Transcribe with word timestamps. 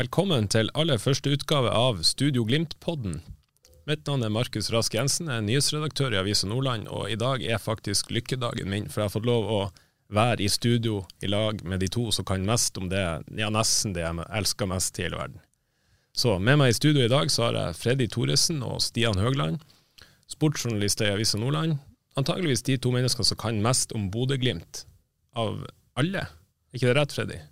Velkommen 0.00 0.46
til 0.48 0.70
aller 0.80 0.96
første 0.96 1.28
utgave 1.34 1.68
av 1.76 1.98
Studio 2.08 2.46
Glimt-podden. 2.48 3.18
Mitt 3.90 4.06
navn 4.08 4.22
er 4.24 4.30
Markus 4.32 4.70
Rask 4.72 4.94
Jensen, 4.96 5.28
jeg 5.28 5.42
er 5.42 5.44
nyhetsredaktør 5.44 6.14
i 6.14 6.18
Avisa 6.22 6.48
Nordland, 6.48 6.86
og 6.88 7.10
i 7.12 7.18
dag 7.20 7.44
er 7.44 7.60
faktisk 7.60 8.08
lykkedagen 8.14 8.70
min, 8.72 8.86
for 8.88 9.02
jeg 9.02 9.10
har 9.10 9.12
fått 9.12 9.28
lov 9.28 9.50
å 9.52 9.58
være 10.08 10.46
i 10.46 10.48
studio 10.48 11.02
i 11.20 11.28
lag 11.28 11.60
med 11.68 11.84
de 11.84 11.90
to 11.92 12.06
som 12.16 12.24
kan 12.24 12.48
mest 12.48 12.80
om 12.80 12.88
det, 12.88 13.02
ja 13.36 13.52
nesten 13.52 13.92
det 13.92 14.06
jeg 14.06 14.24
elsker 14.40 14.70
mest 14.72 14.96
i 14.96 15.04
hele 15.04 15.20
verden. 15.20 15.44
Så 16.16 16.38
med 16.40 16.62
meg 16.62 16.72
i 16.72 16.80
studio 16.80 17.04
i 17.04 17.12
dag 17.12 17.28
så 17.28 17.50
har 17.50 17.60
jeg 17.60 17.78
Freddy 17.82 18.08
Thoresen 18.08 18.64
og 18.64 18.80
Stian 18.86 19.20
Høgland, 19.20 19.60
sportsjournalister 20.32 21.10
i 21.10 21.16
Avisa 21.18 21.42
Nordland. 21.42 21.76
Antageligvis 22.16 22.64
de 22.70 22.80
to 22.80 22.96
menneskene 22.96 23.34
som 23.34 23.42
kan 23.42 23.60
mest 23.60 23.92
om 23.92 24.08
Bodø-Glimt 24.08 24.86
av 25.36 25.66
alle. 26.00 26.24
Er 26.24 26.80
ikke 26.80 26.88
det 26.88 27.00
rett, 27.02 27.20
Freddy? 27.20 27.42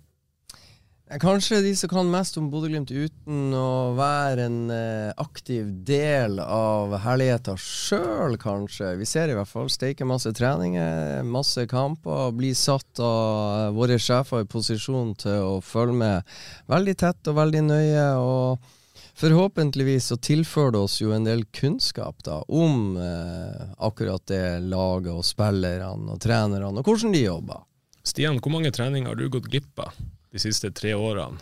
Kanskje 1.17 1.61
de 1.61 1.71
som 1.75 1.89
kan 1.89 2.09
mest 2.11 2.35
om 2.37 2.51
Bodø-Glimt 2.53 2.91
uten 2.93 3.53
å 3.57 3.95
være 3.97 4.43
en 4.45 4.57
eh, 4.69 5.13
aktiv 5.17 5.71
del 5.81 6.37
av 6.37 6.91
herligheta 7.01 7.55
sjøl, 7.57 8.35
kanskje. 8.37 8.91
Vi 8.99 9.07
ser 9.09 9.31
i 9.31 9.37
hvert 9.37 9.49
fall 9.49 9.71
steike 9.73 10.05
masse 10.05 10.29
treninger, 10.37 11.23
masse 11.25 11.65
kamper, 11.71 12.29
blir 12.37 12.53
satt 12.53 13.01
av 13.01 13.31
eh, 13.55 13.71
våre 13.73 13.97
sjefer 13.97 14.45
i 14.45 14.49
posisjon 14.51 15.15
til 15.23 15.47
å 15.47 15.55
følge 15.65 15.95
med 16.03 16.35
veldig 16.69 16.95
tett 17.01 17.31
og 17.33 17.39
veldig 17.39 17.63
nøye. 17.71 18.05
og 18.21 18.69
Forhåpentligvis 19.17 20.11
så 20.11 20.19
tilfører 20.21 20.77
det 20.77 20.83
oss 20.85 20.99
jo 21.01 21.15
en 21.17 21.25
del 21.25 21.41
kunnskap 21.49 22.21
da, 22.21 22.37
om 22.45 23.01
eh, 23.01 23.65
akkurat 23.81 24.29
det 24.29 24.59
laget 24.69 25.09
og 25.15 25.25
spillerne 25.25 26.13
og 26.13 26.21
trenerne, 26.21 26.69
og 26.69 26.85
hvordan 26.85 27.17
de 27.17 27.25
jobber. 27.25 27.65
Stian, 28.05 28.37
hvor 28.37 28.53
mange 28.59 28.69
treninger 28.77 29.09
har 29.09 29.17
du 29.17 29.25
gått 29.25 29.49
glipp 29.49 29.87
av 29.89 29.97
de 30.33 30.41
siste 30.41 30.71
tre 30.75 30.93
årene, 30.97 31.41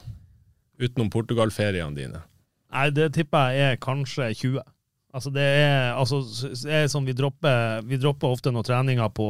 utenom 0.79 1.11
Portugal-feriene 1.13 1.97
dine? 1.97 2.23
Nei, 2.73 2.89
det 2.91 3.11
tipper 3.15 3.53
jeg 3.55 3.73
er 3.73 3.79
kanskje 3.81 4.31
20. 4.33 4.59
Altså, 5.15 5.31
det 5.33 5.43
er, 5.43 5.93
altså, 5.97 6.21
det 6.67 6.73
er 6.81 6.89
sånn 6.91 7.07
vi 7.07 7.15
dropper, 7.17 7.81
vi 7.87 7.99
dropper 8.01 8.35
ofte 8.35 8.51
noen 8.53 8.67
treninger 8.67 9.09
på 9.15 9.29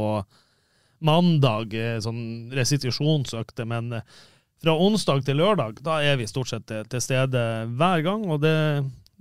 mandag, 1.05 1.73
eh, 1.77 1.99
sånn 2.01 2.49
restitusjonsøkte, 2.57 3.65
men 3.69 3.99
eh, 3.99 4.15
fra 4.63 4.73
onsdag 4.73 5.21
til 5.25 5.37
lørdag, 5.37 5.83
da 5.85 5.99
er 6.01 6.17
vi 6.17 6.29
stort 6.29 6.49
sett 6.49 6.65
til, 6.65 7.01
stede 7.03 7.41
hver 7.77 8.01
gang. 8.05 8.25
Og 8.25 8.41
det, 8.41 8.55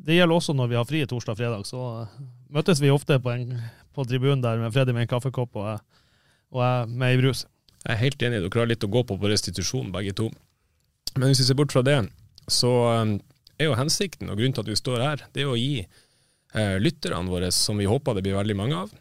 det 0.01 0.17
gjelder 0.17 0.39
også 0.39 0.57
når 0.57 0.71
vi 0.73 0.79
har 0.79 0.89
fri 0.89 1.03
torsdag 1.05 1.37
og 1.37 1.41
fredag. 1.43 1.67
Så 1.69 1.83
eh, 2.01 2.17
møtes 2.57 2.81
vi 2.81 2.93
ofte 2.95 3.21
på, 3.21 3.35
en, 3.35 3.53
på 3.93 4.07
tribunen 4.09 4.45
der 4.45 4.63
med 4.63 4.73
Freddy 4.73 4.97
med 4.97 5.05
en 5.05 5.13
kaffekopp 5.13 5.61
og, 5.61 6.01
og 6.57 6.65
jeg 6.65 6.89
med 6.95 7.13
ei 7.13 7.21
brus. 7.21 7.45
Jeg 7.87 7.95
er 7.95 8.03
helt 8.03 8.23
enig, 8.27 8.43
dere 8.43 8.63
har 8.63 8.69
litt 8.71 8.85
å 8.85 8.91
gå 8.91 9.05
på 9.07 9.17
på 9.21 9.31
restitusjon, 9.31 9.93
begge 9.95 10.15
to. 10.19 10.27
Men 11.15 11.31
hvis 11.31 11.45
vi 11.45 11.49
ser 11.49 11.59
bort 11.59 11.75
fra 11.75 11.85
det, 11.87 12.01
så 12.51 12.73
um, 12.99 13.15
er 13.61 13.71
jo 13.71 13.79
hensikten 13.79 14.31
og 14.31 14.41
grunnen 14.41 14.57
til 14.57 14.65
at 14.65 14.73
vi 14.73 14.79
står 14.81 15.05
her, 15.05 15.23
det 15.35 15.45
er 15.45 15.53
å 15.53 15.59
gi 15.59 15.85
eh, 15.85 16.77
lytterne 16.83 17.31
våre, 17.31 17.53
som 17.55 17.79
vi 17.79 17.87
håper 17.89 18.19
det 18.19 18.27
blir 18.27 18.37
veldig 18.37 18.57
mange 18.59 18.83
av, 18.83 18.93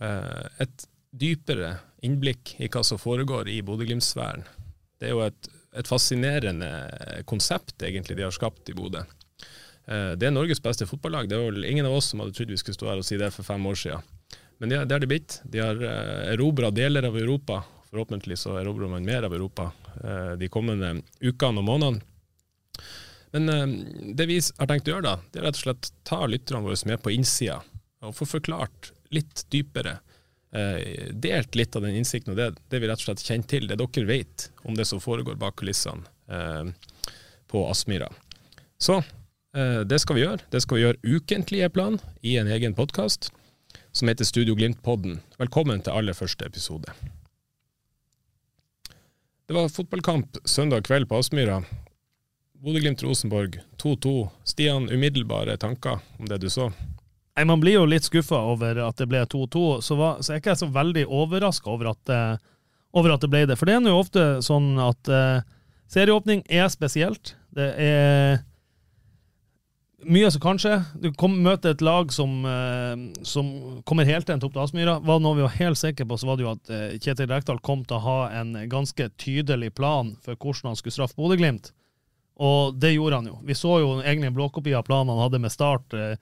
eh, 0.00 0.46
et 0.64 0.86
dypere 1.18 1.74
innblikk 2.06 2.54
i 2.62 2.70
hva 2.70 2.84
som 2.86 3.00
foregår 3.00 3.50
i 3.50 3.58
Bodø-Glimt-sfæren. 3.66 4.46
Det 4.98 5.10
er 5.10 5.16
jo 5.16 5.24
et, 5.26 5.50
et 5.82 5.90
fascinerende 5.90 6.70
konsept, 7.28 7.76
egentlig, 7.82 8.16
de 8.18 8.26
har 8.26 8.34
skapt 8.34 8.70
i 8.70 8.76
Bodø. 8.78 9.02
Eh, 9.88 10.12
det 10.20 10.28
er 10.28 10.34
Norges 10.34 10.62
beste 10.62 10.86
fotballag. 10.88 11.28
Det 11.28 11.36
er 11.36 11.50
vel 11.50 11.66
ingen 11.68 11.88
av 11.88 11.96
oss 11.98 12.12
som 12.12 12.22
hadde 12.22 12.36
trodd 12.36 12.54
vi 12.54 12.60
skulle 12.60 12.78
stå 12.78 12.92
her 12.92 13.02
og 13.02 13.08
si 13.08 13.18
det 13.20 13.32
for 13.34 13.46
fem 13.46 13.66
år 13.66 13.82
siden. 13.82 14.14
Men 14.58 14.72
det, 14.72 14.84
det 14.86 14.96
har 14.96 15.02
de 15.02 15.10
blitt. 15.10 15.40
De 15.46 15.62
har 15.62 15.78
uh, 15.78 16.32
erobra 16.32 16.72
deler 16.74 17.06
av 17.06 17.16
Europa. 17.16 17.60
Forhåpentlig 17.90 18.38
så 18.38 18.56
erobrer 18.60 18.88
man 18.88 19.04
mer 19.04 19.22
av 19.22 19.34
Europa 19.34 19.70
eh, 20.04 20.32
de 20.40 20.48
kommende 20.52 20.98
ukene 21.20 21.62
og 21.62 21.64
månedene. 21.64 22.02
Men 23.32 23.48
eh, 23.48 23.66
det 24.18 24.26
vi 24.28 24.36
har 24.58 24.68
tenkt 24.68 24.90
å 24.90 24.96
gjøre, 24.96 25.06
da, 25.06 25.14
det 25.32 25.40
er 25.40 25.48
rett 25.48 25.60
og 25.60 25.64
slett 25.64 25.90
ta 26.08 26.20
lytterne 26.28 26.64
våre 26.66 26.90
med 26.90 27.00
på 27.04 27.14
innsida 27.16 27.62
og 28.04 28.14
få 28.14 28.28
forklart 28.28 28.92
litt 29.14 29.46
dypere. 29.52 29.98
Eh, 30.52 31.08
delt 31.16 31.56
litt 31.56 31.76
av 31.76 31.86
den 31.86 31.96
innsikten 31.96 32.34
og 32.34 32.40
det, 32.40 32.50
det 32.68 32.82
vi 32.82 32.90
rett 32.90 33.00
og 33.00 33.08
slett 33.08 33.24
kjenner 33.24 33.48
til, 33.48 33.68
det 33.70 33.80
dere 33.80 34.08
vet 34.08 34.50
om 34.68 34.76
det 34.76 34.84
som 34.88 35.00
foregår 35.00 35.40
bak 35.40 35.56
kulissene 35.60 36.16
på 37.48 37.62
Aspmyra. 37.70 38.10
Så 38.76 38.98
det 39.88 39.96
skal 40.02 40.18
vi 40.18 40.26
gjøre. 40.26 40.44
Det 40.52 40.60
skal 40.60 40.76
vi 40.76 40.82
gjøre 40.82 41.14
ukentlig, 41.16 41.62
er 41.64 41.72
planen, 41.72 41.96
i 42.20 42.36
en 42.36 42.52
egen 42.52 42.76
podkast 42.76 43.30
som 43.96 44.12
heter 44.12 44.28
Studio 44.28 44.58
Glimt-podden. 44.58 45.22
Velkommen 45.40 45.80
til 45.80 45.96
aller 45.96 46.18
første 46.18 46.44
episode. 46.44 46.92
Det 49.48 49.54
var 49.54 49.68
fotballkamp 49.68 50.36
søndag 50.44 50.84
kveld 50.84 51.08
på 51.08 51.16
Aspmyra. 51.18 51.62
Bodø-Glimt-Rosenborg 52.60 53.58
2-2. 53.80 54.28
Stian, 54.44 54.88
umiddelbare 54.92 55.56
tanker 55.56 55.98
om 56.18 56.26
det 56.28 56.38
du 56.42 56.50
så? 56.50 56.66
Nei, 57.38 57.44
Man 57.46 57.60
blir 57.62 57.78
jo 57.78 57.86
litt 57.86 58.04
skuffa 58.04 58.36
over 58.52 58.80
at 58.88 58.98
det 58.98 59.06
ble 59.08 59.22
2-2, 59.24 59.62
så, 59.82 59.96
var- 59.96 60.18
så 60.20 60.34
er 60.34 60.40
ikke 60.42 60.52
jeg 60.52 60.60
så 60.64 60.68
veldig 60.74 61.06
overraska 61.06 61.70
over, 61.70 61.94
det- 62.04 62.38
over 62.92 63.14
at 63.14 63.20
det 63.24 63.30
ble 63.30 63.46
det. 63.46 63.56
For 63.56 63.64
det 63.66 63.76
er 63.78 63.88
jo 63.88 64.00
ofte 64.02 64.26
sånn 64.44 64.68
at 64.82 65.08
eh, 65.08 65.40
serieåpning 65.88 66.42
er 66.50 66.68
spesielt. 66.68 67.34
Det 67.54 67.72
er 67.78 68.42
mye 70.06 70.30
som 70.30 70.40
kan 70.40 70.58
skje. 70.60 70.76
Du 71.02 71.10
kom, 71.18 71.34
møter 71.42 71.74
et 71.74 71.82
lag 71.82 72.12
som, 72.14 72.44
eh, 72.46 73.22
som 73.26 73.82
kommer 73.88 74.06
heltent 74.06 74.42
topp 74.42 74.54
til 74.54 74.62
Aspmyra. 74.62 74.98
Var 75.02 75.20
noe 75.20 75.36
vi 75.36 75.42
var 75.42 75.56
helt 75.58 75.78
sikre 75.78 76.06
på, 76.06 76.18
så 76.18 76.28
var 76.28 76.36
det 76.38 76.44
jo 76.44 76.52
at 76.52 76.70
eh, 76.70 76.98
Kjetil 76.98 77.30
Rekdal 77.30 77.60
kom 77.60 77.84
til 77.84 77.98
å 77.98 78.04
ha 78.04 78.18
en 78.40 78.54
ganske 78.70 79.08
tydelig 79.18 79.74
plan 79.74 80.14
for 80.22 80.38
hvordan 80.38 80.70
han 80.72 80.78
skulle 80.78 80.94
straffe 80.94 81.18
Bodø-Glimt. 81.18 81.72
Og 82.38 82.76
det 82.78 82.94
gjorde 82.94 83.18
han 83.18 83.26
jo. 83.26 83.38
Vi 83.42 83.56
så 83.58 83.80
jo 83.82 83.96
egentlig 83.98 84.30
en 84.30 84.36
blåkopi 84.36 84.74
av 84.78 84.86
planen 84.86 85.10
han 85.10 85.24
hadde 85.24 85.40
med 85.42 85.52
start 85.52 85.96
eh, 85.98 86.14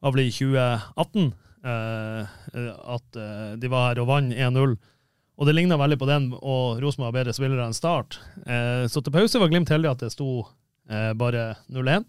var 0.00 0.14
vel 0.14 0.24
i 0.24 0.32
2018. 0.32 1.32
eh, 1.60 2.30
at 2.96 3.18
de 3.60 3.68
var 3.68 3.90
her 3.90 4.00
og 4.00 4.08
vant 4.08 4.32
1-0. 4.32 4.78
Og 5.40 5.46
det 5.46 5.52
ligna 5.54 5.76
veldig 5.76 5.98
på 6.00 6.08
den, 6.08 6.30
og 6.40 6.80
Rosenborg 6.80 7.10
har 7.10 7.18
bedre 7.18 7.34
spillere 7.36 7.64
enn 7.64 7.76
Start. 7.76 8.18
Så 8.92 9.00
til 9.00 9.12
pause 9.12 9.40
var 9.40 9.48
Glimt 9.48 9.72
heldig 9.72 9.88
at 9.88 10.02
det 10.04 10.10
sto 10.12 10.42
bare 11.16 11.44
0-1. 11.72 12.04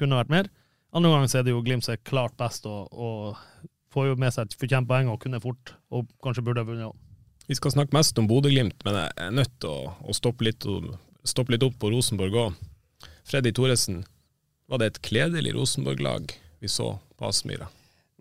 Kunne 0.00 0.18
vært 0.20 0.32
mer. 0.32 0.50
Andre 0.96 1.12
ganger 1.12 1.30
så 1.32 1.40
er 1.40 1.46
det 1.46 1.54
jo 1.54 1.64
Glimt 1.64 1.84
som 1.86 1.94
er 1.96 2.04
klart 2.06 2.36
best 2.40 2.68
og, 2.68 2.92
og 2.92 3.36
får 3.92 4.10
jo 4.10 4.20
med 4.20 4.34
seg 4.34 4.46
et 4.46 4.56
fortjent 4.60 4.88
poeng 4.88 5.10
og 5.12 5.20
kunne 5.22 5.40
fort, 5.42 5.74
og 5.92 6.08
kanskje 6.24 6.44
burde 6.44 6.62
ha 6.62 6.68
vunnet 6.68 6.88
òg. 6.90 6.96
Vi 7.46 7.56
skal 7.56 7.72
snakke 7.76 7.94
mest 7.94 8.18
om 8.18 8.26
Bodø-Glimt, 8.26 8.80
men 8.84 8.98
jeg 8.98 9.12
er 9.22 9.34
nødt 9.34 9.52
til 9.62 9.70
å, 9.70 9.92
å 10.02 10.16
stoppe, 10.16 10.48
litt, 10.48 10.66
stoppe 11.24 11.54
litt 11.54 11.64
opp 11.66 11.78
på 11.80 11.92
Rosenborg 11.94 12.38
òg. 12.42 12.60
Freddy 13.26 13.52
Thoresen, 13.54 14.02
var 14.70 14.82
det 14.82 14.90
et 14.90 15.02
kledelig 15.06 15.54
Rosenborg-lag 15.54 16.34
vi 16.62 16.70
så 16.70 16.96
på 17.16 17.28
Aspmyra? 17.28 17.70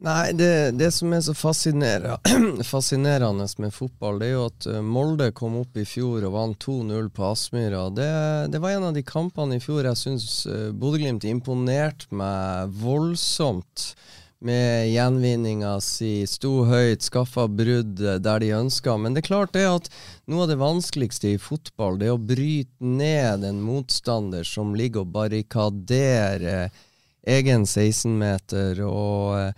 Nei, 0.05 0.33
det, 0.37 0.71
det 0.77 0.91
som 0.93 1.13
er 1.17 1.21
så 1.25 1.33
fascinerende 2.73 3.47
med 3.57 3.73
fotball, 3.73 4.19
det 4.21 4.27
er 4.27 4.33
jo 4.35 4.43
at 4.51 4.65
eh, 4.69 4.81
Molde 4.85 5.31
kom 5.33 5.55
opp 5.57 5.77
i 5.81 5.85
fjor 5.87 6.27
og 6.27 6.35
vant 6.35 6.59
2-0 6.61 7.07
på 7.09 7.23
Aspmyra. 7.25 7.87
Det, 7.89 8.09
det 8.53 8.59
var 8.61 8.75
en 8.75 8.85
av 8.91 8.93
de 8.93 9.01
kampene 9.01 9.57
i 9.57 9.63
fjor 9.63 9.87
jeg 9.89 9.97
syns 9.97 10.27
uh, 10.45 10.69
Bodø-Glimt 10.77 11.25
imponerte 11.25 12.13
meg 12.13 12.75
voldsomt. 12.83 13.95
Med 14.45 14.91
gjenvinninga 14.91 15.71
si, 15.81 16.27
sto 16.29 16.67
høyt, 16.69 17.01
skaffa 17.01 17.47
brudd 17.49 18.03
eh, 18.03 18.19
der 18.21 18.43
de 18.43 18.51
ønska. 18.59 18.93
Men 19.01 19.15
det 19.15 19.23
er 19.23 19.29
klart 19.31 19.55
det 19.57 19.63
at 19.65 19.89
noe 20.29 20.43
av 20.45 20.51
det 20.51 20.59
vanskeligste 20.61 21.31
i 21.31 21.39
fotball, 21.41 21.97
det 21.97 22.11
er 22.11 22.13
å 22.13 22.21
bryte 22.21 22.93
ned 23.01 23.47
en 23.47 23.63
motstander 23.65 24.45
som 24.45 24.77
ligger 24.77 25.01
og 25.01 25.15
barrikaderer 25.17 26.69
egen 27.25 27.65
16-meter. 27.65 28.83
og... 28.85 29.57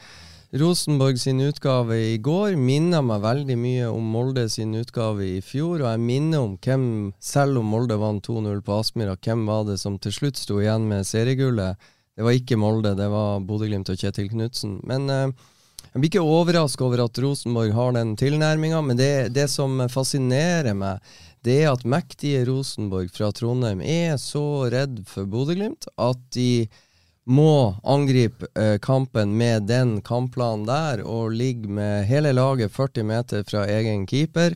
Rosenborg 0.55 1.19
sin 1.19 1.41
utgave 1.43 1.97
i 2.13 2.17
går 2.23 2.53
minner 2.55 3.01
meg 3.03 3.19
veldig 3.19 3.55
mye 3.59 3.87
om 3.91 4.05
Molde 4.13 4.45
sin 4.47 4.71
utgave 4.79 5.25
i 5.27 5.41
fjor, 5.43 5.81
og 5.81 5.89
jeg 5.89 5.99
minner 5.99 6.39
om 6.39 6.53
hvem, 6.63 6.85
selv 7.19 7.59
om 7.59 7.67
Molde 7.67 7.97
vant 7.99 8.23
2-0 8.23 8.61
på 8.63 8.77
Aspmyra, 8.79 9.17
hvem 9.19 9.43
var 9.49 9.65
det 9.67 9.75
som 9.81 9.97
til 9.99 10.15
slutt 10.15 10.39
sto 10.39 10.61
igjen 10.61 10.87
med 10.87 11.03
seriegullet? 11.09 11.75
Det 12.15 12.23
var 12.23 12.39
ikke 12.39 12.59
Molde, 12.61 12.95
det 12.95 13.09
var 13.11 13.43
Bodø-Glimt 13.43 13.91
og 13.91 13.99
Kjetil 13.99 14.31
Knutsen. 14.31 14.79
Men 14.87 15.11
eh, 15.11 15.35
jeg 15.91 15.99
blir 15.99 16.13
ikke 16.13 16.23
overraska 16.39 16.87
over 16.87 17.03
at 17.03 17.19
Rosenborg 17.19 17.75
har 17.75 17.99
den 17.99 18.15
tilnærminga, 18.15 18.79
men 18.87 19.03
det, 19.03 19.11
det, 19.35 19.49
som 19.51 19.83
fascinerer 19.91 20.79
meg, 20.79 21.03
det 21.43 21.59
er 21.65 21.73
at 21.73 21.83
mektige 21.83 22.47
Rosenborg 22.47 23.11
fra 23.11 23.33
Trondheim 23.35 23.83
er 23.83 24.15
så 24.15 24.69
redd 24.71 25.03
for 25.11 25.27
Bodø-Glimt 25.27 25.91
at 25.91 26.23
de 26.39 26.69
må 27.27 27.75
angripe 27.83 28.47
eh, 28.55 28.77
kampen 28.79 29.35
med 29.37 29.67
den 29.67 29.97
kampplanen 30.01 30.65
der, 30.67 31.03
og 31.03 31.33
ligge 31.35 31.67
med 31.67 32.05
hele 32.07 32.31
laget 32.35 32.71
40 32.71 33.07
meter 33.07 33.47
fra 33.47 33.65
egen 33.67 34.05
keeper. 34.07 34.55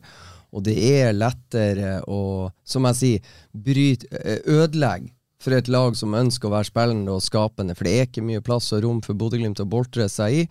Og 0.51 0.63
det 0.67 0.75
er 0.79 1.15
lettere 1.15 1.99
å, 2.07 2.51
som 2.63 2.87
jeg 2.89 2.99
sier, 2.99 3.33
bryte, 3.51 4.07
eh, 4.23 4.39
ødelegge 4.47 5.11
for 5.41 5.57
et 5.57 5.71
lag 5.73 5.95
som 5.97 6.13
ønsker 6.15 6.47
å 6.47 6.53
være 6.53 6.69
spillende 6.69 7.15
og 7.15 7.25
skapende, 7.25 7.75
for 7.75 7.87
det 7.87 7.95
er 7.97 8.07
ikke 8.07 8.23
mye 8.23 8.43
plass 8.45 8.69
og 8.75 8.85
rom 8.85 9.01
for 9.03 9.17
Bodø-Glimt 9.17 9.63
å 9.63 9.67
boltre 9.67 10.07
seg 10.11 10.43
i. 10.43 10.45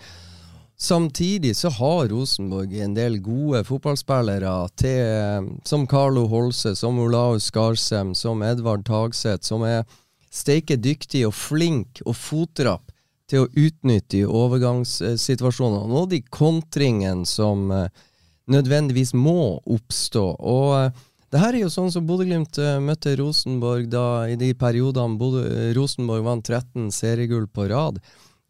Samtidig 0.80 1.52
så 1.58 1.68
har 1.76 2.08
Rosenborg 2.08 2.72
en 2.80 2.96
del 2.96 3.18
gode 3.22 3.60
fotballspillere 3.68 4.52
til, 4.80 5.50
som 5.68 5.84
Carlo 5.86 6.24
Holse, 6.32 6.72
som 6.76 6.98
Olaus 7.00 7.50
Skarsem, 7.52 8.14
som 8.16 8.40
Edvard 8.42 8.86
Tagseth, 8.88 9.44
som 9.46 9.64
er 9.68 9.84
steike 10.30 10.78
dyktig 10.78 11.24
og 11.28 11.34
flink 11.34 12.02
og 12.06 12.16
fotrapp 12.16 12.92
til 13.30 13.44
å 13.44 13.50
utnytte 13.50 14.22
i 14.22 14.26
overgangssituasjonene 14.26 16.00
Og 16.00 16.08
de 16.10 16.20
kontringene 16.34 17.26
som 17.28 17.70
eh, 17.74 17.90
nødvendigvis 18.50 19.14
må 19.14 19.60
oppstå. 19.62 20.24
Og 20.38 20.74
eh, 20.78 21.06
det 21.30 21.38
her 21.38 21.54
er 21.54 21.62
jo 21.62 21.70
sånn 21.70 21.92
som 21.94 22.06
Bodø-Glimt 22.08 22.58
uh, 22.58 22.80
møtte 22.82 23.12
Rosenborg 23.20 23.86
da 23.92 24.26
i 24.26 24.34
de 24.34 24.48
periodene 24.58 25.14
Bodø, 25.14 25.44
Rosenborg 25.76 26.24
vant 26.26 26.42
13 26.42 26.88
seriegull 26.90 27.46
på 27.46 27.68
rad. 27.70 28.00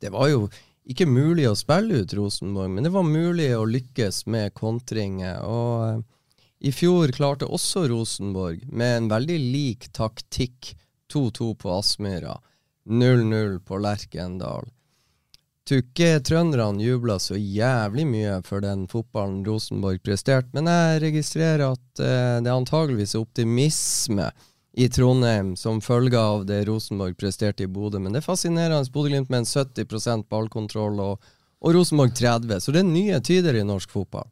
Det 0.01 0.09
var 0.15 0.31
jo 0.31 0.47
ikke 0.89 1.05
mulig 1.05 1.45
å 1.51 1.59
spille 1.59 2.01
ut 2.01 2.15
Rosenborg, 2.17 2.73
men 2.73 2.89
det 2.89 2.95
var 2.95 3.05
mulig 3.05 3.51
å 3.53 3.67
lykkes 3.69 4.23
med 4.33 4.55
kontringer. 4.57 5.45
Og 5.45 6.65
i 6.65 6.73
fjor 6.73 7.13
klarte 7.13 7.51
også 7.53 7.85
Rosenborg, 7.93 8.65
med 8.73 8.97
en 8.97 9.11
veldig 9.13 9.37
lik 9.53 9.91
taktikk, 9.93 10.73
2-2 11.13 11.55
på 11.61 11.73
Aspmyra, 11.77 12.37
0-0 12.89 13.59
på 13.67 13.81
Lerkendal. 13.83 14.71
Tror 15.69 15.83
ikke 15.85 16.23
trønderne 16.27 16.83
jubla 16.83 17.19
så 17.23 17.37
jævlig 17.39 18.07
mye 18.09 18.39
for 18.47 18.65
den 18.65 18.87
fotballen 18.91 19.45
Rosenborg 19.47 20.01
presterte, 20.03 20.51
men 20.57 20.71
jeg 20.71 21.03
registrerer 21.05 21.67
at 21.69 22.03
eh, 22.03 22.39
det 22.43 22.51
er 22.51 22.57
antageligvis 22.57 23.15
optimisme 23.19 24.31
i 24.73 24.89
Trondheim 24.89 25.57
som 25.57 25.81
følge 25.81 26.19
av 26.19 26.47
det 26.47 26.65
Rosenborg 26.69 27.17
presterte 27.19 27.67
i 27.67 27.71
Bodø. 27.71 27.99
Men 27.99 28.15
det 28.15 28.23
er 28.23 28.27
fascinerende. 28.27 28.91
Bodø-Glimt 28.93 29.31
med 29.31 29.45
en 29.45 29.47
70 29.47 30.27
ballkontroll 30.31 31.01
og, 31.01 31.31
og, 31.61 31.75
Rosenborg 31.75 32.15
30. 32.17 32.61
Så 32.61 32.75
det 32.75 32.83
er 32.83 32.91
nye 32.91 33.21
tider 33.21 33.59
i 33.59 33.67
norsk 33.67 33.91
fotball. 33.91 34.29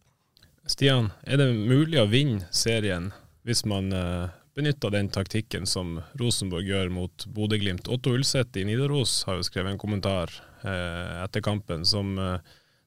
Stian, 0.69 1.11
er 1.25 1.41
det 1.41 1.53
mulig 1.55 2.01
å 2.01 2.09
vinne 2.11 2.47
serien 2.51 3.13
hvis 3.49 3.65
man 3.65 3.89
uh, 3.95 4.29
benytter 4.59 4.91
den 4.91 5.09
taktikken 5.15 5.67
som 5.71 6.01
Rosenborg 6.19 6.67
gjør 6.67 6.91
mot 6.91 7.27
Bodø-Glimt? 7.31 7.87
Otto 7.87 8.17
Ulseth 8.17 8.59
i 8.59 8.65
Nidaros 8.67 9.21
har 9.29 9.39
jo 9.39 9.47
skrevet 9.47 9.71
en 9.71 9.79
kommentar 9.79 10.33
eh, 10.67 11.13
etter 11.23 11.45
kampen 11.47 11.85
som, 11.87 12.17
uh, 12.19 12.41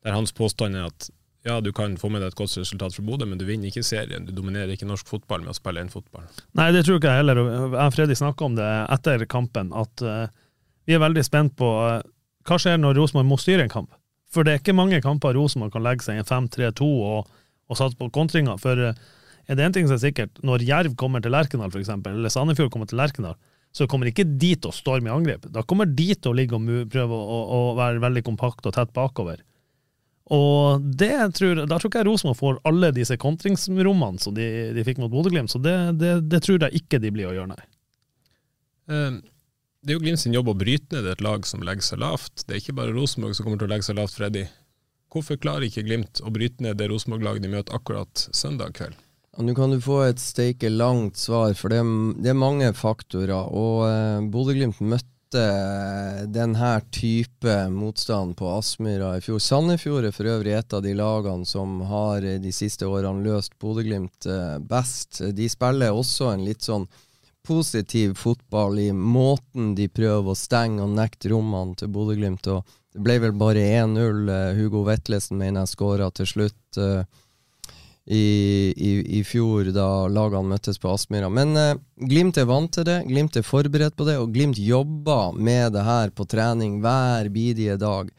der 0.03 0.17
hans 0.17 0.35
påstand 0.35 0.75
er 0.75 0.89
at 0.89 1.07
ja, 1.47 1.61
du 1.63 1.71
kan 1.73 1.95
få 1.97 2.11
med 2.11 2.21
deg 2.21 2.33
et 2.33 2.37
godt 2.37 2.57
resultat 2.59 2.93
fra 2.93 3.05
Bodø, 3.07 3.25
men 3.25 3.39
du 3.39 3.47
vinner 3.47 3.71
ikke 3.71 3.85
serien. 3.87 4.27
Du 4.27 4.33
dominerer 4.35 4.75
ikke 4.75 4.89
norsk 4.89 5.07
fotball 5.09 5.41
med 5.45 5.53
å 5.53 5.57
spille 5.57 5.81
én 5.81 5.89
fotball. 5.89 6.27
Nei, 6.59 6.67
det 6.75 6.83
tror 6.85 6.99
ikke 6.99 7.15
jeg 7.15 7.23
heller. 7.23 7.39
Jeg 7.39 7.71
og 7.71 7.95
Freddy 7.95 8.17
snakka 8.19 8.45
om 8.45 8.59
det 8.59 8.67
etter 8.97 9.25
kampen, 9.31 9.71
at 9.73 10.03
uh, 10.05 10.27
vi 10.85 10.97
er 10.97 11.01
veldig 11.01 11.23
spent 11.25 11.55
på 11.57 11.71
uh, 11.71 12.03
hva 12.45 12.59
skjer 12.61 12.77
når 12.83 12.99
Rosenborg 12.99 13.31
må 13.31 13.39
styre 13.41 13.65
en 13.65 13.73
kamp. 13.73 13.95
For 14.31 14.43
det 14.45 14.53
er 14.53 14.61
ikke 14.61 14.75
mange 14.75 15.01
kamper 15.03 15.39
Rosenborg 15.39 15.73
kan 15.73 15.87
legge 15.87 16.05
seg 16.05 16.19
i 16.19 16.21
en 16.21 16.29
5-3-2 16.29 16.91
og, 16.91 17.31
og 17.71 17.79
satse 17.79 17.97
på 17.97 18.11
kontringer. 18.13 18.59
For 18.61 18.91
uh, 18.91 19.17
er 19.47 19.57
det 19.57 19.65
én 19.65 19.75
ting 19.75 19.87
som 19.89 19.97
er 19.97 20.03
sikkert, 20.03 20.41
når 20.45 20.65
Jerv 20.67 20.97
kommer 20.99 21.23
til 21.23 21.33
Lerkendal, 21.33 21.71
f.eks., 21.73 21.89
eller 21.89 22.33
Sandefjord 22.33 22.71
kommer 22.73 22.89
til 22.89 22.99
Lerkendal, 23.01 23.37
så 23.71 23.87
kommer 23.87 24.09
ikke 24.09 24.27
de 24.27 24.51
til 24.57 24.69
å 24.69 24.75
storme 24.75 25.07
i 25.07 25.13
angrep. 25.13 25.47
Da 25.53 25.63
kommer 25.67 25.87
de 25.87 26.11
til 26.13 26.31
å 26.31 26.35
ligge 26.35 26.57
og 26.57 26.67
prøve 26.91 27.15
å, 27.15 27.39
å, 27.41 27.59
være 27.79 28.03
veldig 28.03 28.23
kompakt 28.27 28.67
og 28.67 28.75
tett 28.75 28.91
bakover. 28.95 29.41
Og 30.31 30.83
det 30.99 31.15
tror, 31.35 31.63
da 31.67 31.77
tror 31.79 31.89
ikke 31.89 32.03
jeg 32.03 32.07
Rosenborg 32.07 32.39
får 32.39 32.59
alle 32.69 32.91
disse 32.95 33.17
kontringsrommene 33.19 34.21
som 34.21 34.35
de, 34.35 34.47
de 34.75 34.85
fikk 34.87 35.01
mot 35.01 35.11
Bodø-Glimt, 35.11 35.51
så 35.51 35.59
det, 35.63 35.75
det, 35.99 36.13
det, 36.31 36.43
tror 36.45 36.61
jeg 36.67 36.83
ikke 36.83 37.01
de 37.03 37.11
blir 37.15 37.31
å 37.31 37.35
gjøre, 37.35 37.55
nei. 37.55 37.67
Uh, 38.91 39.19
det 39.81 39.93
er 39.93 39.97
jo 39.97 40.03
Glimt 40.03 40.21
sin 40.21 40.35
jobb 40.35 40.51
å 40.51 40.57
bryte 40.57 40.93
ned 40.93 41.07
et 41.09 41.23
lag 41.25 41.47
som 41.47 41.63
legger 41.65 41.87
seg 41.87 42.03
lavt. 42.03 42.45
Det 42.45 42.53
er 42.53 42.63
ikke 42.63 42.77
bare 42.77 42.95
Rosenborg 42.95 43.35
som 43.35 43.47
kommer 43.47 43.59
til 43.59 43.67
å 43.67 43.73
legge 43.73 43.87
seg 43.87 43.97
lavt, 43.97 44.15
Freddy. 44.15 44.45
Hvorfor 45.11 45.39
klarer 45.41 45.67
ikke 45.67 45.83
Glimt 45.87 46.21
å 46.23 46.31
bryte 46.31 46.63
ned 46.63 46.79
det 46.79 46.91
Rosenborg-laget 46.91 47.47
de 47.47 47.51
møter 47.55 47.75
akkurat 47.75 48.27
søndag 48.35 48.75
kveld? 48.77 48.99
Nå 49.39 49.55
kan 49.55 49.71
du 49.71 49.79
få 49.79 50.01
et 50.09 50.19
steike 50.19 50.67
langt 50.69 51.15
svar, 51.17 51.53
for 51.55 51.71
det 51.71 51.79
det 52.19 52.33
er 52.33 52.37
mange 52.37 52.73
faktorer. 52.75 53.47
Og 53.47 53.85
eh, 53.87 54.27
Bodø-Glimt 54.33 54.81
møtte 54.83 55.11
møtte 55.31 56.27
denne 56.27 56.81
type 56.91 57.69
motstand 57.69 58.35
på 58.35 58.49
Aspmyra 58.57 59.17
i 59.17 59.21
fjor. 59.21 59.39
Sandefjord 59.39 60.05
er 60.05 60.11
for 60.11 60.25
øvrig 60.25 60.53
et 60.53 60.73
av 60.73 60.81
de 60.83 60.93
lagene 60.93 61.45
som 61.45 61.81
har 61.81 62.21
de 62.21 62.51
siste 62.51 62.85
årene 62.85 63.23
løst 63.23 63.57
Bodø-Glimt 63.59 64.25
eh, 64.25 64.59
best. 64.59 65.21
De 65.31 65.47
spiller 65.49 65.91
også 65.91 66.33
en 66.33 66.43
litt 66.45 66.61
sånn 66.61 66.87
positiv 67.47 68.15
fotball 68.15 68.79
i 68.79 68.91
måten 68.91 69.73
de 69.75 69.87
prøver 69.89 70.31
å 70.31 70.37
stenge 70.37 70.83
og 70.83 70.93
nekte 70.95 71.31
rommene 71.31 71.75
til 71.75 71.89
Bodø-Glimt. 71.89 72.43
Det 72.91 73.01
ble 73.01 73.19
vel 73.23 73.33
bare 73.33 73.63
1-0. 73.85 74.27
Eh, 74.29 74.53
Hugo 74.59 74.83
Vetlesen 74.83 75.39
mener 75.39 75.63
jeg 75.63 75.75
skåra 75.75 76.11
til 76.11 76.27
slutt. 76.27 76.61
Uh, 76.77 77.03
i, 78.05 78.73
i, 78.77 79.19
i, 79.19 79.23
fjor, 79.23 79.69
da 79.75 80.07
lagene 80.09 80.49
møttes 80.55 80.79
på 80.81 80.89
Aspmyra. 80.89 81.29
Men 81.29 81.53
eh, 81.57 81.77
Glimt 82.09 82.39
er 82.41 82.49
vant 82.49 82.71
til 82.73 82.87
det, 82.87 83.03
Glimt 83.07 83.37
er 83.37 83.45
forberedt 83.45 83.97
på 83.97 84.07
det, 84.07 84.17
og 84.17 84.33
Glimt 84.33 84.59
jobber 84.59 85.37
med 85.37 85.75
det 85.75 85.85
her 85.85 86.13
på 86.15 86.25
trening 86.29 86.79
hver 86.81 87.29
bidige 87.33 87.77
dag. 87.81 88.09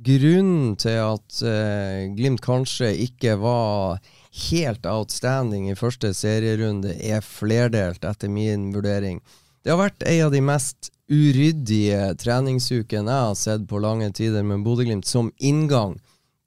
Grunnen 0.00 0.78
til 0.80 0.96
at 1.04 1.42
eh, 1.44 2.08
Glimt 2.16 2.40
kanskje 2.44 2.94
ikke 3.04 3.36
var 3.42 4.00
helt 4.48 4.86
outstanding 4.88 5.68
i 5.68 5.76
første 5.76 6.14
serierunde, 6.16 6.94
er 6.96 7.20
flerdelt, 7.20 8.06
etter 8.06 8.32
min 8.32 8.70
vurdering. 8.72 9.20
Det 9.60 9.74
har 9.74 9.82
vært 9.82 10.06
ei 10.08 10.22
av 10.24 10.32
de 10.32 10.40
mest 10.40 10.88
uryddige 11.10 12.14
treningsukene 12.22 13.10
jeg 13.10 13.26
har 13.26 13.36
sett 13.36 13.66
på 13.68 13.80
lange 13.82 14.08
tider 14.16 14.46
med 14.46 14.62
Bodø-Glimt, 14.64 15.04
som 15.04 15.28
inngang 15.36 15.98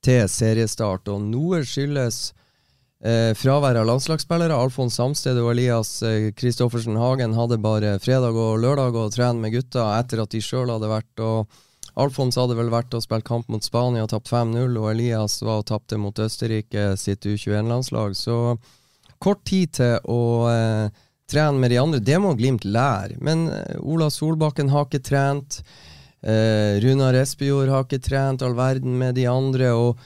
til 0.04 0.26
seriestart, 0.32 1.12
og 1.12 1.22
noe 1.28 1.62
skyldes 1.68 2.32
Eh, 3.04 3.34
fravær 3.36 3.76
av 3.82 3.90
landslagsspillere. 3.90 4.56
Alfons 4.56 4.96
Samsted 4.96 5.36
og 5.42 5.52
Elias 5.52 5.98
Kristoffersen 6.40 6.96
eh, 6.96 7.04
Hagen 7.04 7.36
hadde 7.36 7.60
bare 7.60 7.98
fredag 8.00 8.38
og 8.40 8.62
lørdag 8.64 8.96
å 8.96 9.10
trene 9.12 9.44
med 9.44 9.52
gutta 9.58 9.90
etter 9.98 10.24
at 10.24 10.32
de 10.32 10.40
sjøl 10.44 10.72
hadde 10.72 10.92
vært 10.92 11.24
og 11.24 11.52
Alfons 12.00 12.38
hadde 12.40 12.56
vel 12.58 12.72
vært 12.74 12.96
og 12.98 13.04
spilt 13.04 13.26
kamp 13.28 13.50
mot 13.54 13.64
Spania 13.64 14.06
og 14.06 14.10
tapt 14.10 14.32
5-0, 14.32 14.78
og 14.82 14.90
Elias 14.90 15.38
var 15.46 15.62
og 15.62 15.68
tapte 15.70 16.00
mot 16.02 16.18
Østerrike 16.20 16.94
sitt 16.98 17.28
U21-landslag. 17.28 18.16
Så 18.18 18.56
kort 19.22 19.44
tid 19.46 19.76
til 19.78 20.00
å 20.10 20.22
eh, 20.50 21.04
trene 21.30 21.62
med 21.62 21.74
de 21.74 21.80
andre. 21.82 22.02
Det 22.02 22.18
må 22.22 22.34
Glimt 22.40 22.66
lære. 22.66 23.20
Men 23.22 23.46
eh, 23.52 23.78
Ola 23.84 24.10
Solbakken 24.10 24.74
har 24.74 24.88
ikke 24.88 25.04
trent. 25.06 25.62
Eh, 26.26 26.82
Runar 26.82 27.20
Espejord 27.22 27.70
har 27.70 27.86
ikke 27.86 28.02
trent 28.02 28.42
all 28.42 28.58
verden 28.58 28.98
med 28.98 29.20
de 29.20 29.30
andre. 29.30 29.70
og 29.78 30.02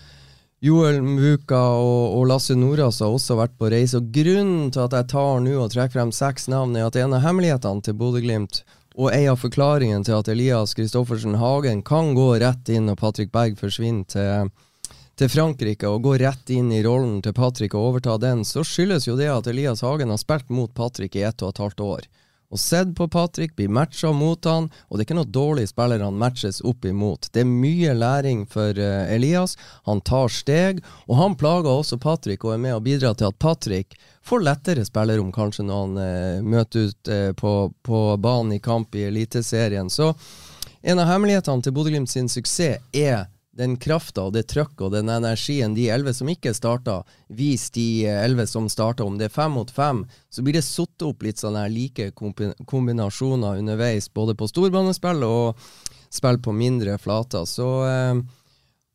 Joel 0.59 1.03
Mvuka 1.05 1.59
og, 1.77 2.15
og, 2.17 2.23
Lasse 2.31 2.55
Nordås 2.57 3.03
har 3.03 3.13
også 3.13 3.35
vært 3.37 3.53
på 3.59 3.69
reise. 3.69 3.99
og 3.99 4.09
Grunnen 4.13 4.71
til 4.73 4.87
at 4.87 4.95
jeg 4.97 5.09
tar 5.11 5.41
nå 5.45 5.53
og 5.61 5.69
trekker 5.69 5.99
frem 5.99 6.13
seks 6.15 6.47
navn, 6.49 6.73
er 6.73 6.87
at 6.87 6.97
en 6.97 7.13
av 7.13 7.21
hemmelighetene 7.21 7.85
til 7.85 7.97
Bodø-Glimt 7.99 8.63
og 8.97 9.11
en 9.13 9.27
av 9.35 9.37
forklaringene 9.37 10.07
til 10.07 10.17
at 10.17 10.31
Elias 10.33 10.73
Kristoffersen 10.73 11.37
Hagen 11.37 11.83
kan 11.85 12.15
gå 12.17 12.31
rett 12.41 12.71
inn 12.73 12.89
og 12.89 12.97
Patrick 12.97 13.29
Berg 13.29 13.59
forsvinner 13.59 14.09
til, 14.09 14.49
til 15.21 15.29
Frankrike, 15.29 15.85
og 15.85 16.01
gå 16.07 16.15
rett 16.23 16.49
inn 16.49 16.71
i 16.73 16.81
rollen 16.81 17.19
til 17.21 17.37
Patrick 17.37 17.77
og 17.77 17.91
overta 17.91 18.17
den, 18.17 18.41
så 18.41 18.65
skyldes 18.65 19.05
jo 19.05 19.13
det 19.19 19.29
at 19.29 19.51
Elias 19.53 19.85
Hagen 19.85 20.09
har 20.09 20.17
spilt 20.17 20.49
mot 20.49 20.73
Patrick 20.73 21.19
i 21.19 21.27
ett 21.29 21.45
og 21.45 21.53
et 21.53 21.61
halvt 21.67 21.85
år 21.85 22.09
og 22.49 22.59
sett 22.59 22.93
på 22.95 23.07
Patrick, 23.11 23.55
blir 23.55 23.69
matcha 23.69 24.11
mot 24.15 24.45
han, 24.45 24.69
og 24.87 24.95
det 24.95 25.03
er 25.03 25.07
ikke 25.07 25.17
noe 25.17 25.31
dårlig 25.35 25.67
spiller 25.67 26.03
han 26.05 26.19
matches 26.19 26.61
opp 26.63 26.85
imot. 26.87 27.27
Det 27.35 27.43
er 27.43 27.49
mye 27.49 27.95
læring 27.97 28.45
for 28.47 28.77
uh, 28.79 29.11
Elias. 29.11 29.57
Han 29.89 29.99
tar 30.07 30.31
steg, 30.31 30.79
og 31.07 31.19
han 31.19 31.35
plager 31.39 31.67
også 31.73 31.99
Patrick 31.99 32.45
og 32.47 32.55
er 32.55 32.63
med 32.63 32.77
og 32.77 32.85
bidrar 32.87 33.17
til 33.19 33.27
at 33.27 33.39
Patrick 33.39 33.97
får 34.27 34.45
lettere 34.47 34.87
spillerom 34.87 35.33
kanskje 35.35 35.67
når 35.67 35.83
han 35.83 35.97
uh, 35.99 36.47
møter 36.55 36.87
ut 36.87 37.11
uh, 37.11 37.31
på, 37.35 37.55
på, 37.83 38.03
banen 38.23 38.55
i 38.55 38.63
kamp 38.63 38.95
i 38.95 39.09
Eliteserien. 39.09 39.91
Så 39.91 40.13
en 40.87 41.03
av 41.03 41.11
hemmelighetene 41.11 41.65
til 41.65 41.75
Bodø-Glimt 41.75 42.11
sin 42.11 42.31
suksess 42.31 42.79
er 42.95 43.27
den 43.57 43.75
krafta 43.81 44.27
og 44.27 44.35
det 44.35 44.45
trøkket 44.51 44.85
og 44.87 44.93
den 44.93 45.09
energien 45.09 45.75
de 45.77 45.87
elleve 45.93 46.13
som 46.13 46.29
ikke 46.31 46.53
starta, 46.55 47.01
viser 47.27 47.73
de 47.79 47.89
elleve 48.13 48.47
som 48.49 48.69
starta. 48.69 49.05
Om 49.05 49.17
det 49.19 49.29
er 49.29 49.35
fem 49.35 49.57
mot 49.57 49.71
fem, 49.71 50.05
så 50.29 50.45
blir 50.45 50.59
det 50.59 50.65
satt 50.67 51.05
opp 51.07 51.25
litt 51.25 51.41
sånne 51.41 51.65
like 51.73 52.11
kombinasjoner 52.15 53.61
underveis, 53.61 54.11
både 54.13 54.37
på 54.37 54.49
storbanespill 54.49 55.25
og 55.27 55.69
spill 56.13 56.39
på 56.39 56.53
mindre 56.55 56.97
flater. 57.01 57.47
Så 57.49 57.67
eh, 57.89 58.21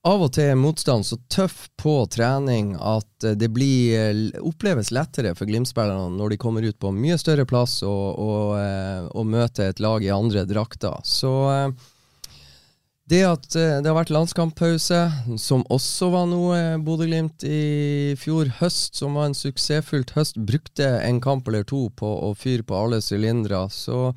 av 0.02 0.18
og 0.24 0.32
til 0.34 0.48
er 0.50 0.58
motstand 0.58 1.06
så 1.06 1.14
tøff 1.30 1.68
på 1.78 1.94
trening 2.10 2.72
at 2.74 3.26
eh, 3.26 3.36
det 3.38 3.52
blir, 3.54 3.92
eh, 3.94 4.40
oppleves 4.42 4.90
lettere 4.90 5.34
for 5.38 5.46
Glimt-spillerne 5.46 6.16
når 6.18 6.34
de 6.34 6.40
kommer 6.42 6.66
ut 6.66 6.78
på 6.82 6.90
mye 6.96 7.18
større 7.22 7.46
plass 7.46 7.78
og, 7.86 8.18
og, 8.18 8.56
eh, 8.58 9.06
og 9.14 9.28
møter 9.30 9.70
et 9.70 9.82
lag 9.82 10.02
i 10.02 10.10
andre 10.10 10.42
drakter. 10.48 10.98
Så 11.06 11.30
det 13.10 13.22
at 13.26 13.46
det 13.52 13.88
har 13.88 13.96
vært 13.96 14.12
landskamppause, 14.14 15.00
som 15.40 15.64
også 15.74 16.08
var 16.12 16.28
noe 16.30 16.58
Bodø-Glimt 16.84 17.42
i 17.44 18.14
fjor 18.20 18.52
høst, 18.60 18.94
som 18.96 19.18
var 19.18 19.28
en 19.28 19.36
suksessfullt 19.36 20.14
høst, 20.16 20.38
brukte 20.38 20.86
en 21.02 21.18
kamp 21.20 21.48
eller 21.50 21.66
to 21.68 21.88
på 21.98 22.08
å 22.28 22.30
fyre 22.38 22.64
på 22.66 22.78
alle 22.78 23.02
sylindere. 23.04 23.64
Så 23.74 24.12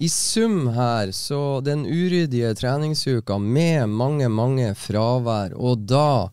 i 0.00 0.08
sum 0.08 0.70
her, 0.76 1.10
så 1.12 1.60
den 1.60 1.82
uryddige 1.84 2.54
treningsuka 2.56 3.36
med 3.38 3.90
mange, 3.92 4.30
mange 4.32 4.70
fravær, 4.78 5.52
og 5.58 5.82
da 5.90 6.30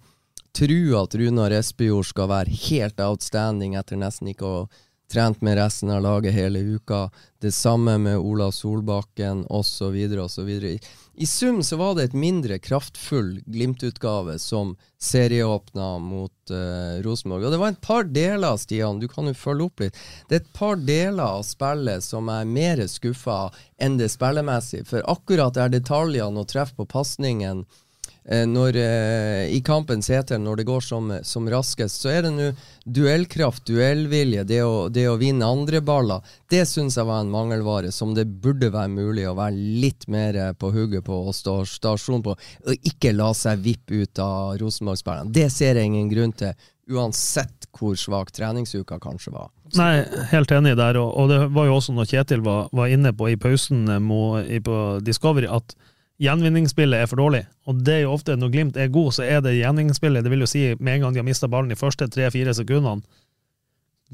tro 0.58 0.82
at 1.02 1.16
Runar 1.20 1.54
Espejord 1.58 2.08
skal 2.08 2.30
være 2.32 2.62
helt 2.70 3.02
outstanding 3.04 3.76
etter 3.78 4.00
nesten 4.00 4.32
ikke 4.32 4.48
å 4.48 4.62
trent 5.12 5.42
med 5.42 5.56
resten 5.56 5.90
av 5.90 6.02
laget 6.02 6.34
hele 6.34 6.60
uka. 6.60 7.10
Det 7.42 7.52
samme 7.52 7.98
med 7.98 8.18
Ola 8.18 8.52
Solbakken 8.52 9.46
osv. 9.50 9.96
osv. 10.20 10.50
I 11.20 11.26
sum 11.26 11.64
så 11.64 11.78
var 11.78 11.96
det 11.96 12.04
et 12.04 12.14
mindre 12.14 12.60
kraftfull 12.60 13.40
Glimt-utgave 13.46 14.40
som 14.40 14.76
serieåpna 15.02 15.98
mot 16.00 16.52
uh, 16.52 17.02
Rosenborg. 17.02 17.46
Og 17.46 17.52
det 17.52 17.62
var 17.62 17.74
et 17.74 17.82
par 17.82 18.04
deler, 18.04 18.58
Stian, 18.58 19.00
du 19.00 19.08
kan 19.08 19.26
jo 19.30 19.34
følge 19.34 19.66
opp 19.66 19.86
litt. 19.86 19.98
Det 20.30 20.36
er 20.38 20.44
et 20.44 20.54
par 20.54 20.78
deler 20.78 21.24
av 21.24 21.42
spillet 21.48 22.06
som 22.06 22.30
er 22.30 22.46
mer 22.46 22.84
skuffa 22.92 23.48
enn 23.82 23.98
det 23.98 24.12
spillemessige. 24.14 24.86
For 24.90 25.06
akkurat 25.10 25.58
er 25.58 25.74
detaljene 25.74 26.44
og 26.44 26.52
treff 26.54 26.76
på 26.78 26.86
pasningen 26.86 27.66
når, 28.28 28.76
eh, 28.76 29.56
i 29.56 29.62
kampens 29.64 30.10
heter, 30.12 30.38
når 30.38 30.60
det 30.60 30.66
går 30.68 30.82
som, 30.84 31.12
som 31.24 31.48
raskest, 31.48 32.02
så 32.02 32.12
er 32.12 32.26
det 32.26 32.32
nå 32.36 32.50
duellkraft, 32.84 33.64
duellvilje, 33.68 34.44
det 34.48 34.60
å, 34.68 34.90
det 34.92 35.06
å 35.08 35.16
vinne 35.20 35.48
andre 35.48 35.80
baller. 35.80 36.26
Det 36.52 36.66
syns 36.68 36.98
jeg 37.00 37.08
var 37.08 37.24
en 37.24 37.32
mangelvare 37.32 37.92
som 37.96 38.12
det 38.16 38.28
burde 38.28 38.72
være 38.74 38.92
mulig 38.92 39.30
å 39.30 39.36
være 39.38 39.56
litt 39.56 40.10
mer 40.12 40.36
eh, 40.36 40.52
på 40.60 40.74
hugget 40.76 41.08
på 41.08 41.22
og 41.30 41.36
stå 41.36 41.62
stasjon 41.72 42.26
på, 42.26 42.36
og 42.68 42.90
ikke 42.92 43.16
la 43.16 43.32
seg 43.32 43.64
vippe 43.64 44.04
ut 44.04 44.24
av 44.24 44.58
Rosenborg-spillerne. 44.60 45.32
Det 45.32 45.48
ser 45.54 45.80
jeg 45.80 45.88
ingen 45.88 46.12
grunn 46.12 46.36
til, 46.36 46.52
uansett 46.92 47.68
hvor 47.78 47.96
svak 48.00 48.36
treningsuka 48.36 49.00
kanskje 49.00 49.36
var. 49.36 49.52
Nei, 49.76 50.04
helt 50.34 50.52
enig 50.52 50.76
der, 50.80 51.00
og, 51.00 51.14
og 51.16 51.32
det 51.32 51.46
var 51.56 51.68
jo 51.68 51.80
også 51.80 51.96
når 51.96 52.12
Kjetil 52.12 52.44
var, 52.44 52.68
var 52.76 52.92
inne 52.92 53.16
på 53.16 53.32
i 53.32 53.40
pausen 53.40 53.88
må, 54.04 54.42
i, 54.44 54.60
på 54.64 54.98
Discovery, 55.04 55.48
at 55.48 55.76
gjenvinningsspillet 56.22 57.04
er 57.04 57.10
for 57.10 57.22
dårlig. 57.22 57.44
Og 57.70 57.80
det 57.86 58.00
er 58.00 58.04
jo 58.06 58.16
ofte 58.16 58.36
når 58.38 58.52
Glimt 58.54 58.78
er 58.80 58.92
god, 58.94 59.14
så 59.18 59.26
er 59.26 59.42
det 59.46 59.58
gjenvinningsspillet. 59.58 60.26
Det 60.26 60.34
vil 60.34 60.44
jo 60.46 60.50
si 60.50 60.64
med 60.80 60.98
en 60.98 61.08
gang 61.08 61.16
de 61.16 61.22
har 61.22 61.28
mista 61.28 61.50
ballen 61.52 61.72
de 61.72 61.80
første 61.80 62.08
tre-fire 62.14 62.54
sekundene. 62.58 63.06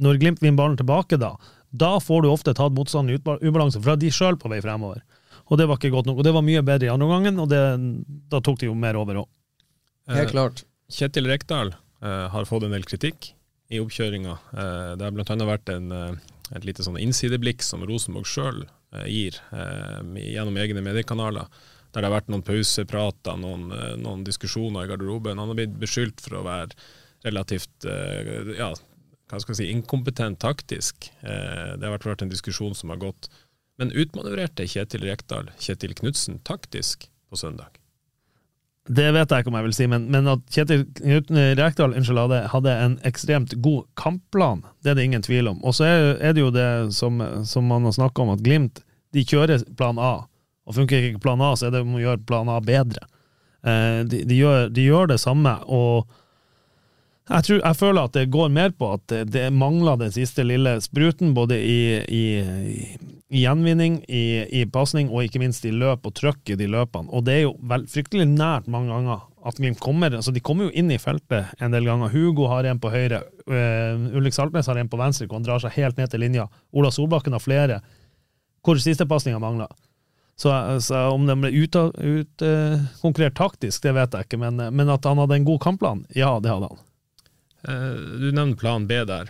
Når 0.03 0.19
Glimt 0.21 0.41
vinner 0.41 0.59
ballen 0.59 0.79
tilbake, 0.79 1.19
da, 1.21 1.35
da 1.69 1.95
får 2.01 2.23
du 2.23 2.31
ofte 2.31 2.55
tatt 2.57 2.73
motstanden 2.75 3.13
i 3.15 3.47
ubalanse, 3.47 3.79
for 3.79 3.91
da 3.91 3.97
er 3.97 4.01
de 4.01 4.11
sjøl 4.13 4.39
på 4.41 4.49
vei 4.51 4.59
fremover. 4.63 5.03
Og 5.51 5.59
det 5.59 5.67
var 5.69 5.79
ikke 5.79 5.93
godt 5.93 6.09
nok. 6.09 6.19
Og 6.19 6.25
det 6.25 6.33
var 6.33 6.45
mye 6.45 6.63
bedre 6.65 6.89
i 6.89 6.91
andre 6.91 7.07
omgangen, 7.07 7.39
og 7.43 7.49
det, 7.51 7.61
da 8.31 8.41
tok 8.43 8.61
de 8.61 8.69
jo 8.71 8.75
mer 8.79 8.97
over 8.99 9.23
òg. 9.23 9.29
Helt 10.11 10.33
klart. 10.33 10.63
Kjetil 10.91 11.29
Rekdal 11.29 11.73
eh, 11.73 12.25
har 12.33 12.49
fått 12.49 12.65
en 12.67 12.73
del 12.75 12.85
kritikk 12.87 13.31
i 13.73 13.79
oppkjøringa. 13.81 14.37
Eh, 14.51 14.89
det 14.99 15.07
har 15.07 15.13
bl.a. 15.15 15.37
vært 15.47 15.71
en, 15.73 15.91
uh, 15.93 16.33
et 16.55 16.65
lite 16.67 16.85
sånn 16.85 16.99
innsideblikk 17.01 17.63
som 17.65 17.85
Rosenborg 17.87 18.27
sjøl 18.29 18.65
gir 19.09 19.39
gjennom 19.49 20.57
egne 20.61 20.83
mediekanaler 20.85 21.47
der 21.93 22.01
det 22.01 22.09
har 22.09 22.15
vært 22.15 22.31
noen 22.33 22.45
pauseprater, 22.45 23.37
noen, 23.37 23.67
eh, 23.71 23.93
noen 24.01 24.25
diskusjoner 24.25 24.87
i 24.87 24.91
garderoben. 24.91 25.37
Han 25.37 25.51
har 25.51 25.59
blitt 25.59 25.77
beskyldt 25.81 26.23
for 26.25 26.39
å 26.39 26.47
være 26.47 26.73
relativt 27.23 27.85
eh, 27.85 28.57
ja, 28.57 28.71
hva 29.29 29.41
skal 29.41 29.53
jeg 29.53 29.61
si, 29.61 29.69
inkompetent 29.73 30.41
taktisk. 30.41 31.11
Eh, 31.21 31.75
det 31.77 31.85
har 31.85 32.01
vært 32.01 32.25
en 32.25 32.33
diskusjon 32.33 32.75
som 32.77 32.93
har 32.93 33.01
gått. 33.01 33.29
Men 33.81 33.93
utmanøvrerte 33.93 34.67
Kjetil 34.69 35.05
Rekdal 35.07 35.47
Kjetil 35.61 35.95
Knutsen 35.97 36.41
taktisk 36.45 37.07
på 37.29 37.39
søndag? 37.39 37.79
Det 38.83 39.05
vet 39.15 39.31
jeg 39.31 39.43
ikke 39.43 39.49
om 39.49 39.55
jeg 39.55 39.65
vil 39.69 39.75
si, 39.77 39.85
men, 39.87 40.09
men 40.11 40.27
at 40.27 40.41
Kjetil 40.51 40.83
Rekdal 41.55 41.95
hadde, 41.95 42.41
hadde, 42.51 42.73
en 42.85 42.97
ekstremt 43.07 43.55
god 43.63 43.85
kampplan, 43.95 44.65
det 44.83 44.91
er 44.91 44.99
det 44.99 45.05
ingen 45.07 45.23
tvil 45.23 45.53
om. 45.53 45.61
Og 45.63 45.77
så 45.77 45.87
er, 45.87 46.09
er, 46.19 46.35
det 46.35 46.43
jo 46.43 46.51
det 46.51 46.67
som, 46.97 47.21
som 47.47 47.69
man 47.69 47.87
har 47.87 47.95
snakka 47.95 48.25
om, 48.25 48.33
at 48.35 48.43
Glimt 48.43 48.83
de 49.15 49.23
kjører 49.23 49.63
plan 49.77 50.01
A. 50.01 50.25
Og 50.63 50.77
funker 50.77 51.09
ikke 51.09 51.23
plan 51.23 51.41
A, 51.43 51.53
så 51.59 51.67
er 51.67 51.75
det 51.75 51.83
om 51.83 51.97
å 51.97 52.03
gjøre 52.03 52.23
plan 52.27 52.51
A 52.51 52.59
bedre. 52.63 53.05
Eh, 53.63 54.03
de, 54.07 54.23
de, 54.27 54.37
gjør, 54.39 54.69
de, 54.73 54.85
gjør, 54.89 55.09
det 55.13 55.19
samme, 55.23 55.55
og 55.71 56.07
jeg, 57.29 57.45
tror, 57.47 57.59
jeg, 57.61 57.79
føler 57.79 58.01
at 58.01 58.15
det 58.17 58.31
går 58.31 58.49
mer 58.51 58.73
på 58.75 58.89
at 58.97 59.03
det, 59.11 59.21
det 59.31 59.45
mangler 59.55 59.99
den 60.01 60.11
siste 60.11 60.43
lille 60.43 60.75
spruten, 60.83 61.31
både 61.35 61.59
i, 61.59 61.77
i, 62.03 62.23
i 63.31 63.43
gjenvinning, 63.43 64.01
i, 64.11 64.23
i 64.59 64.65
pasning 64.67 65.11
og 65.11 65.23
ikke 65.23 65.39
minst 65.43 65.63
i 65.67 65.71
løp 65.71 66.07
og 66.09 66.15
trøkk 66.19 66.51
i 66.51 66.57
de 66.59 66.67
løpene. 66.67 67.11
Og 67.15 67.23
det 67.27 67.37
er 67.37 67.45
jo 67.45 67.53
vel, 67.71 67.87
fryktelig 67.91 68.27
nært 68.33 68.67
mange 68.71 68.91
ganger 68.91 69.23
at 69.43 69.57
Glimt 69.59 69.81
kommer 69.83 70.13
altså 70.15 70.31
De 70.31 70.39
kommer 70.39 70.69
jo 70.69 70.75
inn 70.79 70.91
i 70.93 70.99
feltet 71.01 71.49
en 71.59 71.73
del 71.73 71.87
ganger. 71.87 72.11
Hugo 72.13 72.47
har 72.51 72.67
en 72.67 72.79
på 72.79 72.91
høyre, 72.93 73.23
uh, 73.51 74.05
Ulrik 74.15 74.35
Saltnes 74.35 74.69
har 74.71 74.79
en 74.79 74.91
på 74.91 74.99
venstre, 74.99 75.27
hvor 75.27 75.39
han 75.39 75.47
drar 75.47 75.63
seg 75.63 75.75
helt 75.75 75.99
ned 75.99 76.11
til 76.11 76.23
linja. 76.23 76.47
Ola 76.71 76.91
Solbakken 76.91 77.35
har 77.35 77.43
flere 77.43 77.81
hvor 78.63 78.79
sistepasninga 78.79 79.41
mangler. 79.43 79.71
Så, 80.35 80.49
så, 80.81 80.95
om 81.13 81.27
de 81.27 81.35
ble 81.37 81.51
utkonkurrert 81.61 83.35
ut, 83.35 83.37
taktisk, 83.37 83.83
det 83.85 83.93
vet 83.93 84.15
jeg 84.17 84.27
ikke, 84.27 84.39
men, 84.41 84.57
men, 84.73 84.89
at 84.89 85.05
han 85.05 85.21
hadde 85.21 85.37
en 85.37 85.45
god 85.47 85.61
kampplan, 85.61 86.03
ja, 86.17 86.33
det 86.41 86.49
hadde 86.49 86.71
han. 86.71 86.81
Eh, 87.69 87.93
du 88.23 88.31
nevner 88.31 88.57
plan 88.59 88.87
B 88.89 88.97
der. 89.07 89.29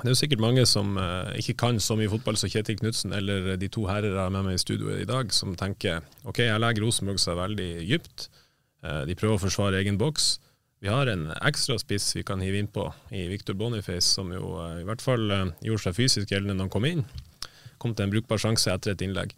Det 0.00 0.06
er 0.06 0.14
jo 0.14 0.20
sikkert 0.20 0.42
mange 0.44 0.66
som 0.68 0.92
eh, 1.00 1.40
ikke 1.40 1.56
kan 1.64 1.80
så 1.82 1.96
mye 1.98 2.12
fotball 2.12 2.36
som 2.40 2.52
Kjetil 2.52 2.78
Knutsen 2.80 3.16
eller 3.16 3.54
de 3.60 3.68
to 3.72 3.86
herrer 3.88 4.12
jeg 4.12 4.20
har 4.20 4.32
med 4.32 4.46
meg 4.46 4.60
i 4.60 4.62
studio 4.62 4.92
i 4.96 5.08
dag, 5.08 5.32
som 5.34 5.56
tenker 5.58 6.04
ok, 6.28 6.44
jeg 6.46 6.62
legger 6.62 6.86
Rosenborg 6.86 7.20
seg 7.20 7.40
veldig 7.40 7.72
dypt. 7.88 8.28
De 8.80 9.12
prøver 9.12 9.36
å 9.36 9.42
forsvare 9.42 9.76
egen 9.82 9.98
boks. 10.00 10.38
Vi 10.80 10.88
har 10.88 11.10
en 11.12 11.26
ekstra 11.44 11.74
spiss 11.76 12.06
vi 12.16 12.22
kan 12.24 12.40
hive 12.40 12.56
innpå 12.62 12.86
i 13.12 13.26
Victor 13.28 13.52
Boniface, 13.60 14.06
som 14.08 14.30
jo 14.32 14.54
i 14.78 14.86
hvert 14.88 15.04
fall 15.04 15.26
gjorde 15.60 15.82
seg 15.82 15.98
fysisk 15.98 16.32
gjeldende 16.32 16.56
når 16.56 16.64
han 16.64 16.72
kom 16.72 16.86
inn. 16.88 17.02
Kom 17.76 17.92
til 17.92 18.06
en 18.06 18.14
brukbar 18.14 18.40
sjanse 18.40 18.72
etter 18.72 18.94
et 18.94 19.04
innlegg. 19.04 19.34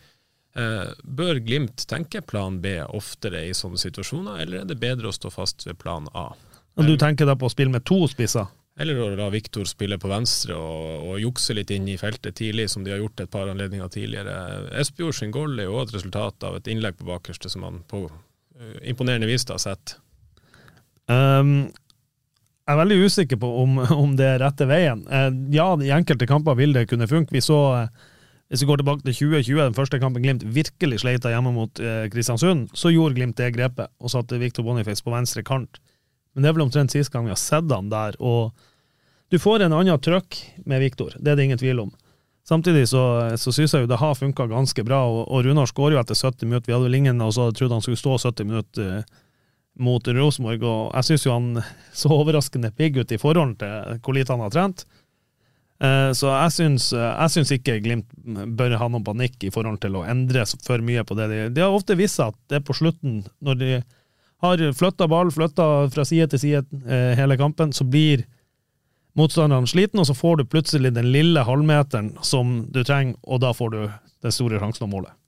Eh, 0.52 0.88
bør 1.02 1.38
Glimt 1.40 1.86
tenke 1.88 2.20
plan 2.20 2.58
B 2.60 2.74
oftere 2.84 3.46
i 3.48 3.54
sånne 3.56 3.80
situasjoner, 3.80 4.42
eller 4.44 4.62
er 4.62 4.66
det 4.68 4.80
bedre 4.80 5.08
å 5.08 5.16
stå 5.16 5.30
fast 5.32 5.64
ved 5.64 5.78
plan 5.80 6.08
A? 6.12 6.32
Og 6.76 6.88
Du 6.88 6.96
tenker 7.00 7.28
da 7.28 7.36
på 7.36 7.48
å 7.48 7.52
spille 7.52 7.72
med 7.72 7.84
to 7.88 8.04
spisser? 8.08 8.50
Eller 8.80 8.96
å 9.00 9.10
la 9.16 9.28
Viktor 9.32 9.66
spille 9.68 9.98
på 10.00 10.08
venstre 10.08 10.56
og, 10.56 11.08
og, 11.08 11.16
jukse 11.20 11.52
litt 11.56 11.70
inn 11.74 11.90
i 11.92 11.98
feltet 12.00 12.38
tidlig, 12.40 12.70
som 12.72 12.84
de 12.84 12.92
har 12.92 13.02
gjort 13.02 13.20
et 13.20 13.32
par 13.32 13.50
anledninger 13.52 13.90
tidligere. 13.92 14.36
Espejord 14.80 15.16
sin 15.18 15.32
goal 15.32 15.58
er 15.60 15.68
jo 15.68 15.82
et 15.82 15.92
resultat 15.92 16.48
av 16.48 16.56
et 16.56 16.70
innlegg 16.72 16.96
på 16.96 17.08
bakerste 17.08 17.52
som 17.52 17.66
han 17.68 17.82
på 17.88 18.06
uh, 18.08 18.78
imponerende 18.88 19.28
vis 19.28 19.44
har 19.48 19.60
sett. 19.60 19.98
Um, 21.04 21.68
jeg 22.64 22.72
er 22.72 22.80
veldig 22.80 22.98
usikker 23.04 23.40
på 23.44 23.52
om, 23.60 23.76
om 24.04 24.16
det 24.16 24.30
er 24.30 24.40
rette 24.40 24.68
veien. 24.68 25.04
Uh, 25.04 25.28
ja, 25.52 25.68
i 25.76 25.92
enkelte 25.92 26.28
kamper 26.30 26.56
vil 26.56 26.72
det 26.72 26.88
kunne 26.88 27.10
funke. 27.10 27.36
Vi 27.36 27.44
så 27.44 27.60
uh, 27.76 28.08
hvis 28.52 28.60
vi 28.60 28.68
går 28.68 28.82
tilbake 28.82 29.00
til 29.06 29.14
2020, 29.16 29.60
den 29.64 29.76
første 29.78 29.96
kampen 29.96 30.20
Glimt 30.20 30.42
virkelig 30.44 30.98
sleita 31.00 31.30
hjemme 31.32 31.54
mot 31.56 31.80
eh, 31.80 32.04
Kristiansund, 32.12 32.66
så 32.76 32.90
gjorde 32.92 33.16
Glimt 33.16 33.38
det 33.40 33.54
grepet 33.54 33.88
og 33.96 34.12
satte 34.12 34.36
Victor 34.42 34.66
Boniface 34.66 35.00
på 35.00 35.14
venstre 35.14 35.40
kant. 35.40 35.80
Men 36.34 36.44
det 36.44 36.50
er 36.50 36.58
vel 36.58 36.66
omtrent 36.66 36.92
sist 36.92 37.08
gang 37.14 37.24
vi 37.24 37.32
har 37.32 37.40
sett 37.40 37.72
han 37.72 37.88
der. 37.88 38.18
og 38.20 38.52
Du 39.32 39.38
får 39.40 39.64
en 39.64 39.72
annen 39.72 39.96
trøkk 40.04 40.36
med 40.68 40.84
Victor, 40.84 41.16
det 41.16 41.32
er 41.32 41.40
det 41.40 41.48
ingen 41.48 41.62
tvil 41.62 41.80
om. 41.86 41.94
Samtidig 42.44 42.90
så, 42.90 43.02
så 43.40 43.54
syns 43.54 43.72
jeg 43.72 43.86
jo 43.86 43.88
det 43.88 44.02
har 44.02 44.16
funka 44.18 44.44
ganske 44.50 44.84
bra, 44.84 45.00
og, 45.08 45.22
og 45.32 45.46
Runar 45.46 45.70
skårer 45.70 45.96
jo 45.96 46.02
etter 46.02 46.18
70 46.18 46.50
minutter. 46.50 46.68
Vi 46.68 46.76
hadde 46.76 46.90
vel 46.90 46.98
ingen 47.00 47.24
og 47.24 47.32
så 47.32 47.48
trodde 47.56 47.78
han 47.78 47.84
skulle 47.84 48.00
stå 48.02 48.18
70 48.18 48.50
minutter 48.50 48.96
eh, 48.98 49.20
mot 49.80 50.08
Rosenborg, 50.12 50.60
og 50.68 50.90
jeg 50.98 51.08
syns 51.08 51.24
jo 51.24 51.38
han 51.38 51.62
så 51.96 52.12
overraskende 52.12 52.72
pigg 52.76 53.00
ut 53.00 53.16
i 53.16 53.20
forhold 53.22 53.56
til 53.62 54.02
hvor 54.04 54.18
lite 54.18 54.36
han 54.36 54.44
har 54.44 54.52
trent. 54.52 54.84
Eh, 55.82 56.10
så 56.14 56.30
jeg 56.30 56.54
syns, 56.54 56.92
eh, 56.94 57.08
jeg 57.08 57.34
syns, 57.34 57.50
ikke 57.56 57.80
Glimt 57.82 58.12
bør 58.58 58.76
ha 58.78 58.86
noen 58.88 59.06
panikk 59.06 59.48
i 59.48 59.50
forhold 59.50 59.80
til 59.82 59.96
å 59.98 60.04
endre 60.06 60.44
for 60.62 60.84
mye 60.84 61.02
på 61.06 61.16
det. 61.18 61.26
De, 61.32 61.40
de 61.56 61.64
har 61.64 61.74
ofte 61.74 61.98
vist 61.98 62.20
seg 62.20 62.30
at 62.30 62.38
det 62.52 62.60
er 62.60 62.68
på 62.68 62.76
slutten, 62.78 63.24
når 63.42 63.58
de 63.58 63.72
har 64.42 64.62
flytta 64.78 65.08
ball, 65.10 65.30
flytta 65.34 65.66
fra 65.94 66.04
side 66.06 66.28
til 66.30 66.42
side 66.42 66.82
eh, 66.86 67.12
hele 67.18 67.38
kampen, 67.38 67.74
så 67.74 67.86
blir 67.86 68.24
motstanderen 69.18 69.66
sliten, 69.68 70.00
og 70.00 70.08
så 70.08 70.16
får 70.16 70.40
du 70.40 70.48
plutselig 70.50 70.94
den 70.94 71.10
lille 71.14 71.42
halvmeteren 71.46 72.14
som 72.26 72.62
du 72.72 72.82
trenger, 72.82 73.18
og 73.26 73.42
da 73.42 73.52
får 73.54 73.74
du 73.74 73.80
den 74.22 74.34
store 74.34 74.62
sjansen 74.62 74.86
og 74.86 74.94
målet. 74.94 75.18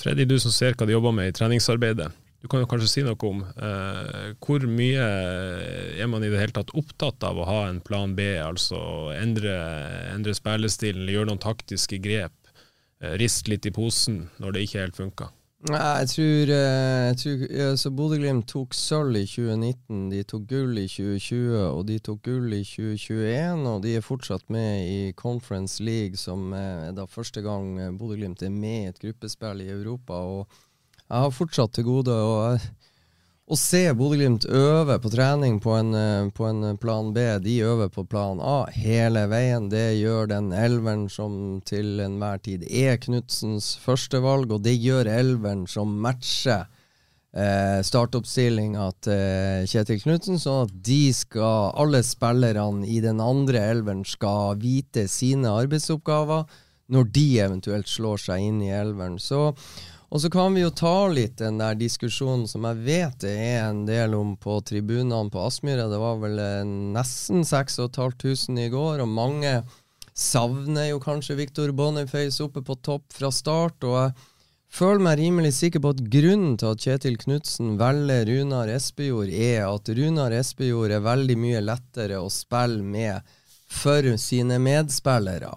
Freddy, 0.00 0.24
du 0.24 0.36
som 0.40 0.52
ser 0.54 0.76
hva 0.78 0.86
de 0.86 0.94
jobber 0.94 1.14
med 1.14 1.30
i 1.30 1.36
treningsarbeidet. 1.36 2.10
Du 2.40 2.48
kan 2.48 2.62
jo 2.62 2.68
kanskje 2.68 2.88
si 2.88 3.02
noe 3.04 3.18
om 3.28 3.42
eh, 3.44 4.30
hvor 4.40 4.64
mye 4.64 5.08
er 6.00 6.08
man 6.08 6.24
i 6.24 6.30
det 6.32 6.40
hele 6.40 6.56
tatt 6.56 6.72
opptatt 6.72 7.26
av 7.28 7.36
å 7.36 7.48
ha 7.48 7.58
en 7.68 7.82
plan 7.84 8.14
B, 8.16 8.30
altså 8.40 8.80
endre, 9.12 9.52
endre 10.14 10.32
spillestilen, 10.36 11.10
gjøre 11.12 11.28
noen 11.32 11.42
taktiske 11.42 12.00
grep, 12.00 12.32
eh, 13.04 13.18
riste 13.20 13.52
litt 13.52 13.68
i 13.68 13.74
posen 13.76 14.24
når 14.40 14.56
det 14.56 14.64
ikke 14.66 14.86
helt 14.86 15.00
funker? 15.02 15.34
Jeg 15.68 16.08
tror, 16.08 16.50
eh, 16.56 17.12
jeg 17.12 17.16
tror 17.20 17.42
eh, 17.52 17.90
Bodø-Glimt 17.92 18.46
tok 18.48 18.72
sølv 18.72 19.18
i 19.20 19.26
2019, 19.28 20.06
de 20.08 20.22
tok 20.24 20.46
gull 20.48 20.78
i 20.80 20.86
2020 20.88 21.58
og 21.66 21.82
de 21.90 21.98
tok 22.00 22.22
gull 22.24 22.54
i 22.56 22.62
2021. 22.64 23.66
Og 23.68 23.82
de 23.84 23.92
er 23.98 24.06
fortsatt 24.06 24.48
med 24.48 24.88
i 24.88 25.12
Conference 25.12 25.84
League, 25.84 26.16
som 26.16 26.54
er 26.56 26.96
da 26.96 27.04
første 27.04 27.44
gang 27.44 27.76
eh, 27.76 27.92
Bodø-Glimt 27.92 28.40
er 28.40 28.54
med 28.54 28.78
i 28.78 28.88
et 28.94 29.02
gruppespill 29.04 29.60
i 29.60 29.68
Europa. 29.68 30.22
Og 30.24 30.48
jeg 31.10 31.24
har 31.24 31.32
fortsatt 31.34 31.72
til 31.74 31.86
gode 31.88 32.14
å, 32.14 32.34
å 33.50 33.56
se 33.58 33.82
Bodø-Glimt 33.98 34.44
øve 34.46 34.94
på 35.02 35.10
trening 35.10 35.56
på 35.62 35.74
en, 35.74 35.94
på 36.30 36.46
en, 36.46 36.78
plan 36.78 37.10
B. 37.14 37.24
De 37.42 37.56
øver 37.66 37.90
på 37.90 38.04
plan 38.06 38.38
A 38.38 38.60
hele 38.70 39.24
veien. 39.32 39.66
Det 39.72 39.98
gjør 39.98 40.30
den 40.30 40.52
elveren 40.54 41.08
som 41.10 41.58
til 41.66 41.98
enhver 42.04 42.38
tid 42.44 42.62
er 42.70 43.00
Knutsens 43.02 43.72
førstevalg, 43.82 44.54
og 44.54 44.62
det 44.68 44.76
gjør 44.78 45.10
elveren 45.10 45.66
som 45.66 45.98
matcher 46.04 46.68
eh, 47.34 47.82
startoppstillinga 47.90 48.86
til 49.02 49.68
Kjetil 49.74 50.02
Knutsen, 50.04 50.38
sånn 50.38 50.68
at 50.68 50.80
de 50.86 51.02
skal, 51.16 51.72
alle 51.74 52.04
spillerne 52.06 52.86
i 52.86 53.02
den 53.02 53.18
andre 53.18 53.66
elveren 53.72 54.06
skal 54.06 54.60
vite 54.62 55.08
sine 55.10 55.50
arbeidsoppgaver 55.58 56.46
når 56.90 57.10
de 57.14 57.30
eventuelt 57.42 57.90
slår 57.90 58.28
seg 58.30 58.46
inn 58.46 58.62
i 58.62 58.70
elveren. 58.74 59.18
Så 59.18 59.50
og 60.10 60.18
så 60.22 60.30
kan 60.30 60.56
vi 60.56 60.64
jo 60.64 60.72
ta 60.74 61.06
litt 61.06 61.36
den 61.38 61.60
der 61.60 61.76
diskusjonen 61.78 62.48
som 62.50 62.64
jeg 62.66 62.82
vet 62.82 63.20
det 63.22 63.34
er 63.34 63.60
en 63.68 63.84
del 63.86 64.16
om 64.18 64.32
på 64.40 64.56
tribunene 64.66 65.30
på 65.30 65.44
Aspmyra. 65.46 65.86
Det 65.86 66.00
var 66.02 66.18
vel 66.18 66.40
eh, 66.42 66.72
nesten 66.96 67.44
6500 67.46 68.58
i 68.64 68.72
går, 68.72 69.04
og 69.04 69.14
mange 69.14 69.60
savner 70.10 70.90
jo 70.90 70.98
kanskje 71.02 71.38
Victor 71.38 71.70
Boniface 71.70 72.42
oppe 72.42 72.64
på 72.66 72.74
topp 72.82 73.06
fra 73.14 73.30
start. 73.30 73.86
og 73.86 74.00
jeg 74.02 74.12
føler 74.74 75.04
meg 75.06 75.18
rimelig 75.22 75.52
sikker 75.56 75.82
på 75.82 75.94
at 75.94 76.02
grunnen 76.12 76.58
til 76.58 76.74
at 76.74 76.82
Kjetil 76.82 77.18
Knutsen 77.18 77.76
velger 77.78 78.26
Runar 78.26 78.70
Espejord, 78.74 79.30
er 79.30 79.68
at 79.68 79.94
Runar 79.94 80.34
Espejord 80.34 80.90
er 80.90 81.06
veldig 81.06 81.38
mye 81.38 81.62
lettere 81.62 82.18
å 82.18 82.30
spille 82.30 82.82
med 82.82 83.22
for 83.70 84.02
sine 84.18 84.58
medspillere. 84.58 85.54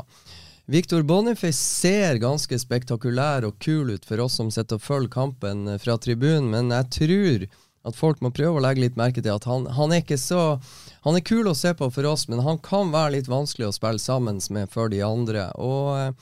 Victor 0.65 1.01
Boniface 1.03 1.59
ser 1.59 2.15
ganske 2.23 2.55
spektakulær 2.55 3.43
og 3.43 3.57
kul 3.59 3.89
ut 3.97 4.05
for 4.07 4.21
oss 4.23 4.37
som 4.39 4.47
sitter 4.51 4.79
og 4.79 4.85
følger 4.85 5.11
kampen 5.11 5.67
eh, 5.67 5.79
fra 5.81 5.97
tribunen, 5.99 6.47
men 6.53 6.71
jeg 6.71 6.87
tror 6.97 7.43
at 7.83 7.97
folk 7.99 8.21
må 8.23 8.31
prøve 8.31 8.61
å 8.61 8.63
legge 8.63 8.85
litt 8.85 8.95
merke 8.95 9.19
til 9.19 9.33
at 9.33 9.43
han, 9.43 9.65
han, 9.75 9.91
er 9.91 10.05
ikke 10.05 10.15
så 10.15 10.61
Han 11.03 11.17
er 11.19 11.25
kul 11.27 11.49
å 11.51 11.55
se 11.57 11.73
på 11.75 11.89
for 11.91 12.07
oss, 12.07 12.29
men 12.31 12.39
han 12.45 12.61
kan 12.63 12.93
være 12.93 13.17
litt 13.17 13.27
vanskelig 13.27 13.67
å 13.67 13.75
spille 13.75 13.99
sammen 13.99 14.39
med 14.55 14.71
for 14.71 14.87
de 14.87 15.01
andre. 15.03 15.49
Og 15.59 15.89
eh, 15.99 16.13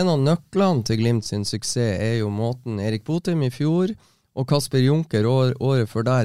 en 0.00 0.08
av 0.08 0.24
nøklene 0.24 0.86
til 0.88 1.02
Glimt 1.02 1.28
sin 1.28 1.44
suksess 1.44 2.00
er 2.00 2.22
jo 2.22 2.32
måten 2.32 2.80
Erik 2.80 3.04
Botheim 3.04 3.44
i 3.44 3.52
fjor 3.52 3.92
og 4.32 4.48
Kasper 4.48 4.80
Junker 4.80 5.28
år, 5.28 5.52
året 5.60 5.92
før 5.92 6.08
der 6.08 6.24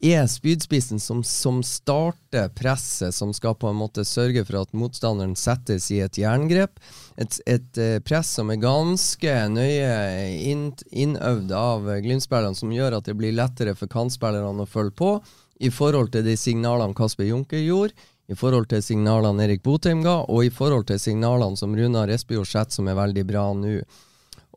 er 0.00 0.24
spydspissen 0.28 1.00
som, 1.00 1.20
som, 1.24 1.60
starter 1.66 2.48
presset, 2.56 3.14
som 3.14 3.34
skal 3.36 3.54
på 3.60 3.68
en 3.68 3.76
måte 3.76 4.04
sørge 4.08 4.44
for 4.48 4.62
at 4.62 4.72
motstanderen 4.72 5.34
settes 5.36 5.90
i 5.92 6.00
et 6.00 6.18
jerngrep. 6.18 6.80
Et, 7.20 7.40
et 7.44 7.80
uh, 7.80 7.98
press 8.04 8.32
som 8.38 8.52
er 8.52 8.62
ganske 8.62 9.34
nøye 9.52 9.90
inn, 10.40 10.70
innøvd 10.90 11.52
av 11.56 11.90
Glimt-spillerne, 12.00 12.56
som 12.56 12.72
gjør 12.72 12.96
at 12.98 13.10
det 13.10 13.16
blir 13.20 13.36
lettere 13.36 13.76
for 13.76 13.92
kantspillerne 13.92 14.64
å 14.64 14.70
følge 14.70 14.96
på, 14.96 15.12
i 15.60 15.68
forhold 15.68 16.14
til 16.14 16.24
de 16.24 16.38
signalene 16.40 16.96
Kasper 16.96 17.28
Junker 17.28 17.60
gjorde, 17.60 18.08
i 18.30 18.36
forhold 18.38 18.70
til 18.70 18.82
signalene 18.84 19.44
Erik 19.44 19.64
Botheim 19.66 20.04
ga, 20.06 20.20
og 20.30 20.46
i 20.46 20.54
forhold 20.54 20.86
til 20.88 21.00
signalene 21.02 21.58
som 21.58 21.74
Runar 21.76 22.12
Espejord 22.14 22.48
setter, 22.48 22.78
som 22.78 22.88
er 22.88 22.96
veldig 22.96 23.26
bra 23.28 23.48
nå. 23.58 23.80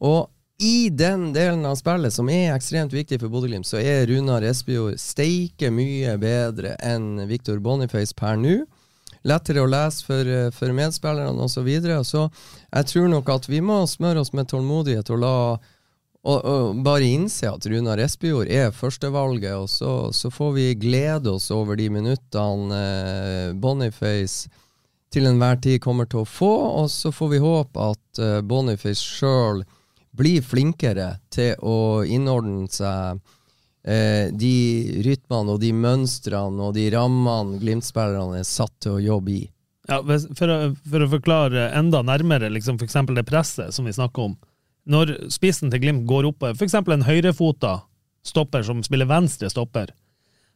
Og 0.05 0.29
i 0.63 0.89
den 0.89 1.33
delen 1.33 1.65
av 1.67 1.75
spillet 1.75 2.13
som 2.15 2.29
er 2.31 2.53
ekstremt 2.53 2.93
viktig 2.95 3.19
for 3.19 3.31
Bodø-Glimt, 3.33 3.67
så 3.67 3.81
er 3.83 4.05
Runar 4.07 4.45
Espejord 4.47 4.95
steike 5.01 5.67
mye 5.75 6.15
bedre 6.21 6.77
enn 6.79 7.25
Victor 7.27 7.59
Boniface 7.59 8.15
per 8.15 8.39
nå. 8.39 8.61
Lettere 9.27 9.63
å 9.63 9.67
lese 9.67 10.03
for, 10.07 10.31
for 10.55 10.71
medspillerne 10.75 11.43
osv. 11.43 11.57
Så, 11.57 11.65
videre. 11.67 11.99
så 12.07 12.25
jeg 12.69 12.89
tror 12.93 13.11
nok 13.11 13.33
at 13.35 13.47
vi 13.51 13.59
må 13.63 13.81
smøre 13.87 14.23
oss 14.23 14.31
med 14.35 14.47
tålmodighet 14.51 15.11
og 15.11 15.21
la 15.23 15.35
og, 16.23 16.39
og 16.39 16.79
bare 16.85 17.11
innse 17.11 17.49
at 17.51 17.67
Runar 17.67 17.99
Espejord 17.99 18.47
er 18.47 18.71
førstevalget, 18.71 19.57
og 19.59 19.67
så, 19.67 19.93
så, 20.15 20.31
får 20.31 20.51
vi 20.55 20.67
glede 20.79 21.33
oss 21.35 21.49
over 21.51 21.75
de 21.75 21.89
minuttene 21.91 22.79
eh, 22.79 23.49
Boniface 23.51 24.47
til 25.11 25.27
enhver 25.27 25.59
tid 25.59 25.81
kommer 25.83 26.07
til 26.07 26.23
å 26.23 26.27
få, 26.27 26.53
og 26.79 26.87
så 26.91 27.11
får 27.11 27.33
vi 27.35 27.43
håpe 27.43 27.89
at 27.91 28.23
eh, 28.23 28.39
Boniface 28.39 29.03
sjøl 29.03 29.65
bli 30.17 30.37
flinkere 30.45 31.15
til 31.33 31.57
å 31.65 32.03
innordne 32.05 32.67
seg 32.71 33.19
eh, 33.87 34.29
de 34.29 34.55
rytmene 35.05 35.55
og 35.55 35.61
de 35.63 35.71
mønstrene 35.75 36.69
og 36.69 36.75
de 36.77 36.87
rammene 36.93 37.59
Glimt-spillerne 37.61 38.41
er 38.41 38.47
satt 38.47 38.73
til 38.83 38.97
å 38.97 39.03
jobbe 39.03 39.35
i. 39.35 39.43
Ja, 39.89 39.99
for, 39.99 40.47
å, 40.47 40.57
for 40.87 41.03
å 41.03 41.09
forklare 41.11 41.67
enda 41.75 42.03
nærmere 42.05 42.51
liksom 42.53 42.77
f.eks. 42.79 43.01
det 43.09 43.25
presset 43.27 43.75
som 43.75 43.89
vi 43.89 43.95
snakker 43.95 44.29
om. 44.29 44.37
Når 44.87 45.15
spissen 45.33 45.71
til 45.71 45.83
Glimt 45.83 46.07
går 46.07 46.29
opp, 46.29 46.45
f.eks. 46.53 46.77
en 46.79 47.07
høyrefota 47.07 47.81
stopper 48.23 48.63
som 48.63 48.83
spiller 48.85 49.09
venstre 49.09 49.49
stopper, 49.51 49.91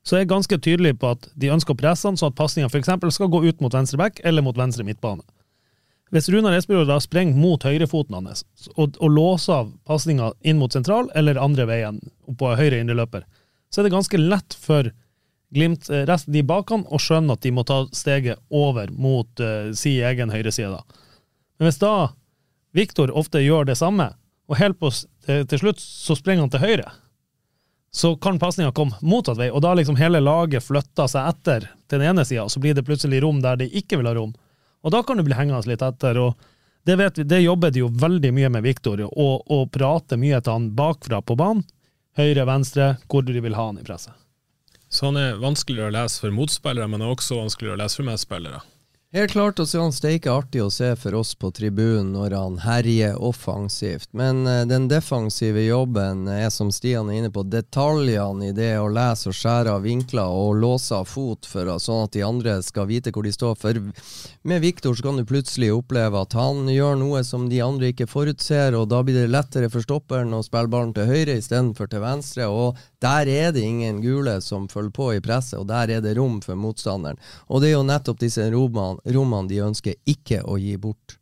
så 0.08 0.16
er 0.16 0.24
jeg 0.24 0.32
ganske 0.32 0.60
tydelig 0.64 0.94
på 1.02 1.10
at 1.18 1.28
de 1.36 1.50
ønsker 1.52 1.76
å 1.76 1.80
presse 1.80 2.08
han 2.08 2.16
sånn 2.20 2.32
at 2.32 2.38
pasninga 2.38 2.70
skal 3.12 3.32
gå 3.32 3.42
ut 3.44 3.60
mot 3.64 3.74
venstre 3.74 4.00
back 4.00 4.22
eller 4.24 4.46
mot 4.46 4.56
venstre 4.56 4.86
midtbane. 4.88 5.26
Hvis 6.14 6.30
Runar 6.32 6.56
Espejord 6.56 6.88
da 6.88 7.00
sprenger 7.04 7.36
mot 7.36 7.64
høyrefoten 7.68 8.16
hans 8.16 8.46
og, 8.76 8.96
og 8.96 9.10
låser 9.12 9.58
av 9.58 9.74
pasninga 9.88 10.32
inn 10.48 10.60
mot 10.62 10.72
sentral 10.72 11.10
eller 11.16 11.40
andre 11.42 11.66
veien 11.68 12.00
på 12.40 12.54
høyre 12.56 12.80
indreløper, 12.80 13.26
så 13.68 13.82
er 13.82 13.88
det 13.88 13.96
ganske 13.98 14.22
lett 14.22 14.56
for 14.56 14.92
Glimt, 15.50 15.90
eh, 15.90 16.04
resten 16.04 16.34
de 16.34 16.44
bak 16.44 16.70
han, 16.70 16.84
å 16.92 17.00
skjønne 17.00 17.38
at 17.38 17.44
de 17.46 17.54
må 17.56 17.64
ta 17.64 17.86
steget 17.96 18.42
over 18.52 18.90
mot 18.92 19.40
uh, 19.40 19.72
si 19.72 19.94
egen 20.04 20.32
høyreside. 20.34 20.82
Men 21.58 21.70
hvis 21.70 21.80
da 21.80 22.10
Viktor 22.76 23.14
ofte 23.16 23.40
gjør 23.40 23.70
det 23.70 23.78
samme, 23.80 24.10
og 24.48 24.60
helt 24.60 24.80
på, 24.80 24.92
til, 25.26 25.46
til 25.48 25.62
slutt 25.62 25.80
så 25.80 26.18
sprenger 26.20 26.46
han 26.46 26.52
til 26.52 26.64
høyre, 26.66 26.92
så 27.96 28.12
kan 28.20 28.40
pasninga 28.40 28.74
komme 28.76 29.00
motsatt 29.02 29.40
vei, 29.40 29.48
og 29.48 29.64
da 29.64 29.72
liksom 29.78 29.96
hele 29.98 30.20
laget 30.20 30.66
flytter 30.68 31.08
seg 31.10 31.32
etter 31.32 31.70
til 31.88 32.02
den 32.02 32.12
ene 32.12 32.28
sida, 32.28 32.44
og 32.44 32.52
så 32.52 32.60
blir 32.62 32.76
det 32.76 32.86
plutselig 32.86 33.24
rom 33.24 33.40
der 33.42 33.58
de 33.62 33.70
ikke 33.72 34.02
vil 34.02 34.12
ha 34.12 34.14
rom. 34.20 34.36
Og 34.86 34.94
da 34.94 35.02
kan 35.04 35.18
du 35.18 35.26
bli 35.26 35.38
hengende 35.38 35.70
litt 35.70 35.84
etter. 35.84 36.20
og 36.22 36.38
det, 36.88 36.96
vet 36.96 37.18
vi, 37.18 37.24
det 37.28 37.42
jobber 37.44 37.72
de 37.72 37.82
jo 37.82 37.90
veldig 37.92 38.32
mye 38.32 38.50
med 38.50 38.64
Viktor, 38.64 39.02
og, 39.08 39.66
prater 39.76 40.20
mye 40.20 40.40
til 40.40 40.54
han 40.54 40.70
bakfra 40.76 41.20
på 41.22 41.36
banen. 41.36 41.66
Høyre, 42.18 42.46
venstre, 42.48 42.96
hvor 43.12 43.26
de 43.28 43.42
vil 43.44 43.58
ha 43.58 43.66
han 43.68 43.82
i 43.82 43.84
presset. 43.86 44.16
Så 44.90 45.10
han 45.10 45.20
er 45.20 45.42
vanskeligere 45.42 45.92
å 45.92 45.96
lese 45.98 46.24
for 46.24 46.34
motspillere, 46.34 46.88
men 46.88 47.04
også 47.04 47.42
vanskeligere 47.42 47.76
å 47.76 47.82
lese 47.84 48.00
for 48.00 48.08
medspillere? 48.08 48.62
Helt 49.16 49.32
klart 49.32 49.56
og 49.64 49.70
så 49.70 49.78
er 49.78 49.86
han 49.86 49.94
steike 49.96 50.28
artig 50.28 50.60
å 50.60 50.72
se 50.74 50.90
for 51.00 51.16
oss 51.16 51.30
på 51.40 51.48
tribunen 51.56 52.10
når 52.12 52.34
han 52.36 52.58
herjer 52.60 53.14
offensivt. 53.24 54.10
Men 54.12 54.42
uh, 54.44 54.66
den 54.68 54.90
defensive 54.92 55.64
jobben 55.64 56.26
er, 56.28 56.50
som 56.52 56.74
Stian 56.76 57.08
er 57.08 57.22
inne 57.22 57.32
på, 57.32 57.46
detaljene 57.48 58.50
i 58.50 58.56
det 58.58 58.74
å 58.76 58.90
lese 58.92 59.30
og 59.32 59.38
skjære 59.40 59.78
av 59.78 59.88
vinkler 59.88 60.28
og 60.28 60.60
låse 60.60 60.92
av 60.92 61.08
fot 61.08 61.48
for 61.48 61.72
sånn 61.80 62.04
at 62.10 62.18
de 62.18 62.26
andre 62.28 62.58
skal 62.68 62.90
vite 62.92 63.14
hvor 63.16 63.24
de 63.24 63.32
står. 63.32 63.56
For 63.62 63.80
med 64.44 64.66
Viktor 64.66 65.00
kan 65.00 65.16
du 65.16 65.24
plutselig 65.30 65.72
oppleve 65.78 66.26
at 66.28 66.36
han 66.36 66.68
gjør 66.68 67.00
noe 67.00 67.24
som 67.24 67.48
de 67.48 67.64
andre 67.64 67.94
ikke 67.94 68.10
forutser, 68.12 68.76
og 68.76 68.90
da 68.92 69.00
blir 69.08 69.22
det 69.22 69.32
lettere 69.32 69.72
for 69.72 69.88
stopperen 69.88 70.36
å 70.36 70.44
spille 70.44 70.68
ballen 70.68 70.92
til 70.92 71.08
høyre 71.08 71.40
istedenfor 71.40 71.88
til 71.88 72.04
venstre. 72.04 72.52
Og 72.52 72.76
der 73.04 73.30
er 73.30 73.52
det 73.54 73.62
ingen 73.62 74.02
gule 74.02 74.40
som 74.42 74.66
følger 74.72 74.94
på 74.96 75.12
i 75.14 75.22
presset, 75.22 75.60
og 75.60 75.68
der 75.70 75.98
er 75.98 76.02
det 76.02 76.16
rom 76.18 76.40
for 76.42 76.58
motstanderen. 76.58 77.20
Og 77.48 77.62
det 77.62 77.72
er 77.72 77.78
jo 77.78 77.86
nettopp 77.86 78.20
disse 78.24 78.48
rommene, 78.54 79.02
rommene 79.14 79.52
de 79.52 79.62
ønsker 79.68 80.00
ikke 80.10 80.42
å 80.46 80.58
gi 80.62 80.74
bort. 80.82 81.20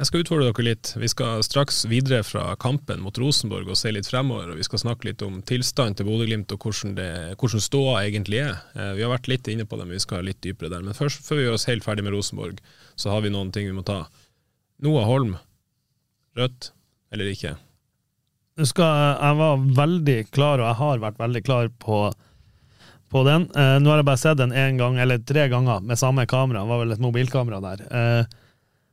Jeg 0.00 0.08
skal 0.08 0.22
utfordre 0.22 0.46
dere 0.48 0.64
litt. 0.64 0.90
Vi 0.96 1.08
skal 1.12 1.42
straks 1.44 1.82
videre 1.90 2.22
fra 2.24 2.54
kampen 2.62 3.02
mot 3.04 3.18
Rosenborg 3.20 3.68
og 3.68 3.76
se 3.76 3.90
litt 3.92 4.08
fremover. 4.08 4.48
og 4.48 4.56
Vi 4.56 4.64
skal 4.64 4.80
snakke 4.80 5.10
litt 5.10 5.22
om 5.26 5.42
tilstanden 5.44 5.98
til 5.98 6.08
Bodø-Glimt 6.08 6.54
og 6.54 6.64
hvordan, 6.64 6.94
hvordan 7.36 7.64
ståa 7.66 7.98
egentlig 8.06 8.40
er. 8.46 8.62
Eh, 8.72 8.94
vi 8.96 9.04
har 9.04 9.12
vært 9.12 9.28
litt 9.28 9.50
inne 9.52 9.68
på 9.68 9.76
det, 9.76 9.84
men 9.84 9.98
vi 9.98 10.06
skal 10.06 10.24
litt 10.24 10.40
dypere 10.40 10.72
der. 10.72 10.86
Men 10.86 10.96
først, 10.96 11.20
før 11.26 11.36
vi 11.36 11.44
gjør 11.44 11.58
oss 11.58 11.68
helt 11.68 11.84
ferdig 11.84 12.06
med 12.06 12.16
Rosenborg, 12.16 12.62
så 12.96 13.12
har 13.12 13.26
vi 13.26 13.34
noen 13.34 13.52
ting 13.52 13.68
vi 13.68 13.76
må 13.76 13.84
ta. 13.84 14.06
Noah 14.80 15.04
Holm, 15.10 15.36
rødt 16.38 16.72
eller 17.12 17.34
ikke? 17.34 17.58
Skal, 18.68 19.16
jeg 19.20 19.38
var 19.38 19.64
veldig 19.78 20.18
klar, 20.34 20.60
og 20.60 20.68
jeg 20.68 20.78
har 20.80 21.02
vært 21.04 21.22
veldig 21.22 21.42
klar 21.46 21.70
på, 21.82 22.02
på 23.10 23.24
den. 23.26 23.48
Eh, 23.54 23.76
nå 23.80 23.92
har 23.92 24.02
jeg 24.02 24.08
bare 24.10 24.22
sett 24.22 24.40
den 24.40 24.54
én 24.56 24.80
gang, 24.80 24.98
eller 25.00 25.22
tre 25.24 25.48
ganger, 25.52 25.80
med 25.80 26.00
samme 26.00 26.26
kamera. 26.30 26.64
Det 26.64 26.72
var 26.72 26.82
vel 26.84 26.94
et 26.96 27.04
mobilkamera 27.04 27.60
der. 27.64 27.84
Eh, 27.90 28.38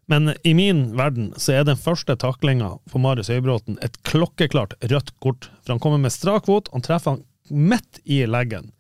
men 0.07 0.31
i 0.47 0.53
min 0.55 0.85
verden 0.95 1.33
så 1.35 1.57
er 1.57 1.67
den 1.67 1.79
første 1.79 2.15
taklinga 2.15 2.77
for 2.87 3.03
Marius 3.03 3.27
Høybråten 3.33 3.75
et 3.83 3.97
klokkeklart 4.07 4.77
rødt 4.87 5.11
kort. 5.23 5.49
For 5.65 5.75
han 5.75 5.83
kommer 5.83 5.99
med 5.99 6.15
strak 6.15 6.47
fot, 6.47 6.71
han 6.71 6.85
treffer 6.85 7.17
han 7.17 7.25
midt 7.51 7.99
i 8.05 8.21
leggen. 8.29 8.71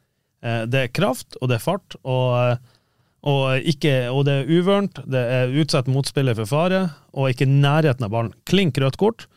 Eh, 0.43 0.63
det 0.69 0.83
er 0.85 0.95
kraft, 0.95 1.35
og 1.41 1.51
det 1.51 1.57
er 1.57 1.65
fart, 1.65 1.97
og, 2.07 2.63
og, 3.27 3.43
ikke, 3.67 3.95
og 4.13 4.23
det 4.27 4.37
er 4.39 4.51
uvørent. 4.51 5.01
Det 5.03 5.23
er 5.39 5.55
utsatt 5.59 5.91
motspiller 5.91 6.37
for 6.37 6.49
fare, 6.49 6.83
og 7.11 7.33
ikke 7.33 7.49
nærheten 7.49 8.07
av 8.07 8.13
ballen. 8.13 8.35
Klink 8.47 8.79
rødt 8.79 8.99
kort. 9.01 9.27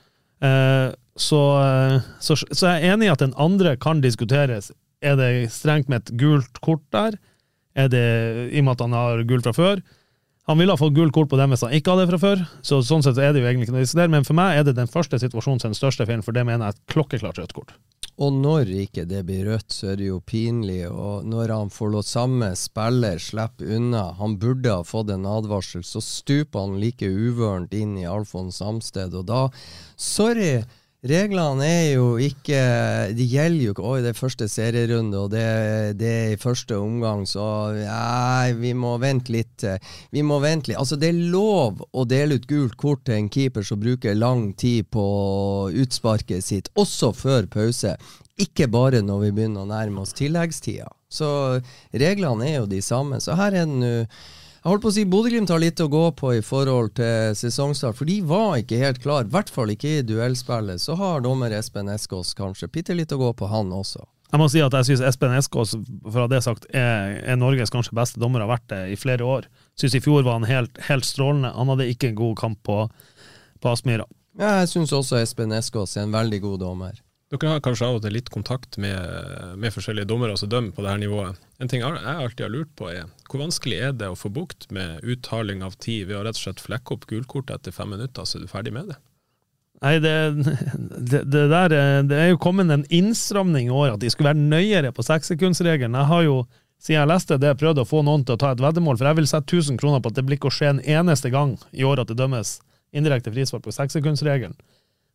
Eh, 0.45 0.93
så, 1.21 1.41
eh, 1.61 2.11
så, 2.23 2.37
så 2.49 2.73
jeg 2.73 2.81
er 2.81 2.95
enig 2.95 3.11
i 3.11 3.13
at 3.13 3.23
den 3.23 3.37
andre 3.41 3.77
kan 3.81 4.01
diskuteres. 4.05 4.71
Er 5.05 5.17
det 5.21 5.51
strengt 5.53 5.89
med 5.89 6.03
et 6.03 6.15
gult 6.21 6.61
kort 6.65 6.85
der? 6.95 7.17
Er 7.77 7.89
det 7.93 8.05
i 8.51 8.61
og 8.61 8.67
med 8.67 8.77
at 8.77 8.85
han 8.85 8.97
har 8.97 9.25
gult 9.29 9.47
fra 9.49 9.57
før? 9.57 9.83
Han 10.51 10.59
ville 10.59 10.75
ha 10.75 10.81
fått 10.81 10.97
gult 10.97 11.15
kort 11.15 11.31
på 11.31 11.39
dem 11.39 11.53
hvis 11.53 11.63
han 11.63 11.77
ikke 11.77 11.93
hadde 11.93 12.09
det 12.09 12.11
fra 12.15 12.23
før, 12.25 12.41
så 12.67 12.81
sånn 12.83 13.05
sett 13.07 13.21
er 13.23 13.31
det 13.31 13.45
jo 13.45 13.47
egentlig 13.47 13.69
ikke 13.69 13.77
noe 13.77 13.85
å 13.85 13.87
diskutere, 13.87 14.11
men 14.11 14.27
for 14.27 14.35
meg 14.35 14.59
er 14.59 14.65
det 14.67 14.75
den 14.75 14.91
første 14.91 15.21
situasjonen 15.23 15.63
den 15.63 15.79
største 15.79 16.09
feilen, 16.09 16.25
for 16.27 16.35
det 16.35 16.43
mener 16.49 16.67
jeg 16.67 16.75
er 16.75 16.81
et 16.81 16.95
klokkeklart 16.95 17.39
rødt 17.39 17.55
kort. 17.55 17.77
Og 18.21 18.35
når 18.37 18.69
ikke 18.83 19.07
det 19.09 19.23
blir 19.29 19.47
rødt, 19.49 19.71
så 19.73 19.93
er 19.93 20.01
det 20.01 20.11
jo 20.11 20.19
pinlig. 20.21 20.83
Og 20.91 21.25
når 21.25 21.55
han 21.55 21.71
får 21.73 21.93
lov 21.95 22.03
samme 22.05 22.51
spiller 22.59 23.23
slippe 23.23 23.65
unna, 23.65 24.11
han 24.19 24.35
burde 24.43 24.75
ha 24.75 24.85
fått 24.85 25.13
en 25.15 25.25
advarsel, 25.29 25.87
så 25.87 26.03
stuper 26.05 26.67
han 26.67 26.77
like 26.83 27.07
uvørent 27.09 27.73
inn 27.73 27.95
i 27.97 28.05
Alfons 28.09 28.61
Samsted. 28.61 29.17
Og 29.17 29.25
da, 29.31 29.47
sorry, 29.97 30.59
reglene 31.07 31.65
er 31.65 31.87
jo 31.95 32.07
ikke 32.21 32.61
De 33.17 33.25
gjelder 33.25 33.65
jo 33.65 33.75
ikke 33.75 33.87
Oi, 33.87 34.01
det 34.05 34.13
er 34.13 34.19
første 34.19 34.49
serierunde, 34.51 35.19
og 35.19 35.31
det, 35.33 35.45
det 36.01 36.11
er 36.11 36.33
i 36.35 36.41
første 36.41 36.77
omgang, 36.79 37.27
så 37.29 37.45
nei, 37.77 38.53
vi 38.59 38.73
må 38.77 38.97
vente 39.03 39.33
litt. 39.33 39.65
Vi 40.13 40.25
må 40.27 40.41
vente 40.43 40.71
litt. 40.71 40.81
Altså, 40.81 40.99
det 41.01 41.11
er 41.11 41.23
lov 41.33 41.83
å 41.93 42.07
dele 42.09 42.39
ut 42.39 42.49
gult 42.51 42.77
kort 42.81 43.05
til 43.09 43.17
en 43.17 43.31
keeper 43.33 43.67
som 43.67 43.81
bruker 43.81 44.19
lang 44.19 44.51
tid 44.59 44.91
på 44.93 45.05
utsparket 45.71 46.45
sitt, 46.45 46.71
også 46.79 47.13
før 47.17 47.49
pause. 47.51 47.97
Ikke 48.41 48.69
bare 48.73 49.03
når 49.05 49.27
vi 49.27 49.33
begynner 49.37 49.65
å 49.65 49.71
nærme 49.71 50.05
oss 50.05 50.15
tilleggstida. 50.17 50.89
Så 51.11 51.29
reglene 51.91 52.47
er 52.47 52.61
jo 52.61 52.69
de 52.71 52.81
samme. 52.85 53.19
Så 53.21 53.35
her 53.39 53.57
er 53.57 53.67
det 53.67 53.81
nå 53.81 53.95
jeg 54.61 54.69
holdt 54.69 54.83
på 54.85 54.91
å 54.91 54.93
si 54.93 55.03
Bodø-Glimt 55.09 55.49
har 55.49 55.61
litt 55.63 55.81
å 55.81 55.87
gå 55.89 56.03
på 56.19 56.35
i 56.37 56.43
forhold 56.45 56.91
til 56.99 57.33
sesongstart, 57.39 57.97
for 57.97 58.05
de 58.05 58.19
var 58.29 58.59
ikke 58.61 58.77
helt 58.83 58.99
klar. 59.01 59.25
I 59.25 59.33
hvert 59.33 59.49
fall 59.49 59.73
ikke 59.73 59.89
i 59.89 60.03
duellspillet. 60.05 60.83
Så 60.83 60.99
har 61.01 61.23
dommer 61.25 61.55
Espen 61.57 61.89
Eskås 61.89 62.35
kanskje 62.37 62.69
bitte 62.69 62.97
litt 62.97 63.15
å 63.17 63.19
gå 63.23 63.31
på, 63.39 63.49
han 63.49 63.73
også. 63.73 64.05
Jeg 64.31 64.39
må 64.43 64.51
si 64.53 64.61
at 64.61 64.75
jeg 64.77 64.91
syns 64.91 65.07
Espen 65.09 65.33
Eskås 65.39 65.73
for 65.81 66.21
å 66.21 66.27
ha 66.27 66.31
det 66.31 66.43
sagt, 66.45 66.69
er, 66.77 67.17
er, 67.25 67.39
Norges 67.41 67.73
kanskje 67.73 67.97
beste 67.97 68.21
dommer, 68.21 68.45
har 68.45 68.53
vært 68.53 68.69
det 68.69 68.83
i 68.93 68.99
flere 69.01 69.25
år. 69.25 69.49
Syns 69.81 69.97
i 69.97 70.03
fjor 70.05 70.27
var 70.29 70.37
han 70.37 70.45
helt, 70.51 70.77
helt, 70.91 71.09
strålende. 71.09 71.55
Han 71.57 71.73
hadde 71.73 71.89
ikke 71.95 72.11
en 72.11 72.21
god 72.21 72.37
kamp 72.43 72.61
på, 72.69 72.83
på 73.65 73.73
Aspmyra. 73.73 74.05
Ja, 74.37 74.59
jeg 74.61 74.69
syns 74.75 74.93
også 74.93 75.23
Espen 75.23 75.57
Eskås 75.57 75.97
er 75.97 76.05
en 76.05 76.13
veldig 76.13 76.43
god 76.45 76.61
dommer. 76.67 77.01
Dere 77.33 77.55
har 77.55 77.65
kanskje 77.65 77.89
av 77.89 77.97
og 77.97 78.05
til 78.05 78.13
litt 78.19 78.29
kontakt 78.29 78.77
med, 78.83 79.57
med 79.57 79.73
forskjellige 79.73 80.13
dommere 80.13 80.37
som 80.37 80.53
dømmer 80.53 80.77
på 80.77 80.85
dette 80.85 81.01
nivået. 81.01 81.41
En 81.63 81.73
ting 81.73 81.81
jeg 81.81 82.05
alltid 82.13 82.45
har 82.45 82.53
lurt 82.53 82.77
på 82.77 82.93
er, 82.93 83.09
hvor 83.31 83.45
vanskelig 83.45 83.79
er 83.79 83.93
det 83.95 84.09
å 84.11 84.19
få 84.19 84.31
bukt 84.35 84.67
med 84.75 85.05
uttaling 85.07 85.63
av 85.63 85.77
tid 85.79 86.09
ved 86.09 86.19
å 86.19 86.25
rett 86.27 86.39
og 86.39 86.43
slett 86.43 86.63
flekke 86.65 86.97
opp 86.97 87.07
gulkortet 87.11 87.61
etter 87.61 87.75
fem 87.75 87.93
minutter, 87.95 88.27
så 88.27 88.39
er 88.39 88.45
du 88.45 88.51
ferdig 88.51 88.75
med 88.75 88.91
det? 88.91 88.99
Nei, 89.81 89.95
det, 90.03 90.15
det, 90.99 91.23
det, 91.25 91.45
der, 91.49 91.75
det 92.05 92.17
er 92.19 92.33
jo 92.35 92.41
kommet 92.43 92.69
en 92.75 92.83
innstramning 92.93 93.71
i 93.71 93.73
år, 93.73 93.95
at 93.95 94.03
de 94.03 94.11
skulle 94.13 94.33
være 94.35 94.51
nøyere 94.51 94.91
på 94.93 95.05
sekssekundsregelen. 95.07 95.97
Jeg 95.97 96.11
har 96.11 96.27
jo, 96.27 96.35
siden 96.83 96.99
jeg 96.99 97.11
leste 97.13 97.39
det, 97.41 97.55
prøvd 97.63 97.81
å 97.81 97.87
få 97.89 98.03
noen 98.05 98.27
til 98.27 98.37
å 98.37 98.43
ta 98.43 98.51
et 98.53 98.61
veddemål, 98.61 98.99
for 99.01 99.09
jeg 99.09 99.21
vil 99.23 99.31
sette 99.31 99.57
1000 99.57 99.81
kroner 99.81 100.03
på 100.05 100.13
at 100.13 100.19
det 100.19 100.27
blir 100.29 100.37
ikke 100.37 100.51
å 100.51 100.59
skje 100.59 100.75
en 100.75 100.83
eneste 100.99 101.33
gang 101.33 101.55
i 101.73 101.87
år 101.89 102.03
at 102.03 102.13
det 102.13 102.19
dømmes 102.21 102.59
indirekte 102.93 103.33
frispark 103.33 103.65
på 103.65 103.73
sekssekundsregelen. 103.79 104.59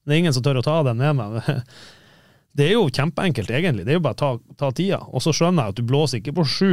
Det 0.05 0.15
er 0.15 0.23
ingen 0.23 0.33
som 0.33 0.45
tør 0.45 0.63
å 0.63 0.65
ta 0.65 0.79
den 0.87 1.01
med 1.01 1.17
meg. 1.19 1.39
Det 2.55 2.69
er 2.69 2.77
jo 2.77 2.85
kjempeenkelt, 2.87 3.49
egentlig. 3.51 3.83
Det 3.83 3.91
er 3.91 3.97
jo 3.97 4.03
bare 4.05 4.15
å 4.15 4.21
ta, 4.21 4.27
ta, 4.55 4.69
tida. 4.71 5.01
Og 5.11 5.19
så 5.19 5.33
skjønner 5.35 5.65
jeg 5.65 5.73
at 5.73 5.79
du 5.81 5.87
blåser 5.89 6.21
ikke 6.21 6.37
på 6.37 6.45
sju, 6.47 6.69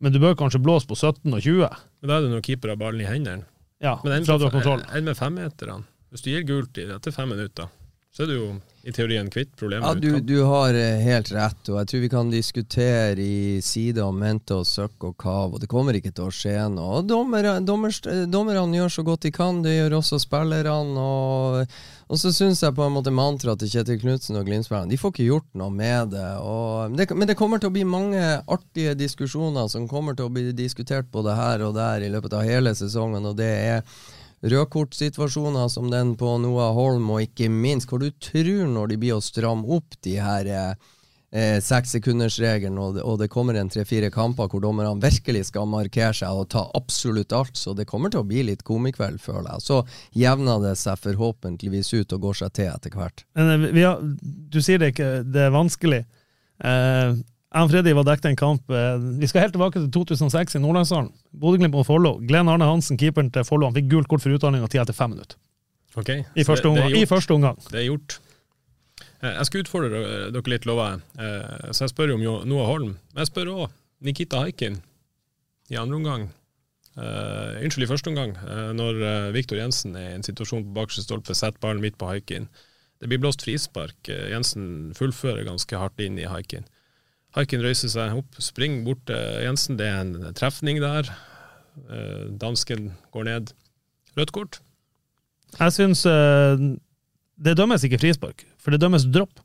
men 0.00 0.14
du 0.14 0.20
bør 0.22 0.36
kanskje 0.38 0.62
blåse 0.62 0.88
på 0.90 0.96
17 0.98 1.32
og 1.32 1.40
20. 1.42 1.68
Men 2.02 2.10
da 2.10 2.16
er 2.16 2.24
det 2.24 2.32
når 2.32 2.44
keeper 2.46 2.72
har 2.72 2.80
ballen 2.80 3.02
i 3.04 3.08
hendene. 3.08 3.46
Ja, 3.84 3.98
men 4.04 4.16
enn. 4.16 5.06
Med 5.06 5.18
femmeterne. 5.18 5.84
Hvis 6.10 6.24
du 6.24 6.30
gir 6.30 6.46
gult 6.46 6.78
i 6.78 6.86
etter 6.94 7.14
fem 7.14 7.30
minutter, 7.34 7.70
så 8.14 8.22
er 8.22 8.30
du 8.30 8.34
jo 8.36 8.48
i 8.84 8.92
teorien 8.92 9.30
kvitt 9.32 9.56
problemet. 9.56 9.88
Ja, 9.88 9.94
du, 9.94 10.20
du, 10.20 10.42
har 10.46 10.76
eh, 10.76 11.00
helt 11.02 11.32
rett, 11.32 11.68
og 11.72 11.78
jeg 11.80 11.88
tror 11.88 12.02
vi 12.02 12.10
kan 12.12 12.28
diskutere 12.30 13.24
i 13.24 13.62
side 13.64 14.04
om 14.04 14.18
mente 14.20 14.58
og 14.60 14.68
søkk 14.68 15.06
og 15.08 15.16
kav, 15.18 15.54
og 15.56 15.62
det 15.62 15.70
kommer 15.72 15.96
ikke 15.96 16.12
til 16.14 16.28
å 16.28 16.34
skje 16.34 16.52
noe. 16.70 17.00
Dommerne, 17.08 17.56
dommer, 17.64 17.96
dommerne 18.30 18.78
gjør 18.78 18.94
så 18.98 19.06
godt 19.08 19.24
de 19.24 19.32
kan, 19.34 19.62
det 19.64 19.74
gjør 19.78 19.96
også 19.98 20.20
spillerne. 20.22 21.00
Og, 21.00 21.76
og 22.06 22.20
så 22.20 22.30
syns 22.36 22.62
jeg 22.62 22.76
på 22.76 22.84
en 22.84 22.94
måte 22.94 23.14
mantraet 23.14 23.64
til 23.64 23.72
Kjetil 23.72 24.02
Knutsen 24.04 24.38
og 24.38 24.46
Glimt-spillerne 24.46 24.92
De 24.92 25.00
får 25.00 25.14
ikke 25.14 25.30
gjort 25.32 25.48
noe 25.58 25.72
med 25.74 26.12
det, 26.14 26.26
det. 27.00 27.08
Men 27.16 27.30
det 27.30 27.38
kommer 27.40 27.58
til 27.62 27.72
å 27.72 27.74
bli 27.74 27.86
mange 27.88 28.20
artige 28.44 28.94
diskusjoner 29.00 29.66
som 29.72 29.88
kommer 29.90 30.14
til 30.14 30.28
å 30.28 30.34
bli 30.34 30.52
diskutert 30.54 31.10
både 31.10 31.34
her 31.40 31.66
og 31.66 31.74
der 31.80 32.04
i 32.04 32.12
løpet 32.12 32.36
av 32.36 32.46
hele 32.46 32.76
sesongen, 32.78 33.26
og 33.26 33.40
det 33.40 33.54
er 33.64 33.82
rødkortsituasjoner 34.44 35.68
som 35.72 35.90
den 35.90 36.14
på 36.20 36.36
Noah 36.42 36.74
Holm, 36.76 37.08
og 37.14 37.24
ikke 37.24 37.48
minst 37.52 37.90
hvor 37.90 38.02
du 38.02 38.10
tror 38.22 38.66
når 38.70 38.92
de 38.92 39.00
blir 39.00 39.16
å 39.16 39.24
stramme 39.24 39.68
opp 39.76 39.96
de 40.04 40.18
her 40.20 40.50
eh, 40.50 41.58
sekssekundersregelen, 41.64 42.78
og, 42.78 43.00
og, 43.02 43.18
det 43.22 43.30
kommer 43.32 43.56
en 43.58 43.72
tre-fire 43.72 44.10
kamper 44.14 44.50
hvor 44.52 44.62
dommerne 44.64 45.00
virkelig 45.02 45.46
skal 45.50 45.68
markere 45.70 46.12
seg 46.16 46.42
og 46.42 46.50
ta 46.54 46.66
absolutt 46.76 47.32
alt, 47.36 47.56
så 47.58 47.74
det 47.76 47.88
kommer 47.90 48.12
til 48.12 48.22
å 48.22 48.28
bli 48.28 48.44
litt 48.50 48.66
komikveld, 48.66 49.20
føler 49.22 49.54
jeg. 49.54 49.66
Så 49.66 49.80
jevner 50.24 50.62
det 50.62 50.76
seg 50.80 51.00
forhåpentligvis 51.00 51.94
ut 51.96 52.16
og 52.16 52.28
går 52.28 52.42
seg 52.44 52.58
til 52.60 52.72
etter 52.72 52.98
hvert. 52.98 53.24
Eh, 53.38 53.94
du 54.22 54.60
sier 54.60 54.82
det 54.82 54.94
ikke, 54.94 55.14
det 55.24 55.48
er 55.48 55.56
vanskelig. 55.56 56.04
Eh, 56.64 57.16
jeg 57.54 57.66
og 57.68 57.70
Freddy 57.70 57.92
var 57.94 58.06
dekket 58.08 58.32
en 58.32 58.38
kamp 58.38 58.72
eh, 58.74 59.04
Vi 59.20 59.28
skal 59.30 59.44
helt 59.44 59.54
tilbake 59.54 59.78
til 59.78 59.90
2006 59.94 60.56
i 60.58 60.62
Nordlandshallen. 60.62 61.12
Bodø-Glimt 61.38 61.74
mot 61.74 61.86
Follo. 61.86 62.16
Glenn 62.26 62.50
Arne 62.50 62.66
Hansen, 62.66 62.98
keeperen 62.98 63.30
til 63.34 63.46
Follo, 63.46 63.68
han 63.68 63.76
fikk 63.76 63.92
gult 63.92 64.10
kort 64.10 64.24
for 64.24 64.34
utdanning 64.34 64.64
av 64.64 64.72
ti 64.72 64.80
etter 64.82 64.96
fem 64.96 65.14
minutter. 65.14 65.38
Okay, 65.94 66.24
I, 66.34 66.42
første 66.42 66.66
omgang. 66.66 66.90
I 66.90 67.06
første 67.06 67.36
omgang. 67.36 67.60
Det 67.70 67.78
er 67.78 67.86
gjort. 67.86 68.18
Eh, 69.22 69.30
jeg 69.30 69.46
skal 69.46 69.62
utfordre 69.62 70.02
dere 70.34 70.50
litt, 70.50 70.66
lover 70.66 70.96
jeg. 70.96 71.04
Eh, 71.22 71.70
så 71.70 71.86
jeg 71.86 71.94
spør 71.94 72.16
om 72.16 72.26
Noah 72.50 72.72
Holm. 72.72 72.96
Men 73.14 73.22
jeg 73.22 73.30
spør 73.30 73.52
òg 73.54 73.78
Nikita 74.04 74.42
Haikin 74.42 74.80
i 75.70 75.78
andre 75.78 76.00
omgang. 76.00 76.26
Uh, 76.94 77.56
unnskyld, 77.58 77.88
i 77.88 77.90
første 77.90 78.10
omgang, 78.12 78.36
når 78.78 79.00
Viktor 79.34 79.58
Jensen 79.58 79.96
er 79.98 80.12
i 80.12 80.14
en 80.14 80.22
situasjon 80.22 80.60
på 80.62 80.76
bakerste 80.76 81.02
stolpe, 81.02 81.34
setter 81.34 81.58
ballen 81.58 81.82
midt 81.82 81.96
på 81.98 82.06
Haikin. 82.06 82.46
Det 83.02 83.08
blir 83.10 83.18
blåst 83.18 83.42
frispark. 83.42 83.96
Jensen 84.06 84.92
fullfører 84.94 85.42
ganske 85.48 85.80
hardt 85.80 86.04
inn 86.04 86.20
i 86.22 86.28
Haikin. 86.30 86.68
Haikin 87.34 87.64
røyser 87.64 87.90
seg 87.90 88.14
opp, 88.20 88.36
springer 88.42 88.84
bort 88.86 89.02
til 89.10 89.40
Jensen. 89.42 89.78
Det 89.78 89.88
er 89.90 90.02
en 90.04 90.34
trefning 90.38 90.78
der. 90.82 91.08
Eh, 91.90 92.28
dansken 92.38 92.92
går 93.14 93.26
ned. 93.26 93.54
Rødt 94.14 94.32
kort. 94.34 94.60
Jeg 95.54 95.74
syns 95.74 96.02
uh, 96.06 96.58
det 97.38 97.56
dømmes 97.58 97.82
ikke 97.86 97.98
frispark, 98.02 98.44
for 98.58 98.74
det 98.74 98.80
dømmes 98.82 99.06
dropp. 99.14 99.42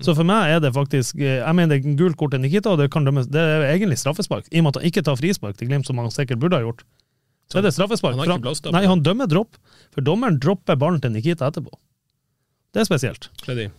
Så 0.00 0.14
for 0.16 0.24
meg 0.24 0.54
er 0.54 0.62
det 0.64 0.70
faktisk 0.72 1.18
eh, 1.20 1.42
Jeg 1.42 1.56
mener 1.56 1.74
det 1.74 1.82
er 1.84 1.96
gult 1.98 2.16
kort 2.16 2.32
til 2.32 2.40
Nikita, 2.40 2.72
og 2.72 2.80
det, 2.80 2.88
kan 2.92 3.04
dømmes, 3.04 3.28
det 3.28 3.40
er 3.40 3.66
egentlig 3.68 3.98
straffespark. 4.00 4.48
I 4.48 4.60
og 4.60 4.64
med 4.64 4.72
at 4.72 4.80
han 4.80 4.88
ikke 4.88 5.04
tar 5.04 5.18
frispark 5.20 5.58
til 5.58 5.68
Glimt, 5.68 5.88
som 5.88 6.00
han 6.00 6.08
sikkert 6.14 6.40
burde 6.40 6.56
ha 6.56 6.64
gjort, 6.64 6.84
så 7.50 7.60
er 7.60 7.66
det 7.66 7.74
straffespark. 7.76 8.16
Han 8.20 8.44
blåst. 8.44 8.68
Nei, 8.72 8.86
han 8.88 9.02
dømmer 9.04 9.28
dropp, 9.28 9.58
for 9.92 10.06
dommeren 10.06 10.38
dropper 10.40 10.78
ballen 10.80 11.02
til 11.02 11.12
Nikita 11.12 11.50
etterpå. 11.50 11.72
Det 12.70 12.84
er 12.84 12.86
spesielt. 12.86 13.24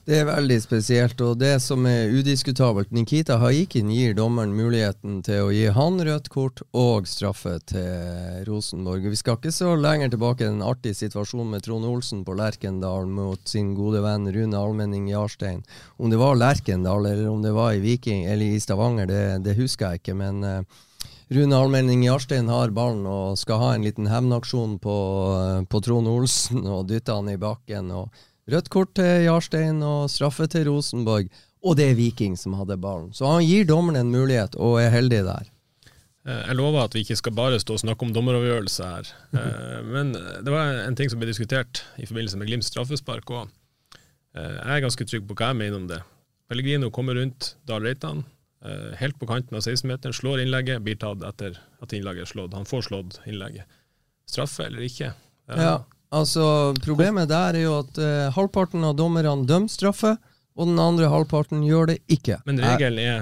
Det 0.03 0.17
er 0.19 0.25
veldig 0.27 0.57
spesielt, 0.59 1.21
og 1.23 1.37
det 1.39 1.53
som 1.63 1.85
er 1.87 2.11
udiskutabelt 2.11 2.89
Nikita 2.91 3.37
Haikin 3.39 3.87
gir 3.87 4.11
dommeren 4.17 4.51
muligheten 4.51 5.21
til 5.23 5.45
å 5.45 5.51
gi 5.55 5.69
han 5.71 6.01
rødt 6.03 6.27
kort 6.33 6.59
og 6.75 7.07
straffe 7.07 7.53
til 7.71 8.41
Rosenborg. 8.49 9.07
Vi 9.13 9.19
skal 9.21 9.37
ikke 9.39 9.53
så 9.55 9.77
lenger 9.79 10.11
tilbake 10.11 10.49
en 10.49 10.59
artig 10.67 10.91
situasjon 10.99 11.53
med 11.53 11.63
Trond 11.63 11.87
Olsen 11.87 12.25
på 12.27 12.35
Lerkendal 12.35 13.07
mot 13.07 13.39
sin 13.47 13.69
gode 13.77 14.01
venn 14.03 14.27
Rune 14.27 14.59
Almenning 14.59 15.05
Jarstein. 15.07 15.61
Om 15.95 16.11
det 16.11 16.19
var 16.19 16.35
Lerkendal 16.35 17.07
eller 17.13 17.29
om 17.31 17.39
det 17.45 17.53
var 17.55 17.77
i 17.77 17.79
Viking 17.79 18.25
eller 18.27 18.57
i 18.57 18.59
Stavanger, 18.59 19.07
det, 19.07 19.21
det 19.45 19.55
husker 19.55 19.93
jeg 19.93 20.01
ikke, 20.01 20.17
men 20.19 20.43
uh, 20.43 20.81
Rune 21.31 21.55
Almenning 21.55 22.03
Jarstein 22.03 22.51
har 22.51 22.75
ballen 22.75 23.07
og 23.07 23.39
skal 23.39 23.63
ha 23.63 23.71
en 23.77 23.87
liten 23.87 24.11
hevnaksjon 24.11 24.75
på, 24.83 24.97
uh, 25.31 25.63
på 25.63 25.79
Trond 25.79 26.11
Olsen 26.11 26.67
og 26.67 26.91
dytte 26.91 27.15
han 27.15 27.31
i 27.31 27.39
bakken. 27.39 27.95
og 27.95 28.27
Rødt 28.51 28.67
kort 28.73 28.93
til 28.99 29.25
Jarstein 29.27 29.79
og 29.85 30.09
straffe 30.11 30.47
til 30.51 30.67
Rosenborg. 30.67 31.29
Og 31.61 31.77
det 31.77 31.91
er 31.91 31.97
Viking 31.97 32.33
som 32.39 32.57
hadde 32.57 32.79
ballen. 32.81 33.11
Så 33.15 33.29
han 33.29 33.45
gir 33.45 33.67
dommeren 33.69 34.01
en 34.01 34.11
mulighet, 34.11 34.57
og 34.59 34.81
er 34.81 34.91
heldig 34.91 35.21
der. 35.27 35.51
Eh, 36.27 36.41
jeg 36.49 36.57
lover 36.57 36.83
at 36.83 36.95
vi 36.95 37.01
ikke 37.05 37.17
skal 37.17 37.33
bare 37.37 37.61
stå 37.61 37.77
og 37.77 37.83
snakke 37.83 38.05
om 38.05 38.13
dommeravgjørelse 38.13 38.89
her. 38.89 39.11
Eh, 39.37 39.77
men 39.87 40.11
det 40.13 40.53
var 40.53 40.83
en 40.83 40.97
ting 40.97 41.09
som 41.09 41.21
ble 41.21 41.29
diskutert 41.29 41.83
i 41.97 42.05
forbindelse 42.09 42.41
med 42.41 42.49
Glimts 42.49 42.69
straffespark 42.73 43.31
òg. 43.33 43.53
Eh, 44.35 44.57
jeg 44.57 44.75
er 44.75 44.83
ganske 44.85 45.07
trygg 45.07 45.25
på 45.29 45.37
hva 45.37 45.51
jeg 45.51 45.61
mener 45.63 45.79
om 45.79 45.87
det. 45.89 46.01
Pellegrino 46.51 46.91
kommer 46.93 47.17
rundt 47.17 47.55
Dahl 47.67 47.87
Reitan, 47.87 48.25
helt 48.99 49.15
på 49.17 49.25
kanten 49.25 49.55
av 49.57 49.63
16-meteren, 49.63 50.13
slår 50.13 50.43
innlegget, 50.43 50.83
blir 50.85 50.97
tatt 50.99 51.23
etter 51.25 51.55
at 51.81 51.93
innlegget 51.95 52.27
er 52.27 52.29
slått. 52.29 52.53
Han 52.53 52.67
får 52.69 52.83
slått 52.89 53.15
innlegget. 53.25 53.79
Straffe 54.29 54.67
eller 54.67 54.83
ikke? 54.85 55.13
Ja, 55.47 55.79
Altså, 56.11 56.73
Problemet 56.83 57.29
der 57.31 57.55
er 57.55 57.63
jo 57.63 57.77
at 57.79 57.99
eh, 58.01 58.29
halvparten 58.35 58.83
av 58.83 58.97
dommerne 58.99 59.45
dømmer 59.47 59.71
straffe, 59.71 60.17
og 60.59 60.67
den 60.67 60.79
andre 60.83 61.07
halvparten 61.11 61.63
gjør 61.63 61.93
det 61.93 62.01
ikke. 62.11 62.41
Men 62.45 62.59
regelen 62.59 62.99
er 62.99 63.21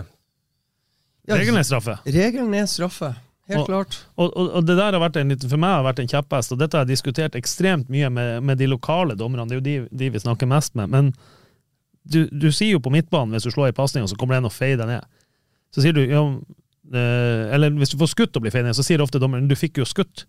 ja, 1.29 1.37
Regelen 1.37 1.59
er 1.61 1.67
straffe. 1.67 1.99
Regelen 2.09 2.55
er 2.57 2.65
straffe. 2.65 3.11
Helt 3.49 3.63
og, 3.63 3.67
klart. 3.69 3.97
Og, 4.15 4.29
og, 4.29 4.47
og, 4.59 4.65
det 4.65 4.75
der 4.77 4.93
har 4.93 5.01
vært 5.01 5.17
en, 5.21 5.33
for 5.41 5.61
meg 5.61 5.75
har 5.77 5.85
vært 5.85 6.01
en 6.03 6.09
kjepphest, 6.09 6.53
og 6.53 6.61
dette 6.61 6.77
har 6.77 6.85
jeg 6.85 6.95
diskutert 6.95 7.37
ekstremt 7.37 7.89
mye 7.93 8.09
med, 8.13 8.31
med 8.45 8.57
de 8.61 8.69
lokale 8.69 9.17
dommerne. 9.17 9.47
Det 9.49 9.57
er 9.57 9.61
jo 9.61 9.65
de, 9.65 9.75
de, 10.01 10.09
vi 10.13 10.21
snakker 10.21 10.49
mest 10.49 10.73
med. 10.77 10.89
Men 10.93 11.11
du, 12.09 12.23
du 12.29 12.49
sier 12.49 12.75
jo 12.75 12.81
på 12.81 12.93
midtbanen, 12.93 13.33
hvis 13.35 13.45
du 13.45 13.53
slår 13.53 13.71
i 13.71 13.77
pasning, 13.77 14.05
og 14.05 14.11
så 14.11 14.17
kommer 14.17 14.37
det 14.37 14.43
en 14.43 14.49
og 14.49 14.55
feier 14.55 14.77
deg 14.81 14.89
ned, 14.89 15.07
så 15.73 15.85
sier 15.85 15.93
du 15.93 16.01
ja, 16.01 16.21
eh, 16.97 17.43
Eller 17.53 17.73
hvis 17.77 17.93
du 17.93 17.99
får 18.01 18.13
skutt 18.15 18.37
og 18.37 18.45
blir 18.45 18.53
feiet 18.53 18.65
ned, 18.65 18.77
så 18.77 18.85
sier 18.85 19.01
ofte 19.05 19.21
dommeren 19.21 19.49
du 19.49 19.57
fikk 19.57 19.81
jo 19.81 19.85
skutt. 19.85 20.25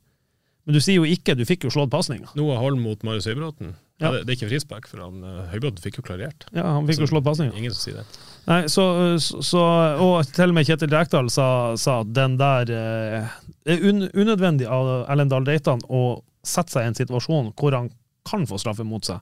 Men 0.64 0.76
du 0.76 0.80
sier 0.82 1.00
jo 1.00 1.06
ikke 1.08 1.36
du 1.38 1.46
fikk 1.48 1.64
jo 1.66 1.72
slått 1.72 1.92
pasninga. 1.92 2.32
Noah 2.38 2.60
Holm 2.62 2.82
mot 2.84 3.00
Marius 3.06 3.28
Høybråten. 3.30 3.74
Ja. 4.00 4.12
Det, 4.12 4.24
det 4.24 4.32
er 4.32 4.38
ikke 4.38 4.50
frispark, 4.50 4.88
for 4.88 5.02
han, 5.04 5.20
uh, 5.24 5.46
Høybråten 5.52 5.82
fikk 5.84 6.00
jo 6.00 6.04
klarert. 6.06 6.46
Ja, 6.56 6.64
han 6.76 6.88
fikk 6.88 7.02
jo 7.04 7.10
slått 7.10 7.26
pasninga. 7.26 7.56
Ingen 7.58 7.74
som 7.76 7.82
sier 7.84 8.00
det. 8.00 8.20
Nei, 8.48 8.60
så, 8.72 8.84
så, 9.20 9.42
så 9.44 9.64
Og 10.00 10.30
til 10.32 10.52
og 10.52 10.56
med 10.56 10.68
Kjetil 10.68 10.92
Rekdal 10.94 11.28
sa, 11.32 11.48
sa 11.80 12.00
at 12.04 12.14
den 12.16 12.38
der 12.40 12.72
eh, 12.72 13.34
er 13.68 13.84
unødvendig 13.84 14.68
av 14.68 14.88
Erlend 15.02 15.32
Dahl 15.34 15.48
Reitan 15.48 15.84
å 15.88 16.22
sette 16.46 16.72
seg 16.72 16.86
i 16.86 16.90
en 16.90 16.96
situasjon 16.96 17.52
hvor 17.60 17.76
han 17.76 17.90
kan 18.28 18.46
få 18.48 18.58
straffe 18.60 18.86
mot 18.86 19.04
seg. 19.04 19.20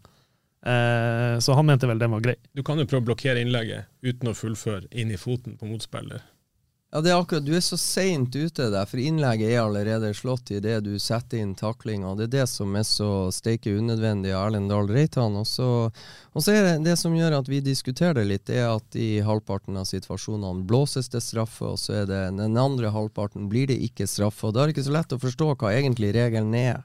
Eh, 0.66 1.38
så 1.42 1.54
han 1.54 1.66
mente 1.66 1.86
vel 1.90 1.98
den 1.98 2.14
var 2.14 2.22
grei. 2.22 2.36
Du 2.54 2.62
kan 2.66 2.78
jo 2.78 2.86
prøve 2.86 3.04
å 3.04 3.08
blokkere 3.12 3.42
innlegget 3.42 3.90
uten 4.06 4.30
å 4.30 4.36
fullføre 4.36 4.90
inn 4.90 5.12
i 5.14 5.20
foten 5.20 5.58
på 5.58 5.68
motspiller. 5.70 6.22
Ja, 6.90 7.02
det 7.04 7.10
er 7.12 7.18
akkurat, 7.20 7.44
Du 7.44 7.52
er 7.52 7.60
så 7.60 7.76
seint 7.76 8.32
ute 8.32 8.70
der, 8.72 8.86
for 8.88 8.96
innlegget 8.96 9.50
er 9.52 9.58
allerede 9.60 10.08
slått 10.16 10.48
i 10.56 10.60
det 10.64 10.78
du 10.86 10.94
setter 10.98 11.36
inn 11.42 11.50
taklinga. 11.54 12.14
Det 12.16 12.24
er 12.30 12.32
det 12.38 12.46
som 12.48 12.72
er 12.80 12.86
så 12.88 13.08
steike 13.34 13.74
unødvendig 13.76 14.32
av 14.32 14.46
Erlend 14.46 14.70
Dahl 14.72 14.88
Reitan. 14.88 15.36
Og 15.36 15.44
så, 15.46 15.66
og 16.32 16.40
så 16.46 16.54
er 16.56 16.62
det 16.64 16.86
det 16.86 16.94
som 16.96 17.12
gjør 17.12 17.36
at 17.42 17.50
vi 17.52 17.60
diskuterer 17.60 18.16
det 18.16 18.24
litt, 18.30 18.48
er 18.48 18.70
at 18.72 18.96
i 18.96 19.18
halvparten 19.20 19.76
av 19.76 19.84
situasjonene 19.90 20.64
blåses 20.64 21.12
det 21.12 21.20
straffe, 21.26 21.74
og 21.74 21.76
så 21.82 21.92
er 22.00 22.08
det 22.08 22.22
den 22.40 22.56
andre 22.56 22.88
halvparten 22.96 23.50
blir 23.52 23.68
det 23.68 23.76
ikke 23.90 24.08
straffe. 24.08 24.48
Og 24.48 24.56
Da 24.56 24.64
er 24.64 24.72
det 24.72 24.78
ikke 24.78 24.88
så 24.88 24.96
lett 24.96 25.12
å 25.12 25.20
forstå 25.20 25.52
hva 25.60 25.74
egentlig 25.76 26.14
regelen 26.16 26.56
er. 26.56 26.80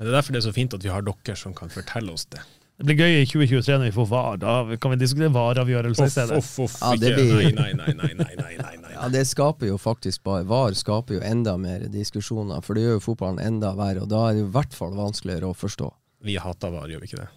Men 0.00 0.08
Det 0.08 0.14
er 0.14 0.16
derfor 0.16 0.32
det 0.32 0.40
er 0.46 0.48
så 0.48 0.56
fint 0.56 0.72
at 0.80 0.82
vi 0.82 0.88
har 0.96 1.04
dere 1.04 1.36
som 1.36 1.52
kan 1.52 1.68
fortelle 1.68 2.16
oss 2.16 2.24
det. 2.32 2.40
Det 2.80 2.86
blir 2.88 3.04
gøy 3.04 3.20
i 3.20 3.26
2023 3.28 3.74
når 3.78 3.90
vi 3.90 3.94
får 4.00 4.06
VAR. 4.10 4.38
Da 4.40 4.52
kan 4.80 4.90
vi 4.94 4.96
diskutere 5.04 5.28
VAR-avgjørelse 5.30 6.00
i 6.00 6.08
Off, 6.08 6.14
stedet. 6.16 6.38
off, 6.40 6.54
off. 6.64 6.78
Ja, 6.80 6.96
det 6.96 7.12
ikke, 7.12 7.26
blir- 7.28 7.54
nei, 7.60 7.72
nei, 7.76 7.92
nei, 7.92 8.14
nei, 8.16 8.34
nei, 8.40 8.56
nei, 8.56 8.76
nei. 8.80 8.81
Ja, 9.02 9.08
Det 9.10 9.24
skaper 9.26 9.66
jo 9.66 9.78
faktisk 9.82 10.22
bare 10.22 10.46
VAR 10.46 10.76
skaper 10.78 11.16
jo 11.18 11.22
enda 11.26 11.56
mer 11.58 11.88
diskusjoner, 11.90 12.62
for 12.62 12.78
det 12.78 12.84
gjør 12.84 12.98
jo 13.00 13.04
fotballen 13.10 13.42
enda 13.42 13.72
verre. 13.74 14.04
Og 14.04 14.10
da 14.12 14.28
er 14.28 14.36
det 14.36 14.44
jo 14.44 14.48
i 14.48 14.54
hvert 14.54 14.76
fall 14.76 14.94
vanskeligere 14.94 15.50
å 15.50 15.56
forstå. 15.58 15.88
Vi 16.22 16.36
hater 16.38 16.70
VAR, 16.70 16.86
gjør 16.92 17.02
vi 17.02 17.10
ikke 17.10 17.22
det? 17.24 17.30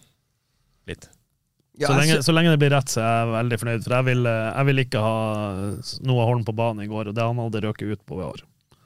Litt. 0.91 1.07
Ja, 1.77 1.89
så, 1.89 1.95
lenge, 1.97 2.19
så 2.23 2.35
lenge 2.35 2.53
det 2.53 2.59
blir 2.61 2.71
rett, 2.71 2.91
så 2.93 3.01
er 3.01 3.15
jeg 3.17 3.31
veldig 3.33 3.57
fornøyd. 3.63 3.81
For 3.83 3.95
jeg 3.97 4.07
vil, 4.11 4.27
eh, 4.29 4.51
jeg 4.51 4.67
vil 4.69 4.83
ikke 4.85 5.01
ha 5.03 5.15
Noah 6.07 6.29
Holm 6.29 6.45
på 6.47 6.55
banen 6.55 6.85
i 6.85 6.91
går, 6.91 7.09
og 7.09 7.17
det 7.17 7.25
han 7.25 7.41
hadde 7.41 7.63
røket 7.65 7.97
ut 7.97 8.05
på 8.07 8.21
i 8.21 8.27
år. 8.29 8.45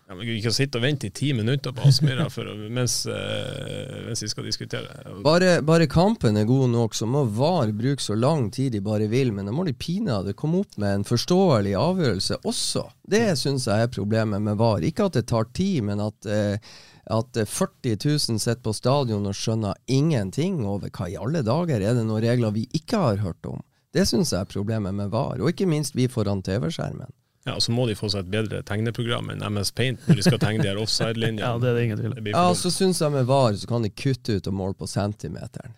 Ja, 0.09 0.15
men 0.15 0.25
kan 0.41 0.53
sitte 0.55 0.79
og 0.79 0.81
vente 0.87 1.05
i 1.05 1.11
ti 1.13 1.27
minutter 1.37 1.69
på 1.69 1.83
Aspmyra 1.85 2.25
mens, 2.73 3.05
eh, 3.05 3.99
mens 4.07 4.23
vi 4.23 4.29
skal 4.31 4.47
diskutere. 4.47 5.03
Bare, 5.21 5.61
bare 5.61 5.85
kampen 5.85 6.37
er 6.37 6.47
god 6.49 6.71
nok, 6.73 6.95
så 6.97 7.05
må 7.05 7.27
VAR 7.29 7.69
bruke 7.77 8.01
så 8.01 8.17
lang 8.17 8.47
tid 8.49 8.71
de 8.73 8.81
bare 8.81 9.05
vil. 9.05 9.29
Men 9.31 9.45
da 9.45 9.53
må 9.53 9.67
de 9.67 9.75
pinadø 9.77 10.33
komme 10.33 10.63
opp 10.63 10.79
med 10.81 10.95
en 10.95 11.05
forståelig 11.05 11.75
avgjørelse 11.77 12.39
også. 12.41 12.87
Det 13.05 13.37
syns 13.37 13.69
jeg 13.69 13.85
er 13.85 13.93
problemet 13.93 14.41
med 14.41 14.57
VAR. 14.57 14.81
Ikke 14.81 15.11
at 15.11 15.19
det 15.19 15.27
tar 15.29 15.45
tid, 15.53 15.83
men 15.85 16.01
at, 16.01 16.25
eh, 16.25 16.57
at 17.05 17.37
eh, 17.37 17.45
40 17.45 18.01
000 18.01 18.41
sitter 18.41 18.65
på 18.65 18.73
stadion 18.73 19.29
og 19.29 19.37
skjønner 19.37 19.77
ingenting 19.85 20.63
over 20.65 20.89
hva 20.89 21.05
i 21.05 21.21
alle 21.21 21.45
dager 21.45 21.85
er 21.85 21.93
det 21.93 22.09
noen 22.09 22.25
regler 22.25 22.57
vi 22.57 22.65
ikke 22.73 23.05
har 23.05 23.21
hørt 23.21 23.45
om. 23.45 23.61
Det 23.93 24.09
syns 24.09 24.33
jeg 24.33 24.41
er 24.41 24.49
problemet 24.57 24.97
med 24.97 25.13
VAR, 25.13 25.37
og 25.37 25.53
ikke 25.53 25.69
minst 25.69 25.93
vi 25.93 26.09
foran 26.09 26.41
TV-skjermen. 26.41 27.13
Ja, 27.49 27.55
og 27.57 27.63
Så 27.65 27.73
må 27.73 27.87
de 27.89 27.95
få 27.97 28.09
seg 28.13 28.27
et 28.27 28.31
bedre 28.33 28.61
tegneprogram 28.67 29.31
enn 29.33 29.41
MS 29.49 29.71
Paint 29.73 30.03
når 30.07 30.19
de 30.19 30.25
skal 30.27 30.41
tegne 30.41 30.61
de 30.61 30.69
her 30.69 30.77
offside-linjene. 30.81 31.41
Ja, 31.47 31.55
det 31.61 31.71
er 31.71 31.79
det 31.79 31.85
ingen 31.87 31.97
tvil 32.01 32.13
om. 32.13 32.27
Ja, 32.29 32.43
og 32.51 32.57
så 32.59 32.69
syns 32.73 33.01
jeg 33.01 33.13
med 33.15 33.25
VAR 33.29 33.55
så 33.57 33.69
kan 33.71 33.85
de 33.85 33.89
kutte 33.89 34.37
ut 34.37 34.49
og 34.51 34.53
måle 34.59 34.77
på 34.77 34.87
centimeteren. 34.89 35.73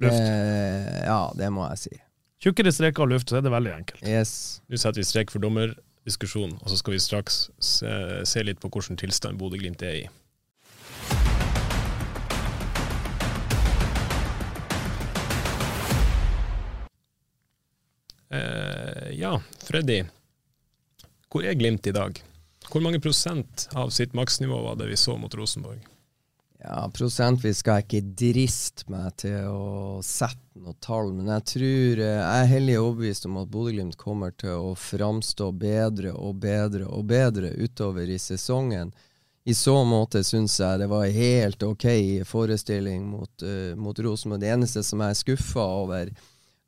luft. 0.00 0.16
Eh, 0.16 1.02
ja, 1.04 1.20
det 1.36 1.50
må 1.52 1.66
jeg 1.74 1.82
si. 1.84 1.98
Tjukkere 2.40 2.72
streker 2.72 3.04
og 3.04 3.10
luft, 3.12 3.28
så 3.28 3.36
er 3.36 3.44
det 3.44 3.52
veldig 3.52 3.72
enkelt. 3.76 4.00
Yes. 4.08 4.62
Nå 4.72 4.80
setter 4.80 5.02
vi 5.02 5.04
strek 5.04 5.28
for 5.34 5.44
dommerdiskusjon, 5.44 6.54
og 6.62 6.72
så 6.72 6.78
skal 6.80 6.96
vi 6.96 7.02
straks 7.04 7.42
se, 7.60 7.92
se 8.24 8.46
litt 8.46 8.62
på 8.62 8.70
hvilken 8.72 8.96
tilstand 9.02 9.36
Bodø-Glimt 9.42 9.84
er 9.84 9.98
i. 9.98 10.06
Eh, 18.30 19.10
ja, 19.12 19.40
Freddy. 19.58 20.04
Hvor 21.30 21.46
er 21.46 21.54
Glimt 21.54 21.86
i 21.86 21.94
dag? 21.94 22.16
Hvor 22.70 22.82
mange 22.82 22.98
prosent 23.02 23.68
av 23.78 23.92
sitt 23.94 24.16
maksnivå 24.18 24.56
var 24.64 24.78
det 24.80 24.88
vi 24.90 24.96
så 24.98 25.14
mot 25.18 25.34
Rosenborg? 25.34 25.84
Ja, 26.60 26.82
prosentvis 26.92 27.62
skal 27.62 27.78
jeg 27.78 27.86
ikke 27.86 28.14
driste 28.20 28.90
meg 28.92 29.14
til 29.22 29.46
å 29.48 30.00
sette 30.04 30.60
noe 30.60 30.74
tall, 30.82 31.12
men 31.16 31.30
jeg 31.32 31.46
tror 31.54 32.02
eh, 32.02 32.18
jeg 32.18 32.40
er 32.42 32.50
hellig 32.50 32.74
overbevist 32.80 33.28
om 33.30 33.38
at 33.40 33.52
Bodø-Glimt 33.52 33.96
kommer 34.00 34.34
til 34.36 34.58
å 34.58 34.74
framstå 34.76 35.52
bedre 35.56 36.12
og 36.18 36.42
bedre 36.42 36.90
og 36.90 37.06
bedre 37.08 37.54
utover 37.56 38.10
i 38.10 38.18
sesongen. 38.20 38.90
I 39.48 39.54
så 39.56 39.78
måte 39.88 40.20
syns 40.26 40.58
jeg 40.60 40.82
det 40.82 40.90
var 40.90 41.06
en 41.06 41.16
helt 41.16 41.62
ok 41.64 41.86
forestilling 42.28 43.06
mot, 43.08 43.32
uh, 43.40 43.72
mot 43.78 43.96
Rosenborg. 43.96 44.42
Det 44.42 44.50
eneste 44.52 44.82
som 44.84 45.00
jeg 45.00 45.14
er 45.14 45.22
skuffa 45.22 45.64
over, 45.78 46.12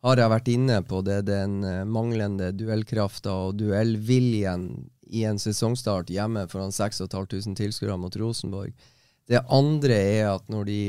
har 0.03 0.19
jeg 0.19 0.33
vært 0.33 0.51
inne 0.51 0.81
på, 0.87 1.03
det 1.07 1.21
er 1.21 1.29
den 1.29 1.61
eh, 1.67 1.85
manglende 1.87 2.51
duellkrafta 2.57 3.35
og 3.47 3.61
duellviljen 3.61 4.67
i 5.13 5.27
en 5.29 5.39
sesongstart 5.39 6.11
hjemme 6.11 6.47
foran 6.51 6.73
6500 6.75 7.55
tilskuere 7.59 7.99
mot 8.01 8.17
Rosenborg. 8.19 8.73
Det 9.31 9.39
andre 9.55 9.95
er 9.95 10.27
at 10.33 10.49
når 10.51 10.67
de 10.67 10.81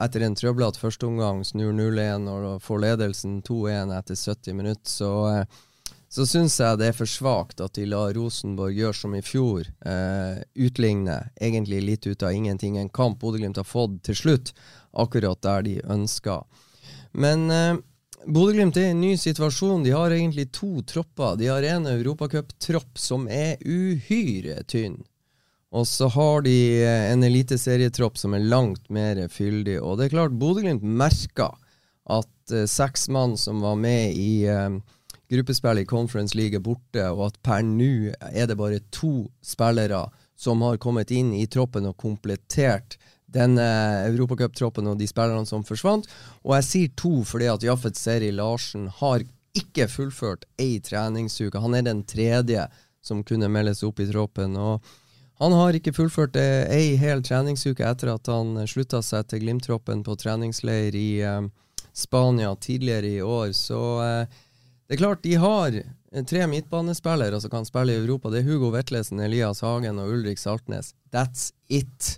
etter 0.00 0.24
en 0.24 0.36
trøblete 0.38 0.80
førsteomgang 0.80 1.42
snur 1.44 1.74
0-1 1.76 2.28
og 2.32 2.62
får 2.64 2.82
ledelsen 2.86 3.42
2-1 3.44 3.92
etter 3.98 4.16
70 4.16 4.56
minutter, 4.56 4.90
så, 4.90 5.10
eh, 5.34 5.90
så 6.08 6.24
syns 6.24 6.56
jeg 6.62 6.80
det 6.80 6.88
er 6.88 6.96
for 6.96 7.10
svakt 7.10 7.60
at 7.60 7.76
de 7.76 7.84
lar 7.90 8.14
Rosenborg 8.16 8.78
gjøre 8.78 8.96
som 8.96 9.18
i 9.18 9.20
fjor, 9.20 9.68
eh, 9.84 10.40
utligne 10.56 11.18
egentlig 11.36 11.82
litt 11.84 12.06
ut 12.06 12.22
av 12.22 12.32
ingenting. 12.32 12.78
En 12.78 12.88
kamp 12.88 13.20
Bodø-Glimt 13.20 13.60
har 13.60 13.68
fått 13.68 14.00
til 14.08 14.16
slutt, 14.16 14.54
akkurat 14.96 15.42
der 15.42 15.62
de 15.62 15.76
ønska. 15.84 16.40
Men 17.12 17.50
eh, 17.50 17.76
Bodø-Glimt 18.26 18.76
er 18.80 18.88
i 18.88 18.94
en 18.94 19.02
ny 19.04 19.12
situasjon. 19.20 19.84
De 19.86 19.92
har 19.94 20.10
egentlig 20.10 20.48
to 20.54 20.80
tropper. 20.82 21.36
De 21.38 21.46
har 21.46 21.62
en 21.62 21.86
europacuptropp 21.86 22.98
som 22.98 23.28
er 23.30 23.60
uhyre 23.62 24.64
tynn. 24.66 24.98
Og 25.76 25.86
så 25.86 26.08
har 26.10 26.42
de 26.46 26.56
eh, 26.82 27.04
en 27.12 27.22
eliteserietropp 27.26 28.18
som 28.18 28.34
er 28.34 28.46
langt 28.46 28.88
mer 28.90 29.20
fyldig. 29.30 29.78
Og 29.78 29.98
det 29.98 30.08
er 30.08 30.16
klart, 30.16 30.34
Bodø-Glimt 30.40 30.82
merka 30.82 31.52
at 32.06 32.54
uh, 32.54 32.66
seks 32.70 33.08
mann 33.10 33.34
som 33.38 33.62
var 33.62 33.74
med 33.78 34.14
i 34.14 34.46
uh, 34.46 34.78
gruppespillet 35.30 35.82
i 35.82 35.90
Conference 35.90 36.38
League 36.38 36.54
er 36.54 36.62
borte, 36.62 37.02
og 37.10 37.24
at 37.28 37.40
per 37.42 37.64
nå 37.66 38.12
er 38.30 38.46
det 38.46 38.58
bare 38.58 38.82
to 38.94 39.26
spillere 39.42 40.04
som 40.38 40.62
har 40.62 40.78
kommet 40.82 41.10
inn 41.10 41.32
i 41.34 41.48
troppen 41.50 41.88
og 41.90 41.98
komplettert 41.98 42.98
denne 43.26 43.64
europacuptroppen 44.06 44.86
og 44.90 44.98
de 45.00 45.08
spillerne 45.10 45.46
som 45.48 45.64
forsvant. 45.66 46.06
Og 46.44 46.54
jeg 46.58 46.68
sier 46.68 46.92
to 46.98 47.20
fordi 47.26 47.50
at 47.50 47.66
Jaffet 47.66 47.98
Seri 47.98 48.30
Larsen 48.34 48.86
har 49.00 49.24
ikke 49.56 49.88
fullført 49.88 50.44
ei 50.60 50.78
treningsuke. 50.84 51.60
Han 51.62 51.74
er 51.74 51.86
den 51.86 52.04
tredje 52.08 52.68
som 53.04 53.24
kunne 53.24 53.48
meldes 53.48 53.82
opp 53.86 54.00
i 54.00 54.08
troppen. 54.10 54.56
og 54.56 54.84
han 55.38 55.52
har 55.52 55.76
ikke 55.76 55.92
fullført 55.92 56.36
eh, 56.40 56.64
ei 56.72 56.96
hel 56.96 57.20
treningsuke 57.24 57.84
etter 57.84 58.14
at 58.14 58.28
han 58.32 58.56
eh, 58.56 58.68
slutta 58.70 59.02
seg 59.04 59.28
til 59.28 59.42
Glimt-troppen 59.44 60.00
på 60.06 60.16
treningsleir 60.16 60.96
i 60.96 61.20
eh, 61.20 61.42
Spania 61.92 62.54
tidligere 62.56 63.18
i 63.18 63.22
år. 63.22 63.52
Så 63.52 63.80
eh, 64.04 64.38
det 64.88 64.96
er 64.96 65.02
klart, 65.02 65.24
de 65.26 65.34
har 65.42 65.76
eh, 65.76 66.24
tre 66.24 66.46
midtbanespillere 66.48 67.40
som 67.40 67.52
kan 67.52 67.68
spille 67.68 67.92
i 67.92 68.00
Europa. 68.00 68.32
Det 68.32 68.40
er 68.40 68.48
Hugo 68.48 68.72
Vetlesen, 68.72 69.20
Elias 69.20 69.60
Hagen 69.60 70.00
og 70.00 70.14
Ulrik 70.16 70.40
Saltnes. 70.40 70.94
That's 71.12 71.52
it. 71.68 72.16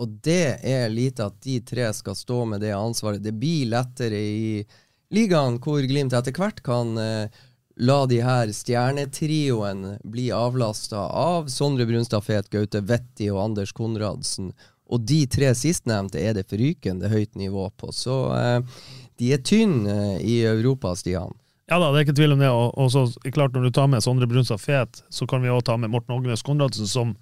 Og 0.00 0.16
det 0.24 0.60
er 0.64 0.88
lite 0.92 1.26
at 1.28 1.36
de 1.44 1.58
tre 1.60 1.90
skal 1.96 2.16
stå 2.16 2.44
med 2.48 2.62
det 2.64 2.72
ansvaret. 2.72 3.22
Det 3.22 3.34
blir 3.36 3.68
lettere 3.68 4.16
i 4.16 4.64
ligaen, 5.12 5.58
hvor 5.60 5.84
Glimt 5.84 6.16
etter 6.16 6.32
hvert 6.36 6.62
kan 6.64 6.96
eh, 6.98 7.40
la 7.80 7.98
de 8.08 8.20
her 8.24 8.52
stjernetrioen 8.54 9.98
bli 10.04 10.30
avlasta 10.32 11.04
av 11.06 11.50
Sondre 11.52 11.86
Brunstad 11.88 12.24
Fet, 12.24 12.48
Gaute 12.52 12.80
Vetti 12.80 13.30
og 13.32 13.42
Anders 13.44 13.74
Konradsen. 13.76 14.54
Og 14.90 15.04
de 15.06 15.22
tre 15.30 15.52
sistnevnte 15.54 16.18
er 16.18 16.34
det 16.34 16.48
forrykende 16.50 17.10
høyt 17.12 17.36
nivå 17.38 17.68
på. 17.78 17.92
Så 17.94 18.16
eh, 18.36 18.82
de 19.20 19.34
er 19.36 19.44
tynne 19.44 20.00
eh, 20.16 20.24
i 20.24 20.40
Europa, 20.48 20.96
Stian. 20.96 21.36
Ja 21.70 21.78
da, 21.78 21.92
det 21.92 22.00
er 22.00 22.08
ikke 22.08 22.16
tvil 22.18 22.34
om 22.34 22.40
det. 22.42 22.50
Og, 22.50 22.72
og 22.74 22.90
så 22.90 23.04
klart 23.30 23.54
når 23.54 23.68
du 23.68 23.74
tar 23.76 23.90
med 23.92 24.02
Sondre 24.02 24.26
Brunstad 24.30 24.58
Fet, 24.62 25.04
så 25.12 25.28
kan 25.30 25.44
vi 25.44 25.52
også 25.52 25.70
ta 25.70 25.76
med 25.78 25.92
Morten 25.92 26.16
Ågnes 26.16 26.42
Konradsen, 26.46 26.88
som, 26.90 27.14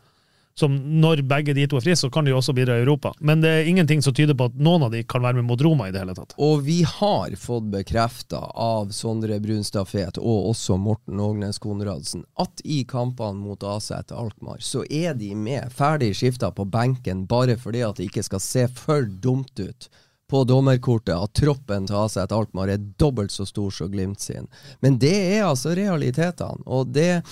som 0.59 0.75
når 1.01 1.23
begge 1.29 1.55
de 1.55 1.67
to 1.71 1.79
er 1.79 1.85
friske, 1.85 2.07
så 2.07 2.11
kan 2.13 2.27
de 2.27 2.35
også 2.35 2.55
bidra 2.57 2.79
i 2.79 2.83
Europa. 2.83 3.13
Men 3.21 3.43
det 3.45 3.51
er 3.51 3.71
ingenting 3.71 4.03
som 4.03 4.15
tyder 4.15 4.37
på 4.39 4.49
at 4.51 4.59
noen 4.59 4.87
av 4.89 4.95
de 4.95 5.05
kan 5.07 5.23
være 5.23 5.39
med 5.39 5.49
mot 5.49 5.63
Roma 5.63 5.89
i 5.89 5.95
det 5.95 6.03
hele 6.03 6.17
tatt. 6.19 6.35
Og 6.43 6.65
vi 6.67 6.81
har 6.87 7.35
fått 7.39 7.71
bekrefta 7.73 8.43
av 8.55 8.91
Sondre 8.97 9.39
Brunstad 9.43 9.89
Fet 9.91 10.19
og 10.19 10.51
også 10.53 10.79
Morten 10.81 11.21
Ågnes 11.23 11.61
Konradsen 11.63 12.27
at 12.43 12.63
i 12.65 12.83
kampene 12.89 13.39
mot 13.39 13.63
Aset 13.67 14.13
Alkmaar 14.15 14.63
så 14.65 14.85
er 14.91 15.15
de 15.19 15.33
med 15.39 15.71
ferdig 15.75 16.13
skifta 16.19 16.51
på 16.55 16.67
benken 16.69 17.27
bare 17.31 17.59
fordi 17.61 17.85
at 17.87 17.99
det 17.99 18.09
ikke 18.09 18.27
skal 18.27 18.43
se 18.43 18.67
for 18.75 19.07
dumt 19.07 19.59
ut 19.63 19.91
på 20.29 20.43
dommerkortet 20.45 21.15
at 21.17 21.33
troppen 21.37 21.87
til 21.89 21.97
AZ 21.97 22.19
Alkmaar 22.27 22.73
er 22.73 22.85
dobbelt 23.01 23.33
så 23.33 23.47
stor 23.49 23.73
som 23.75 23.91
Glimt 23.93 24.21
sin. 24.21 24.49
Men 24.85 24.99
det 25.01 25.15
er 25.39 25.47
altså 25.49 25.73
realitetene. 25.77 26.65
Og, 26.67 26.93
det, 26.93 27.23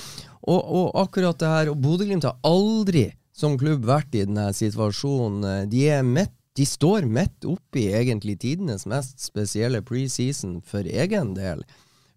og, 0.40 0.60
og 0.64 0.88
akkurat 1.04 1.38
det 1.40 1.52
her 1.52 1.70
Og 1.74 1.80
Bodø-Glimt 1.84 2.24
har 2.24 2.40
aldri 2.46 3.10
som 3.36 3.58
klubb 3.60 3.84
vært 3.84 4.16
i 4.16 4.24
denne 4.24 4.48
situasjonen. 4.56 5.68
De 5.68 5.86
er 5.92 6.06
midt 6.06 6.32
de 6.56 6.64
står 6.64 7.04
midt 7.04 7.44
oppi 7.44 7.82
egentlig 7.92 8.38
tidenes 8.40 8.86
mest 8.88 9.20
spesielle 9.20 9.82
preseason 9.84 10.62
for 10.64 10.88
egen 10.88 11.34
del. 11.36 11.60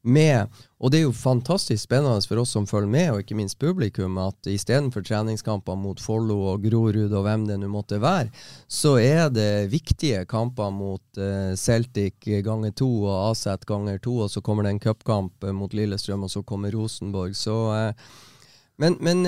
Med, 0.01 0.47
og 0.79 0.93
det 0.93 1.01
er 1.01 1.03
jo 1.09 1.15
fantastisk 1.15 1.83
spennende 1.83 2.23
for 2.23 2.39
oss 2.39 2.53
som 2.55 2.67
følger 2.67 2.91
med, 2.91 3.09
og 3.11 3.19
ikke 3.19 3.35
minst 3.35 3.59
publikum, 3.59 4.15
at 4.23 4.47
istedenfor 4.47 5.03
treningskamper 5.03 5.75
mot 5.75 5.99
Follo 5.99 6.37
og 6.53 6.63
Grorud 6.63 7.11
og 7.11 7.25
hvem 7.25 7.43
det 7.49 7.57
nå 7.59 7.67
måtte 7.71 7.99
være, 7.99 8.31
så 8.71 8.95
er 9.03 9.27
det 9.33 9.67
viktige 9.73 10.23
kamper 10.29 10.71
mot 10.71 11.19
uh, 11.19 11.51
Celtic 11.59 12.23
ganger 12.45 12.71
to 12.71 12.87
og 13.09 13.33
Aset 13.33 13.67
ganger 13.67 13.99
to, 13.99 14.15
og 14.23 14.31
så 14.31 14.41
kommer 14.45 14.63
det 14.63 14.77
en 14.77 14.81
cupkamp 14.87 15.43
uh, 15.43 15.51
mot 15.51 15.75
Lillestrøm, 15.75 16.23
og 16.23 16.31
så 16.31 16.45
kommer 16.47 16.71
Rosenborg. 16.71 17.35
Så 17.35 17.59
uh, 17.67 18.17
men, 18.79 18.95
men, 19.03 19.25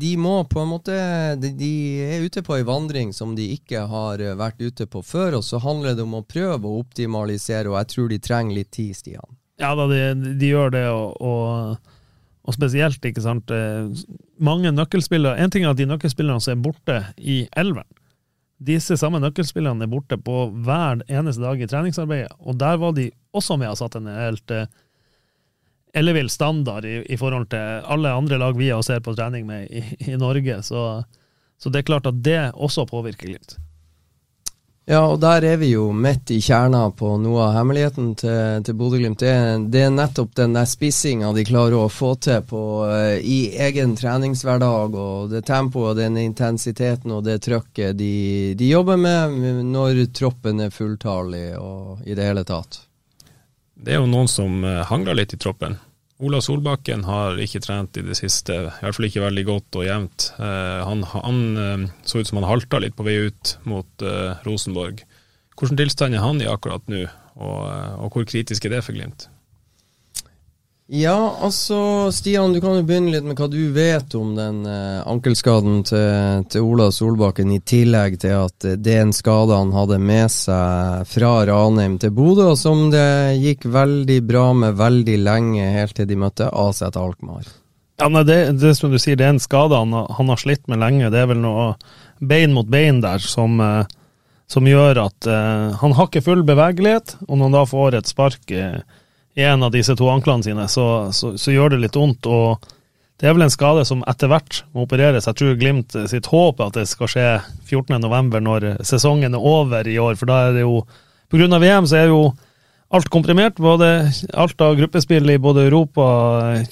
de 0.00 0.14
må 0.16 0.38
på 0.48 0.62
en 0.62 0.70
måte 0.70 0.94
de, 1.36 1.72
er 2.00 2.24
ute 2.24 2.40
på 2.40 2.56
ei 2.56 2.64
vandring 2.64 3.12
som 3.12 3.34
de 3.36 3.50
ikke 3.52 3.82
har 3.90 4.24
vært 4.40 4.64
ute 4.64 4.88
på 4.88 5.04
før, 5.04 5.42
og 5.42 5.44
så 5.44 5.60
handler 5.60 5.92
det 5.92 6.06
om 6.08 6.16
å 6.16 6.24
prøve 6.24 6.64
å 6.64 6.80
optimalisere, 6.80 7.68
og 7.68 7.82
jeg 7.82 7.90
tror 7.92 8.08
de 8.08 8.24
trenger 8.24 8.62
litt 8.62 8.72
tid, 8.72 8.96
Stian. 8.96 9.43
Ja 9.62 9.74
da, 9.78 9.86
de, 9.90 10.34
de 10.40 10.48
gjør 10.50 10.72
det, 10.74 10.84
og, 10.90 11.20
og, 11.22 11.90
og, 12.42 12.54
spesielt, 12.56 13.04
ikke 13.06 13.22
sant 13.22 13.52
Mange 14.42 14.72
nøkkelspillere 14.74 15.38
En 15.38 15.52
ting 15.54 15.62
er 15.62 15.70
at 15.70 15.78
de 15.78 15.86
nøkkelspillerne 15.86 16.42
som 16.42 16.56
er 16.56 16.64
borte 16.64 16.96
i 17.22 17.44
elveren, 17.54 17.86
disse 18.64 18.96
samme 18.98 19.20
nøkkelspillerne 19.22 19.86
er 19.86 19.92
borte 19.92 20.18
på 20.18 20.48
hver 20.66 21.04
eneste 21.06 21.42
dag 21.42 21.62
i 21.62 21.68
treningsarbeidet, 21.70 22.34
og 22.38 22.58
der 22.58 22.80
var 22.82 22.96
de 22.96 23.08
også 23.34 23.58
med 23.60 23.70
og 23.70 23.78
satt 23.78 23.98
en 23.98 24.10
helt 24.10 24.50
ellevill 25.94 26.30
standard 26.30 26.84
i, 26.84 27.02
i, 27.06 27.16
forhold 27.16 27.48
til 27.52 27.84
alle 27.94 28.14
andre 28.14 28.38
lag 28.40 28.56
vi 28.58 28.70
har 28.72 28.82
ser 28.82 29.02
på 29.04 29.14
trening 29.14 29.46
med 29.46 29.70
i, 29.70 29.84
i 30.10 30.16
Norge. 30.18 30.60
Så, 30.66 31.04
så, 31.58 31.70
det 31.70 31.82
er 31.82 31.90
klart 31.92 32.10
at 32.10 32.22
det 32.24 32.40
også 32.54 32.86
påvirker 32.90 33.30
Glimt. 33.30 33.56
Ja, 34.86 35.00
og 35.08 35.20
der 35.22 35.40
er 35.48 35.56
vi 35.56 35.70
jo 35.70 35.86
midt 35.96 36.28
i 36.34 36.42
kjerna 36.44 36.82
på 36.92 37.14
noe 37.16 37.46
av 37.46 37.54
hemmeligheten 37.56 38.10
til, 38.20 38.64
til 38.66 38.76
Bodø-Glimt. 38.76 39.22
Det, 39.22 39.32
det, 39.72 39.80
er 39.86 39.94
nettopp 39.94 40.34
den 40.36 40.52
der 40.52 40.68
spissinga 40.68 41.30
de 41.32 41.44
klarer 41.48 41.78
å 41.78 41.88
få 41.88 42.10
til 42.20 42.42
på, 42.44 42.60
uh, 42.84 43.16
i 43.16 43.54
egen 43.64 43.94
treningshverdag, 43.96 44.92
og 44.92 45.32
det 45.32 45.46
tempoet, 45.48 45.96
den 46.02 46.20
intensiteten 46.20 47.16
og 47.16 47.24
det 47.24 47.38
trøkket 47.46 47.96
de, 47.96 48.12
de 48.60 48.68
jobber 48.68 49.00
med 49.00 49.64
når 49.72 50.04
troppen 50.12 50.60
er 50.66 50.74
fulltallig 50.74 51.46
og 51.56 52.04
i 52.04 52.12
det 52.12 52.28
hele 52.28 52.44
tatt. 52.44 52.82
Det 53.74 53.96
er 53.96 54.02
jo 54.02 54.10
noen 54.10 54.28
som 54.30 54.62
eh, 54.64 54.84
hangler 54.86 55.16
litt 55.18 55.34
i 55.34 55.40
troppen. 55.40 55.74
Ola 56.22 56.38
Solbakken 56.44 57.02
har 57.08 57.40
ikke 57.42 57.62
trent 57.64 57.98
i 57.98 58.04
det 58.06 58.14
siste, 58.18 58.54
i 58.54 58.84
hvert 58.84 58.94
fall 58.94 59.08
ikke 59.08 59.24
veldig 59.24 59.44
godt 59.48 59.78
og 59.80 59.86
jevnt. 59.88 60.28
Eh, 60.38 60.80
han, 60.86 61.02
han 61.10 61.42
eh, 61.58 61.86
så 62.06 62.22
ut 62.22 62.30
som 62.30 62.38
han 62.38 62.48
halta 62.48 62.78
litt 62.82 62.94
på 62.94 63.06
vei 63.06 63.16
ut 63.26 63.56
mot 63.66 64.06
Rosenborg. 64.46 65.02
Hvordan 65.58 65.78
tilstand 65.78 66.14
er 66.14 66.22
han 66.22 66.42
i 66.42 66.50
akkurat 66.50 66.86
nå, 66.90 67.04
og, 67.34 67.60
og 68.04 68.14
hvor 68.14 68.26
kritisk 68.30 68.66
er 68.66 68.76
det 68.76 68.84
for 68.86 68.94
Glimt? 68.94 69.28
Ja, 70.86 71.36
altså 71.40 72.12
Stian, 72.12 72.52
du 72.52 72.60
kan 72.60 72.74
jo 72.76 72.82
begynne 72.84 73.14
litt 73.14 73.24
med 73.24 73.38
hva 73.40 73.46
du 73.48 73.70
vet 73.72 74.12
om 74.18 74.34
den 74.36 74.66
eh, 74.68 75.00
ankelskaden 75.08 75.78
til, 75.88 76.42
til, 76.52 76.60
Ola 76.60 76.90
Solbakken, 76.92 77.54
i 77.56 77.62
tillegg 77.64 78.18
til 78.20 78.34
at 78.42 78.66
det 78.76 78.92
er 78.92 79.06
en 79.06 79.14
skade 79.16 79.56
han 79.56 79.72
hadde 79.72 79.96
med 79.96 80.28
seg 80.34 81.06
fra 81.08 81.30
Ranheim 81.48 81.94
til 82.02 82.12
Bodø, 82.12 82.50
og 82.50 82.58
som 82.60 82.90
det 82.92 83.40
gikk 83.40 83.64
veldig 83.72 84.18
bra 84.28 84.42
med 84.52 84.76
veldig 84.76 85.14
lenge, 85.22 85.70
helt 85.72 85.96
til 85.96 86.10
de 86.10 86.18
møtte 86.20 86.50
AZ 86.52 86.82
Alkmaar. 86.90 87.48
Ja, 88.02 88.10
nei, 88.12 88.26
det, 88.28 88.36
det 88.60 88.74
som 88.76 88.92
du 88.92 88.98
sier, 89.00 89.16
det 89.16 89.24
er 89.24 89.32
en 89.38 89.40
skade 89.40 89.78
han, 89.80 89.94
han, 89.94 90.32
har 90.34 90.42
slitt 90.42 90.66
med 90.68 90.82
lenge. 90.82 91.08
Det 91.14 91.22
er 91.22 91.30
vel 91.30 91.40
noe 91.40 91.70
bein 92.20 92.52
mot 92.52 92.68
bein 92.68 93.00
der 93.00 93.24
som, 93.24 93.56
eh, 93.56 93.88
som 94.52 94.68
gjør 94.68 95.00
at 95.06 95.30
eh, 95.32 95.80
han 95.80 95.96
har 95.96 96.12
ikke 96.12 96.26
full 96.28 96.44
bevegelighet, 96.44 97.16
og 97.24 97.38
når 97.38 97.48
han 97.48 97.56
da 97.56 97.64
får 97.72 97.98
et 98.02 98.12
spark 98.12 98.54
uh, 99.36 99.42
en 99.48 99.66
av 99.66 99.74
disse 99.74 99.96
to 99.98 100.08
anklene 100.10 100.46
sine, 100.46 100.68
så, 100.68 100.86
så, 101.12 101.34
så, 101.38 101.52
gjør 101.54 101.74
det 101.74 101.82
litt 101.84 101.98
vondt. 101.98 102.26
og 102.26 102.64
Det 103.20 103.28
er 103.28 103.36
vel 103.36 103.46
en 103.46 103.54
skade 103.54 103.84
som 103.88 104.04
etter 104.10 104.30
hvert 104.30 104.62
må 104.72 104.86
opereres. 104.86 105.26
Jeg 105.26 105.38
tror 105.40 105.58
Glimt 105.60 105.96
sitt 106.10 106.30
håp 106.30 106.60
er 106.60 106.70
at 106.70 106.78
det 106.78 106.88
skal 106.90 107.10
skje 107.10 107.28
14.11, 107.70 108.40
når 108.46 108.68
sesongen 108.86 109.34
er 109.34 109.50
over 109.54 109.88
i 109.90 109.98
år. 109.98 110.18
For 110.20 110.30
da 110.30 110.46
er 110.48 110.58
det 110.58 110.66
jo 110.66 110.84
Pga. 111.32 111.58
VM 111.58 111.86
så 111.88 111.96
er 111.98 112.10
jo 112.12 112.20
alt 112.94 113.08
komprimert. 113.10 113.56
både 113.56 114.12
Alt 114.34 114.60
av 114.60 114.76
gruppespill 114.78 115.30
i 115.30 115.38
både 115.38 115.66
Europa, 115.66 116.04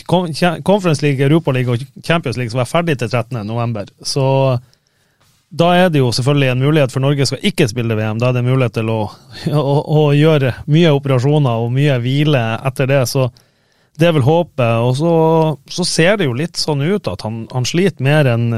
Conference 0.06 1.02
League, 1.02 1.24
Europa 1.24 1.52
League 1.52 1.72
og 1.72 2.04
Champions 2.04 2.36
League 2.36 2.52
som 2.52 2.60
er 2.62 2.70
ferdig 2.70 2.98
til 2.98 3.08
13.11. 3.08 3.90
Så 4.06 4.26
da 5.52 5.68
er 5.76 5.90
det 5.92 6.00
jo 6.00 6.08
selvfølgelig 6.16 6.48
en 6.48 6.62
mulighet, 6.64 6.92
for 6.94 7.04
Norge 7.04 7.26
skal 7.28 7.42
ikke 7.44 7.66
spille 7.68 7.96
VM. 7.96 8.20
Da 8.20 8.30
er 8.30 8.38
det 8.38 8.44
mulighet 8.46 8.76
til 8.78 8.88
å, 8.88 9.00
å, 9.62 9.74
å 9.84 10.04
gjøre 10.16 10.54
mye 10.72 10.92
operasjoner 10.96 11.64
og 11.64 11.74
mye 11.74 11.98
hvile 12.00 12.44
etter 12.64 12.88
det. 12.88 13.02
Så 13.10 13.26
det 14.00 14.08
er 14.08 14.16
vel 14.16 14.24
håpet. 14.24 14.78
Og 14.86 14.96
så, 14.96 15.12
så 15.68 15.86
ser 15.88 16.16
det 16.18 16.30
jo 16.30 16.38
litt 16.38 16.60
sånn 16.60 16.84
ut 16.84 17.10
at 17.10 17.26
han, 17.26 17.44
han, 17.52 17.68
sliter 17.68 18.04
mer 18.04 18.30
enn 18.32 18.48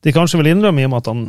de 0.00 0.14
kanskje 0.14 0.38
vil 0.40 0.52
innrømme, 0.52 0.80
i 0.80 0.86
og 0.86 0.94
med 0.94 1.02
at 1.02 1.10
han 1.10 1.26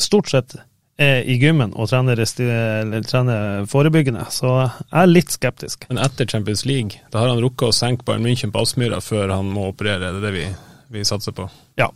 stort 0.00 0.30
sett 0.30 0.54
er 1.02 1.26
i 1.26 1.34
gymmen 1.42 1.72
og 1.74 1.90
trener, 1.90 2.22
trener, 2.22 3.66
forebyggende. 3.66 4.28
Så 4.30 4.52
jeg 4.54 5.00
er 5.02 5.10
litt 5.10 5.34
skeptisk. 5.34 5.88
Men 5.90 5.98
etter 6.06 6.30
Champions 6.30 6.62
League, 6.68 7.02
da 7.10 7.24
har 7.24 7.34
han 7.34 7.42
rukket 7.42 7.72
å 7.72 7.74
senke 7.74 8.06
Bayern 8.06 8.22
München 8.22 8.54
på 8.54 8.62
Aspmyra 8.62 9.02
før 9.02 9.34
han 9.34 9.50
må 9.50 9.66
operere? 9.72 10.14
Det 10.14 10.22
er 10.22 10.26
det 10.28 10.34
vi, 10.38 10.46
vi 10.94 11.04
satser 11.10 11.34
på? 11.34 11.50
Ja. 11.80 11.90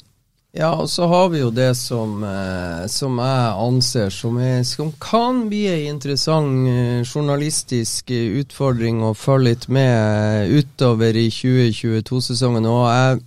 Ja, 0.59 0.73
og 0.75 0.89
så 0.91 1.07
har 1.07 1.29
vi 1.31 1.39
jo 1.39 1.53
det 1.55 1.71
som, 1.79 2.17
eh, 2.27 2.87
som 2.91 3.21
jeg 3.23 3.51
anser 3.63 4.11
som, 4.11 4.41
er, 4.43 4.65
som 4.67 4.91
kan 4.99 5.45
bli 5.47 5.61
en 5.71 5.85
interessant 5.93 6.67
eh, 6.67 7.05
journalistisk 7.07 8.11
utfordring 8.11 8.99
å 9.07 9.13
følge 9.15 9.53
litt 9.53 9.69
med 9.71 10.51
utover 10.51 11.15
i 11.15 11.29
2022-sesongen. 11.31 12.67
Og 12.67 12.83
jeg 12.91 13.21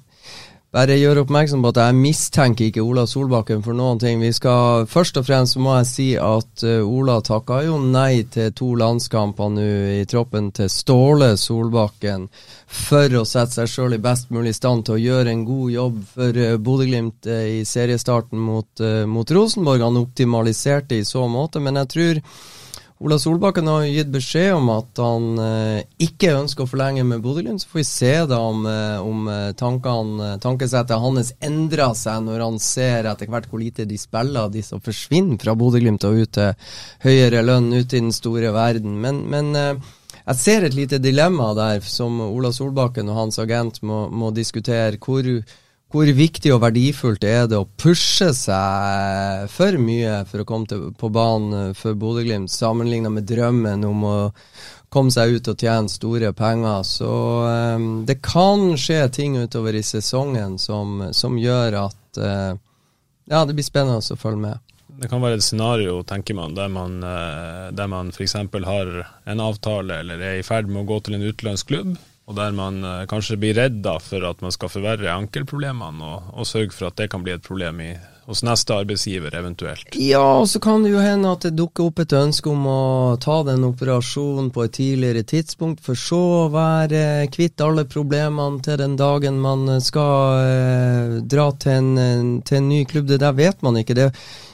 bare 0.72 0.96
gjør 0.96 1.26
oppmerksom 1.26 1.64
på 1.66 1.72
at 1.74 1.80
jeg 1.82 1.96
mistenker 2.00 2.70
ikke 2.70 2.84
Ola 2.86 3.04
Solbakken 3.10 3.60
for 3.66 3.76
noen 3.76 4.00
ting. 4.00 4.22
Vi 4.24 4.32
skal, 4.32 4.86
Først 4.88 5.18
og 5.20 5.26
fremst 5.28 5.58
må 5.60 5.74
jeg 5.82 5.90
si 5.90 6.08
at 6.16 6.64
uh, 6.64 6.88
Ola 6.88 7.18
takka 7.28 7.60
jo 7.66 7.76
nei 7.84 8.24
til 8.32 8.54
to 8.56 8.70
landskamper 8.80 9.52
nå 9.52 9.68
i 9.98 10.06
troppen 10.08 10.48
til 10.56 10.72
Ståle 10.72 11.34
Solbakken 11.40 12.30
for 12.72 13.20
å 13.20 13.26
sette 13.28 13.60
seg 13.60 13.74
sjøl 13.74 13.98
i 13.98 14.02
best 14.04 14.32
mulig 14.32 14.56
stand 14.56 14.88
til 14.88 14.96
å 14.96 15.04
gjøre 15.04 15.36
en 15.36 15.44
god 15.50 15.76
jobb 15.76 16.00
for 16.14 16.40
uh, 16.40 16.56
Bodø-Glimt 16.56 17.28
uh, 17.28 17.44
i 17.60 17.62
seriestarten 17.68 18.40
mot, 18.40 18.86
mot 19.12 19.36
Rosenborg. 19.36 19.84
Han 19.84 20.00
optimaliserte 20.00 21.02
i 21.02 21.08
så 21.08 21.28
måte, 21.28 21.60
men 21.60 21.84
jeg 21.84 21.92
tror 21.98 22.24
Ola 23.02 23.18
Solbakken 23.18 23.66
har 23.66 23.88
gitt 23.90 24.10
beskjed 24.14 24.52
om 24.54 24.68
at 24.70 25.00
han 25.02 25.40
eh, 25.42 25.86
ikke 26.06 26.36
ønsker 26.38 26.68
å 26.68 26.70
forlenge 26.70 27.02
med 27.08 27.24
Bodø-Glimt. 27.24 27.64
Så 27.64 27.72
får 27.72 27.80
vi 27.80 27.86
se 27.88 28.12
da 28.30 28.38
om, 28.46 28.60
eh, 28.70 28.98
om 29.02 29.24
eh, 29.32 29.48
tankene, 29.58 30.28
eh, 30.28 30.36
tankesettet 30.44 31.02
hans 31.02 31.32
endrer 31.42 31.96
seg 31.98 32.28
når 32.28 32.44
han 32.46 32.60
ser 32.62 33.10
etter 33.10 33.32
hvert 33.32 33.48
hvor 33.50 33.64
lite 33.64 33.88
de 33.90 33.98
spiller, 33.98 34.52
de 34.54 34.62
som 34.62 34.84
forsvinner 34.86 35.42
fra 35.42 35.56
Bodø-Glimt 35.58 36.06
og 36.06 36.20
ut 36.22 36.34
til 36.38 36.54
høyere 37.08 37.42
lønn 37.48 37.72
ute 37.74 37.98
i 37.98 38.04
den 38.04 38.14
store 38.14 38.54
verden. 38.54 39.00
Men, 39.02 39.24
men 39.34 39.50
eh, 39.58 39.90
jeg 40.22 40.42
ser 40.44 40.68
et 40.68 40.78
lite 40.78 41.02
dilemma 41.02 41.56
der 41.58 41.82
som 41.82 42.22
Ola 42.28 42.54
Solbakken 42.54 43.10
og 43.10 43.18
hans 43.18 43.42
agent 43.42 43.82
må, 43.82 44.04
må 44.14 44.30
diskutere. 44.30 45.02
hvor 45.02 45.26
hvor 45.92 46.08
viktig 46.16 46.54
og 46.56 46.62
verdifullt 46.64 47.26
er 47.28 47.50
det 47.52 47.60
å 47.60 47.68
pushe 47.80 48.30
seg 48.36 49.50
for 49.52 49.78
mye 49.82 50.22
for 50.30 50.44
å 50.44 50.48
komme 50.48 50.70
til, 50.70 50.86
på 50.96 51.10
banen 51.12 51.76
for 51.78 51.98
Bodø-Glimt, 52.00 52.52
sammenlignet 52.52 53.12
med 53.12 53.28
drømmen 53.28 53.84
om 53.88 54.06
å 54.08 54.16
komme 54.92 55.12
seg 55.14 55.38
ut 55.38 55.52
og 55.52 55.60
tjene 55.60 55.92
store 55.92 56.32
penger. 56.36 56.84
Så 56.88 57.12
um, 57.76 57.90
det 58.08 58.22
kan 58.24 58.72
skje 58.80 59.04
ting 59.16 59.38
utover 59.40 59.76
i 59.76 59.84
sesongen 59.86 60.58
som, 60.60 61.10
som 61.16 61.40
gjør 61.40 61.80
at 61.86 62.20
uh, 62.20 62.54
ja, 63.32 63.46
det 63.46 63.56
blir 63.56 63.68
spennende 63.68 64.00
å 64.00 64.20
følge 64.20 64.46
med. 64.48 64.68
Det 65.02 65.10
kan 65.10 65.24
være 65.24 65.40
et 65.40 65.46
scenario, 65.46 66.02
tenker 66.06 66.36
man, 66.38 66.54
der 66.54 66.68
man, 66.70 67.00
eh, 67.02 67.72
der 67.74 67.88
man 67.90 68.12
f.eks. 68.14 68.36
har 68.68 68.90
en 69.02 69.42
avtale 69.42 70.02
eller 70.04 70.22
er 70.22 70.36
i 70.38 70.44
ferd 70.46 70.68
med 70.70 70.84
å 70.84 70.90
gå 70.92 71.00
til 71.02 71.16
en 71.18 71.24
utenlandsk 71.26 71.72
klubb 71.72 71.96
og 72.30 72.38
der 72.38 72.54
man 72.56 72.84
uh, 72.86 73.04
kanskje 73.10 73.40
blir 73.42 73.58
redd 73.58 73.88
for 74.06 74.24
at 74.30 74.42
man 74.44 74.54
skal 74.54 74.72
forverre 74.72 75.14
ankelproblemene, 75.14 76.06
og, 76.06 76.34
og 76.38 76.48
sørge 76.48 76.76
for 76.76 76.92
at 76.92 77.00
det 77.02 77.10
kan 77.12 77.24
bli 77.26 77.34
et 77.36 77.46
problem 77.46 77.82
i, 77.84 77.92
hos 78.30 78.44
neste 78.46 78.76
arbeidsgiver 78.78 79.34
eventuelt. 79.36 79.96
Ja, 79.98 80.22
og 80.40 80.48
så 80.50 80.62
kan 80.64 80.86
det 80.86 80.94
jo 80.94 81.02
hende 81.02 81.32
at 81.34 81.44
det 81.48 81.56
dukker 81.58 81.90
opp 81.90 82.00
et 82.04 82.14
ønske 82.16 82.52
om 82.52 82.68
å 82.70 82.84
ta 83.22 83.42
den 83.48 83.66
operasjonen 83.68 84.52
på 84.54 84.66
et 84.68 84.76
tidligere 84.78 85.26
tidspunkt, 85.28 85.82
for 85.84 86.00
så 86.00 86.22
å 86.44 86.52
være 86.54 87.28
kvitt 87.34 87.62
alle 87.66 87.88
problemene 87.90 88.62
til 88.64 88.80
den 88.80 88.96
dagen 89.00 89.42
man 89.42 89.82
skal 89.84 90.46
eh, 90.46 91.18
dra 91.26 91.50
til 91.58 91.98
en, 91.98 92.40
til 92.46 92.62
en, 92.62 92.70
ny 92.72 92.86
klubb. 92.86 93.10
Det 93.10 93.20
der 93.26 93.36
vet 93.36 93.66
man 93.66 93.82
ikke. 93.82 93.98
Det 93.98 94.12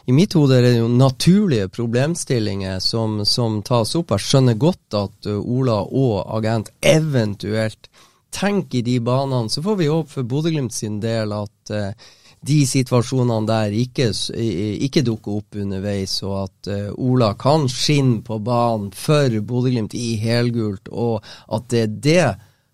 i 0.07 0.13
mitt 0.15 0.37
hode 0.37 0.55
er 0.55 0.63
det 0.63 0.77
jo 0.77 0.87
naturlige 0.87 1.67
problemstillinger 1.67 2.79
som, 2.79 3.25
som 3.27 3.59
tas 3.67 3.91
opp. 3.99 4.13
Jeg 4.15 4.23
skjønner 4.23 4.55
godt 4.55 4.95
at 4.95 5.27
uh, 5.27 5.41
Ola 5.41 5.81
og 5.83 6.21
agent 6.37 6.71
eventuelt 6.79 7.89
tenker 8.31 8.79
i 8.79 8.85
de 8.87 9.01
banene. 9.03 9.51
Så 9.51 9.59
får 9.65 9.75
vi 9.81 9.89
håpe 9.91 10.13
for 10.13 10.29
Bodø-Glimt 10.31 10.71
sin 10.71 11.01
del 11.03 11.35
at 11.35 11.73
uh, 11.75 12.13
de 12.47 12.61
situasjonene 12.69 13.49
der 13.49 13.75
ikke, 13.75 14.07
ikke, 14.87 15.03
dukker 15.03 15.41
opp 15.41 15.59
underveis, 15.59 16.15
og 16.23 16.37
at 16.45 16.71
uh, 16.71 16.87
Ola 16.95 17.33
kan 17.35 17.67
skinne 17.67 18.21
på 18.23 18.39
banen 18.39 18.93
for 18.95 19.35
Bodø-Glimt 19.51 19.97
i 19.99 20.13
helgult, 20.23 20.87
og 20.87 21.19
at 21.51 21.67
det 21.73 21.83
er 21.83 21.99
det 22.07 22.29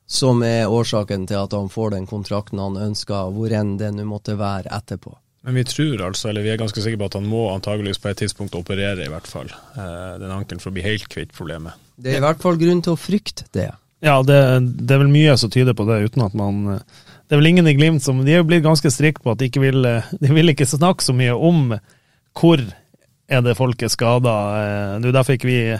som 0.05 0.45
er 0.45 0.69
årsaken 0.69 1.25
til 1.25 1.41
at 1.41 1.57
han 1.57 1.73
får 1.73 1.97
den 1.97 2.05
kontrakten 2.05 2.61
han 2.61 2.77
ønsker, 2.91 3.33
hvor 3.33 3.57
enn 3.57 3.79
det 3.81 3.89
nå 3.97 4.05
måtte 4.05 4.37
være 4.37 4.69
etterpå. 4.69 5.17
Men 5.43 5.57
vi 5.59 5.63
tror 5.67 6.01
altså, 6.07 6.29
eller 6.29 6.45
vi 6.45 6.53
er 6.53 6.59
ganske 6.61 6.81
sikre 6.83 7.01
på 7.01 7.09
at 7.09 7.17
han 7.19 7.27
må 7.27 7.45
antageligvis 7.51 7.99
på 7.99 8.11
et 8.11 8.21
tidspunkt 8.23 8.55
operere, 8.55 9.03
i 9.03 9.11
hvert 9.11 9.27
fall. 9.27 9.49
Eh, 9.75 10.11
den 10.21 10.31
ankelen 10.31 10.61
for 10.63 10.71
å 10.71 10.75
bli 10.77 10.85
helt 10.85 11.09
kvitt 11.11 11.33
problemet. 11.35 11.75
Det 11.99 12.13
er 12.13 12.21
i 12.21 12.23
hvert 12.23 12.43
fall 12.43 12.59
grunn 12.61 12.83
til 12.85 12.95
å 12.95 12.99
frykte 12.99 13.47
det. 13.55 13.69
Ja, 14.03 14.17
det, 14.23 14.37
det, 14.79 14.91
er 14.91 15.03
vel 15.03 15.11
mye 15.11 15.35
som 15.39 15.51
tyder 15.51 15.75
på 15.75 15.87
det, 15.87 16.01
uten 16.07 16.23
at 16.25 16.33
man 16.35 16.63
Det 16.73 17.35
er 17.35 17.39
vel 17.39 17.51
ingen 17.53 17.69
i 17.71 17.75
Glimt 17.77 18.03
som 18.03 18.17
De 18.19 18.33
er 18.33 18.41
jo 18.41 18.47
blitt 18.49 18.65
ganske 18.65 18.89
strikte 18.91 19.23
på 19.23 19.31
at 19.31 19.39
de 19.39 19.47
ikke 19.47 19.61
vil 19.63 19.79
De 19.79 20.31
vil 20.35 20.51
ikke 20.51 20.67
snakke 20.67 21.05
så 21.05 21.15
mye 21.15 21.31
om 21.31 21.77
hvor 22.35 22.59
er 23.29 23.43
det 23.45 23.55
folk 23.57 23.81
er 23.83 23.91
skada. 23.91 24.33
Eh, 24.59 24.95
det 25.01 25.11
er 25.11 25.17
derfor 25.17 25.37
ikke 25.37 25.49
vi 25.49 25.59
eh, 25.73 25.79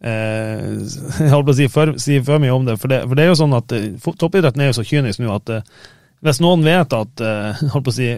jeg 1.20 1.32
holdt 1.32 1.48
på 1.50 1.54
å 1.54 1.58
si 1.58 1.68
for, 1.72 1.94
si 2.00 2.18
for, 2.24 2.42
mye 2.42 2.54
om 2.54 2.66
det. 2.68 2.78
For, 2.80 2.90
det. 2.90 3.04
for 3.06 3.18
det 3.18 3.26
er 3.26 3.32
jo 3.32 3.38
sånn 3.42 3.56
at 3.58 3.74
eh, 3.76 4.10
toppidretten 4.20 4.64
er 4.64 4.72
jo 4.72 4.78
så 4.80 4.86
kynisk 4.86 5.22
nå 5.22 5.32
at 5.34 5.54
eh, 5.54 5.86
hvis 6.24 6.40
noen 6.42 6.64
vet 6.66 6.94
at 6.96 7.22
uh, 7.22 7.60
holdt 7.72 7.86
på 7.86 7.94
å 7.94 7.98
si, 7.98 8.08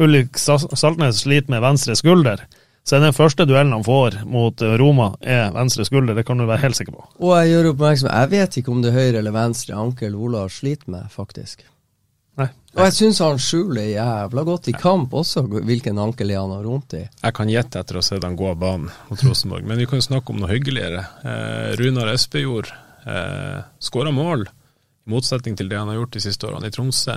Ulrik 0.00 0.40
Saltnes 0.40 1.22
sliter 1.24 1.52
med 1.52 1.64
venstre 1.64 1.96
skulder, 1.98 2.44
så 2.84 2.96
er 2.96 3.04
den 3.04 3.16
første 3.16 3.44
duellen 3.46 3.74
han 3.76 3.84
får 3.84 4.22
mot 4.26 4.62
eh, 4.64 4.76
Roma, 4.80 5.12
er 5.20 5.52
venstre 5.54 5.84
skulder. 5.86 6.16
Det 6.16 6.24
kan 6.26 6.40
du 6.40 6.46
være 6.48 6.64
helt 6.64 6.78
sikker 6.78 6.96
på. 6.96 7.04
Og 7.20 7.34
jeg 7.36 7.52
gjør 7.52 7.68
oppmerksom 7.74 8.08
Jeg 8.08 8.30
vet 8.32 8.56
ikke 8.56 8.72
om 8.72 8.80
det 8.82 8.90
er 8.90 8.96
høyre 8.96 9.20
eller 9.20 9.36
venstre 9.36 9.76
ankel 9.78 10.16
Ola 10.16 10.46
sliter 10.50 10.90
med, 10.96 11.10
faktisk. 11.12 11.66
Nei. 12.40 12.48
Og 12.76 12.84
jeg 12.86 12.96
syns 12.96 13.20
han 13.22 13.40
skjuler 13.42 13.90
jævla 13.90 14.44
godt 14.46 14.70
i 14.70 14.74
kamp 14.78 15.14
også 15.18 15.42
hvilken 15.50 15.98
ankel 16.00 16.32
han 16.34 16.54
har 16.54 16.66
vondt 16.66 16.96
i. 16.96 17.02
Jeg 17.10 17.36
kan 17.36 17.52
gjette 17.52 17.82
etter 17.82 17.98
å 17.98 18.02
ha 18.02 18.06
sett 18.06 18.24
han 18.24 18.38
gå 18.38 18.48
av 18.48 18.60
banen 18.62 18.88
mot 19.10 19.24
Rosenborg, 19.26 19.66
men 19.68 19.80
vi 19.82 19.88
kan 19.90 20.00
jo 20.00 20.06
snakke 20.06 20.32
om 20.32 20.40
noe 20.40 20.52
hyggeligere. 20.52 21.04
Eh, 21.20 21.68
Runar 21.80 22.14
Espejord 22.14 22.70
eh, 22.70 23.60
skåra 23.82 24.14
mål, 24.14 24.46
i 25.06 25.12
motsetning 25.12 25.56
til 25.58 25.70
det 25.70 25.78
han 25.78 25.88
har 25.90 26.00
gjort 26.00 26.16
de 26.16 26.24
siste 26.24 26.48
årene 26.48 26.70
i 26.70 26.74
Tromsø. 26.74 27.16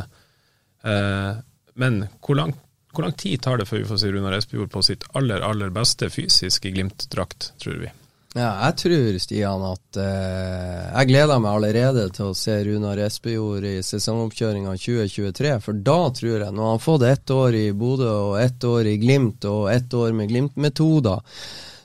Eh, 0.83 1.31
men 1.79 2.05
hvor 2.21 2.37
lang, 2.37 2.53
hvor 2.93 3.07
lang, 3.07 3.17
tid 3.17 3.41
tar 3.41 3.59
det 3.59 3.67
før 3.69 3.81
vi 3.81 3.89
får 3.89 4.01
se 4.03 4.13
Runar 4.13 4.37
Espejord 4.37 4.71
på 4.73 4.83
sitt 4.85 5.05
aller, 5.17 5.41
aller 5.41 5.73
beste 5.73 6.09
fysisk 6.13 6.65
i 6.69 6.73
Glimt-drakt, 6.75 7.53
tror 7.61 7.81
vi? 7.81 7.91
Ja, 8.33 8.49
jeg 8.65 8.77
tror, 8.81 9.17
Stian, 9.21 9.63
at 9.67 9.97
eh, 10.01 10.85
Jeg 10.89 11.09
gleder 11.11 11.41
meg 11.41 11.53
allerede 11.53 12.07
til 12.15 12.31
å 12.31 12.37
se 12.37 12.55
Runar 12.65 12.97
Espejord 13.05 13.67
i 13.69 13.75
sesongoppkjøringa 13.85 14.73
2023. 14.73 15.51
For 15.61 15.83
da 15.85 15.99
tror 16.17 16.39
jeg, 16.39 16.47
når 16.47 16.65
han 16.65 16.71
har 16.71 16.81
fått 16.81 17.05
ett 17.05 17.33
år 17.35 17.59
i 17.59 17.67
Bodø 17.77 18.09
og 18.09 18.39
ett 18.41 18.65
år 18.65 18.89
i 18.89 18.95
Glimt 19.01 19.45
og 19.45 19.69
ett 19.69 19.93
år 19.93 20.17
med 20.17 20.33
Glimt-metoder, 20.33 21.21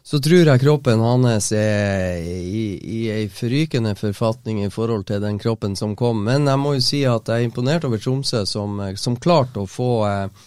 så 0.09 0.17
tror 0.25 0.47
jeg 0.49 0.61
kroppen 0.63 1.03
hans 1.05 1.51
er 1.53 2.23
i, 2.25 2.63
i 2.81 3.01
ei 3.13 3.27
forrykende 3.29 3.93
forfatning 3.93 4.63
i 4.65 4.71
forhold 4.73 5.05
til 5.11 5.21
den 5.21 5.37
kroppen 5.37 5.75
som 5.77 5.93
kom. 5.97 6.23
Men 6.25 6.49
jeg 6.49 6.61
må 6.63 6.73
jo 6.79 6.85
si 6.87 7.03
at 7.05 7.29
jeg 7.29 7.43
er 7.43 7.45
imponert 7.45 7.85
over 7.85 8.01
Tromsø, 8.01 8.47
som, 8.49 8.81
som 8.97 9.19
klarte 9.21 9.61
å 9.61 9.69
få 9.69 9.91
eh, 10.09 10.47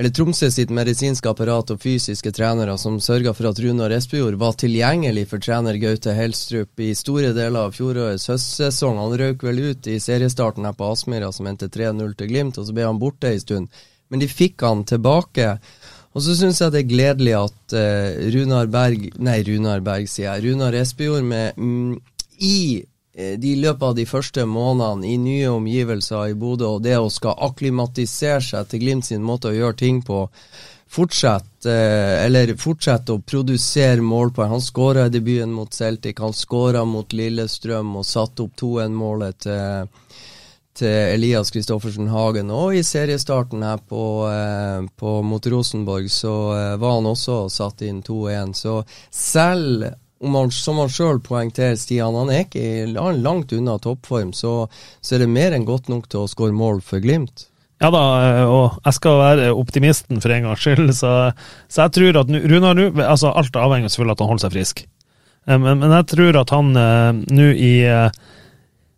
eller 0.00 0.14
Tromsø 0.16 0.48
sitt 0.52 0.72
medisinske 0.72 1.28
apparat 1.28 1.74
og 1.74 1.80
fysiske 1.80 2.32
trenere 2.36 2.78
som 2.80 2.96
sørga 3.00 3.34
for 3.36 3.50
at 3.50 3.60
Runar 3.60 3.92
Espejord 3.96 4.38
var 4.40 4.56
tilgjengelig 4.60 5.26
for 5.28 5.44
trener 5.44 5.76
Gaute 5.80 6.16
Helstrup 6.16 6.80
i 6.80 6.94
store 6.96 7.34
deler 7.36 7.68
av 7.68 7.76
fjorårets 7.76 8.30
høstsesong. 8.32 8.96
Han 9.00 9.16
røk 9.20 9.44
vel 9.44 9.60
ut 9.74 9.88
i 9.92 9.98
seriestarten 10.00 10.64
her 10.64 10.76
på 10.76 10.88
Aspmyra 10.94 11.28
som 11.36 11.48
endte 11.52 11.68
3-0 11.68 12.16
til 12.16 12.32
Glimt, 12.32 12.56
og 12.56 12.68
så 12.68 12.76
ble 12.76 12.88
han 12.88 13.00
borte 13.00 13.28
ei 13.28 13.44
stund. 13.44 13.68
Men 14.08 14.24
de 14.24 14.28
fikk 14.28 14.64
han 14.64 14.84
tilbake. 14.88 15.58
Og 16.16 16.24
så 16.24 16.34
syns 16.38 16.62
jeg 16.62 16.72
det 16.72 16.80
er 16.80 16.88
gledelig 16.88 17.34
at 17.36 17.76
uh, 17.76 18.26
Runar 18.32 18.70
Berg 18.72 19.10
Nei, 19.20 19.42
Runar 19.44 19.84
Berg, 19.84 20.08
sier 20.08 20.30
jeg. 20.30 20.46
Runar 20.48 20.76
Espejord 20.80 21.26
med 21.28 21.58
mm, 21.60 21.98
i 22.40 22.58
Eh, 23.18 23.38
de 23.38 23.54
løpet 23.56 23.82
av 23.82 23.94
de 23.96 24.04
første 24.04 24.44
månedene 24.44 25.08
i 25.08 25.16
nye 25.16 25.48
omgivelser 25.48 26.34
i 26.34 26.36
Bodø, 26.36 26.74
og 26.76 26.82
det 26.84 26.98
å 27.00 27.08
skal 27.08 27.38
akklimatisere 27.48 28.42
seg 28.44 28.68
til 28.68 28.82
Glimt 28.82 29.08
sin 29.08 29.24
måte 29.24 29.48
å 29.48 29.56
gjøre 29.56 29.78
ting 29.80 30.02
på, 30.04 30.26
fortsette, 30.92 31.70
eh, 31.72 32.26
eller 32.26 32.52
fortsette 32.60 33.16
å 33.16 33.22
produsere 33.24 34.04
målpoeng. 34.04 34.52
Han 34.52 34.60
skåra 34.60 35.06
i 35.06 35.14
debuten 35.14 35.56
mot 35.56 35.72
Celtic, 35.72 36.20
han 36.20 36.36
skåra 36.36 36.84
mot 36.84 37.16
Lillestrøm 37.16 37.96
og 37.96 38.04
satte 38.04 38.44
opp 38.44 38.52
2-1-målet 38.60 39.40
til, 39.46 39.88
til, 40.78 40.94
Elias 41.16 41.52
Kristoffersen 41.54 42.08
Hagen. 42.12 42.52
Og 42.54 42.76
i 42.76 42.84
seriestarten 42.86 43.64
her 43.66 43.82
på, 43.82 44.06
eh, 44.30 44.86
på 44.96 45.18
mot 45.26 45.52
Rosenborg 45.52 46.10
så 46.12 46.34
var 46.80 46.98
han 46.98 47.12
også 47.12 47.44
satt 47.52 47.84
inn 47.86 48.02
2-1. 48.06 48.56
Så 48.56 48.80
selv 49.10 49.88
man, 50.24 50.50
som 50.50 50.78
han 50.80 50.92
sjøl 50.92 51.20
poengterer, 51.24 51.76
Stian, 51.78 52.16
han 52.16 52.30
er 52.32 52.46
ikke 52.46 52.86
langt 53.20 53.52
unna 53.52 53.76
toppform, 53.82 54.32
så, 54.36 54.54
så 55.00 55.16
er 55.16 55.24
det 55.24 55.32
mer 55.32 55.56
enn 55.56 55.68
godt 55.68 55.90
nok 55.92 56.08
til 56.08 56.24
å 56.24 56.30
skåre 56.30 56.56
mål 56.56 56.80
for 56.84 57.04
Glimt. 57.04 57.48
Ja 57.82 57.90
da, 57.92 58.02
og 58.48 58.78
jeg 58.86 58.96
skal 58.96 59.18
være 59.20 59.48
optimisten 59.52 60.22
for 60.24 60.32
en 60.32 60.46
gangs 60.48 60.62
skyld, 60.64 60.94
så, 60.96 61.12
så 61.68 61.84
jeg 61.84 61.96
tror 61.98 62.22
at 62.22 62.30
Runar 62.32 62.78
nå 62.78 62.86
altså 63.04 63.34
Alt 63.36 63.52
er 63.52 63.66
avhengig 63.66 63.90
selvfølgelig 63.92 64.16
at 64.16 64.22
han 64.22 64.30
holder 64.30 64.44
seg 64.46 64.54
frisk, 64.54 64.80
eh, 65.44 65.58
men, 65.60 65.82
men 65.82 65.92
jeg 65.98 66.08
tror 66.14 66.40
at 66.40 66.54
han 66.56 66.72
eh, 66.80 67.20
nå 67.36 67.50
i 67.52 67.74
eh, 67.84 68.24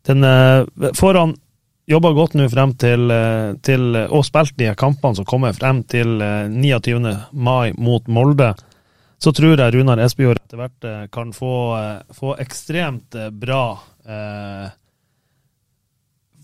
den 0.09 0.22
Får 0.97 1.18
han 1.18 1.35
jobba 1.89 2.12
godt 2.12 2.34
nå 2.36 2.47
frem 2.53 2.74
til, 2.76 3.11
til 3.64 3.97
og 4.05 4.24
spilt 4.26 4.59
de 4.61 4.72
kampene 4.76 5.16
som 5.16 5.26
kommer 5.28 5.57
frem 5.57 5.82
til 5.89 6.20
29. 6.53 7.01
mai 7.32 7.72
mot 7.80 8.07
Molde, 8.12 8.53
så 9.18 9.32
tror 9.34 9.59
jeg 9.59 9.74
Runar 9.74 9.99
Espejord 10.03 10.39
etter 10.39 10.61
hvert 10.61 10.86
eh, 10.86 11.07
kan 11.11 11.32
få, 11.34 11.55
eh, 11.78 12.14
få 12.14 12.36
ekstremt 12.39 13.16
eh, 13.18 13.32
bra 13.34 13.62
eh, 14.07 14.68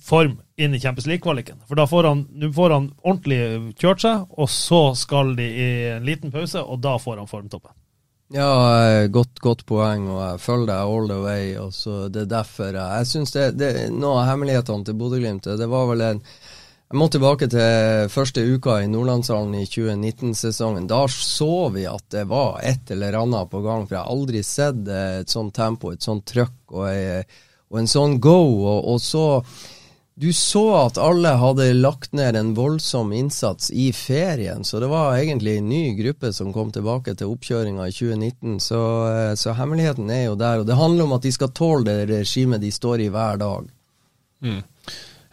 form 0.04 0.40
inn 0.58 0.74
i 0.74 0.80
Champions 0.82 1.06
League-kvaliken. 1.06 1.62
For 1.68 1.78
da 1.78 1.86
får 1.86 2.08
han, 2.10 2.24
får 2.54 2.74
han 2.74 2.90
ordentlig 3.06 3.78
kjørt 3.78 4.02
seg, 4.04 4.26
og 4.34 4.50
så 4.50 4.82
skal 4.98 5.32
de 5.38 5.46
i 5.46 5.70
en 5.94 6.04
liten 6.06 6.34
pause, 6.34 6.60
og 6.60 6.82
da 6.84 6.98
får 7.00 7.22
han 7.22 7.30
formtoppen. 7.30 7.72
Ja, 8.32 9.06
godt, 9.12 9.38
godt 9.44 9.66
poeng, 9.68 10.06
og 10.08 10.20
jeg 10.22 10.40
følger 10.40 10.70
deg 10.70 10.92
all 10.94 11.08
the 11.10 11.20
way. 11.20 11.56
og 11.60 11.74
så 11.76 12.08
Det 12.08 12.24
er 12.24 12.32
derfor 12.32 12.72
jeg, 12.72 12.98
jeg 12.98 13.06
synes 13.06 13.32
det, 13.32 13.46
det, 13.60 13.72
Noe 13.92 14.22
av 14.22 14.30
hemmelighetene 14.32 14.84
til 14.84 14.96
Bodø-Glimt, 14.96 15.44
det 15.44 15.68
var 15.70 15.90
vel 15.92 16.06
en 16.08 16.22
jeg 16.94 17.00
må 17.00 17.06
tilbake 17.10 17.46
til 17.50 18.10
første 18.12 18.42
uka 18.44 18.76
i 18.84 18.86
Nordlandshallen 18.86 19.56
i 19.58 19.64
2019-sesongen. 19.66 20.84
Da 20.86 21.00
så 21.10 21.70
vi 21.74 21.88
at 21.90 22.04
det 22.14 22.26
var 22.30 22.60
et 22.62 22.92
eller 22.94 23.16
annet 23.18 23.50
på 23.50 23.62
gang, 23.64 23.82
for 23.82 23.96
jeg 23.96 24.04
har 24.04 24.12
aldri 24.12 24.42
sett 24.46 24.86
et 24.92 25.32
sånt 25.32 25.56
tempo, 25.56 25.90
et 25.90 26.04
sånt 26.04 26.22
trøkk 26.30 26.76
og, 26.76 27.32
og, 27.72 27.80
en 27.80 27.90
sånn 27.90 28.20
go. 28.22 28.36
Og, 28.60 28.92
og, 28.92 29.00
så 29.02 29.24
Du 30.14 30.28
så 30.32 30.62
at 30.78 30.98
alle 31.02 31.32
hadde 31.40 31.72
lagt 31.74 32.12
ned 32.14 32.36
en 32.38 32.52
voldsom 32.54 33.10
innsats 33.12 33.72
i 33.74 33.88
ferien, 33.92 34.62
så 34.64 34.78
det 34.78 34.86
var 34.92 35.16
egentlig 35.16 35.56
en 35.58 35.68
ny 35.68 35.96
gruppe 35.98 36.30
som 36.32 36.52
kom 36.54 36.70
tilbake 36.74 37.16
til 37.18 37.32
oppkjøringa 37.32 37.88
i 37.90 37.94
2019. 37.94 38.60
Så, 38.62 38.82
så, 39.34 39.56
hemmeligheten 39.58 40.12
er 40.14 40.28
jo 40.28 40.36
der, 40.38 40.62
og 40.62 40.68
det 40.70 40.78
handler 40.78 41.08
om 41.08 41.16
at 41.18 41.26
de 41.26 41.34
skal 41.34 41.50
tåle 41.50 41.88
det 41.88 42.06
regimet 42.12 42.62
de 42.62 42.70
står 42.70 43.02
i 43.02 43.10
hver 43.10 43.42
dag. 43.42 43.66
Mm. 44.46 44.62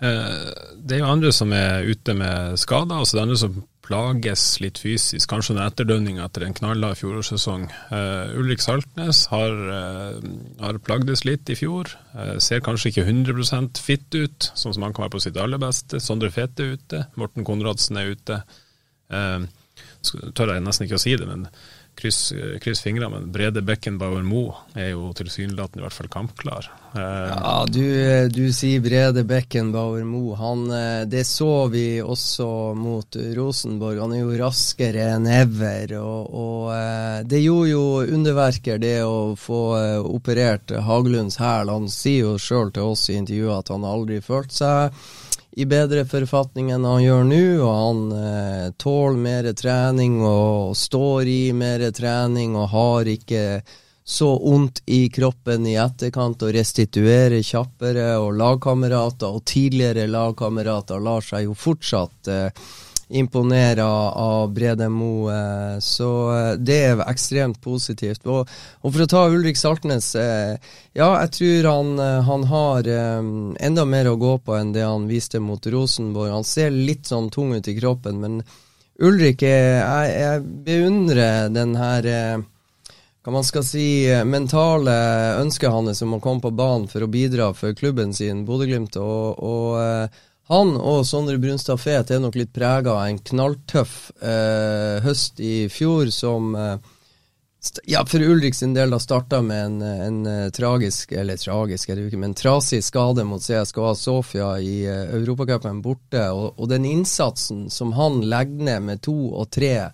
Eh, 0.01 0.49
det 0.82 0.97
er 0.97 1.03
jo 1.03 1.11
andre 1.13 1.32
som 1.36 1.53
er 1.53 1.86
ute 1.86 2.17
med 2.17 2.57
skader, 2.57 2.97
altså 2.97 3.17
det 3.17 3.21
er 3.21 3.29
andre 3.29 3.41
som 3.43 3.61
plages 3.86 4.43
litt 4.61 4.79
fysisk, 4.82 5.25
kanskje 5.32 5.55
en 5.55 5.63
etterdønninger 5.63 6.23
etter 6.23 6.45
en 6.45 6.55
knallhard 6.57 6.99
fjorårssesong. 6.99 7.65
Uh, 7.89 8.34
Ulrik 8.39 8.61
Saltnes 8.63 9.23
har, 9.32 9.51
uh, 9.51 10.19
har 10.61 10.79
plagdes 10.86 11.25
litt 11.27 11.49
i 11.49 11.57
fjor. 11.57 11.89
Uh, 12.13 12.38
ser 12.43 12.63
kanskje 12.65 12.91
ikke 12.91 13.07
100% 13.09 13.82
fit 13.82 14.07
ut, 14.17 14.51
sånn 14.53 14.77
som 14.77 14.86
han 14.86 14.95
kan 14.95 15.07
være 15.07 15.15
på 15.17 15.23
sitt 15.25 15.39
aller 15.41 15.61
beste. 15.61 16.01
Sondre 16.03 16.32
Fete 16.34 16.65
er 16.67 16.77
ute, 16.77 17.03
Morten 17.19 17.47
Konradsen 17.47 17.99
er 18.01 18.13
ute. 18.13 18.41
Uh, 19.11 19.49
tør 20.01 20.55
jeg 20.55 20.65
nesten 20.65 20.88
ikke 20.88 20.99
å 20.99 21.03
si 21.03 21.17
det, 21.17 21.27
men 21.29 21.47
kryss, 22.02 22.34
kryss 22.62 22.82
fingrene, 22.82 23.10
men 23.14 23.32
Brede 23.32 23.62
Beckenbauer 23.66 24.24
Moe 24.26 24.56
er 24.74 24.91
jo 24.91 25.12
tilsynelatende 25.16 25.84
i 25.84 25.86
hvert 25.86 25.95
fall 25.95 26.10
kampklar. 26.12 26.70
Eh, 26.95 27.30
ja, 27.30 27.54
du, 27.70 27.84
du, 28.34 28.43
sier 28.56 28.82
Brede 28.84 29.24
Beckenbauer 29.28 30.04
Moe. 30.08 30.36
Han, 30.39 30.66
eh, 30.76 31.04
det 31.10 31.24
så 31.30 31.68
vi 31.72 32.02
også 32.02 32.49
mot 32.78 33.18
Rosenborg. 33.38 34.02
Han 34.02 34.16
er 34.18 34.24
jo 34.24 34.38
raskere 34.41 35.08
enn 35.16 35.30
ever. 35.32 35.95
Og, 36.02 36.36
og 36.43 36.70
eh, 36.76 37.22
det 37.30 37.43
gjorde 37.45 37.72
jo 37.72 37.86
underverker, 38.18 38.82
det 38.82 38.97
å 39.06 39.34
få 39.39 39.62
operert 40.02 40.74
Haglunds 40.88 41.39
hæl. 41.41 41.72
Han 41.72 41.89
sier 41.91 42.32
jo 42.32 42.38
sjøl 42.41 42.74
til 42.76 42.95
oss 42.95 43.10
i 43.10 43.20
intervjuet 43.22 43.62
at 43.62 43.76
han 43.76 43.88
aldri 43.88 44.22
følte 44.26 44.58
seg 44.64 45.04
i 45.52 45.66
bedre 45.68 46.06
forfatning 46.08 46.72
enn 46.72 46.88
han 46.88 47.04
gjør 47.04 47.24
nå, 47.28 47.43
og 47.66 47.72
han 47.76 48.02
eh, 48.16 48.66
tåler 48.80 49.20
mer 49.20 49.49
trening 49.58 50.22
og 50.24 50.78
står 50.80 51.28
i 51.28 51.41
mer 51.56 51.84
trening 51.95 52.56
og 52.56 52.70
har 52.72 53.10
ikke 53.12 53.45
så 54.12 54.32
vondt 54.39 54.82
i 54.91 55.06
kroppen 55.14 55.68
i 55.70 55.76
etterkant 55.80 56.41
og 56.43 56.56
restituerer 56.56 57.43
kjappere, 57.45 58.16
og 58.20 58.34
lagkamerater 58.39 59.38
og 59.38 59.43
tidligere 59.47 60.08
lagkamerater 60.10 61.04
lar 61.04 61.24
seg 61.26 61.45
jo 61.49 61.58
fortsatt 61.58 62.32
eh, 62.32 62.49
imponere 63.12 63.84
av 63.84 64.51
Brede 64.53 64.89
Moe. 64.89 65.34
Eh, 65.34 65.80
så 65.80 66.09
eh, 66.36 66.53
det 66.57 66.78
er 66.86 67.03
ekstremt 67.09 67.62
positivt. 67.62 68.26
Og, 68.26 68.49
og 68.82 68.93
for 68.93 69.03
å 69.03 69.09
ta 69.09 69.26
Ulrik 69.32 69.59
Saltnes, 69.59 70.14
eh, 70.16 70.55
ja, 70.97 71.09
jeg 71.24 71.34
tror 71.38 71.70
han, 71.72 71.91
han 72.28 72.47
har 72.51 72.88
enda 72.91 73.86
mer 73.88 74.12
å 74.12 74.18
gå 74.20 74.38
på 74.43 74.55
enn 74.57 74.74
det 74.76 74.84
han 74.84 75.07
viste 75.12 75.39
mot 75.43 75.66
Rosenborg. 75.66 76.34
Han 76.34 76.47
ser 76.47 76.72
litt 76.72 77.07
sånn 77.07 77.30
tung 77.32 77.53
ut 77.55 77.68
i 77.68 77.78
kroppen, 77.78 78.20
men 78.24 78.41
Ulrik, 79.01 79.41
jeg, 79.47 80.09
jeg 80.12 80.41
beundrer 80.68 81.47
den 81.49 81.78
her 81.80 82.09
hva 83.22 83.34
man 83.34 83.45
skal 83.45 83.64
si, 83.66 83.86
mentale 84.26 84.93
ønsket 85.39 85.72
hans 85.72 86.01
om 86.03 86.18
å 86.18 86.22
komme 86.22 86.43
på 86.43 86.51
banen 86.57 86.88
for 86.91 87.05
å 87.05 87.09
bidra 87.09 87.51
for 87.55 87.78
klubben 87.78 88.12
sin, 88.18 88.43
Bodø-Glimt. 88.45 88.97
og, 88.99 89.39
og 89.39 90.20
han 90.52 90.74
og 90.78 91.06
Sondre 91.08 91.38
Brunstad 91.39 91.80
Fet 91.80 92.12
er 92.12 92.20
nok 92.20 92.36
litt 92.36 92.52
prega 92.56 92.97
av 92.97 93.06
en 93.08 93.22
knalltøff 93.32 94.12
eh, 94.20 94.97
høst 95.06 95.39
i 95.39 95.70
fjor, 95.72 96.12
som 96.12 96.52
eh, 96.60 96.91
ja, 97.84 98.06
for 98.06 98.20
Ulrik 98.20 98.56
sin 98.56 98.74
del 98.74 98.89
da 98.89 98.99
starta 98.99 99.41
med 99.41 99.66
en, 99.66 99.82
en, 99.82 100.26
eh, 100.26 100.49
tragisk, 100.49 101.12
eller 101.12 101.38
tragisk 101.38 101.89
er 101.89 101.95
det 101.95 102.08
ikke, 102.10 102.22
men 102.24 102.34
trasig 102.34 102.82
skade 102.84 103.24
mot 103.28 103.43
CSKA 103.43 103.93
Sofia 103.95 104.56
i 104.60 104.82
eh, 104.89 105.14
Europacupen 105.20 105.82
borte. 105.82 106.24
Og, 106.34 106.56
og, 106.58 106.70
den 106.70 106.88
innsatsen 106.89 107.70
som 107.70 107.93
han 107.93 108.24
legger 108.26 108.66
ned 108.66 108.88
med 108.88 109.04
to 109.06 109.16
og 109.30 109.52
tre 109.54 109.91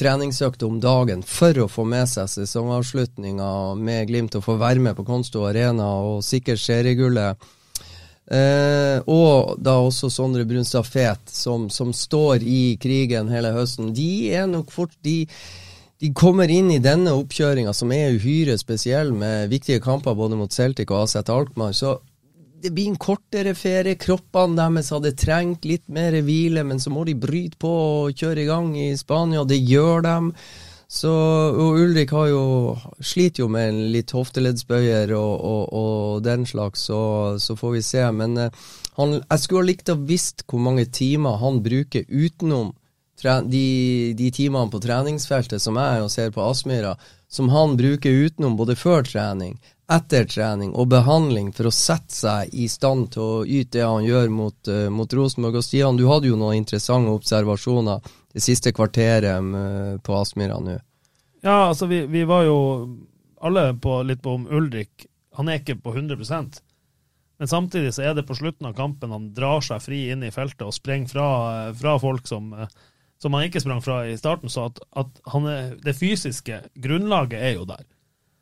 treningsøkter 0.00 0.68
om 0.68 0.78
dagen 0.80 1.24
for 1.26 1.56
å 1.64 1.68
få 1.68 1.86
med 1.88 2.08
seg 2.08 2.28
sesongavslutninga 2.30 3.48
med 3.80 4.06
Glimt 4.08 4.36
og 4.36 4.44
få 4.44 4.60
være 4.60 4.84
med 4.84 4.96
på 4.96 5.04
Konsto 5.08 5.46
Arena 5.48 5.88
og 6.04 6.22
sikre 6.24 6.56
seriegullet 6.60 7.50
Eh, 8.30 9.00
og 9.10 9.56
da 9.58 9.74
også 9.82 10.10
Sondre 10.12 10.44
Brunstad 10.46 10.86
Fet, 10.86 11.24
som, 11.34 11.66
som, 11.70 11.90
står 11.90 12.44
i 12.46 12.76
krigen 12.80 13.30
hele 13.32 13.50
høsten. 13.56 13.90
De 13.96 14.30
er 14.30 14.46
nok 14.46 14.70
fort 14.70 14.94
de, 15.02 15.24
de 15.98 16.12
kommer 16.14 16.50
inn 16.50 16.70
i 16.70 16.78
denne 16.82 17.16
oppkjøringa, 17.18 17.74
som 17.74 17.90
er 17.96 18.14
uhyre 18.14 18.54
spesiell, 18.60 19.10
med 19.10 19.50
viktige 19.50 19.82
kamper 19.82 20.14
både 20.14 20.38
mot 20.38 20.54
Celtic 20.54 20.92
og 20.94 21.08
AZ 21.08 21.18
Alkmaar. 21.26 21.74
Så 21.74 21.98
det 22.62 22.70
blir 22.76 22.92
en 22.92 23.00
kortere 23.00 23.56
ferie. 23.58 23.98
Kroppene 23.98 24.58
deres 24.58 24.92
hadde 24.94 25.16
trengt 25.18 25.66
litt 25.66 25.86
mer 25.90 26.14
hvile, 26.22 26.62
men 26.66 26.78
så 26.78 26.92
må 26.92 27.06
de 27.08 27.18
bryte 27.18 27.58
på 27.58 27.70
og 28.06 28.14
kjøre 28.14 28.44
i 28.44 28.50
gang 28.50 28.74
i 28.78 28.90
Spania. 29.00 29.42
Det 29.48 29.58
gjør 29.58 30.04
dem. 30.06 30.34
Så, 30.90 31.10
og 31.54 31.76
Ulrik 31.78 32.10
har 32.10 32.32
jo, 32.32 32.42
sliter 32.98 33.44
jo 33.44 33.48
med 33.54 33.68
en 33.68 33.76
litt 33.94 34.10
hofteleddsbøyer 34.10 35.12
og, 35.14 35.34
og, 35.38 35.60
og, 35.70 36.22
den 36.26 36.42
slags, 36.50 36.88
så, 36.88 37.02
så, 37.38 37.54
får 37.54 37.76
vi 37.76 37.82
se. 37.86 38.02
Men 38.10 38.34
uh, 38.34 38.64
han, 38.98 39.20
jeg 39.20 39.42
skulle 39.44 39.62
ha 39.62 39.68
likt 39.68 39.92
å 39.94 40.00
visst 40.08 40.42
hvor 40.50 40.64
mange 40.64 40.88
timer 40.90 41.38
han 41.38 41.62
bruker 41.62 42.10
utenom 42.10 42.72
de, 43.22 43.64
de, 44.18 44.32
timene 44.34 44.72
på 44.72 44.80
treningsfeltet 44.82 45.62
som 45.62 45.78
jeg 45.78 46.02
og 46.02 46.10
ser 46.10 46.34
på 46.34 46.42
Aspmyra, 46.42 46.96
som 47.30 47.52
han 47.54 47.76
bruker 47.78 48.26
utenom 48.26 48.56
både 48.58 48.74
før 48.80 49.06
trening, 49.06 49.60
etter 49.92 50.26
trening 50.26 50.72
og 50.74 50.88
behandling 50.90 51.52
for 51.54 51.68
å 51.68 51.74
sette 51.74 52.16
seg 52.16 52.50
i 52.50 52.66
stand 52.72 53.12
til 53.14 53.22
å 53.22 53.44
yte 53.44 53.78
det 53.78 53.86
han 53.86 54.08
gjør 54.08 54.32
mot, 54.34 54.58
uh, 54.66 54.88
mot 54.90 55.14
Rosenborg. 55.14 55.62
Og 55.62 55.68
Stian, 55.68 56.00
du 56.00 56.08
hadde 56.10 56.34
jo 56.34 56.40
noen 56.40 56.64
interessante 56.64 57.14
observasjoner 57.14 58.16
det 58.32 58.42
siste 58.44 58.72
kvarteret 58.72 60.02
på 60.06 60.16
Aspmyra 60.16 60.60
nå. 60.62 60.78
Ja, 61.42 61.70
altså 61.70 61.88
vi, 61.90 62.04
vi, 62.06 62.24
var 62.28 62.44
jo 62.44 62.58
alle 63.40 63.70
på, 63.80 64.02
litt 64.04 64.20
på 64.22 64.36
om 64.36 64.44
Ulrik. 64.46 65.06
Han 65.38 65.48
er 65.48 65.62
ikke 65.62 65.78
på 65.80 65.94
100% 65.96 66.60
men 67.40 67.48
samtidig 67.48 67.94
så 67.94 68.02
er 68.04 68.14
det 68.14 68.26
på 68.28 68.34
slutten 68.36 68.66
av 68.68 68.74
kampen 68.76 69.14
han 69.14 69.30
drar 69.32 69.62
seg 69.64 69.80
fri 69.80 70.02
inn 70.12 70.20
i 70.26 70.32
feltet 70.34 70.60
og 70.60 70.74
sprenger 70.76 71.08
fra, 71.08 71.28
fra 71.72 71.94
folk 71.96 72.26
som, 72.28 72.50
som, 73.16 73.32
han 73.32 73.46
ikke 73.46 73.62
sprang 73.64 73.80
fra 73.80 74.02
i 74.04 74.18
starten. 74.20 74.52
Så 74.52 74.66
at, 74.68 74.82
at 74.92 75.22
er, 75.48 75.70
det 75.80 75.94
fysiske 75.96 76.58
grunnlaget 76.84 77.40
er 77.40 77.54
jo 77.54 77.64
der. 77.70 77.86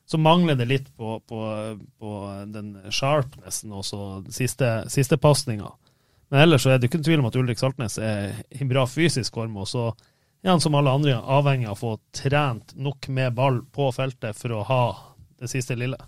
Så 0.02 0.18
mangler 0.18 0.58
det 0.58 0.66
litt 0.66 0.90
på, 0.98 1.20
på, 1.30 1.42
på 2.02 2.16
den 2.50 2.72
sharpnessen 2.90 3.76
og 3.78 3.86
siste, 4.34 4.72
siste 4.90 5.20
pasninga. 5.22 5.70
Men 6.28 6.44
ellers 6.44 6.64
så 6.64 6.74
er 6.74 6.80
det 6.80 6.90
ikke 6.90 7.00
tvil 7.04 7.22
om 7.22 7.28
at 7.30 7.36
Ulrik 7.40 7.60
Saltnes 7.60 7.98
er 8.02 8.36
i 8.52 8.66
bra 8.68 8.84
fysisk 8.88 9.34
form. 9.34 9.56
og 9.56 9.68
så 9.68 9.88
er 10.44 10.52
han 10.52 10.60
som 10.60 10.76
alle 10.78 10.92
andre 10.92 11.16
avhengig 11.18 11.66
av 11.66 11.78
å 11.78 11.80
få 11.80 11.92
trent 12.14 12.76
nok 12.76 13.08
med 13.08 13.34
ball 13.34 13.62
på 13.72 13.88
feltet 13.96 14.36
for 14.36 14.54
å 14.54 14.64
ha 14.68 14.82
det 15.40 15.50
siste 15.50 15.76
lille. 15.78 15.98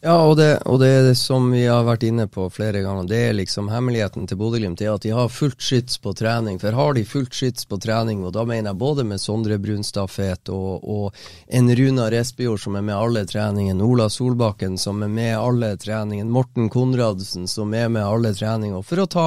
Ja, 0.00 0.14
og 0.22 0.36
det, 0.38 0.60
og 0.70 0.78
det 0.78 1.16
som 1.18 1.48
vi 1.50 1.64
har 1.66 1.82
vært 1.82 2.04
inne 2.06 2.28
på 2.30 2.44
flere 2.54 2.84
ganger, 2.84 3.08
det 3.10 3.18
er 3.18 3.32
liksom 3.34 3.66
hemmeligheten 3.72 4.28
til 4.30 4.38
Bodø-Glimt. 4.38 4.78
er 4.78 4.92
at 4.92 5.02
de 5.02 5.10
har 5.10 5.26
fullt 5.26 5.58
skyts 5.58 5.98
på 5.98 6.12
trening. 6.14 6.60
For 6.62 6.70
har 6.70 6.94
de 6.94 7.02
fullt 7.02 7.34
skyts 7.34 7.66
på 7.66 7.80
trening, 7.82 8.22
og 8.22 8.30
da 8.36 8.44
mener 8.46 8.70
jeg 8.70 8.78
både 8.78 9.02
med 9.02 9.18
Sondre 9.18 9.58
Brunstad 9.58 10.06
Fet 10.06 10.52
og, 10.54 10.86
og 10.86 11.18
en 11.50 11.74
Runar 11.74 12.14
Espejord 12.14 12.62
som 12.62 12.78
er 12.78 12.86
med 12.86 12.94
alle 12.94 13.24
treningene, 13.26 13.82
Ola 13.82 14.06
Solbakken 14.06 14.78
som 14.78 15.02
er 15.02 15.10
med 15.10 15.34
alle 15.34 15.72
treningene, 15.74 16.30
Morten 16.30 16.70
Konradsen 16.70 17.50
som 17.50 17.74
er 17.74 17.90
med 17.90 18.06
alle 18.06 18.30
treninger. 18.38 18.86
For 18.86 19.02
å 19.02 19.08
ta 19.10 19.26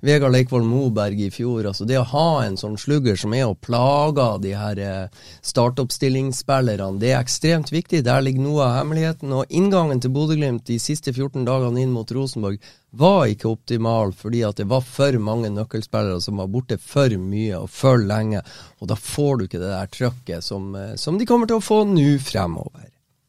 Vegard 0.00 0.34
Leikvoll 0.34 0.66
Moberg 0.66 1.18
i 1.20 1.30
fjor. 1.30 1.66
altså 1.66 1.84
Det 1.84 1.98
å 1.98 2.06
ha 2.10 2.42
en 2.42 2.58
sånn 2.58 2.76
slugger 2.78 3.16
som 3.18 3.34
er 3.34 3.48
og 3.48 3.58
plager 3.62 4.42
de 4.42 4.52
her 4.54 4.82
eh, 4.82 5.24
startoppstillingsspillerne, 5.42 6.98
det 6.98 7.14
er 7.14 7.22
ekstremt 7.22 7.72
viktig. 7.74 8.04
Der 8.06 8.22
ligger 8.22 8.44
noe 8.44 8.66
av 8.66 8.76
hemmeligheten. 8.80 9.32
Og 9.34 9.50
inngangen 9.50 10.02
til 10.02 10.07
Bodø-Glimt 10.12 10.66
de 10.68 10.78
siste 10.82 11.12
14 11.12 11.46
dagene 11.46 11.82
inn 11.82 11.94
mot 11.94 12.10
Rosenborg 12.12 12.60
var 12.98 13.26
ikke 13.28 13.50
optimal, 13.50 14.14
fordi 14.16 14.42
at 14.48 14.60
det 14.60 14.68
var 14.70 14.84
for 14.86 15.18
mange 15.22 15.50
nøkkelspillere 15.54 16.20
som 16.24 16.40
var 16.40 16.50
borte 16.52 16.78
for 16.82 17.12
mye 17.20 17.58
og 17.58 17.68
for 17.72 18.00
lenge. 18.00 18.42
Og 18.80 18.90
da 18.92 18.96
får 18.98 19.36
du 19.36 19.44
ikke 19.48 19.62
det 19.62 19.72
der 19.72 19.92
trøkket 19.92 20.44
som, 20.44 20.70
eh, 20.76 20.94
som 20.96 21.18
de 21.18 21.28
kommer 21.28 21.50
til 21.50 21.60
å 21.60 21.64
få 21.64 21.82
nå 21.88 22.06
fremover. 22.24 22.88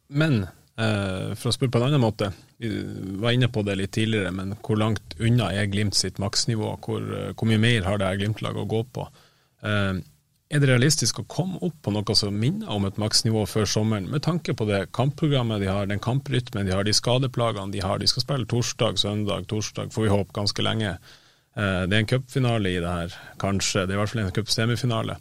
Men 0.10 0.44
eh, 0.44 1.36
for 1.36 1.52
å 1.52 1.56
spørre 1.56 1.74
på 1.76 1.82
en 1.82 1.90
annen 1.90 2.04
måte. 2.04 2.32
Vi 2.60 2.70
var 3.22 3.36
inne 3.36 3.48
på 3.52 3.64
det 3.64 3.78
litt 3.80 3.94
tidligere, 3.96 4.32
men 4.36 4.56
hvor 4.66 4.80
langt 4.80 5.16
unna 5.20 5.52
er 5.56 5.70
Glimt 5.72 5.96
sitt 5.96 6.20
maksnivå? 6.20 6.76
Hvor, 6.86 7.04
eh, 7.04 7.34
hvor, 7.34 7.50
mye 7.50 7.62
mer 7.62 7.88
har 7.88 8.02
det 8.02 8.16
Glimt-laget 8.20 8.66
å 8.66 8.72
gå 8.74 8.86
på? 8.96 9.10
Eh, 9.64 10.00
er 10.50 10.62
det 10.62 10.70
realistisk 10.72 11.20
å 11.22 11.28
komme 11.30 11.60
opp 11.66 11.76
på 11.86 11.94
noe 11.94 12.16
som 12.18 12.34
minner 12.36 12.72
om 12.74 12.88
et 12.88 12.98
maksnivå 13.02 13.44
før 13.50 13.68
sommeren, 13.70 14.08
med 14.10 14.24
tanke 14.26 14.56
på 14.58 14.66
det 14.66 14.88
kampprogrammet 14.98 15.62
de 15.62 15.70
har, 15.70 15.90
den 15.90 16.02
kamprytmen 16.02 16.66
de 16.66 16.74
har, 16.74 16.88
de 16.88 16.96
skadeplagene 16.96 17.74
de 17.76 17.84
har? 17.86 18.02
De 18.02 18.10
skal 18.10 18.26
spille 18.26 18.50
torsdag, 18.50 18.98
søndag, 18.98 19.46
torsdag, 19.52 19.94
får 19.94 20.08
vi 20.08 20.14
håpe, 20.14 20.34
ganske 20.34 20.66
lenge. 20.66 20.96
Eh, 21.54 21.84
det 21.86 21.94
er 21.94 22.02
en 22.02 22.10
cupfinale 22.10 22.74
i 22.74 22.82
det 22.82 22.96
her, 22.96 23.20
kanskje. 23.42 23.86
Det 23.86 23.94
er 23.94 24.00
i 24.00 24.02
hvert 24.02 24.14
fall 24.14 24.24
en 24.26 24.34
cupsemifinale. 24.40 25.20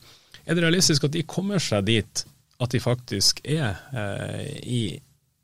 Er 0.48 0.56
det 0.56 0.64
realistisk 0.64 1.04
at 1.04 1.16
de 1.16 1.26
kommer 1.28 1.60
seg 1.60 1.84
dit 1.90 2.24
at 2.58 2.72
de 2.72 2.80
faktisk 2.82 3.44
er 3.44 3.76
eh, 3.92 4.56
i 4.64 4.82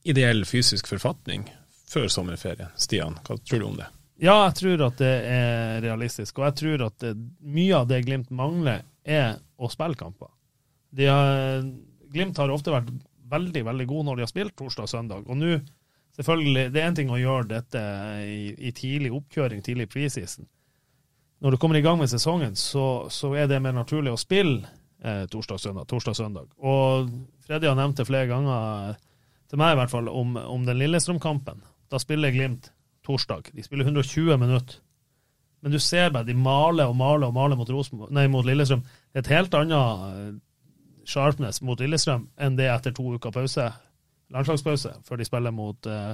ideell 0.08 0.44
fysisk 0.48 0.88
forfatning 0.90 1.46
før 1.88 2.08
sommerferien. 2.12 2.72
Stian, 2.80 3.20
hva 3.24 3.36
tror 3.38 3.60
du 3.60 3.68
om 3.68 3.76
det? 3.78 3.86
Ja, 4.22 4.36
jeg 4.46 4.54
tror 4.60 4.84
at 4.86 5.00
det 5.00 5.14
er 5.26 5.80
realistisk. 5.82 6.38
Og 6.38 6.46
jeg 6.48 6.58
tror 6.60 6.86
at 6.86 7.00
det, 7.02 7.14
mye 7.42 7.80
av 7.80 7.88
det 7.90 8.04
Glimt 8.06 8.30
mangler, 8.34 8.84
er 9.04 9.40
å 9.58 9.68
spille 9.72 9.98
kamper. 9.98 10.30
Har, 10.96 11.64
Glimt 12.14 12.38
har 12.38 12.52
ofte 12.54 12.72
vært 12.72 12.92
veldig 13.34 13.64
veldig 13.66 13.86
gode 13.88 14.08
når 14.08 14.16
de 14.16 14.24
har 14.24 14.30
spilt 14.30 14.56
torsdag 14.58 14.86
og 14.86 14.92
søndag. 14.92 15.24
Og 15.26 15.38
nå, 15.38 15.58
selvfølgelig, 16.16 16.68
det 16.74 16.82
er 16.82 16.90
én 16.90 16.98
ting 16.98 17.10
å 17.12 17.20
gjøre 17.20 17.50
dette 17.56 17.82
i, 18.28 18.54
i, 18.54 18.72
tidlig 18.76 19.12
oppkjøring, 19.16 19.64
tidlig 19.64 19.88
preseason. 19.92 20.46
Når 21.44 21.54
du 21.54 21.60
kommer 21.60 21.76
i 21.76 21.84
gang 21.84 21.98
med 22.00 22.08
sesongen, 22.12 22.54
så, 22.56 23.08
så 23.12 23.34
er 23.36 23.50
det 23.50 23.60
mer 23.60 23.74
naturlig 23.76 24.14
å 24.14 24.20
spille 24.20 24.62
eh, 25.02 25.24
torsdag-søndag. 25.32 25.88
torsdag-søndag. 25.90 26.54
Og 26.62 27.10
Freddy 27.44 27.68
har 27.68 27.76
nevnt 27.76 27.98
det 28.00 28.06
flere 28.08 28.30
ganger, 28.30 28.94
til 29.50 29.60
meg 29.60 29.74
i 29.74 29.80
hvert 29.82 29.92
fall, 29.92 30.08
om, 30.08 30.38
om 30.40 30.64
den 30.64 30.78
Lillestrøm-kampen. 30.80 31.60
Da 31.92 32.00
spiller 32.00 32.32
Glimt 32.32 32.70
torsdag. 33.04 33.50
De 33.52 33.62
spiller 33.62 33.84
120 33.84 34.36
minutter. 34.40 34.80
Men 35.64 35.72
du 35.72 35.80
ser 35.80 36.10
bare 36.12 36.28
de 36.28 36.34
maler 36.36 36.90
og 36.90 36.96
maler 36.96 37.30
og 37.30 37.36
maler 37.36 37.56
mot, 37.56 37.70
Rosenborg, 37.72 38.12
nei, 38.12 38.26
mot 38.28 38.44
Lillestrøm. 38.44 38.82
Det 38.84 39.22
er 39.22 39.24
et 39.24 39.32
helt 39.32 39.54
annet 39.56 40.02
eh, 40.10 40.34
sharpness 41.08 41.62
mot 41.64 41.80
Lillestrøm 41.80 42.26
enn 42.36 42.58
det 42.58 42.68
etter 42.68 42.92
to 42.96 43.14
uker 43.16 43.32
pause, 43.32 43.70
landslagspause, 44.34 44.92
før 45.08 45.20
de 45.20 45.26
spiller 45.28 45.54
mot, 45.56 45.88
uh, 45.88 46.12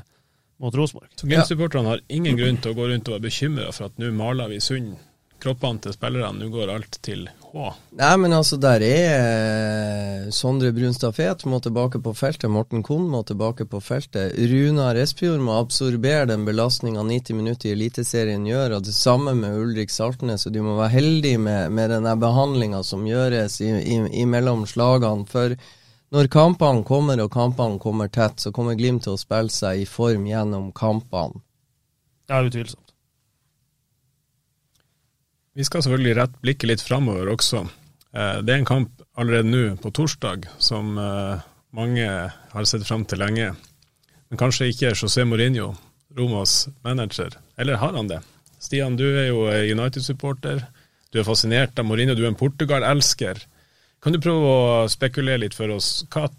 mot 0.63 0.75
Rosenborg. 0.77 1.11
Så 1.19 1.27
Glimt-supporterne 1.27 1.97
har 1.97 2.03
ingen 2.11 2.39
grunn 2.39 2.61
til 2.63 2.75
å 2.75 2.79
gå 2.79 2.87
rundt 2.91 3.11
og 3.11 3.17
være 3.17 3.27
bekymra 3.27 3.71
for 3.75 3.89
at 3.89 3.99
nå 4.03 4.11
maler 4.15 4.51
vi 4.53 4.61
Sund 4.63 4.95
kroppene 5.41 5.83
til 5.83 5.97
spillerne. 5.97 6.39
Nå 6.39 6.51
går 6.53 6.75
alt 6.75 7.01
til 7.07 7.27
Nei, 7.53 8.11
men 8.23 8.33
altså, 8.33 8.57
der 8.61 8.83
er 8.87 9.15
eh, 9.17 10.29
Sondre 10.35 10.71
Brunstad 10.75 11.17
Fet 11.17 11.43
må 11.51 11.59
tilbake 11.63 11.99
på 12.03 12.13
feltet. 12.15 12.51
Morten 12.53 12.85
Kohn 12.87 13.09
må 13.11 13.23
tilbake 13.27 13.67
på 13.71 13.81
feltet. 13.83 14.37
Runar 14.51 14.99
Espejord 15.01 15.43
må 15.43 15.57
absorbere 15.59 16.29
den 16.31 16.45
belastninga 16.47 17.03
90 17.07 17.39
minutter 17.41 17.71
i 17.71 17.75
Eliteserien 17.75 18.47
gjør, 18.47 18.77
og 18.79 18.87
det 18.87 18.95
samme 18.95 19.35
med 19.39 19.59
Ulrik 19.59 19.91
Saltnes. 19.91 20.47
Og 20.47 20.55
de 20.55 20.63
må 20.65 20.77
være 20.79 20.95
heldige 20.95 21.43
med, 21.43 21.75
med 21.75 21.91
den 21.95 22.07
behandlinga 22.23 22.85
som 22.87 23.07
gjøres 23.09 23.59
imellom 23.61 24.67
slagene. 24.71 25.27
For 25.31 25.57
når 26.15 26.31
kampene 26.31 26.87
kommer, 26.87 27.25
og 27.25 27.33
kampene 27.35 27.83
kommer 27.83 28.13
tett, 28.15 28.39
så 28.39 28.55
kommer 28.55 28.79
Glimt 28.79 29.09
til 29.09 29.17
å 29.17 29.21
spille 29.21 29.51
seg 29.55 29.83
i 29.83 29.91
form 29.91 30.29
gjennom 30.31 30.71
kampene. 30.77 31.43
Ja, 32.31 32.45
utvilsomt. 32.47 32.90
Vi 35.61 35.65
skal 35.69 35.83
selvfølgelig 35.85 36.17
rett 36.17 36.37
blikket 36.41 36.71
litt 36.71 36.81
framover 36.81 37.29
også. 37.35 37.67
Eh, 38.17 38.37
det 38.41 38.55
er 38.55 38.61
en 38.63 38.69
kamp 38.69 39.03
allerede 39.21 39.51
nå 39.51 39.75
på 39.83 39.91
torsdag 39.93 40.47
som 40.57 40.95
eh, 40.97 41.43
mange 41.77 42.07
har 42.07 42.69
sett 42.69 42.87
fram 42.89 43.03
til 43.05 43.21
lenge. 43.21 43.51
Men 44.31 44.41
kanskje 44.41 44.71
ikke 44.71 44.95
José 44.95 45.27
Mourinho, 45.29 45.75
Romas 46.17 46.71
manager. 46.87 47.37
Eller 47.61 47.77
har 47.83 47.93
han 47.93 48.09
det? 48.09 48.23
Stian, 48.57 48.97
du 48.97 49.05
er 49.05 49.27
jo 49.29 49.43
United-supporter. 49.51 50.63
Du 51.13 51.21
er 51.21 51.27
fascinert 51.29 51.77
av 51.77 51.85
Mourinho, 51.91 52.15
du 52.17 52.23
er 52.25 52.31
en 52.31 52.41
Portugal-elsker. 52.41 53.43
Kan 54.01 54.17
du 54.17 54.21
prøve 54.25 54.55
å 54.55 54.87
spekulere 54.89 55.43
litt 55.43 55.59
for 55.59 55.75
oss? 55.75 55.91
Hva, 56.09 56.31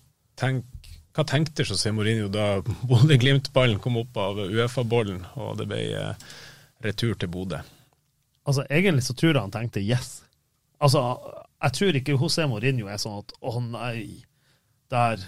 tenk, 0.42 0.66
hva 1.14 1.28
tenkte 1.30 1.68
José 1.68 1.94
Mourinho 1.94 2.32
da 2.34 2.56
Bodø-Glimt-ballen 2.90 3.78
kom 3.86 4.02
opp 4.02 4.18
av 4.18 4.42
Uefa-bollen 4.48 5.22
og 5.36 5.62
det 5.62 5.70
ble 5.70 5.84
eh, 6.08 6.26
retur 6.88 7.14
til 7.22 7.30
Bodø? 7.38 7.62
Altså, 8.48 8.66
egentlig 8.70 9.06
så 9.06 9.16
tror 9.18 9.36
jeg 9.36 9.44
han 9.44 9.54
tenkte 9.54 9.84
yes. 9.84 10.22
Altså, 10.82 11.02
jeg 11.62 11.78
tror 11.78 11.98
ikke 12.00 12.18
José 12.18 12.48
Mourinho 12.50 12.89
er 12.89 13.02
sånn 13.02 13.20
at 13.22 13.36
å 13.46 13.60
nei, 13.62 14.24
der, 14.92 15.22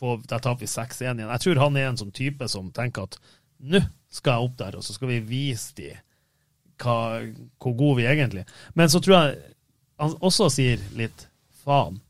får, 0.00 0.22
der 0.30 0.40
taper 0.40 0.64
vi 0.64 0.70
6-1 0.70 1.02
igjen. 1.04 1.26
Jeg 1.26 1.44
tror 1.44 1.60
han 1.66 1.76
er 1.76 1.90
en 1.90 2.00
sånn 2.00 2.14
type 2.14 2.48
som 2.48 2.70
tenker 2.74 3.08
at 3.10 3.18
nå 3.62 3.82
skal 4.12 4.38
jeg 4.38 4.48
opp 4.48 4.56
der, 4.60 4.78
og 4.78 4.84
så 4.84 4.96
skal 4.96 5.12
vi 5.12 5.20
vise 5.24 5.76
dem 5.78 6.00
hva, 6.82 6.96
hvor 7.62 7.76
gode 7.78 8.00
vi 8.00 8.08
egentlig 8.10 8.42
er. 8.42 8.56
Men 8.78 8.90
så 8.90 9.00
tror 9.02 9.18
jeg 9.18 9.36
han 10.02 10.16
også 10.24 10.48
sier 10.50 10.80
litt 10.98 11.28
faen. 11.62 12.00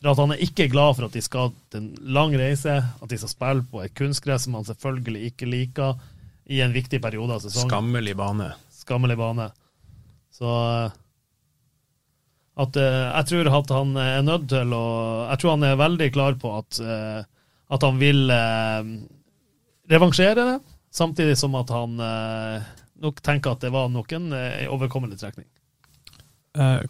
For 0.00 0.12
at 0.12 0.20
han 0.20 0.34
er 0.34 0.42
ikke 0.44 0.68
glad 0.72 0.96
for 0.96 1.08
at 1.08 1.16
de 1.16 1.22
skal 1.24 1.52
til 1.72 1.80
en 1.80 2.14
lang 2.14 2.34
reise, 2.36 2.72
at 2.76 3.10
de 3.10 3.18
skal 3.20 3.32
spille 3.32 3.66
på 3.72 3.82
et 3.84 3.94
kunstgress 3.96 4.46
som 4.46 4.56
han 4.58 4.66
selvfølgelig 4.68 5.30
ikke 5.32 5.48
liker, 5.50 6.00
i 6.44 6.58
en 6.60 6.74
viktig 6.74 7.00
periode 7.00 7.38
av 7.38 7.40
sesongen. 7.40 7.70
Skammelig 7.70 8.12
bane. 8.20 8.50
Skammelig 8.68 9.16
bane. 9.16 9.46
Så 10.34 10.50
at 12.54 12.78
uh, 12.78 13.06
jeg 13.18 13.26
tror 13.30 13.50
at 13.58 13.72
han 13.74 13.96
er 13.98 14.26
nødt 14.26 14.48
til 14.52 14.74
å 14.74 14.84
Jeg 15.30 15.40
tror 15.42 15.56
han 15.56 15.66
er 15.66 15.80
veldig 15.80 16.10
klar 16.14 16.38
på 16.38 16.52
at, 16.58 16.80
uh, 16.82 17.22
at 17.74 17.86
han 17.86 17.98
vil 17.98 18.30
revansjere 19.90 20.46
det, 20.52 20.58
samtidig 20.94 21.36
som 21.36 21.56
at 21.58 21.70
han 21.74 21.98
nok 21.98 23.18
tenker 23.26 23.52
at 23.52 23.64
det 23.64 23.72
var 23.74 23.90
nok 23.92 24.12
en 24.16 24.30
overkommelig 24.72 25.18
trekning. 25.20 25.48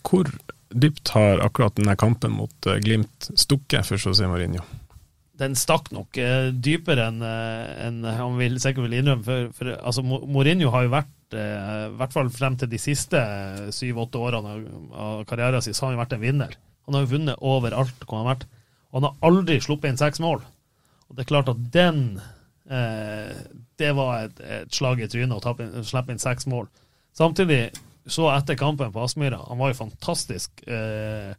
hvor 0.07 0.31
dypt 0.71 1.11
har 1.17 1.43
akkurat 1.43 1.75
denne 1.75 1.97
kampen 1.99 2.37
mot 2.37 2.69
Glimt 2.85 3.31
stukket 3.35 3.89
for 3.89 3.99
José 3.99 4.29
Mourinho? 4.31 4.63
Den 5.41 5.57
stakk 5.59 5.91
nok 5.95 6.19
eh, 6.21 6.51
dypere 6.53 7.09
enn 7.11 7.23
en 7.25 8.05
han 8.07 8.37
vil, 8.39 8.61
sikkert 8.63 8.87
vil 8.87 9.01
innrømme. 9.01 9.25
For, 9.27 9.49
for 9.57 9.73
altså, 9.75 10.05
Mourinho 10.05 10.71
har 10.75 10.87
jo 10.87 10.93
vært, 10.95 11.37
eh, 11.39 11.89
i 11.89 11.97
hvert 11.99 12.15
fall 12.15 12.31
frem 12.35 12.59
til 12.61 12.71
de 12.71 12.81
siste 12.81 13.21
syv-åtte 13.75 14.21
årene 14.21 14.55
av 14.95 15.25
karrieren 15.31 15.65
sin, 15.65 15.75
så 15.75 15.87
har 15.87 15.93
han 15.93 15.99
jo 15.99 16.05
vært 16.05 16.17
en 16.19 16.25
vinner. 16.25 16.55
Han 16.87 16.97
har 16.97 17.07
jo 17.07 17.13
vunnet 17.17 17.43
overalt 17.43 18.05
hvor 18.05 18.21
han 18.21 18.27
har 18.27 18.37
vært. 18.37 18.47
Og 18.91 19.01
han 19.01 19.09
har 19.09 19.31
aldri 19.31 19.59
sluppet 19.63 19.91
inn 19.91 20.01
seks 20.01 20.23
mål. 20.23 20.45
Og 21.09 21.17
det 21.17 21.25
er 21.25 21.31
klart 21.33 21.51
at 21.51 21.65
den 21.75 22.21
eh, 22.71 23.35
Det 23.79 23.91
var 23.97 24.29
et, 24.29 24.39
et, 24.41 24.71
slag 24.75 25.03
i 25.03 25.09
trynet 25.11 25.35
å 25.35 25.83
slippe 25.83 26.15
inn 26.15 26.23
seks 26.23 26.47
mål. 26.51 26.69
Samtidig, 27.15 27.73
så 28.07 28.29
etter 28.35 28.59
kampen 28.59 28.93
på 28.95 29.03
Aspmyra, 29.03 29.41
han 29.49 29.59
var 29.59 29.73
jo 29.73 29.81
fantastisk. 29.83 30.63
Eh, 30.67 31.35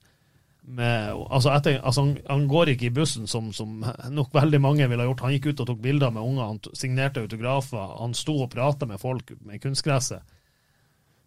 med, 0.67 1.13
altså 1.29 1.51
etter, 1.53 1.77
altså 1.85 2.05
han, 2.05 2.13
han, 2.29 2.45
går 2.49 2.71
ikke 2.73 2.87
i 2.87 2.93
bussen, 2.93 3.27
som, 3.29 3.51
som, 3.53 3.83
nok 4.09 4.33
veldig 4.33 4.61
mange 4.61 4.87
ville 4.89 5.03
ha 5.03 5.09
gjort. 5.09 5.25
Han 5.27 5.35
gikk 5.35 5.51
ut 5.51 5.61
og 5.61 5.69
tok 5.69 5.83
bilder 5.83 6.13
med 6.13 6.25
unger, 6.25 6.53
han 6.53 6.77
signerte 6.77 7.21
autografer. 7.21 7.93
Han 7.99 8.15
sto 8.17 8.39
og 8.43 8.49
prata 8.53 8.89
med 8.89 9.01
folk 9.01 9.35
med 9.45 9.61
kunstgresset. 9.63 10.25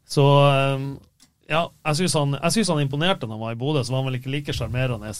Så 0.08 0.24
ehm, 0.48 0.90
ja, 1.48 1.62
jeg 1.90 2.00
syns 2.00 2.16
han, 2.16 2.36
han, 2.42 2.82
imponerte 2.82 3.28
når 3.28 3.36
han 3.36 3.44
var 3.46 3.56
i 3.56 3.60
Bodø. 3.60 3.82
Så 3.84 3.94
var 3.94 4.02
han 4.02 4.10
vel 4.10 4.20
ikke 4.20 4.32
like 4.32 4.54
sjarmerende 4.56 5.12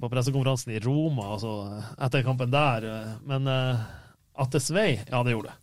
på 0.00 0.10
pressekonferansen 0.12 0.74
i 0.74 0.80
Roma, 0.82 1.32
altså 1.34 1.54
etter 1.98 2.26
kampen 2.26 2.52
der. 2.52 2.88
Men 3.26 3.50
uh, 3.50 3.84
at 4.38 4.54
det 4.54 4.62
svei, 4.62 4.90
ja, 4.98 5.22
det 5.22 5.36
gjorde 5.36 5.52
det. 5.52 5.60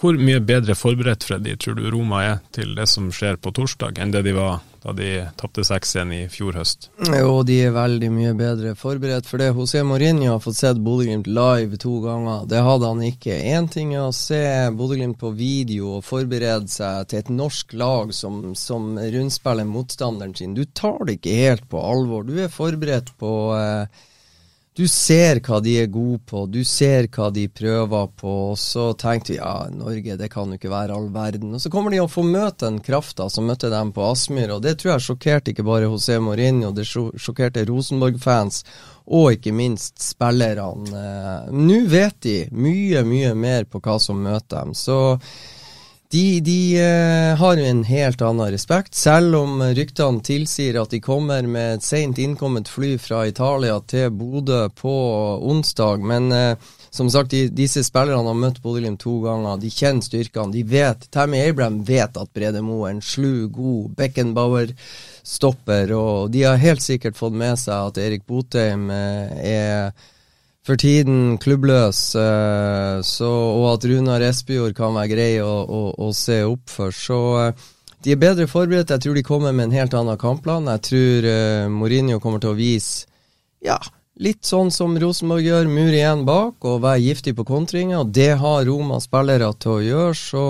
Hvor 0.00 0.16
mye 0.16 0.40
bedre 0.44 0.76
forberedt 0.78 1.24
Freddy, 1.26 1.56
tror 1.60 1.76
du 1.76 1.88
Roma 1.90 2.22
er 2.22 2.36
til 2.54 2.76
det 2.76 2.86
som 2.88 3.10
skjer 3.12 3.40
på 3.42 3.52
torsdag, 3.56 3.98
enn 4.00 4.12
det 4.14 4.22
de 4.28 4.36
var 4.36 4.60
da 4.82 4.94
de 4.96 5.10
tapte 5.36 5.64
6-1 5.66 6.12
i 6.16 6.20
fjor 6.32 6.56
høst? 6.56 6.88
Jo, 7.04 7.42
de 7.44 7.58
er 7.66 7.74
veldig 7.74 8.10
mye 8.14 8.32
bedre 8.38 8.72
forberedt 8.78 9.28
for 9.28 9.42
det. 9.42 9.50
José 9.56 9.82
Mourinho 9.84 10.32
har 10.32 10.42
fått 10.42 10.60
sett 10.60 10.80
Bodø-Glimt 10.80 11.28
live 11.28 11.76
to 11.80 11.98
ganger. 12.04 12.46
Det 12.48 12.62
hadde 12.64 12.92
han 12.92 13.02
ikke. 13.04 13.36
Én 13.52 13.68
ting 13.72 13.92
er 13.94 14.06
å 14.06 14.16
se 14.16 14.40
Bodø-Glimt 14.76 15.20
på 15.20 15.34
video 15.36 15.96
og 15.98 16.06
forberede 16.08 16.70
seg 16.72 17.10
til 17.10 17.20
et 17.20 17.32
norsk 17.34 17.76
lag 17.76 18.14
som, 18.16 18.54
som 18.56 18.94
rundspiller 18.96 19.68
motstanderen 19.68 20.36
sin. 20.38 20.56
Du 20.56 20.64
tar 20.64 21.04
det 21.04 21.20
ikke 21.20 21.40
helt 21.42 21.68
på 21.68 21.82
alvor. 21.84 22.24
Du 22.24 22.38
er 22.40 22.52
forberedt 22.52 23.12
på 23.20 23.34
eh, 23.58 24.06
du 24.80 24.86
ser 24.88 25.42
hva 25.44 25.58
de 25.60 25.74
er 25.82 25.90
gode 25.92 26.22
på, 26.30 26.46
du 26.48 26.62
ser 26.64 27.10
hva 27.12 27.28
de 27.34 27.42
prøver 27.52 28.06
på, 28.16 28.30
og 28.52 28.56
så 28.60 28.86
tenkte 28.96 29.34
vi 29.34 29.36
ja, 29.36 29.66
Norge, 29.76 30.16
det 30.16 30.30
kan 30.32 30.48
jo 30.48 30.56
ikke 30.56 30.72
være 30.72 30.96
all 30.96 31.10
verden. 31.12 31.52
Og 31.56 31.60
så 31.60 31.72
kommer 31.72 31.92
de 31.92 32.00
å 32.00 32.08
få 32.08 32.24
møte 32.24 32.64
den 32.64 32.78
krafta 32.84 33.28
som 33.32 33.48
møtte 33.50 33.68
dem 33.72 33.92
på 33.92 34.06
Aspmyr, 34.08 34.54
og 34.56 34.64
det 34.64 34.78
tror 34.80 34.94
jeg 34.94 35.06
sjokkerte 35.10 35.52
ikke 35.52 35.66
bare 35.68 35.90
José 35.90 36.16
Mourinho, 36.22 36.72
det 36.72 36.86
sjokkerte 36.88 37.66
Rosenborg-fans, 37.68 38.62
og 39.10 39.36
ikke 39.36 39.52
minst 39.56 40.00
spillerne. 40.00 40.96
Eh, 40.96 41.52
nå 41.52 41.80
vet 41.90 42.20
de 42.24 42.36
mye, 42.56 43.04
mye 43.04 43.34
mer 43.36 43.68
på 43.68 43.82
hva 43.84 43.98
som 44.00 44.22
møter 44.22 44.62
dem. 44.64 44.72
så 44.78 45.18
de, 46.12 46.40
de 46.40 46.82
uh, 46.82 47.36
har 47.38 47.56
en 47.56 47.84
helt 47.84 48.22
annen 48.22 48.50
respekt, 48.50 48.94
selv 48.98 49.36
om 49.38 49.62
ryktene 49.62 50.18
tilsier 50.26 50.80
at 50.80 50.90
de 50.90 50.98
kommer 50.98 51.46
med 51.46 51.76
et 51.76 51.86
sent 51.86 52.18
innkommet 52.18 52.66
fly 52.68 52.96
fra 52.98 53.22
Italia 53.30 53.76
til 53.86 54.10
Bodø 54.10 54.64
på 54.74 54.94
onsdag. 55.52 56.02
Men 56.02 56.32
uh, 56.34 56.56
som 56.90 57.10
sagt, 57.14 57.30
de, 57.30 57.46
disse 57.54 57.84
spillerne 57.86 58.26
har 58.26 58.34
møtt 58.34 58.58
Bodø-Glimt 58.64 58.98
to 59.04 59.20
ganger. 59.22 59.62
De 59.62 59.70
kjenner 59.70 60.02
styrkene. 60.02 60.50
De 60.56 60.66
vet, 60.66 61.06
Tammy 61.14 61.38
Abraham 61.44 61.84
vet 61.86 62.18
at 62.18 62.34
Brede 62.34 62.62
Moe 62.66 62.88
er 62.88 62.96
en 62.96 63.04
slu, 63.06 63.46
god 63.54 63.94
Beckenbauer-stopper. 64.00 65.94
Og 65.94 66.34
de 66.34 66.42
har 66.48 66.58
helt 66.58 66.82
sikkert 66.82 67.18
fått 67.22 67.38
med 67.38 67.54
seg 67.62 67.92
at 67.92 68.02
Erik 68.02 68.26
Botheim 68.26 68.90
uh, 68.90 69.30
er 69.38 69.94
for 70.66 70.76
tiden 70.80 71.38
klubbløs, 71.40 72.00
uh, 72.20 73.00
så, 73.06 73.28
og 73.28 73.66
at 73.74 73.86
Runar 73.88 74.24
Espejord 74.28 74.74
kan 74.76 74.96
være 74.96 75.12
grei 75.14 75.30
å, 75.40 75.52
å, 75.64 75.82
å, 75.96 76.10
se 76.16 76.42
opp 76.44 76.68
for. 76.70 76.92
Så 76.94 77.20
uh, 77.40 77.70
de 78.04 78.14
er 78.14 78.20
bedre 78.20 78.48
forberedt. 78.50 78.92
Jeg 78.92 79.04
tror 79.04 79.16
de 79.16 79.24
kommer 79.24 79.56
med 79.56 79.68
en 79.68 79.78
helt 79.78 79.96
annen 79.96 80.20
kampplan. 80.20 80.68
Jeg 80.76 80.84
tror 80.90 81.30
uh, 81.30 81.70
Mourinho 81.72 82.20
kommer 82.20 82.42
til 82.42 82.52
å 82.52 82.58
vise 82.58 83.08
ja, 83.64 83.76
litt 84.20 84.44
sånn 84.44 84.68
som 84.72 84.98
Rosenborg 85.00 85.46
gjør, 85.46 85.70
mur 85.72 85.94
igjen 85.94 86.26
bak 86.28 86.66
og 86.68 86.82
være 86.84 87.00
giftig 87.06 87.34
på 87.38 87.46
kontringer. 87.48 88.02
Og 88.02 88.12
det 88.14 88.34
har 88.42 88.66
Roma 88.68 89.00
spillere 89.00 89.48
til 89.60 89.72
å 89.72 89.80
gjøre. 89.86 90.18
Så, 90.20 90.44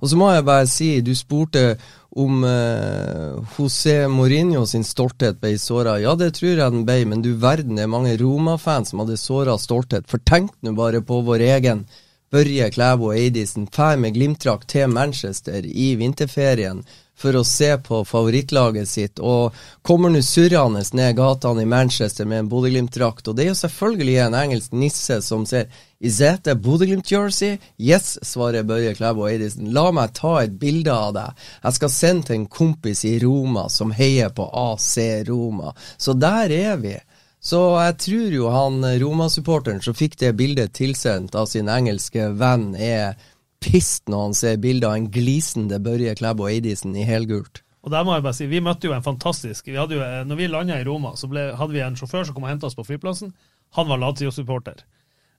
og 0.00 0.10
så 0.10 0.18
må 0.18 0.32
jeg 0.32 0.46
bare 0.48 0.66
si, 0.70 0.90
du 1.04 1.12
spurte 1.16 1.68
om 2.16 2.44
eh, 2.48 3.36
José 3.58 4.06
Mourinho 4.08 4.64
sin 4.66 4.86
stolthet 4.88 5.36
ble 5.42 5.52
såra. 5.60 5.98
Ja, 6.00 6.14
det 6.16 6.32
tror 6.38 6.54
jeg 6.54 6.72
den 6.72 6.86
ble, 6.88 7.02
men 7.10 7.24
du 7.24 7.34
verden, 7.40 7.76
det 7.76 7.84
er 7.84 7.92
mange 7.92 8.16
Roma-fans 8.16 8.92
som 8.92 9.04
hadde 9.04 9.20
såra 9.20 9.58
stolthet. 9.60 10.08
For 10.08 10.22
tenk 10.24 10.54
nå 10.64 10.72
bare 10.78 11.04
på 11.04 11.20
vår 11.26 11.44
egen 11.50 11.84
Børje 12.32 12.70
Klæbo 12.74 13.12
Eidisen 13.14 13.68
Drar 13.70 14.00
med 14.00 14.16
Glimt-drakt 14.16 14.72
til 14.72 14.88
Manchester 14.90 15.62
i 15.62 15.92
vinterferien 16.00 16.80
for 17.16 17.36
å 17.36 17.44
se 17.44 17.70
på 17.80 18.02
favorittlaget 18.04 18.88
sitt, 18.88 19.20
og 19.20 19.54
kommer 19.86 20.12
nå 20.12 20.20
surrende 20.24 20.82
ned 20.92 21.16
gatene 21.16 21.64
i 21.64 21.68
Manchester 21.68 22.28
med 22.28 22.44
en 22.44 22.50
Bodø-Glimt-drakt. 22.52 23.28
Og 23.28 23.36
det 23.36 23.46
er 23.46 23.52
jo 23.54 23.60
selvfølgelig 23.62 24.16
en 24.26 24.38
engelsk 24.42 24.76
nisse 24.76 25.20
som 25.24 25.46
ser 25.48 25.70
Is 25.98 26.18
that 26.20 26.46
a 26.46 26.54
Bodø-Glimt-jersey? 26.54 27.56
Yes, 27.80 28.18
svarer 28.22 28.66
Børje 28.68 28.92
Klæbo 28.98 29.24
Eidisen. 29.30 29.70
La 29.72 29.88
meg 29.96 30.12
ta 30.18 30.34
et 30.42 30.58
bilde 30.60 30.92
av 30.92 31.14
deg. 31.16 31.44
Jeg 31.62 31.78
skal 31.78 31.92
sende 31.94 32.28
til 32.28 32.36
en 32.36 32.48
kompis 32.52 33.06
i 33.08 33.16
Roma 33.24 33.70
som 33.72 33.94
heier 33.96 34.28
på 34.36 34.44
AC 34.52 34.98
Roma. 35.30 35.72
Så 35.96 36.12
der 36.12 36.52
er 36.52 36.76
vi. 36.82 36.98
Så 37.40 37.62
jeg 37.78 37.96
tror 38.02 38.34
jo 38.34 38.50
han 38.52 38.84
Roma-supporteren 39.00 39.80
som 39.80 39.96
fikk 39.96 40.18
det 40.20 40.34
bildet 40.36 40.74
tilsendt 40.76 41.36
av 41.38 41.46
sin 41.48 41.68
engelske 41.70 42.28
venn, 42.36 42.72
er 42.74 43.14
pissed 43.62 44.10
når 44.12 44.24
han 44.26 44.36
ser 44.38 44.58
bilder 44.62 44.92
av 44.92 44.98
en 45.00 45.08
glisende 45.12 45.78
Børje 45.82 46.14
Klæbo 46.18 46.48
Eidisen 46.50 46.96
i 46.96 47.06
helgult. 47.06 47.62
Og 47.86 47.92
der 47.94 48.02
må 48.02 48.16
jeg 48.16 48.24
bare 48.24 48.34
si, 48.34 48.48
Vi 48.50 48.60
møtte 48.64 48.88
jo 48.88 48.96
en 48.96 49.04
fantastisk 49.04 49.68
vi 49.68 49.76
jo, 49.78 50.00
eh, 50.02 50.24
når 50.26 50.36
vi 50.40 50.48
landa 50.50 50.80
i 50.80 50.86
Roma, 50.86 51.14
så 51.14 51.28
ble, 51.30 51.52
hadde 51.54 51.76
vi 51.76 51.84
en 51.84 51.96
sjåfør 51.98 52.26
som 52.26 52.34
kom 52.34 52.46
og 52.48 52.50
henta 52.50 52.66
oss 52.66 52.74
på 52.78 52.86
flyplassen. 52.86 53.32
Han 53.78 53.88
var 53.88 54.00
Lazio-supporter. 54.02 54.82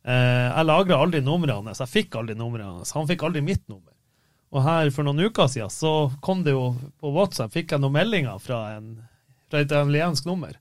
Eh, 0.08 0.48
jeg 0.48 0.68
lagra 0.70 1.02
aldri 1.04 1.20
nummeret 1.22 1.60
hans, 1.60 1.84
jeg 1.84 1.92
fikk 1.92 2.16
aldri 2.16 2.38
nummeret 2.40 2.70
hans. 2.70 2.94
Han 2.96 3.08
fikk 3.10 3.26
aldri 3.28 3.44
mitt 3.44 3.66
nummer. 3.68 3.92
Og 4.56 4.64
her 4.64 4.94
for 4.96 5.04
noen 5.04 5.28
uker 5.28 5.50
siden 5.52 5.74
så 5.74 5.92
kom 6.24 6.46
det 6.46 6.56
jo 6.56 6.70
på 7.02 7.12
WhatsApp, 7.12 7.52
fikk 7.52 7.76
jeg 7.76 7.84
noen 7.84 7.98
meldinger 7.98 8.40
fra, 8.40 8.62
en, 8.78 8.94
fra 9.52 9.66
italiensk 9.66 10.30
nummer. 10.30 10.56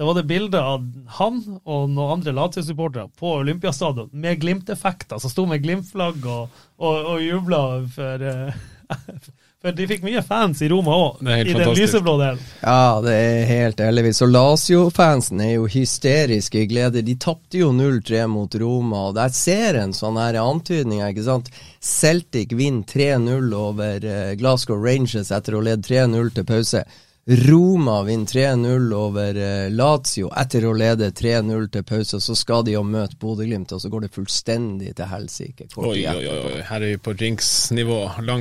Da 0.00 0.06
var 0.08 0.14
det 0.16 0.22
bilde 0.24 0.56
av 0.56 0.84
han 1.18 1.42
og 1.68 1.90
noen 1.92 2.14
andre 2.14 2.32
Lazio-supportere 2.32 3.10
på 3.20 3.34
Olympiastadion 3.42 4.08
med 4.16 4.38
Glimt-effekter, 4.40 5.20
som 5.20 5.28
sto 5.28 5.44
med 5.44 5.60
Glimt-flagg 5.60 6.24
og, 6.24 6.54
og, 6.80 6.94
og 7.10 7.20
jubla 7.20 7.58
for 7.92 8.24
uh, 8.24 8.62
For 9.60 9.76
de 9.76 9.84
fikk 9.90 10.06
mye 10.06 10.22
fans 10.24 10.62
i 10.64 10.70
Roma 10.72 10.94
òg, 10.96 11.18
i 11.20 11.52
den 11.52 11.74
lyseblå 11.76 12.14
delen. 12.16 12.40
Ja, 12.62 12.96
det 13.04 13.12
er 13.12 13.42
helt 13.50 13.82
ellevis. 13.84 14.22
Og 14.24 14.32
Lazio-fansen 14.32 15.42
er 15.44 15.52
jo 15.58 15.68
hysteriske 15.68 16.62
i 16.62 16.70
glede. 16.70 17.02
De 17.04 17.18
tapte 17.20 17.60
jo 17.60 17.68
0-3 17.76 18.24
mot 18.32 18.56
Roma, 18.56 19.02
og 19.10 19.18
der 19.20 19.36
ser 19.36 19.82
en 19.82 19.92
sånne 19.92 20.30
her 20.30 20.40
antydning, 20.40 21.04
ikke 21.04 21.26
sant. 21.28 21.52
Celtic 21.84 22.56
vinner 22.56 22.88
3-0 22.88 23.52
over 23.60 24.08
eh, 24.08 24.32
Glasgow 24.40 24.80
Rangers 24.80 25.28
etter 25.28 25.60
å 25.60 25.64
lede 25.68 25.84
3-0 25.84 26.32
til 26.40 26.48
pause. 26.48 26.86
Roma 27.26 28.02
vinner 28.02 28.26
3-0 28.26 28.92
over 28.92 29.36
uh, 29.36 29.70
Lazio 29.70 30.30
etter 30.40 30.64
å 30.64 30.72
lede 30.72 31.10
3-0 31.12 31.66
til 31.70 31.84
pause. 31.84 32.20
Så 32.20 32.34
skal 32.38 32.64
de 32.64 32.72
jo 32.74 32.82
møte 32.82 33.18
Bodø-Glimt, 33.20 33.74
og 33.76 33.82
så 33.82 33.90
går 33.92 34.06
det 34.06 34.12
fullstendig 34.14 34.94
til 34.96 35.10
helsike. 35.10 35.68
Oi, 35.76 36.00
oi, 36.08 36.24
oi, 36.24 36.62
her 36.64 36.80
er 36.80 36.94
vi 36.94 36.96
på 37.04 37.14
jinx-nivå. 37.20 38.00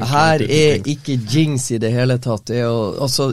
Her 0.10 0.46
er 0.48 0.88
ikke 0.88 1.20
jinx 1.20 1.70
i 1.76 1.82
det 1.84 1.92
hele 1.94 2.18
tatt. 2.24 2.48
Det 2.50 2.64
jo, 2.64 2.74
altså, 3.04 3.30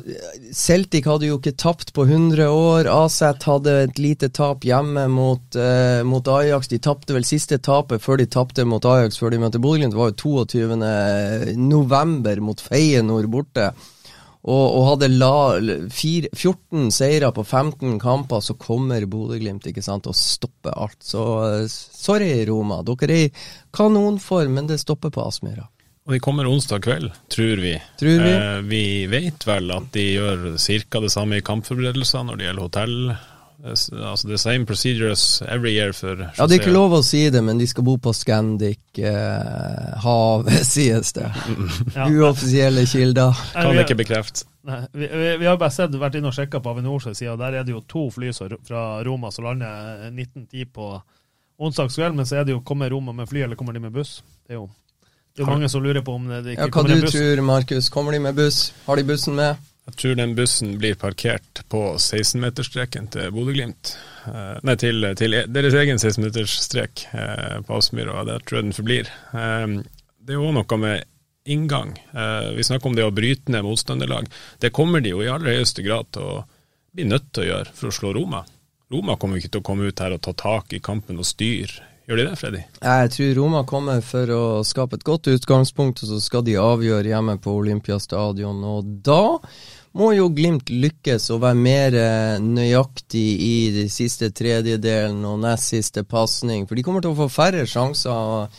Celtic 0.50 1.06
hadde 1.06 1.30
jo 1.30 1.38
ikke 1.38 1.54
tapt 1.54 1.94
på 1.94 2.08
100 2.10 2.50
år. 2.50 2.90
Aset 2.90 3.46
hadde 3.46 3.78
et 3.86 4.02
lite 4.02 4.32
tap 4.34 4.66
hjemme 4.66 5.06
mot, 5.14 5.46
uh, 5.54 6.02
mot 6.04 6.34
Ajax. 6.36 6.74
De 6.74 6.82
tapte 6.82 7.14
vel 7.14 7.28
siste 7.28 7.62
tapet 7.62 8.02
før 8.02 8.18
de 8.20 8.26
tapte 8.28 8.66
mot 8.66 8.84
Ajax 8.84 9.22
før 9.22 9.32
de 9.32 9.44
møtte 9.46 9.62
Bodø-Glimt. 9.62 9.94
Det 9.94 10.02
var 10.02 10.10
jo 10.10 10.46
22. 10.50 10.80
november 11.56 12.42
mot 12.42 12.60
Feyenoord 12.60 13.30
borte 13.30 13.70
og, 14.46 14.66
og 14.78 14.84
hadde 14.92 15.08
la, 15.10 15.36
fire, 15.90 16.30
14 16.30 16.90
seire 16.94 17.32
på 17.34 17.42
15 17.42 17.96
kamper, 18.02 18.42
så 18.44 18.54
kommer 18.54 19.06
Bodø-Glimt 19.10 19.66
og 19.66 20.14
stopper 20.14 20.76
alt. 20.76 21.00
Så 21.02 21.22
sorry, 21.68 22.44
Roma. 22.46 22.82
Dere 22.86 23.10
er 23.10 23.24
i 23.26 23.32
kanonform, 23.74 24.54
men 24.54 24.70
det 24.70 24.78
stopper 24.82 25.10
på 25.10 25.26
Aspmyra. 25.26 25.66
Og 26.06 26.14
de 26.14 26.22
kommer 26.22 26.46
onsdag 26.46 26.84
kveld, 26.86 27.08
tror 27.34 27.58
vi. 27.58 27.72
Tror 27.98 28.20
vi. 28.22 28.34
Eh, 28.36 28.60
vi 28.70 28.84
vet 29.10 29.46
vel 29.48 29.72
at 29.74 29.88
de 29.96 30.04
gjør 30.12 30.52
ca. 30.54 31.00
det 31.02 31.10
samme 31.10 31.40
i 31.40 31.46
kampforberedelser 31.46 32.28
når 32.28 32.38
det 32.38 32.46
gjelder 32.46 32.68
hotell 32.68 33.00
Altså 33.64 34.28
the 34.28 34.38
same 34.38 34.66
procedures 34.66 35.42
every 35.48 35.72
year 35.72 35.92
for 35.92 36.16
Ja, 36.16 36.46
det 36.46 36.58
er 36.58 36.60
ikke 36.60 36.74
lov 36.74 36.92
å 36.98 37.02
si 37.04 37.22
det, 37.32 37.40
men 37.44 37.58
de 37.58 37.66
skal 37.66 37.86
bo 37.86 37.96
på 37.96 38.12
Scandic 38.12 39.00
eh, 39.00 39.96
Havet, 40.02 40.60
sies 40.74 41.14
det. 41.16 41.30
Ja. 41.94 42.08
Uoffisielle 42.10 42.84
kilder. 42.86 43.32
Kan 43.54 43.80
ikke 43.80 43.98
bekrefte. 44.02 44.44
Nei, 44.66 44.80
vi, 44.92 45.06
vi, 45.06 45.26
vi, 45.40 45.46
har 45.46 45.58
bare 45.60 45.72
sett, 45.72 45.94
vært 45.94 46.18
inne 46.18 46.32
og 46.32 46.34
sjekka 46.36 46.60
på 46.60 46.72
Avinors 46.74 47.06
side, 47.12 47.30
og 47.32 47.38
der 47.40 47.60
er 47.60 47.66
det 47.66 47.72
jo 47.72 47.84
to 47.86 48.08
fly 48.10 48.32
fra 48.34 48.86
Roma 49.06 49.30
som 49.30 49.46
lander 49.46 50.08
1910 50.10 50.72
på 50.74 50.88
onsdagskveld, 51.62 52.16
men 52.18 52.26
så 52.26 52.40
er 52.40 52.48
det 52.48 52.56
jo 52.56 52.64
kommer 52.66 52.90
Roma 52.90 53.14
med 53.14 53.30
fly, 53.30 53.44
eller 53.46 53.56
kommer 53.56 53.76
de 53.76 53.84
med 53.86 53.94
buss? 53.94 54.18
Det 54.44 54.56
er 54.56 54.60
jo 54.60 54.68
det 55.36 55.44
er 55.44 55.50
mange 55.52 55.68
som 55.68 55.82
lurer 55.84 56.00
på 56.00 56.14
om 56.16 56.28
det 56.30 56.54
ikke 56.54 56.64
ja, 56.64 56.72
kommer 56.72 56.94
en 56.94 57.02
buss. 57.04 57.12
Hva 57.12 57.20
du 57.20 57.34
tror 57.36 57.42
Markus? 57.44 57.88
Kommer 57.92 58.16
de 58.16 58.20
med 58.24 58.38
buss? 58.38 58.60
Har 58.86 58.96
de 58.96 59.04
bussen 59.04 59.36
med? 59.36 59.60
Jeg 59.86 59.98
tror 60.00 60.16
den 60.18 60.34
bussen 60.34 60.72
blir 60.80 60.96
parkert 60.98 61.60
på 61.70 61.80
16-meterstreken 61.94 63.06
til 63.14 63.30
Bodø-Glimt. 63.34 63.92
Eh, 64.26 64.56
nei, 64.66 64.74
til, 64.82 65.06
til, 65.18 65.36
deres 65.54 65.76
egen 65.78 66.00
16-meterstrek 66.02 67.04
eh, 67.14 67.60
på 67.66 67.78
Aspmyra, 67.78 68.24
der 68.26 68.42
tror 68.42 68.58
jeg 68.58 68.66
den 68.66 68.74
forblir. 68.74 69.12
Eh, 69.30 69.76
det 70.26 70.34
er 70.34 70.42
jo 70.42 70.50
noe 70.56 70.80
med 70.82 71.06
inngang. 71.46 71.92
Vi 72.56 72.64
snakker 72.66 72.90
om 72.90 72.96
det 72.98 73.04
å 73.06 73.12
bryte 73.14 73.52
ned 73.54 73.62
motstanderlag. 73.62 74.26
Det 74.58 74.72
kommer 74.74 74.98
de 74.98 75.12
jo 75.12 75.20
i 75.22 75.28
aller 75.30 75.54
høyeste 75.54 75.84
grad 75.86 76.08
til 76.10 76.24
å 76.26 76.40
bli 76.90 77.06
nødt 77.06 77.28
til 77.30 77.44
å 77.44 77.46
gjøre 77.52 77.74
for 77.76 77.86
å 77.86 77.94
slå 77.94 78.10
Roma. 78.16 78.40
Roma 78.90 79.14
kommer 79.14 79.38
ikke 79.38 79.52
til 79.54 79.62
å 79.62 79.66
komme 79.68 79.86
ut 79.86 80.02
her 80.02 80.16
og 80.16 80.24
ta 80.26 80.34
tak 80.34 80.74
i 80.74 80.82
kampen 80.82 81.22
og 81.22 81.28
styre. 81.28 81.86
Gjør 82.06 82.20
de 82.20 82.24
det, 82.28 82.34
Freddy? 82.38 82.60
Jeg 82.82 83.12
tror 83.16 83.30
Roma 83.34 83.62
kommer 83.66 84.02
for 84.06 84.30
å 84.30 84.42
skape 84.66 84.94
et 84.98 85.06
godt 85.06 85.26
utgangspunkt, 85.32 86.04
og 86.04 86.12
så 86.12 86.18
skal 86.22 86.44
de 86.46 86.54
avgjøre 86.62 87.10
hjemme 87.10 87.34
på 87.42 87.54
Olympiastadion. 87.62 88.60
Og 88.62 88.92
da 89.06 89.38
må 89.96 90.12
jo 90.16 90.28
Glimt 90.34 90.70
lykkes 90.70 91.30
å 91.32 91.40
være 91.42 91.58
mer 91.58 91.96
eh, 91.96 92.36
nøyaktig 92.42 93.26
i 93.42 93.56
de 93.74 93.88
siste 93.92 94.30
tredjedelen 94.36 95.24
og 95.24 95.42
nest 95.44 95.72
siste 95.72 96.04
pasning, 96.04 96.66
for 96.68 96.76
de 96.76 96.84
kommer 96.86 97.04
til 97.04 97.14
å 97.14 97.20
få 97.24 97.30
færre 97.32 97.64
sjanser 97.68 98.50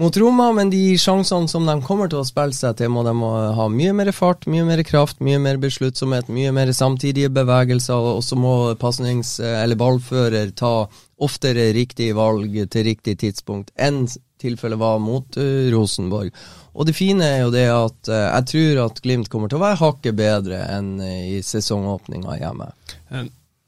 mot 0.00 0.16
Roma, 0.16 0.48
men 0.56 0.70
de 0.72 0.96
sjansene 0.98 1.50
som 1.50 1.66
de 1.68 1.74
kommer 1.84 2.08
til 2.10 2.22
å 2.22 2.26
spille 2.26 2.56
seg 2.56 2.78
til, 2.78 2.90
må 2.90 3.04
de 3.06 3.12
ha 3.58 3.66
mye 3.70 3.92
mer 3.94 4.10
fart, 4.16 4.46
mye 4.50 4.64
mer 4.66 4.82
kraft, 4.88 5.20
mye 5.22 5.38
mer 5.42 5.60
besluttsomhet, 5.62 6.30
mye 6.32 6.52
mer 6.54 6.72
samtidige 6.74 7.30
bevegelser, 7.34 8.08
og 8.16 8.22
så 8.24 8.38
må 8.38 8.54
pasnings- 8.80 9.36
eller 9.42 9.78
ballfører 9.78 10.54
ta 10.58 10.88
oftere 11.22 11.70
riktig 11.76 12.12
valg 12.18 12.56
til 12.72 12.88
riktig 12.88 13.18
tidspunkt 13.20 13.70
enn 13.76 14.06
tilfellet 14.42 14.80
var 14.80 14.98
mot 14.98 15.38
uh, 15.38 15.70
Rosenborg. 15.70 16.32
Og 16.72 16.88
det 16.88 16.94
fine 16.96 17.26
er 17.26 17.42
jo 17.44 17.50
det 17.52 17.66
at 17.68 18.08
uh, 18.08 18.28
jeg 18.38 18.48
tror 18.52 18.80
at 18.86 19.02
Glimt 19.04 19.28
kommer 19.32 19.50
til 19.50 19.60
å 19.60 19.64
være 19.64 19.80
hakket 19.82 20.16
bedre 20.16 20.62
enn 20.72 20.94
uh, 21.02 21.10
i 21.36 21.42
sesongåpninga 21.44 22.38
hjemme. 22.40 22.70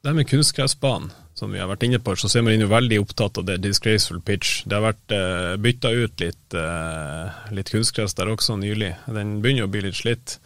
Det 0.05 0.13
med 0.17 0.29
kunstgressbanen, 0.29 1.13
som 1.37 1.53
vi 1.53 1.61
har 1.61 1.69
vært 1.69 1.85
inne 1.87 2.01
på, 2.01 2.15
så 2.17 2.31
ser 2.31 2.45
man 2.47 2.57
jo 2.57 2.71
veldig 2.71 3.01
opptatt 3.03 3.41
av 3.41 3.49
det 3.49 3.59
disgraceful 3.65 4.23
pitch. 4.25 4.63
Det 4.69 4.79
har 4.79 4.87
vært 4.87 5.17
uh, 5.17 5.57
bytta 5.61 5.93
ut 5.93 6.25
litt, 6.25 6.57
uh, 6.57 7.45
litt 7.53 7.73
kunstgress 7.75 8.17
der 8.17 8.33
også 8.33 8.57
nylig. 8.61 8.95
Den 9.09 9.39
begynner 9.45 9.69
å 9.69 9.73
bli 9.73 9.85
litt 9.89 10.01
slitt. 10.01 10.39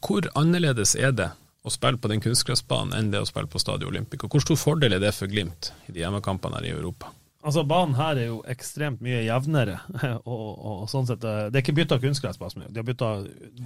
hvor 0.00 0.24
annerledes 0.34 0.94
er 0.96 1.12
det 1.12 1.28
å 1.64 1.72
spille 1.72 2.00
på 2.00 2.08
den 2.08 2.22
kunstgressbanen 2.24 2.96
enn 2.96 3.10
det 3.12 3.20
å 3.20 3.28
spille 3.28 3.50
på 3.50 3.60
Stadio 3.60 3.90
Olympico? 3.90 4.28
Hvor 4.32 4.40
stor 4.40 4.56
fordel 4.56 4.96
er 4.96 5.02
det 5.04 5.12
for 5.16 5.28
Glimt 5.28 5.72
i 5.88 5.92
de 5.92 6.00
hjemmekampene 6.00 6.60
her 6.60 6.70
i 6.70 6.76
Europa? 6.76 7.12
Altså, 7.46 7.62
Banen 7.62 7.94
her 7.94 8.18
er 8.18 8.26
jo 8.32 8.38
ekstremt 8.50 9.02
mye 9.04 9.20
jevnere. 9.22 9.76
og, 10.32 10.48
og, 10.58 10.86
sånn 10.90 11.06
sett, 11.06 11.22
eh, 11.22 11.46
Det 11.52 11.60
er 11.60 11.64
ikke 11.66 11.76
bytta 11.76 12.00
kunstgress. 12.02 12.40
på 12.40 12.50
De 12.58 12.80
har 12.80 12.86
bytta, 12.86 13.12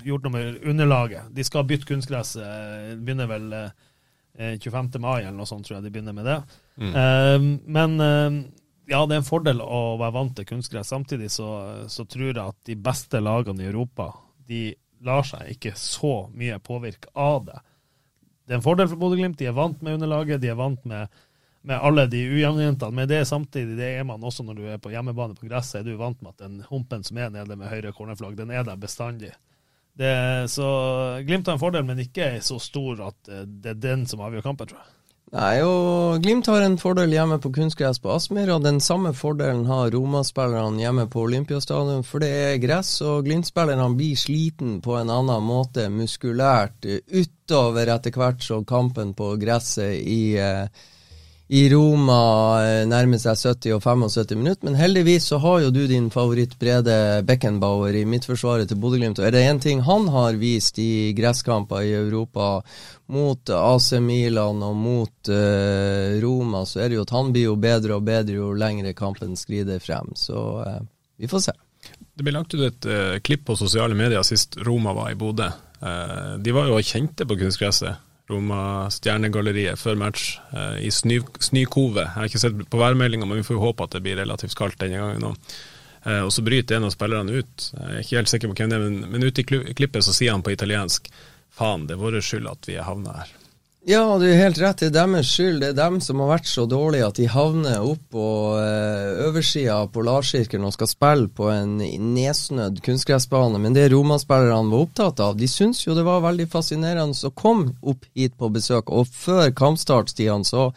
gjort 0.05 0.27
noe 0.27 0.35
med 0.35 0.67
underlaget. 0.69 1.31
De 1.33 1.47
skal 1.47 1.65
bytte 1.69 1.89
kunstgress. 1.89 2.35
Eh, 2.37 2.93
begynner 3.01 3.31
vel 3.31 3.49
eh, 3.57 4.59
25. 4.61 5.01
mai 5.01 5.23
eller 5.23 5.39
noe 5.39 5.49
sånt, 5.49 5.65
tror 5.67 5.79
jeg 5.79 5.87
de 5.87 5.95
begynner 5.95 6.17
med 6.17 6.29
det. 6.29 6.39
Mm. 6.77 6.93
Eh, 6.93 7.49
men 7.79 7.97
eh, 8.01 8.43
ja, 8.93 9.03
det 9.07 9.17
er 9.17 9.23
en 9.23 9.29
fordel 9.29 9.65
å 9.65 9.97
være 10.01 10.17
vant 10.19 10.37
til 10.37 10.49
kunstgress. 10.53 10.93
Samtidig 10.93 11.31
så, 11.33 11.49
så, 11.89 12.05
tror 12.05 12.29
jeg 12.29 12.45
at 12.45 12.59
de 12.69 12.77
beste 12.77 13.21
lagene 13.23 13.65
i 13.65 13.71
Europa 13.71 14.11
de 14.49 14.67
lar 15.03 15.25
seg 15.27 15.49
ikke 15.55 15.75
så 15.79 16.27
mye 16.37 16.61
påvirke 16.63 17.11
av 17.19 17.47
det. 17.49 17.61
Det 18.45 18.55
er 18.55 18.61
en 18.61 18.65
fordel 18.65 18.91
for 18.91 19.01
Bodø-Glimt. 19.01 19.39
De 19.41 19.49
er 19.49 19.57
vant 19.57 19.81
med 19.83 19.97
underlaget. 19.97 20.43
De 20.43 20.51
er 20.51 20.59
vant 20.59 20.83
med 20.89 21.23
med 21.63 21.79
alle 21.79 22.07
de 22.11 22.21
ujevnjentene. 22.27 22.95
Men 22.95 23.09
det 23.11 23.21
er 23.21 23.29
samtidig, 23.29 23.77
det 23.79 23.93
er 23.97 24.07
man 24.09 24.23
også 24.23 24.45
når 24.47 24.59
du 24.59 24.65
er 24.67 24.83
på 24.83 24.93
hjemmebane 24.93 25.39
på 25.39 25.47
gresset, 25.47 25.81
er 25.81 25.91
du 25.91 26.01
vant 26.01 26.21
med 26.23 26.35
at 26.35 26.45
den 26.45 26.63
humpen 26.71 27.05
som 27.07 27.19
er 27.19 27.33
nede 27.35 27.57
med 27.57 27.71
høyre 27.71 27.95
cornerflagg, 27.97 28.37
den 28.39 28.51
er 28.51 28.67
der 28.67 28.81
bestandig. 28.81 29.33
Det, 29.99 30.49
så 30.49 30.67
Glimt 31.27 31.47
har 31.47 31.59
en 31.59 31.61
fordel, 31.61 31.85
men 31.85 32.01
ikke 32.01 32.39
så 32.41 32.57
stor 32.63 33.05
at 33.11 33.29
eh, 33.29 33.45
det 33.45 33.75
er 33.75 33.81
den 33.81 34.07
som 34.09 34.25
avgjør 34.25 34.47
kampen, 34.47 34.71
tror 34.71 34.81
jeg. 34.81 34.99
Nei, 35.33 35.63
og 35.65 36.21
Glimt 36.21 36.49
har 36.51 36.61
en 36.61 36.75
fordel 36.77 37.13
hjemme 37.15 37.39
på 37.41 37.49
kunstgress 37.57 38.01
på 38.05 38.11
Aspmyra. 38.13 38.59
Den 38.61 38.83
samme 38.85 39.15
fordelen 39.17 39.65
har 39.65 39.89
Roma-spillerne 39.95 40.81
hjemme 40.81 41.07
på 41.13 41.23
Olympiastadion, 41.25 42.05
for 42.05 42.21
det 42.21 42.29
er 42.29 42.61
gress, 42.61 42.99
og 43.01 43.25
Glimt-spillerne 43.25 43.87
blir 43.97 44.19
sliten 44.21 44.81
på 44.85 44.99
en 44.99 45.13
annen 45.13 45.45
måte 45.47 45.87
muskulært 45.93 46.85
utover 46.85 47.95
etter 47.95 48.17
hvert 48.17 48.45
som 48.45 48.67
kampen 48.69 49.15
på 49.17 49.31
gresset 49.41 50.05
i 50.05 50.37
eh, 50.37 50.69
i 51.53 51.67
Roma 51.69 52.21
eh, 52.65 52.87
nærmer 52.89 53.21
seg 53.21 53.37
70 53.37 53.75
og 53.77 53.83
75 53.85 54.39
minutter. 54.41 54.65
Men 54.65 54.77
heldigvis 54.79 55.27
så 55.29 55.37
har 55.43 55.59
jo 55.61 55.73
du 55.75 55.83
din 55.89 56.07
favoritt 56.11 56.55
Brede 56.61 56.95
Beckenbauer 57.29 57.93
i 57.99 58.07
midtforsvaret 58.09 58.71
til 58.71 58.79
Bodø-Glimt. 58.81 59.19
Og 59.21 59.27
er 59.29 59.35
det 59.35 59.43
én 59.45 59.61
ting 59.61 59.83
han 59.85 60.07
har 60.15 60.39
vist 60.41 60.81
i 60.81 61.13
gresskamper 61.13 61.85
i 61.85 61.91
Europa 61.99 62.63
mot 63.13 63.53
AC 63.53 63.91
Milan 64.01 64.63
og 64.65 64.79
mot 64.81 65.29
uh, 65.29 66.17
Roma, 66.23 66.63
så 66.65 66.81
er 66.81 66.89
det 66.89 66.97
jo 66.97 67.05
at 67.05 67.13
han 67.13 67.35
blir 67.35 67.51
jo 67.51 67.59
bedre 67.61 67.99
og 67.99 68.07
bedre 68.07 68.39
jo 68.39 68.55
lengre 68.57 68.95
kampen 68.97 69.37
skrider 69.37 69.83
frem. 69.85 70.15
Så 70.17 70.47
uh, 70.65 70.79
vi 71.21 71.29
får 71.29 71.51
se. 71.51 71.55
Det 72.17 72.25
ble 72.25 72.33
lagt 72.33 72.57
ut 72.57 72.65
et 72.65 72.89
uh, 72.89 73.19
klipp 73.21 73.45
på 73.51 73.59
sosiale 73.61 73.99
medier 73.99 74.25
sist 74.25 74.57
Roma 74.65 74.97
var 74.97 75.13
i 75.13 75.21
Bodø. 75.21 75.51
de 76.39 76.53
var 76.55 76.71
jo 76.71 76.81
kjente 76.81 77.29
på 77.29 77.37
kunstgresset. 77.37 78.01
Roma 78.31 78.89
Stjernegalleriet 78.93 79.81
før 79.81 79.99
match 79.99 80.37
eh, 80.55 80.87
i 80.87 80.91
Snø, 80.95 81.21
Snøkove. 81.43 82.05
Jeg 82.07 82.15
har 82.15 82.31
ikke 82.31 82.43
sett 82.43 82.65
på 82.71 82.81
værmeldinga, 82.81 83.27
men 83.29 83.41
vi 83.41 83.47
får 83.47 83.59
jo 83.59 83.67
håpe 83.67 83.87
at 83.87 83.97
det 83.97 84.03
blir 84.05 84.21
relativt 84.23 84.57
kaldt 84.59 84.81
denne 84.83 85.03
gangen 85.03 85.29
òg. 85.33 85.53
Eh, 86.07 86.23
og 86.23 86.33
så 86.35 86.45
bryter 86.47 86.79
en 86.79 86.89
av 86.89 86.95
spillerne 86.95 87.43
ut. 87.43 87.69
Jeg 87.75 87.91
er 87.91 88.01
ikke 88.05 88.21
helt 88.21 88.33
sikker 88.33 88.53
på 88.53 88.59
hvem 88.61 88.73
det 88.73 88.79
er, 88.79 88.87
men, 88.87 89.13
men 89.13 89.27
ute 89.29 89.45
i 89.45 89.75
klippet 89.75 90.07
så 90.07 90.15
sier 90.17 90.35
han 90.35 90.45
på 90.47 90.55
italiensk 90.55 91.11
Faen, 91.53 91.83
det 91.85 91.99
er 91.99 92.01
vår 92.01 92.15
skyld 92.25 92.47
at 92.49 92.65
vi 92.65 92.79
er 92.81 92.87
havna 92.87 93.19
her. 93.19 93.33
Ja, 93.83 94.05
du 94.15 94.29
er 94.31 94.37
helt 94.39 94.61
rett. 94.63 94.79
Det 94.79 94.93
er 94.93 94.95
deres 94.95 95.27
skyld. 95.27 95.57
Det 95.59 95.73
er 95.73 95.75
dem 95.75 95.97
som 96.05 96.21
har 96.23 96.29
vært 96.37 96.47
så 96.47 96.69
dårlige 96.71 97.07
at 97.09 97.17
de 97.19 97.25
havner 97.27 97.83
opp 97.83 98.05
på 98.15 98.27
uh, 98.55 99.25
oversida 99.27 99.81
av 99.81 99.89
Polarsirkelen 99.91 100.69
og 100.69 100.77
skal 100.77 100.87
spille 100.87 101.27
på 101.35 101.49
en 101.51 101.81
nedsnødd 102.15 102.79
kunstgressbane. 102.87 103.59
Men 103.59 103.75
det 103.75 103.89
Roma-spillerne 103.91 104.71
var 104.71 104.85
opptatt 104.87 105.23
av, 105.27 105.35
de 105.35 105.49
syntes 105.51 105.83
jo 105.83 105.97
det 105.99 106.07
var 106.07 106.23
veldig 106.23 106.47
fascinerende 106.53 107.27
å 107.27 107.35
komme 107.35 107.75
opp 107.83 108.07
hit 108.15 108.37
på 108.39 108.53
besøk. 108.55 108.93
Og 108.95 109.11
før 109.11 109.51
kampstart, 109.51 110.15
så, 110.15 110.69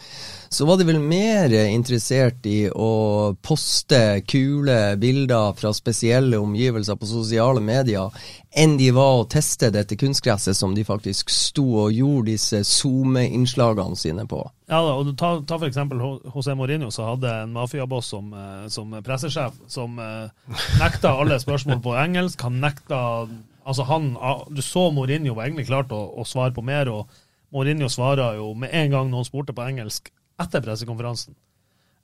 så 0.49 0.65
var 0.65 0.81
de 0.81 0.89
vel 0.89 0.97
mer 0.97 1.53
interessert 1.61 2.49
i 2.49 2.71
å 2.73 3.35
poste 3.45 4.01
kule 4.25 4.95
bilder 4.97 5.53
fra 5.61 5.75
spesielle 5.77 6.41
omgivelser 6.41 6.97
på 6.97 7.13
sosiale 7.13 7.61
medier 7.61 8.09
enn 8.55 8.77
de 8.79 8.87
var 8.95 9.19
å 9.19 9.25
teste 9.27 9.67
dette 9.73 9.97
kunstgresset 9.99 10.55
som 10.55 10.75
de 10.75 10.85
faktisk 10.87 11.29
sto 11.33 11.65
og 11.83 11.95
gjorde 11.95 12.31
disse 12.31 12.61
SoMe-innslagene 12.67 13.97
sine 13.99 14.23
på. 14.29 14.39
Ja 14.71 14.79
da, 14.85 14.93
og 14.95 15.11
ta, 15.19 15.33
ta 15.47 15.57
Ho- 15.59 16.21
José 16.31 16.55
Mourinho, 16.55 16.91
som 16.91 17.09
hadde 17.11 17.33
en 17.43 17.53
mafiaboss 17.55 18.13
som, 18.13 18.31
eh, 18.33 18.67
som 18.71 18.95
pressesjef, 19.03 19.59
som 19.67 19.99
eh, 19.99 20.55
nekta 20.79 21.13
alle 21.19 21.39
spørsmål 21.43 21.81
på 21.83 21.97
engelsk. 22.05 22.41
Han 22.47 22.61
nekta 22.63 23.27
Altså, 23.65 23.81
han 23.89 24.11
Du 24.53 24.61
så 24.61 24.91
Mourinho 24.93 25.33
var 25.33 25.47
egentlig 25.47 25.65
klart 25.65 25.89
å, 25.89 25.97
å 26.21 26.25
svare 26.29 26.53
på 26.53 26.61
mer, 26.61 26.85
og 26.93 27.07
Mourinho 27.51 27.87
svarer 27.89 28.37
jo 28.37 28.51
med 28.53 28.69
en 28.77 28.91
gang 28.91 29.09
noen 29.09 29.25
spurte 29.25 29.55
på 29.57 29.63
engelsk 29.65 30.11
etter 30.39 30.61
pressekonferansen. 30.61 31.33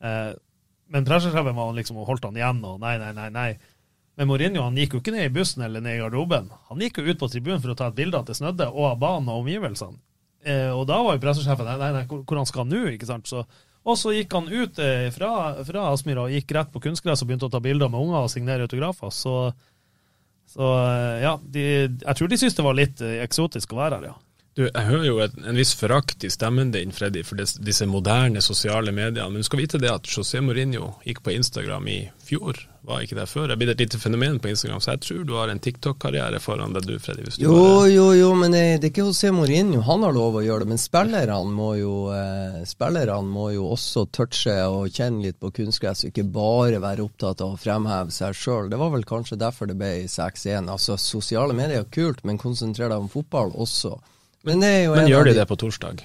Eh, 0.01 0.31
men 0.91 1.05
pressesjefen 1.05 1.55
var 1.55 1.75
liksom 1.77 1.99
og 2.01 2.09
holdt 2.09 2.25
han 2.25 2.39
igjen, 2.39 2.63
og 2.65 2.79
nei, 2.81 2.97
nei, 2.97 3.11
nei. 3.13 3.29
nei. 3.29 3.51
Men 4.19 4.27
Mourinho 4.27 4.63
han 4.65 4.77
gikk 4.77 4.95
jo 4.95 5.01
ikke 5.01 5.13
ned 5.15 5.29
i 5.29 5.33
bussen 5.33 5.63
eller 5.65 5.83
ned 5.83 5.97
i 5.97 6.01
garderoben. 6.01 6.49
Han 6.69 6.83
gikk 6.83 6.99
jo 6.99 7.07
ut 7.07 7.19
på 7.21 7.29
tribunen 7.31 7.61
for 7.63 7.73
å 7.73 7.77
ta 7.79 7.89
et 7.89 7.97
bilde 7.97 8.19
at 8.19 8.27
det 8.27 8.37
snødde, 8.37 8.67
og 8.73 8.89
av 8.91 9.01
banen 9.01 9.31
og 9.31 9.43
omgivelsene. 9.45 9.99
Eh, 10.43 10.69
og 10.73 10.87
da 10.89 10.97
var 11.05 11.15
jo 11.15 11.23
pressesjefen 11.23 11.67
nei, 11.69 11.77
nei, 11.79 11.91
nei, 11.99 12.05
hvor 12.09 12.39
han 12.39 12.49
skal 12.49 12.67
nå, 12.67 12.83
ikke 12.95 13.07
sant. 13.09 13.29
Så, 13.29 13.43
og 13.81 13.97
så 13.97 14.13
gikk 14.15 14.33
han 14.35 14.49
ut 14.51 14.81
eh, 14.81 15.07
fra, 15.15 15.31
fra 15.67 15.87
Aspmyra 15.93 16.25
og 16.27 16.35
gikk 16.35 16.53
rett 16.57 16.73
på 16.73 16.81
kunstgress 16.83 17.23
og 17.23 17.29
begynte 17.29 17.47
å 17.47 17.53
ta 17.53 17.61
bilder 17.63 17.91
med 17.93 18.01
unger 18.03 18.25
og 18.25 18.33
signere 18.33 18.67
autografer. 18.67 19.13
Så, 19.15 19.35
så 20.51 20.73
eh, 20.81 21.21
ja, 21.23 21.37
de, 21.41 21.65
jeg 22.01 22.17
tror 22.17 22.31
de 22.31 22.41
syntes 22.41 22.59
det 22.59 22.67
var 22.67 22.77
litt 22.77 23.05
eh, 23.05 23.21
eksotisk 23.23 23.73
å 23.73 23.81
være 23.83 24.01
her, 24.01 24.11
ja. 24.11 24.17
Du, 24.57 24.65
jeg 24.67 24.83
hører 24.83 25.05
jo 25.07 25.19
et, 25.23 25.35
en 25.47 25.55
viss 25.55 25.69
forakt 25.79 26.25
i 26.27 26.29
stemmen 26.33 26.73
din, 26.73 26.89
Freddy, 26.91 27.21
for 27.23 27.39
des, 27.39 27.53
disse 27.63 27.85
moderne 27.87 28.41
sosiale 28.43 28.91
mediene. 28.91 29.29
Men 29.31 29.39
du 29.39 29.47
skal 29.47 29.61
vite 29.61 29.79
det 29.79 29.87
at 29.93 30.09
José 30.11 30.41
Mourinho 30.43 30.89
gikk 31.07 31.21
på 31.23 31.31
Instagram 31.31 31.87
i 31.87 32.01
fjor, 32.27 32.59
var 32.83 32.99
ikke 33.05 33.15
det 33.15 33.29
før? 33.31 33.45
Det 33.47 33.55
er 33.55 33.61
blitt 33.61 33.71
et 33.75 33.83
lite 33.85 33.99
fenomen 34.01 34.41
på 34.43 34.49
Instagram, 34.51 34.81
så 34.83 34.91
jeg 34.97 35.01
tror 35.05 35.21
du 35.29 35.33
har 35.37 35.53
en 35.53 35.61
TikTok-karriere 35.63 36.41
foran 36.43 36.75
deg, 36.75 36.83
du, 36.89 36.97
Freddy. 36.99 37.23
Du 37.29 37.45
Jo, 37.45 37.53
bare- 37.55 37.93
jo, 37.93 38.09
jo, 38.17 38.33
men 38.41 38.51
det, 38.51 38.65
det 38.83 38.89
er 38.89 38.91
ikke 38.91 39.05
José 39.07 39.31
Mourinho. 39.31 39.85
Han 39.87 40.03
har 40.03 40.17
lov 40.19 40.41
å 40.41 40.43
gjøre 40.43 40.65
det. 40.65 40.71
Men 40.73 40.83
spillerne 40.83 41.55
må 41.55 41.71
jo, 41.79 41.95
eh, 42.11 42.59
spillerne 42.67 43.23
må 43.31 43.47
jo 43.55 43.69
også 43.71 44.03
touche 44.11 44.57
og 44.67 44.91
kjenne 44.91 45.29
litt 45.29 45.39
på 45.39 45.53
kunstgress, 45.61 46.03
og 46.03 46.11
ikke 46.11 46.27
bare 46.27 46.83
være 46.83 47.07
opptatt 47.07 47.39
av 47.47 47.55
å 47.55 47.61
fremheve 47.61 48.11
seg 48.11 48.35
sjøl. 48.35 48.67
Det 48.73 48.83
var 48.83 48.91
vel 48.97 49.07
kanskje 49.07 49.39
derfor 49.39 49.71
det 49.71 49.79
ble 49.79 49.93
6-1. 50.11 50.67
Altså, 50.75 50.99
sosiale 50.99 51.55
medier 51.55 51.85
er 51.85 51.91
kult, 51.93 52.25
men 52.27 52.41
konsentrer 52.41 52.91
deg 52.91 52.99
om 52.99 53.07
fotball 53.15 53.55
også. 53.55 53.95
Men, 54.47 54.63
det 54.63 54.71
er 54.73 54.83
jo 54.85 54.95
Men 54.97 55.11
gjør 55.11 55.29
de 55.29 55.37
det 55.37 55.47
på 55.49 55.59
torsdag? 55.61 56.01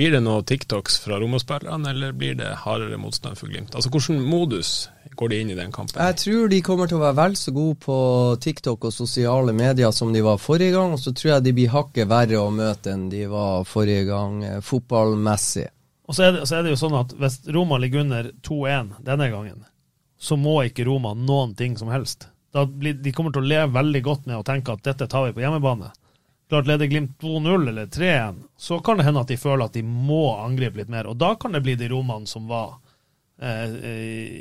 Blir 0.00 0.14
det 0.14 0.22
noe 0.24 0.40
TikToks 0.46 0.94
fra 1.02 1.18
Roma-spillerne, 1.20 1.90
eller 1.90 2.14
blir 2.16 2.36
det 2.38 2.48
hardere 2.62 2.96
motstand 2.96 3.36
for 3.36 3.50
Glimt? 3.52 3.74
Altså, 3.74 3.90
Hvilken 3.92 4.22
modus 4.24 4.88
går 5.18 5.28
de 5.28 5.40
inn 5.42 5.50
i 5.52 5.56
den 5.58 5.74
kampen? 5.74 6.00
Jeg 6.00 6.16
tror 6.22 6.48
de 6.48 6.60
kommer 6.64 6.88
til 6.88 6.96
å 6.96 7.02
være 7.02 7.18
vel 7.18 7.36
så 7.36 7.52
gode 7.52 7.76
på 7.84 7.96
TikTok 8.40 8.86
og 8.88 8.94
sosiale 8.96 9.52
medier 9.52 9.92
som 9.92 10.14
de 10.14 10.22
var 10.24 10.40
forrige 10.40 10.72
gang, 10.78 10.94
og 10.96 11.02
så 11.02 11.12
tror 11.12 11.34
jeg 11.34 11.44
de 11.44 11.54
blir 11.58 11.74
hakket 11.74 12.08
verre 12.08 12.40
å 12.40 12.48
møte 12.54 12.94
enn 12.94 13.10
de 13.12 13.26
var 13.28 13.68
forrige 13.68 14.06
gang, 14.08 14.40
eh, 14.46 14.62
fotballmessig. 14.64 15.66
Og 16.08 16.16
så 16.16 16.26
er, 16.30 16.32
det, 16.38 16.48
så 16.48 16.56
er 16.56 16.64
det 16.64 16.72
jo 16.72 16.80
sånn 16.80 16.96
at 17.02 17.12
hvis 17.20 17.36
Roma 17.52 17.76
ligger 17.82 18.06
under 18.06 18.32
2-1 18.46 18.94
denne 19.04 19.28
gangen, 19.34 19.64
så 20.16 20.40
må 20.40 20.62
ikke 20.64 20.88
Roma 20.88 21.12
noen 21.12 21.52
ting 21.58 21.76
som 21.76 21.92
helst. 21.92 22.30
Da 22.56 22.64
blir, 22.64 22.96
de 22.96 23.12
kommer 23.12 23.36
til 23.36 23.44
å 23.44 23.52
leve 23.52 23.74
veldig 23.76 24.02
godt 24.08 24.24
med 24.30 24.40
å 24.40 24.46
tenke 24.46 24.72
at 24.74 24.86
dette 24.88 25.06
tar 25.10 25.28
vi 25.28 25.36
på 25.36 25.44
hjemmebane. 25.44 25.92
Klart 26.50 26.66
Leder 26.66 26.86
Glimt 26.90 27.12
2-0 27.22 27.68
eller 27.68 27.86
3-1, 27.86 28.42
så 28.58 28.80
kan 28.82 28.98
det 28.98 29.04
hende 29.06 29.22
at 29.22 29.30
de 29.30 29.36
føler 29.38 29.68
at 29.68 29.76
de 29.76 29.84
må 29.86 30.32
angripe 30.34 30.80
litt 30.80 30.90
mer. 30.90 31.06
Og 31.06 31.14
da 31.16 31.36
kan 31.38 31.54
det 31.54 31.62
bli 31.62 31.76
de 31.78 31.86
rommene 31.92 32.26
som 32.26 32.48
var 32.50 32.72
eh, 33.38 33.76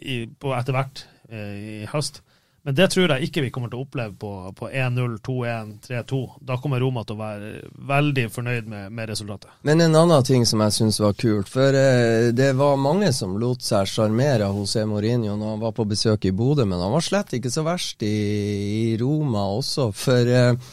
i, 0.02 0.16
på 0.40 0.56
etter 0.58 0.74
hvert 0.74 1.04
eh, 1.30 1.84
i 1.84 1.86
høst. 1.92 2.24
Men 2.66 2.76
det 2.76 2.90
tror 2.92 3.14
jeg 3.14 3.30
ikke 3.30 3.44
vi 3.46 3.52
kommer 3.54 3.70
til 3.72 3.80
å 3.80 3.84
oppleve 3.86 4.14
på, 4.20 4.32
på 4.58 4.68
1-0, 4.68 5.14
2-1, 5.26 5.70
3-2. 5.86 6.20
Da 6.50 6.58
kommer 6.58 6.82
Roma 6.82 7.06
til 7.08 7.16
å 7.16 7.22
være 7.22 7.52
veldig 7.94 8.26
fornøyd 8.34 8.68
med, 8.74 8.90
med 8.94 9.10
resultatet. 9.14 9.54
Men 9.70 9.86
en 9.86 9.96
annen 9.96 10.26
ting 10.28 10.44
som 10.50 10.66
jeg 10.66 10.76
syns 10.76 11.00
var 11.02 11.14
kult, 11.18 11.50
for 11.54 11.78
eh, 11.78 12.32
det 12.36 12.50
var 12.58 12.82
mange 12.82 13.14
som 13.16 13.38
lot 13.38 13.62
seg 13.66 13.88
sjarmere 13.90 14.50
av 14.50 14.58
José 14.60 14.84
Mourinho 14.90 15.38
når 15.38 15.54
han 15.54 15.64
var 15.64 15.78
på 15.78 15.88
besøk 15.94 16.26
i 16.26 16.34
Bodø, 16.34 16.66
men 16.66 16.82
han 16.82 16.98
var 16.98 17.06
slett 17.06 17.38
ikke 17.38 17.54
så 17.54 17.64
verst 17.70 18.02
i, 18.02 18.18
i 18.82 18.84
Roma 18.98 19.46
også, 19.62 19.92
for 19.96 20.34
eh, 20.34 20.70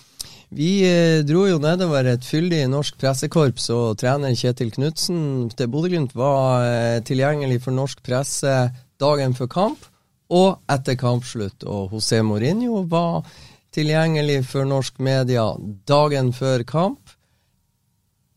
vi 0.54 0.70
eh, 0.86 1.24
dro 1.26 1.46
jo 1.48 1.58
nedover 1.58 2.06
et 2.06 2.24
fyldig 2.24 2.62
norsk 2.70 2.98
pressekorps, 3.00 3.68
og 3.74 3.98
trener 3.98 4.36
Kjetil 4.38 4.70
Knutsen 4.74 5.50
til 5.56 5.70
Bodø-Glimt 5.72 6.14
var 6.14 6.62
eh, 6.66 7.02
tilgjengelig 7.06 7.64
for 7.64 7.74
norsk 7.74 8.02
presse 8.06 8.54
dagen 9.00 9.34
før 9.34 9.50
kamp 9.50 9.88
og 10.30 10.62
etter 10.70 10.98
kampslutt. 10.98 11.66
Og 11.66 11.94
José 11.94 12.22
Mourinho 12.22 12.84
var 12.90 13.26
tilgjengelig 13.74 14.44
for 14.52 14.68
norsk 14.68 15.00
media 15.02 15.48
dagen 15.88 16.32
før 16.32 16.64
kamp, 16.66 17.14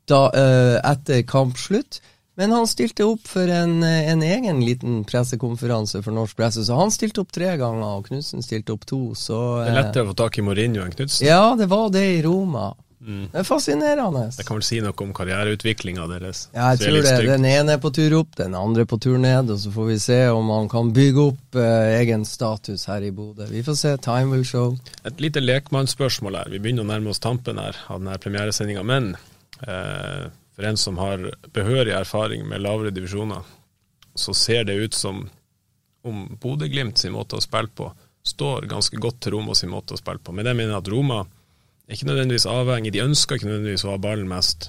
da, 0.09 0.25
eh, 0.33 0.77
etter 0.91 1.21
kampslutt. 1.29 2.01
Men 2.39 2.53
han 2.55 2.67
stilte 2.71 3.03
opp 3.03 3.25
for 3.27 3.51
en, 3.51 3.81
en 3.83 4.21
egen 4.23 4.61
liten 4.63 5.01
pressekonferanse 5.07 5.99
for 6.05 6.15
norsk 6.15 6.37
presse, 6.39 6.63
så 6.63 6.77
han 6.79 6.93
stilte 6.95 7.25
opp 7.25 7.33
tre 7.35 7.51
ganger, 7.59 7.97
og 7.99 8.07
Knutsen 8.07 8.45
stilte 8.45 8.71
opp 8.77 8.85
to, 8.87 9.01
så 9.19 9.39
Det 9.65 9.73
er 9.73 9.81
lettere 9.81 10.07
å 10.07 10.13
få 10.13 10.19
tak 10.23 10.39
i 10.39 10.45
Mourinho 10.47 10.85
enn 10.85 10.95
Knutsen. 10.95 11.27
Ja, 11.27 11.57
det 11.59 11.67
var 11.71 11.89
det 11.91 12.05
i 12.15 12.21
Roma. 12.23 12.71
Det 12.99 13.39
er 13.39 13.45
fascinerende. 13.47 14.25
Det 14.35 14.43
kan 14.43 14.57
vel 14.59 14.65
si 14.67 14.81
noe 14.83 14.91
om 15.05 15.13
karriereutviklinga 15.15 16.03
deres. 16.11 16.41
Ja, 16.51 16.73
jeg 16.73 16.81
tror 16.81 16.97
det. 16.97 17.13
stygt. 17.13 17.29
Den 17.31 17.45
ene 17.47 17.77
er 17.77 17.81
på 17.81 17.91
tur 17.95 18.15
opp, 18.19 18.33
den 18.35 18.57
andre 18.59 18.83
på 18.89 18.99
tur 18.99 19.15
ned, 19.21 19.51
og 19.53 19.61
så 19.61 19.71
får 19.71 19.87
vi 19.87 19.95
se 20.03 20.17
om 20.35 20.51
han 20.51 20.67
kan 20.71 20.91
bygge 20.95 21.23
opp 21.31 21.59
eh, 21.59 21.93
egen 22.01 22.25
status 22.27 22.83
her 22.91 23.07
i 23.07 23.13
Bodø. 23.15 23.47
Vi 23.47 23.63
får 23.63 23.79
se. 23.79 23.93
Time 24.03 24.35
will 24.35 24.43
show. 24.47 24.75
Et 25.07 25.23
lite 25.23 25.39
lekmannsspørsmål 25.39 26.41
her. 26.41 26.51
Vi 26.51 26.59
begynner 26.59 26.83
å 26.83 26.91
nærme 26.91 27.13
oss 27.15 27.23
tampen 27.23 27.61
her 27.61 27.79
av 27.87 28.03
denne 28.03 28.19
premieresendinga. 28.19 28.83
Men 28.83 29.13
eh, 29.63 30.27
for 30.59 30.67
en 30.67 30.77
som 30.77 30.97
har 30.99 31.21
behørig 31.55 31.93
erfaring 31.95 32.41
med 32.43 32.59
lavere 32.59 32.91
divisjoner, 32.91 33.45
så 34.11 34.33
ser 34.35 34.65
det 34.67 34.73
ut 34.75 34.93
som 34.93 35.21
om 36.03 36.25
Bodø-Glimt 36.35 36.99
sin 36.99 37.13
måte 37.15 37.37
å 37.39 37.43
spille 37.43 37.71
på 37.71 37.87
står 38.27 38.67
ganske 38.67 38.99
godt 38.99 39.21
til 39.23 39.37
Roma 39.37 39.55
sin 39.55 39.71
måte 39.71 39.95
å 39.95 40.01
spille 40.01 40.19
på. 40.19 40.35
Men 40.35 40.49
jeg 40.49 40.59
mener 40.59 40.81
at 40.81 40.91
Roma 40.91 41.21
er 41.23 41.95
ikke 41.95 42.09
nødvendigvis 42.09 42.49
avhengig. 42.51 42.91
De 42.91 43.05
ønsker 43.05 43.39
ikke 43.39 43.47
nødvendigvis 43.47 43.87
å 43.87 43.93
ha 43.93 44.03
ballen 44.03 44.27
mest. 44.27 44.67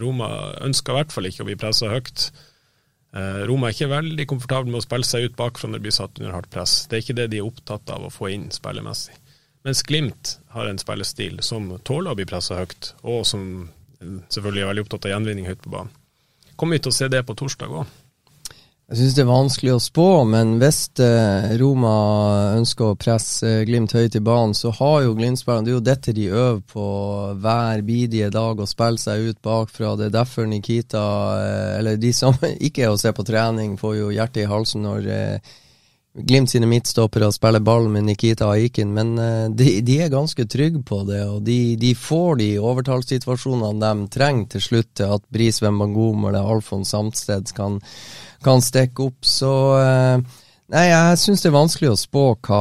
Roma 0.00 0.30
ønsker 0.64 0.94
i 0.96 1.02
hvert 1.02 1.12
fall 1.12 1.28
ikke 1.28 1.44
å 1.44 1.50
bli 1.50 1.60
pressa 1.60 1.92
høyt. 1.92 2.30
Eh, 3.12 3.44
Roma 3.52 3.68
er 3.68 3.76
ikke 3.76 3.92
veldig 3.92 4.28
komfortable 4.32 4.72
med 4.72 4.80
å 4.80 4.86
spille 4.88 5.12
seg 5.12 5.28
ut 5.28 5.36
bakfra 5.36 5.68
når 5.68 5.82
de 5.82 5.90
blir 5.90 5.98
satt 6.00 6.20
under 6.22 6.40
hardt 6.40 6.52
press. 6.56 6.86
Det 6.88 6.96
er 6.96 7.04
ikke 7.04 7.20
det 7.20 7.30
de 7.34 7.42
er 7.42 7.52
opptatt 7.52 7.92
av 7.92 8.08
å 8.08 8.14
få 8.16 8.32
inn 8.32 8.48
spillemessig. 8.54 9.20
Mens 9.68 9.84
Glimt 9.84 10.38
har 10.56 10.72
en 10.72 10.80
spillestil 10.80 11.42
som 11.44 11.68
tåler 11.84 12.16
å 12.16 12.16
bli 12.16 12.24
pressa 12.32 12.56
høyt, 12.62 12.94
og 13.04 13.26
som 13.28 13.68
selvfølgelig 14.00 14.64
er 14.64 14.70
veldig 14.72 14.84
opptatt 14.86 15.08
av 15.08 15.16
gjenvinning 15.16 15.48
høyt 15.48 15.64
på 15.64 15.72
banen. 15.72 15.94
Kommer 16.58 16.78
vi 16.78 16.84
til 16.84 16.92
å 16.92 16.98
se 16.98 17.08
det 17.10 17.22
på 17.26 17.36
torsdag 17.38 17.72
òg? 17.80 17.96
Jeg 18.88 19.02
syns 19.02 19.16
det 19.18 19.20
er 19.20 19.28
vanskelig 19.28 19.72
å 19.74 19.80
spå, 19.84 20.04
men 20.24 20.54
hvis 20.62 20.78
eh, 21.04 21.50
Roma 21.60 21.90
ønsker 22.56 22.86
å 22.86 22.96
presse 22.96 23.44
eh, 23.44 23.64
Glimt 23.68 23.92
høyt 23.92 24.16
i 24.16 24.22
banen, 24.24 24.54
så 24.56 24.72
har 24.78 25.02
jo 25.04 25.12
Glimt-spillerne 25.18 25.66
Det 25.66 25.74
er 25.74 25.76
jo 25.76 25.82
dette 25.84 26.14
de 26.16 26.24
øver 26.30 26.62
på 26.72 26.86
hver 27.36 27.82
bidige 27.84 28.30
dag, 28.32 28.56
å 28.56 28.70
spille 28.70 28.96
seg 29.02 29.26
ut 29.28 29.42
bakfra. 29.44 29.92
Det 30.00 30.06
er 30.08 30.14
derfor 30.16 30.48
Nikita, 30.48 31.04
eh, 31.36 31.74
eller 31.82 32.00
de 32.00 32.14
som 32.16 32.40
ikke 32.70 32.86
er 32.86 32.94
å 32.94 33.00
se 33.02 33.12
på 33.12 33.26
trening, 33.28 33.76
får 33.76 33.98
jo 33.98 34.08
hjertet 34.16 34.46
i 34.46 34.48
halsen 34.48 34.88
når 34.88 35.12
Glimt 36.14 36.50
sine 36.50 36.66
midtstoppere 36.66 37.28
spiller 37.32 37.60
ball 37.62 37.86
med 37.92 38.06
Nikita 38.08 38.48
Aikin, 38.50 38.94
men 38.96 39.12
eh, 39.22 39.50
de, 39.54 39.78
de 39.84 39.98
er 40.02 40.10
ganske 40.10 40.46
trygge 40.50 40.80
på 40.82 41.02
det, 41.06 41.20
og 41.28 41.42
de, 41.46 41.76
de 41.78 41.92
får 41.94 42.40
de 42.40 42.48
overtallssituasjonene 42.58 43.78
de 43.82 44.08
trenger 44.14 44.48
til 44.54 44.64
slutt 44.64 44.90
til 44.98 45.14
at 45.18 45.26
Bris 45.30 45.60
Wembangom 45.62 46.26
eller 46.30 46.48
Alfons 46.48 46.90
Samsted 46.94 47.52
kan, 47.54 47.78
kan 48.42 48.64
stikke 48.64 49.10
opp. 49.10 49.20
Så 49.28 49.52
eh, 49.78 50.38
Nei, 50.68 50.90
jeg 50.90 51.16
syns 51.16 51.40
det 51.40 51.48
er 51.48 51.54
vanskelig 51.54 51.88
å 51.88 51.96
spå 51.96 52.22
hva, 52.44 52.56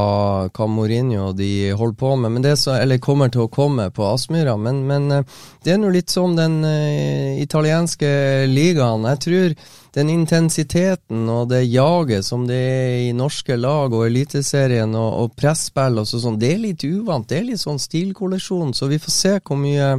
hva 0.55 0.66
Mourinho 0.72 1.26
og 1.26 1.39
de 1.41 1.74
holder 1.76 1.97
på 1.99 2.12
med, 2.24 2.45
så, 2.55 2.78
eller 2.80 3.01
kommer 3.03 3.28
til 3.34 3.43
å 3.43 3.49
komme 3.51 3.89
på 3.91 4.05
Aspmyra. 4.08 4.53
Men, 4.55 4.80
men 4.88 5.10
eh, 5.12 5.34
det 5.66 5.74
er 5.74 5.82
nå 5.82 5.89
litt 5.91 6.14
som 6.14 6.38
den 6.38 6.62
uh, 6.64 7.36
italienske 7.36 8.08
ligaen. 8.47 9.03
Jeg 9.12 9.22
tror 9.26 9.58
den 9.99 10.14
intensiteten 10.14 11.28
og 11.34 11.49
det 11.51 11.66
jaget 11.66 12.24
som 12.24 12.45
det 12.47 12.62
er 12.70 12.95
i 13.10 13.12
norske 13.18 13.60
lag 13.60 13.91
og 13.91 14.05
Eliteserien 14.05 14.95
og, 14.95 15.10
og 15.26 15.36
presspill 15.36 15.99
og 15.99 16.08
sånn, 16.08 16.39
det 16.39 16.53
er 16.53 16.64
litt 16.64 16.88
uvant. 16.88 17.28
Det 17.28 17.41
er 17.41 17.49
litt 17.49 17.66
sånn 17.66 17.82
stilkollisjon, 17.82 18.72
så 18.72 18.88
vi 18.88 19.01
får 19.03 19.18
se 19.18 19.36
hvor 19.41 19.60
mye 19.60 19.97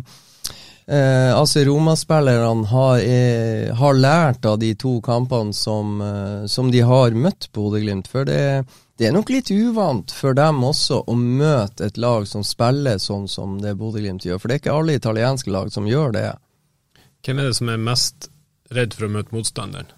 Eh, 0.89 1.36
altså 1.36 1.61
Roma-spillerne 1.64 2.64
har, 2.66 2.99
eh, 2.99 3.74
har, 3.76 3.95
lært 3.95 4.47
av 4.49 4.59
de 4.59 4.74
to 4.74 5.01
kampene 5.05 5.53
som, 5.53 6.01
eh, 6.01 6.47
som 6.47 6.70
de 6.70 6.80
har 6.80 7.11
møtt 7.11 7.51
Bodø-Glimt. 7.53 8.09
For 8.09 8.24
det, 8.24 8.64
det, 8.97 9.07
er 9.07 9.12
nok 9.12 9.28
litt 9.28 9.51
uvant 9.51 10.11
for 10.11 10.32
dem 10.32 10.64
også 10.64 11.03
å 11.05 11.14
møte 11.14 11.84
et 11.91 12.01
lag 12.01 12.24
som 12.26 12.41
spiller 12.41 12.97
sånn 12.97 13.28
som 13.28 13.59
det 13.61 13.76
Bodø-Glimt 13.76 14.24
gjør. 14.24 14.41
For 14.41 14.49
det 14.49 14.55
er 14.55 14.62
ikke 14.62 14.78
alle 14.78 14.97
italienske 14.97 15.53
lag 15.53 15.68
som 15.74 15.84
gjør 15.84 16.16
det. 16.16 16.32
Hvem 17.20 17.39
er 17.39 17.51
det 17.51 17.61
som 17.61 17.68
er 17.68 17.84
mest 17.91 18.30
redd 18.72 18.97
for 18.97 19.11
å 19.11 19.12
møte 19.12 19.36
motstanderen 19.36 19.93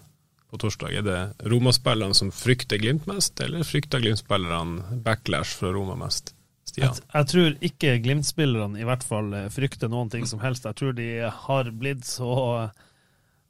på 0.51 0.59
torsdag? 0.59 0.91
Er 0.91 1.07
det 1.07 1.47
Roma-spillerne 1.47 2.19
som 2.19 2.35
frykter 2.35 2.83
Glimt 2.83 3.07
mest, 3.07 3.39
eller 3.39 3.63
frykter 3.63 4.03
Glimt-spillerne 4.03 4.99
backlash 5.07 5.55
fra 5.55 5.71
Roma 5.71 5.95
mest? 5.95 6.35
Jeg, 6.77 6.91
jeg, 7.13 7.27
tror 7.31 7.55
ikke 7.67 7.97
Glimt-spillerne 8.03 8.79
i 8.79 8.85
hvert 8.87 9.03
fall 9.03 9.33
eh, 9.35 9.49
frykter 9.51 9.91
noen 9.91 10.11
ting 10.11 10.27
som 10.29 10.41
helst. 10.43 10.67
Jeg 10.67 10.77
tror 10.79 10.95
de 10.97 11.09
har 11.27 11.71
blitt 11.75 12.07
så 12.07 12.69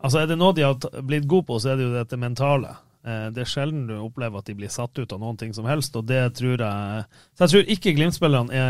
Altså, 0.01 0.17
er 0.17 0.31
det 0.31 0.39
noe 0.41 0.55
de 0.57 0.63
har 0.65 1.01
blitt 1.05 1.27
gode 1.29 1.45
på, 1.45 1.59
så 1.61 1.71
er 1.71 1.75
det 1.77 1.85
jo 1.85 1.91
dette 1.93 2.17
mentale. 2.17 2.71
Eh, 3.05 3.27
det 3.33 3.43
er 3.43 3.49
sjelden 3.49 3.83
du 3.89 3.95
opplever 3.99 4.41
at 4.41 4.49
de 4.49 4.55
blir 4.57 4.71
satt 4.73 4.97
ut 4.97 5.13
av 5.13 5.21
noen 5.21 5.37
ting 5.37 5.53
som 5.53 5.67
helst, 5.69 5.95
og 5.97 6.07
det 6.09 6.23
tror 6.37 6.61
jeg 6.61 7.03
Så 7.37 7.43
jeg 7.43 7.53
tror 7.53 7.71
ikke 7.75 7.93
Glimt-spillerne 7.97 8.65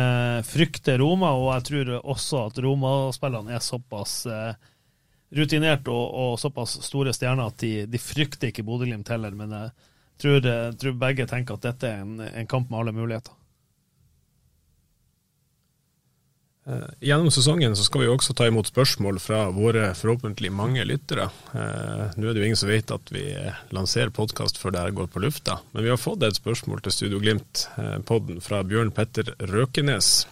frykter 0.47 0.99
Roma, 0.99 1.31
og 1.39 1.53
jeg 1.55 1.67
tror 1.69 1.93
også 2.01 2.45
at 2.49 2.61
Roma-spillerne 2.63 3.55
er 3.55 3.63
såpass 3.63 4.25
eh, 4.27 4.53
rutinert 5.35 5.87
og, 5.87 6.03
og, 6.11 6.39
såpass 6.39 6.81
store 6.83 7.15
stjerner 7.15 7.47
at 7.47 7.63
de, 7.63 7.73
de 7.87 7.99
frykter 8.03 8.51
ikke 8.51 8.67
Bodø-Glimt 8.67 9.11
heller. 9.15 9.35
Men 9.35 9.55
jeg 9.55 9.71
tror, 10.19 10.51
tror, 10.75 10.99
begge 10.99 11.27
tenker 11.31 11.55
at 11.55 11.69
dette 11.69 11.87
er 11.87 12.03
en, 12.03 12.19
en 12.19 12.51
kamp 12.51 12.67
med 12.67 12.81
alle 12.81 12.95
muligheter. 12.99 13.35
Eh, 13.35 13.39
gjennom 17.01 17.31
sesongen 17.33 17.75
så 17.75 17.83
skal 17.83 18.03
vi 18.03 18.09
også 18.11 18.35
ta 18.37 18.45
imot 18.45 18.69
spørsmål 18.69 19.17
fra 19.21 19.47
våre 19.55 19.91
forhåpentlig 19.97 20.51
mange 20.53 20.83
lyttere. 20.85 21.25
Eh, 21.57 22.03
nå 22.13 22.27
er 22.27 22.35
det 22.35 22.43
jo 22.43 22.49
ingen 22.51 22.59
som 22.59 22.69
vet 22.69 22.93
at 22.93 23.13
vi 23.13 23.23
lanserer 23.73 24.13
podkast 24.13 24.61
før 24.61 24.75
det 24.75 24.83
her 24.83 24.93
går 24.99 25.09
på 25.09 25.23
lufta, 25.23 25.57
men 25.73 25.87
vi 25.87 25.89
har 25.89 25.97
fått 25.97 26.21
et 26.27 26.37
spørsmål 26.37 26.83
til 26.85 26.93
Studio 26.93 27.21
Glimt-podden 27.23 28.37
eh, 28.37 28.45
fra 28.45 28.61
Bjørn 28.67 28.93
Petter 28.93 29.33
Røkenes. 29.49 30.27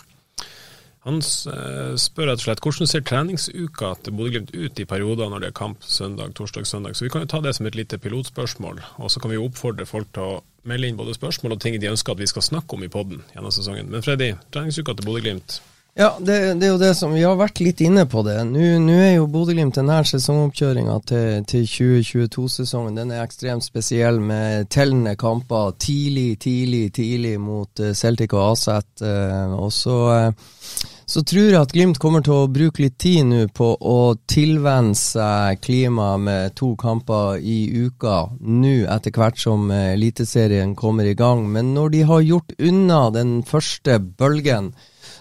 Han 1.08 1.22
spør 1.24 2.28
rett 2.28 2.42
og 2.42 2.44
slett 2.44 2.62
hvordan 2.62 2.90
ser 2.92 3.06
treningsuka 3.08 3.94
til 4.04 4.14
Bodø-Glimt 4.18 4.52
ut 4.52 4.82
i 4.84 4.86
perioder 4.86 5.32
når 5.32 5.42
det 5.42 5.50
er 5.50 5.56
kamp 5.58 5.86
søndag, 5.88 6.36
torsdag, 6.38 6.68
søndag. 6.68 6.98
Så 6.98 7.08
vi 7.08 7.12
kan 7.14 7.24
jo 7.24 7.30
ta 7.32 7.40
det 7.42 7.56
som 7.56 7.66
et 7.66 7.78
lite 7.80 7.98
pilotspørsmål, 8.04 8.84
og 9.00 9.10
så 9.10 9.24
kan 9.24 9.32
vi 9.32 9.40
oppfordre 9.40 9.88
folk 9.90 10.12
til 10.14 10.28
å 10.28 10.42
melde 10.70 10.92
inn 10.92 11.00
både 11.00 11.16
spørsmål 11.16 11.56
og 11.56 11.64
ting 11.64 11.80
de 11.80 11.90
ønsker 11.90 12.14
at 12.14 12.22
vi 12.22 12.30
skal 12.30 12.46
snakke 12.46 12.76
om 12.76 12.84
i 12.86 12.92
podden 12.92 13.24
gjennom 13.32 13.56
sesongen. 13.56 13.90
Men 13.90 14.04
Freddy, 14.06 14.34
treningsuka 14.54 14.98
til 15.00 15.08
Bodø-Glimt, 15.08 15.62
ja, 15.98 16.18
det, 16.20 16.54
det, 16.60 16.68
er 16.68 16.72
jo 16.72 16.80
det 16.80 16.94
som 16.96 17.14
Vi 17.16 17.24
har 17.26 17.38
vært 17.40 17.60
litt 17.64 17.82
inne 17.84 18.06
på 18.08 18.22
det. 18.24 18.38
Nå 18.48 18.96
er 18.96 19.16
jo 19.18 19.26
Bodø-Glimt 19.32 19.76
denne 19.76 19.98
sesongoppkjøringa 20.08 21.00
til, 21.10 21.48
til 21.50 21.66
2022-sesongen 21.66 23.00
Den 23.00 23.14
er 23.16 23.26
ekstremt 23.26 23.66
spesiell 23.66 24.22
med 24.24 24.70
tellende 24.72 25.18
kamper 25.20 25.74
tidlig, 25.82 26.38
tidlig, 26.46 26.86
tidlig 26.96 27.34
mot 27.42 27.82
uh, 27.82 27.92
Celtic 27.98 28.36
og 28.38 28.54
Aset. 28.54 28.88
Uh, 29.02 29.58
og 29.58 29.74
så, 29.76 29.98
uh, 30.30 30.78
så 31.10 31.24
tror 31.26 31.50
jeg 31.50 31.58
at 31.60 31.74
Glimt 31.74 32.00
kommer 32.00 32.24
til 32.24 32.38
å 32.38 32.52
bruke 32.54 32.86
litt 32.86 33.00
tid 33.02 33.26
nå 33.28 33.42
på 33.58 33.72
å 33.76 33.98
tilvenne 34.30 34.96
seg 34.96 35.60
klimaet 35.66 36.24
med 36.30 36.56
to 36.60 36.76
kamper 36.80 37.42
i 37.42 37.64
uka, 37.90 38.22
nå 38.40 38.86
etter 38.94 39.18
hvert 39.18 39.42
som 39.42 39.68
Eliteserien 39.74 40.78
kommer 40.80 41.10
i 41.10 41.18
gang. 41.18 41.44
Men 41.50 41.74
når 41.74 41.92
de 41.98 42.06
har 42.14 42.24
gjort 42.24 42.56
unna 42.62 43.02
den 43.18 43.42
første 43.50 43.98
bølgen, 44.00 44.72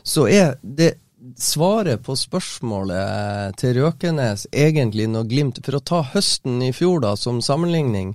så 0.09 0.24
er 0.32 0.56
det 0.62 0.94
svaret 1.36 2.02
på 2.06 2.16
spørsmålet 2.16 3.56
til 3.61 3.76
Røkenes 3.82 4.46
egentlig 4.52 5.09
når 5.12 5.28
Glimt 5.28 5.62
For 5.64 5.78
å 5.78 5.84
ta 5.84 6.02
høsten 6.14 6.62
i 6.64 6.72
fjor 6.72 7.02
da 7.04 7.14
som 7.18 7.42
sammenligning, 7.44 8.14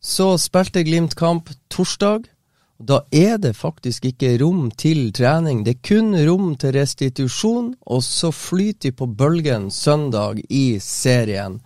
så 0.00 0.36
spilte 0.38 0.84
Glimt 0.86 1.16
kamp 1.18 1.50
torsdag. 1.72 2.28
Da 2.78 3.00
er 3.10 3.40
det 3.42 3.56
faktisk 3.58 4.06
ikke 4.06 4.36
rom 4.38 4.68
til 4.70 5.08
trening. 5.10 5.64
Det 5.66 5.74
er 5.74 5.88
kun 5.88 6.14
rom 6.28 6.52
til 6.60 6.76
restitusjon, 6.76 7.72
og 7.90 8.04
så 8.06 8.30
flyter 8.30 8.92
de 8.92 8.94
på 8.94 9.08
bølgen 9.18 9.66
søndag 9.74 10.38
i 10.46 10.78
serien. 10.82 11.58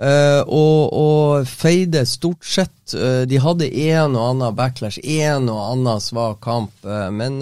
Uh, 0.00 0.40
og, 0.48 0.92
og 0.96 1.48
feide 1.48 2.06
stort 2.08 2.46
sett 2.48 2.94
uh, 2.96 3.26
De 3.28 3.36
hadde 3.36 3.66
en 3.68 4.14
og 4.16 4.30
annen 4.30 4.54
backlash, 4.56 4.96
en 5.04 5.50
og 5.52 5.60
annen 5.74 6.00
svak 6.00 6.38
kamp, 6.44 6.72
uh, 6.88 7.10
men 7.12 7.36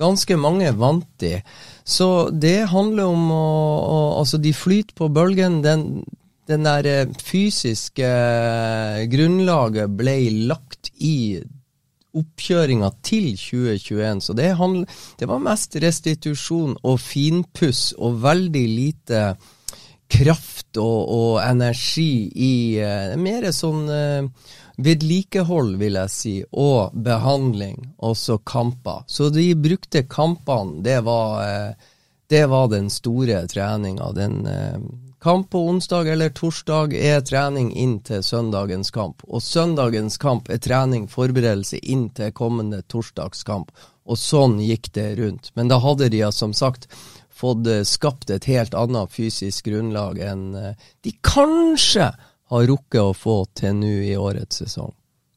Ganske 0.00 0.36
mange 0.40 0.72
vant 0.74 1.06
de. 1.22 1.38
Så 1.86 2.28
det 2.30 2.70
handler 2.72 3.12
om 3.12 3.30
å, 3.30 3.48
å 3.86 3.98
Altså, 4.18 4.40
de 4.42 4.54
flyter 4.56 4.96
på 4.98 5.10
bølgen. 5.14 5.60
Den, 5.62 6.02
den 6.50 6.66
der 6.66 6.88
eh, 6.90 7.18
fysiske 7.22 8.08
eh, 8.08 9.04
grunnlaget 9.10 9.94
ble 9.94 10.16
lagt 10.50 10.90
i 10.98 11.38
oppkjøringa 12.14 12.90
til 13.06 13.32
2021. 13.38 14.22
Så 14.22 14.36
det, 14.38 14.52
handl, 14.58 14.84
det 15.18 15.28
var 15.30 15.42
mest 15.42 15.76
restitusjon 15.82 16.76
og 16.82 17.00
finpuss 17.02 17.92
og 17.98 18.22
veldig 18.24 18.64
lite 18.70 19.24
kraft 20.14 20.78
og, 20.78 20.98
og 21.10 21.38
energi 21.42 22.28
i 22.36 22.54
uh, 22.78 23.14
Mer 23.18 23.48
sånn 23.56 23.86
uh, 23.88 24.50
vedlikehold, 24.76 25.76
vil 25.78 25.98
jeg 26.00 26.10
si, 26.10 26.34
og 26.50 26.94
behandling, 27.06 27.78
også 28.02 28.40
kamper. 28.46 29.04
Så 29.06 29.30
de 29.30 29.52
brukte 29.54 30.04
kampene, 30.10 30.82
det 30.82 31.00
var, 31.06 31.42
eh, 31.42 31.74
det 32.30 32.46
var 32.50 32.68
den 32.68 32.90
store 32.90 33.46
treninga. 33.46 34.10
Eh, 34.18 34.80
kamp 35.20 35.50
på 35.50 35.68
onsdag 35.68 36.08
eller 36.08 36.28
torsdag 36.28 36.94
er 36.94 37.20
trening 37.20 37.72
inn 37.72 38.00
til 38.00 38.22
søndagens 38.22 38.90
kamp. 38.90 39.22
Og 39.28 39.42
søndagens 39.42 40.16
kamp 40.16 40.50
er 40.50 40.58
trening, 40.58 41.08
forberedelse 41.08 41.78
inn 41.78 42.10
til 42.10 42.32
kommende 42.32 42.82
torsdagskamp. 42.82 43.70
Og 44.06 44.18
sånn 44.18 44.58
gikk 44.60 44.92
det 44.92 45.18
rundt. 45.18 45.50
Men 45.54 45.68
da 45.68 45.78
hadde 45.78 46.10
de 46.10 46.32
som 46.32 46.52
sagt 46.52 46.88
fått 47.30 47.66
eh, 47.66 47.84
skapt 47.84 48.30
et 48.30 48.44
helt 48.44 48.74
annet 48.74 49.10
fysisk 49.10 49.64
grunnlag 49.64 50.18
enn 50.18 50.74
de 51.02 51.12
kanskje 51.22 52.12
har 52.54 52.68
rukket 52.70 53.00
å 53.02 53.14
få 53.16 53.40
til 53.58 53.74
nå 53.80 53.96
i 54.06 54.14
årets 54.16 54.62
sesong. 54.62 54.94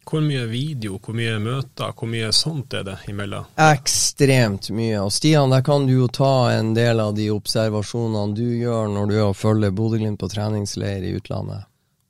Hvor 0.08 0.22
mye 0.24 0.46
video, 0.48 1.02
hvor 1.04 1.18
mye 1.18 1.34
møter, 1.44 1.92
hvor 1.92 2.08
mye 2.08 2.30
sånt 2.32 2.72
er 2.78 2.86
det 2.88 2.96
imellom? 3.12 3.50
Ekstremt 3.60 4.70
mye. 4.72 5.02
Og 5.04 5.12
Stian, 5.12 5.52
der 5.52 5.66
kan 5.68 5.84
du 5.90 5.98
jo 5.98 6.08
ta 6.08 6.54
en 6.54 6.72
del 6.78 7.02
av 7.04 7.12
de 7.18 7.26
observasjonene 7.34 8.38
du 8.38 8.46
gjør 8.46 8.88
når 8.94 9.12
du 9.12 9.18
følger 9.36 9.76
Bodø-Glimt 9.76 10.22
på 10.22 10.30
treningsleir 10.32 11.04
i 11.04 11.12
utlandet. 11.20 11.68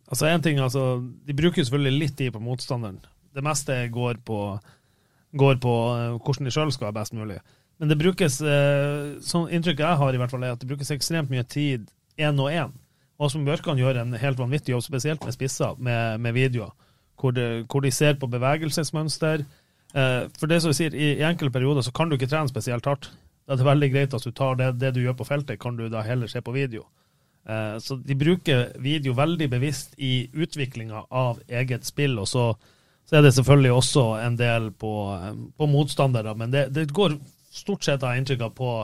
Altså 0.07 0.29
en 0.29 0.45
ting, 0.45 0.61
altså, 0.61 1.01
De 1.25 1.35
bruker 1.35 1.65
selvfølgelig 1.65 1.99
litt 2.03 2.17
tid 2.19 2.35
på 2.35 2.43
motstanderen. 2.43 3.01
Det 3.33 3.43
meste 3.43 3.79
går 3.93 4.21
på, 4.25 4.41
går 5.33 5.57
på 5.63 5.77
uh, 5.89 6.21
hvordan 6.21 6.47
de 6.47 6.53
sjøl 6.53 6.71
skal 6.73 6.91
være 6.91 6.99
best 6.99 7.17
mulig. 7.17 7.41
Men 7.81 7.89
det 7.89 7.97
brukes, 7.97 8.37
uh, 8.45 9.17
sånn 9.25 9.49
inntrykket 9.49 9.87
jeg 9.87 10.01
har, 10.03 10.13
i 10.13 10.21
hvert 10.21 10.33
fall 10.33 10.45
er 10.45 10.53
at 10.53 10.61
det 10.61 10.69
brukes 10.69 10.93
ekstremt 10.93 11.33
mye 11.33 11.45
tid 11.49 11.89
én 12.21 12.37
og 12.37 12.53
én. 12.53 12.77
Åsmund 13.17 13.49
Bjørkan 13.49 13.79
gjør 13.81 14.01
en 14.03 14.17
helt 14.21 14.37
vanvittig 14.37 14.75
jobb, 14.75 14.83
spesielt 14.85 15.23
med 15.25 15.33
spisser, 15.33 15.77
med, 15.81 16.21
med 16.21 16.35
videoer, 16.37 16.73
hvor, 17.17 17.33
det, 17.33 17.65
hvor, 17.65 17.81
de 17.81 17.91
ser 17.91 18.19
på 18.21 18.29
bevegelsesmønster. 18.29 19.41
Eh, 19.97 20.19
for 20.37 20.51
det 20.51 20.61
som 20.61 20.73
vi 20.73 20.77
sier, 20.77 20.93
i, 20.93 21.15
i 21.17 21.25
enkelte 21.25 21.55
perioder 21.55 21.85
så 21.85 21.93
kan 21.95 22.09
du 22.09 22.17
ikke 22.17 22.29
trene 22.29 22.51
spesielt 22.51 22.85
hardt. 22.85 23.09
Da 23.47 23.55
er 23.55 23.61
det 23.61 23.69
veldig 23.69 23.89
greit 23.93 24.13
at 24.13 24.27
du 24.27 24.35
tar 24.35 24.59
det, 24.59 24.73
det 24.81 24.93
du 24.93 25.01
gjør 25.01 25.17
på 25.17 25.29
feltet, 25.29 25.59
kan 25.63 25.79
du 25.79 25.87
da 25.89 26.03
heller 26.05 26.29
se 26.29 26.43
på 26.45 26.53
video. 26.53 26.85
Eh, 27.49 27.77
så 27.81 27.97
de 28.03 28.17
bruker 28.19 28.75
video 28.83 29.15
veldig 29.17 29.49
bevisst 29.49 29.97
i 29.97 30.27
utviklinga 30.35 31.07
av 31.09 31.41
eget 31.47 31.89
spill. 31.89 32.19
og 32.19 32.29
så, 32.29 32.51
så 33.07 33.17
er 33.17 33.25
det 33.25 33.33
selvfølgelig 33.33 33.71
også 33.71 34.05
en 34.21 34.37
del 34.37 34.69
på, 34.71 34.93
på 35.57 35.71
motstandere, 35.71 36.35
men 36.37 36.53
det, 36.53 36.67
det, 36.75 36.89
går 36.93 37.17
stort 37.49 37.87
sett, 37.87 38.03
av 38.03 38.19
inntrykk 38.19 38.51
på, 38.53 38.77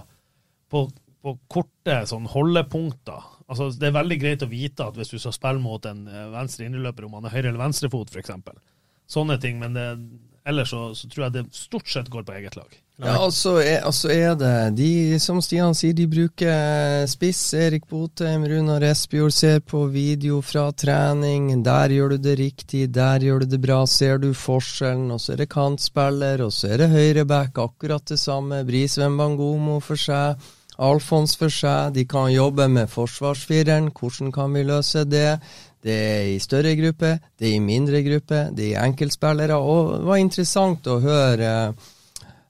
på, 0.72 0.88
på 1.22 1.38
korte 1.52 2.02
sånn 2.10 2.26
holdepunkter 2.32 3.30
Altså, 3.54 3.80
det 3.80 3.90
er 3.90 3.98
veldig 4.00 4.20
greit 4.22 4.46
å 4.46 4.50
vite 4.50 4.90
at 4.90 4.98
hvis 4.98 5.14
du 5.14 5.20
skal 5.22 5.36
spille 5.36 5.62
mot 5.62 5.86
en 5.90 6.06
eh, 6.10 6.30
venstre 6.34 6.66
inneløper, 6.68 7.06
om 7.08 7.20
han 7.20 7.30
er 7.30 7.36
høyre- 7.38 7.52
eller 7.52 7.62
venstrefot 7.62 8.14
f.eks. 8.14 8.34
Sånne 9.14 9.38
ting. 9.42 9.60
Men 9.62 9.78
det, 9.78 9.88
ellers 10.50 10.74
så, 10.74 10.88
så, 10.98 11.10
tror 11.12 11.28
jeg 11.28 11.36
det 11.38 11.44
stort 11.56 11.92
sett 11.92 12.10
går 12.12 12.26
på 12.28 12.36
eget 12.40 12.58
lag. 12.58 12.80
Ja, 13.02 13.16
altså 13.18 13.56
er, 13.58 13.80
altså 13.88 14.12
er 14.14 14.36
det 14.38 14.54
de, 14.78 15.20
som 15.20 15.40
Stian 15.42 15.74
sier, 15.74 15.96
de 15.98 16.06
bruker 16.10 17.08
spiss. 17.10 17.42
Erik 17.58 17.88
Botheim, 17.90 18.46
Runar 18.50 18.86
Espejord 18.86 19.34
ser 19.34 19.64
på 19.66 19.86
video 19.94 20.42
fra 20.46 20.68
trening. 20.78 21.50
Der 21.66 21.96
gjør 21.96 22.14
du 22.14 22.28
det 22.28 22.38
riktig, 22.42 22.86
der 22.94 23.26
gjør 23.26 23.44
du 23.44 23.56
det 23.56 23.62
bra. 23.64 23.82
Ser 23.90 24.22
du 24.22 24.30
forskjellen? 24.38 25.10
Og 25.16 25.24
så 25.24 25.34
er 25.34 25.44
det 25.44 25.52
kantspiller, 25.54 26.46
og 26.46 26.54
så 26.54 26.74
er 26.74 26.84
det 26.84 26.92
høyreback. 26.94 27.58
Akkurat 27.64 28.06
det 28.14 28.20
samme. 28.22 28.62
Brisveen 28.68 29.18
Bangomo 29.18 29.80
for 29.84 30.00
seg. 30.00 30.38
Alfons 30.78 31.36
for 31.38 31.54
seg. 31.54 31.94
De 31.94 32.06
kan 32.10 32.32
jobbe 32.34 32.68
med 32.72 32.90
forsvarsfireren. 32.90 33.92
Hvordan 33.94 34.32
kan 34.34 34.54
vi 34.54 34.66
løse 34.68 35.06
det? 35.06 35.40
Det 35.84 35.94
er 35.94 36.30
i 36.32 36.40
større 36.40 36.78
gruppe, 36.80 37.18
det 37.36 37.50
er 37.50 37.58
i 37.58 37.64
mindre 37.64 38.00
gruppe, 38.06 38.46
det 38.56 38.70
er 38.72 38.86
enkeltspillere. 38.86 39.58
Og 39.60 39.98
det 39.98 40.06
var 40.08 40.22
interessant 40.22 40.88
å 40.88 41.02
høre 41.04 41.50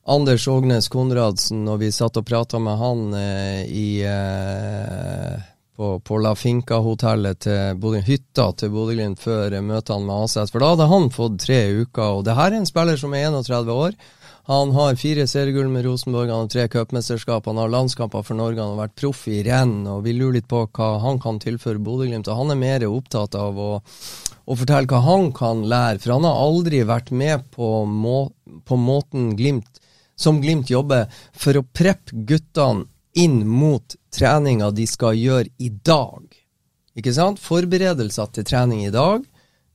Anders 0.05 0.45
Ågnes 0.47 0.89
Konradsen, 0.93 1.63
når 1.65 1.79
vi 1.81 1.89
satt 1.95 2.19
og 2.19 2.27
prata 2.29 2.59
med 2.61 2.77
han 2.77 3.03
eh, 3.17 3.63
i, 3.65 3.87
eh, 4.05 5.37
på, 5.73 5.95
på, 6.05 6.19
La 6.21 6.35
Finca-hotellet 6.37 7.39
til 7.47 7.79
Bodø, 7.81 8.03
hytta 8.05 8.51
til 8.59 8.73
Bodø-Glimt 8.75 9.23
før 9.23 9.55
møtene 9.65 10.05
med 10.05 10.27
Aset. 10.27 10.51
for 10.51 10.61
da 10.61 10.73
hadde 10.75 10.91
han 10.91 11.09
fått 11.15 11.39
tre 11.47 11.61
uker. 11.71 12.19
og 12.19 12.27
det 12.27 12.35
her 12.37 12.51
er 12.51 12.59
en 12.59 12.69
spiller 12.69 12.99
som 12.99 13.15
er 13.17 13.31
31 13.31 13.73
år. 13.73 13.97
Han 14.45 14.73
har 14.75 14.97
fire 14.99 15.23
seriegull 15.27 15.69
med 15.71 15.85
Rosenborg, 15.85 16.27
han 16.29 16.43
har 16.43 16.49
tre 16.51 16.67
cupmesterskap, 16.67 17.45
han 17.45 17.57
har 17.61 17.69
landskamper 17.71 18.25
for 18.27 18.35
Norge, 18.35 18.59
han 18.59 18.73
har 18.73 18.89
vært 18.89 18.97
proff 18.99 19.21
i 19.31 19.37
renn, 19.45 19.85
og 19.87 20.01
vi 20.03 20.17
lurer 20.17 20.41
litt 20.41 20.49
på 20.51 20.65
hva 20.67 20.89
han 20.99 21.21
kan 21.23 21.39
tilføre 21.39 21.79
Bodø-Glimt. 21.79 22.27
Han 22.27 22.51
er 22.51 22.59
mer 22.59 22.83
opptatt 22.89 23.37
av 23.39 23.55
å, 23.55 23.69
å, 23.79 24.57
fortelle 24.59 24.91
hva 24.91 24.99
han 25.05 25.31
kan 25.37 25.63
lære, 25.71 26.01
for 26.03 26.17
han 26.17 26.27
har 26.27 26.43
aldri 26.43 26.83
vært 26.89 27.13
med 27.15 27.47
på, 27.55 27.69
må, 27.87 28.17
på 28.67 28.79
måten 28.79 29.31
Glimt 29.39 29.79
som 30.19 30.41
Glimt 30.43 30.67
jobber 30.69 31.07
for 31.31 31.55
å 31.55 31.63
preppe 31.63 32.25
guttene 32.27 32.89
inn 33.15 33.45
mot 33.47 33.95
treninga 34.11 34.73
de 34.75 34.89
skal 34.89 35.15
gjøre 35.15 35.53
i 35.63 35.71
dag. 35.71 36.27
Ikke 36.99 37.15
sant? 37.15 37.39
Forberedelser 37.39 38.35
til 38.35 38.51
trening 38.51 38.83
i 38.83 38.91
dag, 38.93 39.23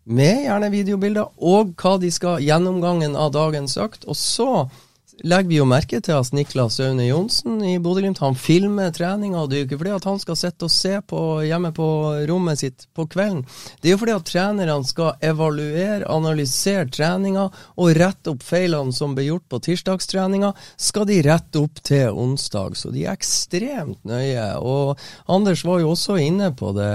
med 0.09 0.45
gjerne 0.47 0.73
videobilder, 0.73 1.33
og 1.37 1.75
hva 1.79 1.97
de 2.01 2.11
skal 2.13 2.43
gjennomgangen 2.45 3.17
av 3.19 3.33
dagens 3.37 3.77
økt. 3.81 4.07
Og 4.09 4.17
så 4.17 4.69
legger 5.27 5.51
vi 5.51 5.59
jo 5.59 5.67
merke 5.67 5.99
til 6.05 6.15
at 6.15 6.31
Niklas 6.37 6.79
Aune 6.83 7.09
Johnsen 7.09 7.59
i 7.67 7.75
Bodø-Glimt 7.83 8.21
han 8.23 8.37
filmer 8.39 8.93
treninga. 8.95 9.45
Det 9.47 9.57
er 9.57 9.63
jo 9.63 9.69
ikke 9.69 9.81
fordi 9.81 9.95
at 9.97 10.07
han 10.07 10.21
skal 10.23 10.39
sitte 10.39 10.69
og 10.69 10.73
se 10.73 10.93
på 11.11 11.23
hjemme 11.47 11.73
på 11.75 11.89
rommet 12.31 12.63
sitt 12.63 12.87
på 12.95 13.09
kvelden. 13.11 13.43
Det 13.83 13.91
er 13.91 13.97
jo 13.97 14.01
fordi 14.05 14.15
at 14.15 14.29
trenerne 14.31 14.79
skal 14.87 15.29
evaluere, 15.31 16.07
analysere 16.07 16.87
treninga 16.95 17.49
og 17.51 17.93
rette 17.99 18.35
opp 18.35 18.47
feilene 18.47 18.95
som 18.95 19.17
ble 19.19 19.27
gjort 19.29 19.49
på 19.51 19.63
tirsdagstreninga, 19.67 20.53
skal 20.79 21.09
de 21.11 21.21
rette 21.27 21.63
opp 21.63 21.83
til 21.83 22.15
onsdag. 22.15 22.79
Så 22.79 22.95
de 22.95 23.07
er 23.07 23.17
ekstremt 23.19 24.05
nøye. 24.09 24.53
Og 24.63 24.99
Anders 25.27 25.67
var 25.67 25.83
jo 25.83 25.95
også 25.97 26.21
inne 26.23 26.53
på 26.57 26.73
det. 26.79 26.95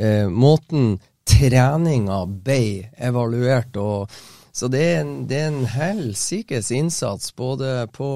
Eh, 0.00 0.26
måten 0.32 0.96
treninga 1.30 2.24
ble 2.26 2.90
evaluert. 2.98 3.76
og 3.76 4.10
så 4.52 4.68
det 4.68 4.80
er 4.82 4.96
en, 5.00 5.12
det 5.30 5.36
er 5.38 5.46
en 5.52 5.66
helsikes 5.70 6.72
innsats 6.74 7.30
både 7.38 7.86
på 7.94 8.08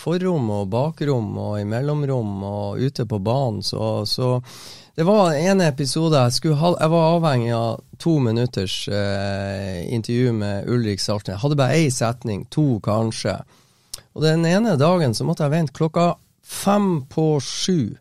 forrom 0.00 0.48
og 0.50 0.70
bakrom 0.72 1.34
og 1.38 1.58
i 1.60 1.66
mellomrom 1.68 2.40
og 2.48 2.80
ute 2.80 3.04
på 3.06 3.18
banen. 3.20 3.60
Så, 3.62 4.06
så 4.08 4.38
det 4.96 5.04
var 5.04 5.36
en 5.36 5.60
episode 5.60 6.16
jeg, 6.16 6.54
ha, 6.56 6.72
jeg 6.80 6.92
var 6.94 7.10
avhengig 7.18 7.52
av 7.52 7.82
to 8.00 8.16
minutters 8.22 8.78
eh, 8.88 9.84
intervju 9.92 10.32
med 10.32 10.70
Ulrik 10.72 11.04
Saltnes. 11.04 11.36
Jeg 11.36 11.42
hadde 11.44 11.60
bare 11.60 11.82
én 11.84 11.92
setning, 11.92 12.46
to 12.50 12.80
kanskje. 12.82 13.36
Og 14.14 14.24
den 14.24 14.46
ene 14.48 14.78
dagen 14.80 15.14
så 15.14 15.26
måtte 15.28 15.44
jeg 15.44 15.52
vente 15.52 15.76
klokka 15.76 16.14
fem 16.44 17.04
på 17.12 17.36
sju 17.44 17.94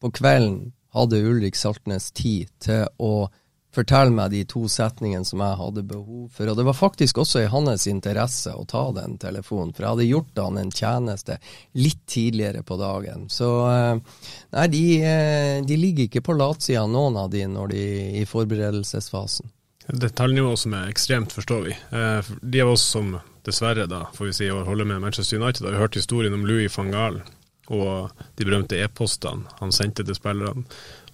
på 0.00 0.12
kvelden 0.12 0.72
hadde 0.92 1.22
Ulrik 1.22 1.56
Saltnes 1.56 2.10
tid 2.12 2.50
til 2.62 2.86
å 2.98 3.30
fortelle 3.74 4.10
meg 4.14 4.32
de 4.32 4.42
to 4.48 4.64
setningene 4.70 5.26
som 5.26 5.42
jeg 5.42 5.58
hadde 5.60 5.84
behov 5.86 6.26
for. 6.34 6.50
Og 6.50 6.58
det 6.58 6.66
var 6.66 6.76
faktisk 6.76 7.20
også 7.22 7.44
i 7.44 7.50
hans 7.52 7.86
interesse 7.90 8.52
å 8.54 8.66
ta 8.68 8.88
den 8.96 9.16
telefonen, 9.22 9.72
for 9.74 9.84
jeg 9.84 9.94
hadde 9.94 10.08
gjort 10.08 10.42
han 10.42 10.60
en 10.60 10.74
tjeneste 10.74 11.38
litt 11.78 12.02
tidligere 12.10 12.64
på 12.66 12.78
dagen. 12.80 13.28
Så 13.30 13.50
eh, 13.70 14.20
nei, 14.56 14.66
de, 14.74 14.84
eh, 15.06 15.56
de 15.66 15.78
ligger 15.78 16.08
ikke 16.08 16.24
på 16.26 16.36
latsida, 16.38 16.86
noen 16.90 17.18
av 17.20 17.32
de, 17.32 17.46
når 17.50 17.74
de 17.74 17.86
i 18.20 18.26
forberedelsesfasen. 18.28 19.52
Detaljnivået 19.90 20.60
som 20.60 20.74
er 20.76 20.90
ekstremt, 20.90 21.34
forstår 21.34 21.66
vi. 21.66 21.74
Eh, 21.96 22.32
de 22.42 22.62
av 22.62 22.74
oss 22.76 22.84
som 22.94 23.16
dessverre 23.46 23.88
da, 23.90 24.04
får 24.14 24.30
vi 24.30 24.36
si, 24.36 24.48
holder 24.50 24.86
med 24.86 25.02
Manchester 25.02 25.40
United, 25.40 25.66
har 25.66 25.86
hørt 25.86 25.98
historien 25.98 26.34
om 26.36 26.46
Louis 26.46 26.72
van 26.76 26.92
Gaal 26.94 27.22
og 27.70 28.10
de 28.38 28.46
berømte 28.46 28.78
e-postene 28.82 29.46
han 29.60 29.72
sendte 29.74 30.04
til 30.06 30.16
spillerne. 30.18 30.66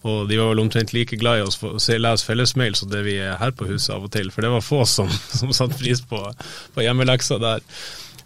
Og 0.06 0.28
de 0.30 0.38
var 0.38 0.52
vel 0.52 0.62
omtrent 0.62 0.92
like 0.94 1.18
glad 1.18 1.40
i 1.40 1.44
oss 1.46 1.58
for 1.58 1.76
å 1.76 1.98
lese 1.98 2.26
fellesmail 2.26 2.76
som 2.78 2.90
det 2.92 3.02
vi 3.06 3.16
er 3.18 3.38
her 3.40 3.54
på 3.56 3.66
huset 3.66 3.94
av 3.96 4.06
og 4.06 4.12
til, 4.14 4.30
for 4.30 4.44
det 4.44 4.52
var 4.52 4.64
få 4.64 4.84
som, 4.88 5.10
som 5.40 5.54
satte 5.56 5.78
pris 5.80 6.02
på, 6.06 6.20
på 6.74 6.84
hjemmeleksa 6.84 7.40
der. 7.42 7.64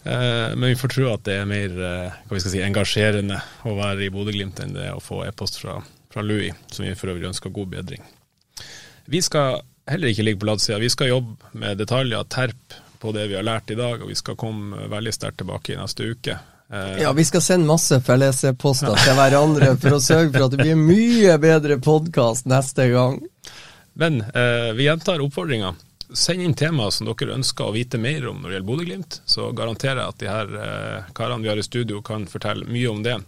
Eh, 0.03 0.57
men 0.57 0.69
vi 0.73 0.77
får 0.77 0.95
tro 0.95 1.09
at 1.13 1.25
det 1.29 1.39
er 1.41 1.49
mer 1.49 1.81
eh, 1.85 2.37
si, 2.41 2.61
engasjerende 2.65 3.41
å 3.69 3.75
være 3.77 4.07
i 4.07 4.13
Bodø-Glimt 4.13 4.63
enn 4.65 4.77
det 4.77 4.89
å 4.95 5.03
få 5.05 5.25
e-post 5.27 5.61
fra, 5.61 5.81
fra, 6.13 6.25
Louis, 6.25 6.57
som 6.73 6.87
vi 6.87 6.95
for 6.97 7.13
øvrig 7.13 7.29
ønsker 7.29 7.53
god 7.53 7.75
bedring. 7.75 8.05
Vi 9.11 9.21
skal 9.25 9.61
heller 9.91 10.13
ikke 10.13 10.25
ligge 10.25 10.41
på 10.41 10.49
latsida, 10.49 10.81
vi 10.81 10.93
skal 10.93 11.13
jobbe 11.13 11.53
med 11.59 11.81
detaljer, 11.81 12.25
terp 12.33 12.79
på 13.01 13.13
det 13.17 13.27
vi 13.31 13.37
har 13.37 13.45
lært 13.45 13.73
i 13.73 13.77
dag, 13.77 14.01
og 14.01 14.13
vi 14.13 14.17
skal 14.17 14.39
komme 14.41 14.89
veldig 14.93 15.13
sterkt 15.17 15.41
tilbake 15.41 15.75
i 15.75 15.79
neste 15.81 16.09
uke. 16.13 16.37
Eh, 16.73 17.03
ja, 17.03 17.13
vi 17.13 17.25
skal 17.25 17.43
sende 17.43 17.67
masse 17.67 17.99
felles-poster 18.07 18.95
til 19.03 19.17
hverandre 19.19 19.73
for 19.81 19.97
å 19.97 20.03
sørge 20.03 20.31
for 20.37 20.47
at 20.47 20.55
det 20.55 20.63
blir 20.63 20.79
mye 20.79 21.35
bedre 21.43 21.81
podkast 21.83 22.47
neste 22.51 22.87
gang. 22.93 23.19
Men 23.99 24.21
eh, 24.23 24.71
vi 24.79 24.87
gjentar 24.87 25.23
oppfordringa. 25.25 25.73
Send 26.15 26.43
inn 26.43 26.55
temaer 26.59 26.95
som 26.95 27.11
dere 27.11 27.35
ønsker 27.35 27.67
å 27.67 27.75
vite 27.75 27.99
mer 28.03 28.29
om 28.31 28.39
når 28.39 28.49
det 28.49 28.57
gjelder 28.57 28.71
Bodø-Glimt. 28.71 29.19
Så 29.27 29.51
garanterer 29.57 30.03
jeg 30.03 30.15
at 30.15 30.23
de 30.23 30.31
her 30.31 30.57
eh, 30.63 31.11
karene 31.15 31.43
vi 31.43 31.51
har 31.51 31.59
i 31.59 31.67
studio 31.67 32.05
kan 32.07 32.29
fortelle 32.31 32.71
mye 32.71 32.95
om 32.95 33.03
det. 33.07 33.19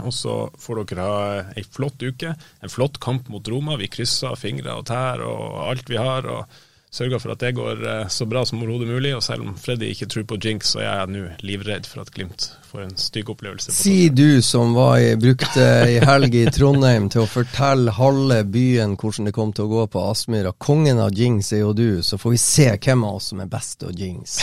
Og 0.00 0.12
så 0.16 0.36
får 0.56 0.84
dere 0.88 1.04
ha 1.04 1.22
ei 1.52 1.64
flott 1.68 2.00
uke, 2.00 2.32
en 2.32 2.72
flott 2.72 2.96
kamp 3.04 3.28
mot 3.28 3.48
Roma. 3.52 3.76
Vi 3.76 3.92
krysser 3.92 4.38
fingre 4.40 4.78
og 4.80 4.86
tær 4.88 5.20
og 5.28 5.60
alt 5.68 5.92
vi 5.92 6.00
har. 6.00 6.24
og 6.24 6.60
sørger 6.92 7.20
for 7.22 7.32
at 7.32 7.40
det 7.40 7.54
går 7.56 7.84
eh, 7.88 8.08
så 8.12 8.26
bra 8.28 8.42
som 8.46 8.60
overhodet 8.60 8.88
mulig. 8.88 9.14
Og 9.16 9.22
selv 9.24 9.46
om 9.46 9.54
Freddy 9.58 9.88
ikke 9.92 10.08
tror 10.12 10.26
på 10.28 10.38
jinx, 10.44 10.74
så 10.74 10.82
er 10.82 10.88
jeg 10.88 11.12
nå 11.14 11.22
livredd 11.44 11.88
for 11.88 12.04
at 12.04 12.12
Glimt 12.12 12.50
får 12.68 12.84
en 12.84 12.96
stygg 13.00 13.32
opplevelse. 13.32 13.72
Si 13.76 14.10
du 14.12 14.42
som 14.44 14.74
var 14.76 14.98
i, 15.00 15.14
brukte 15.20 15.64
ei 15.86 16.02
helg 16.04 16.36
i 16.36 16.44
Trondheim 16.52 17.08
til 17.12 17.24
å 17.24 17.30
fortelle 17.30 17.94
halve 17.96 18.42
byen 18.44 18.96
hvordan 19.00 19.30
det 19.30 19.36
kom 19.36 19.54
til 19.56 19.68
å 19.68 19.72
gå 19.72 19.86
på 19.94 20.04
Aspmyra. 20.10 20.54
Kongen 20.60 21.00
av 21.02 21.16
jinx 21.16 21.52
er 21.56 21.64
jo 21.64 21.72
du, 21.76 21.88
så 22.04 22.20
får 22.20 22.36
vi 22.36 22.42
se 22.44 22.68
hvem 22.76 23.08
av 23.08 23.20
oss 23.20 23.32
som 23.32 23.40
er 23.44 23.50
best 23.52 23.86
å 23.88 23.92
jinx. 23.96 24.40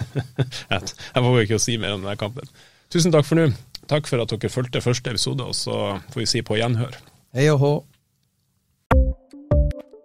jeg 0.70 1.24
våger 1.26 1.46
ikke 1.46 1.58
å 1.58 1.66
si 1.66 1.78
mer 1.80 1.96
om 1.96 2.04
denne 2.04 2.18
kampen. 2.20 2.46
Tusen 2.90 3.14
takk 3.14 3.26
for 3.26 3.38
nå. 3.38 3.50
Takk 3.90 4.06
for 4.06 4.22
at 4.22 4.30
dere 4.30 4.50
fulgte 4.50 4.82
første 4.82 5.10
episode, 5.10 5.42
og 5.42 5.56
så 5.58 5.96
får 6.12 6.22
vi 6.22 6.28
si 6.30 6.42
på 6.46 6.58
gjenhør. 6.58 6.94
Hei 7.34 7.50
og 7.50 7.62
hå. 7.62 7.72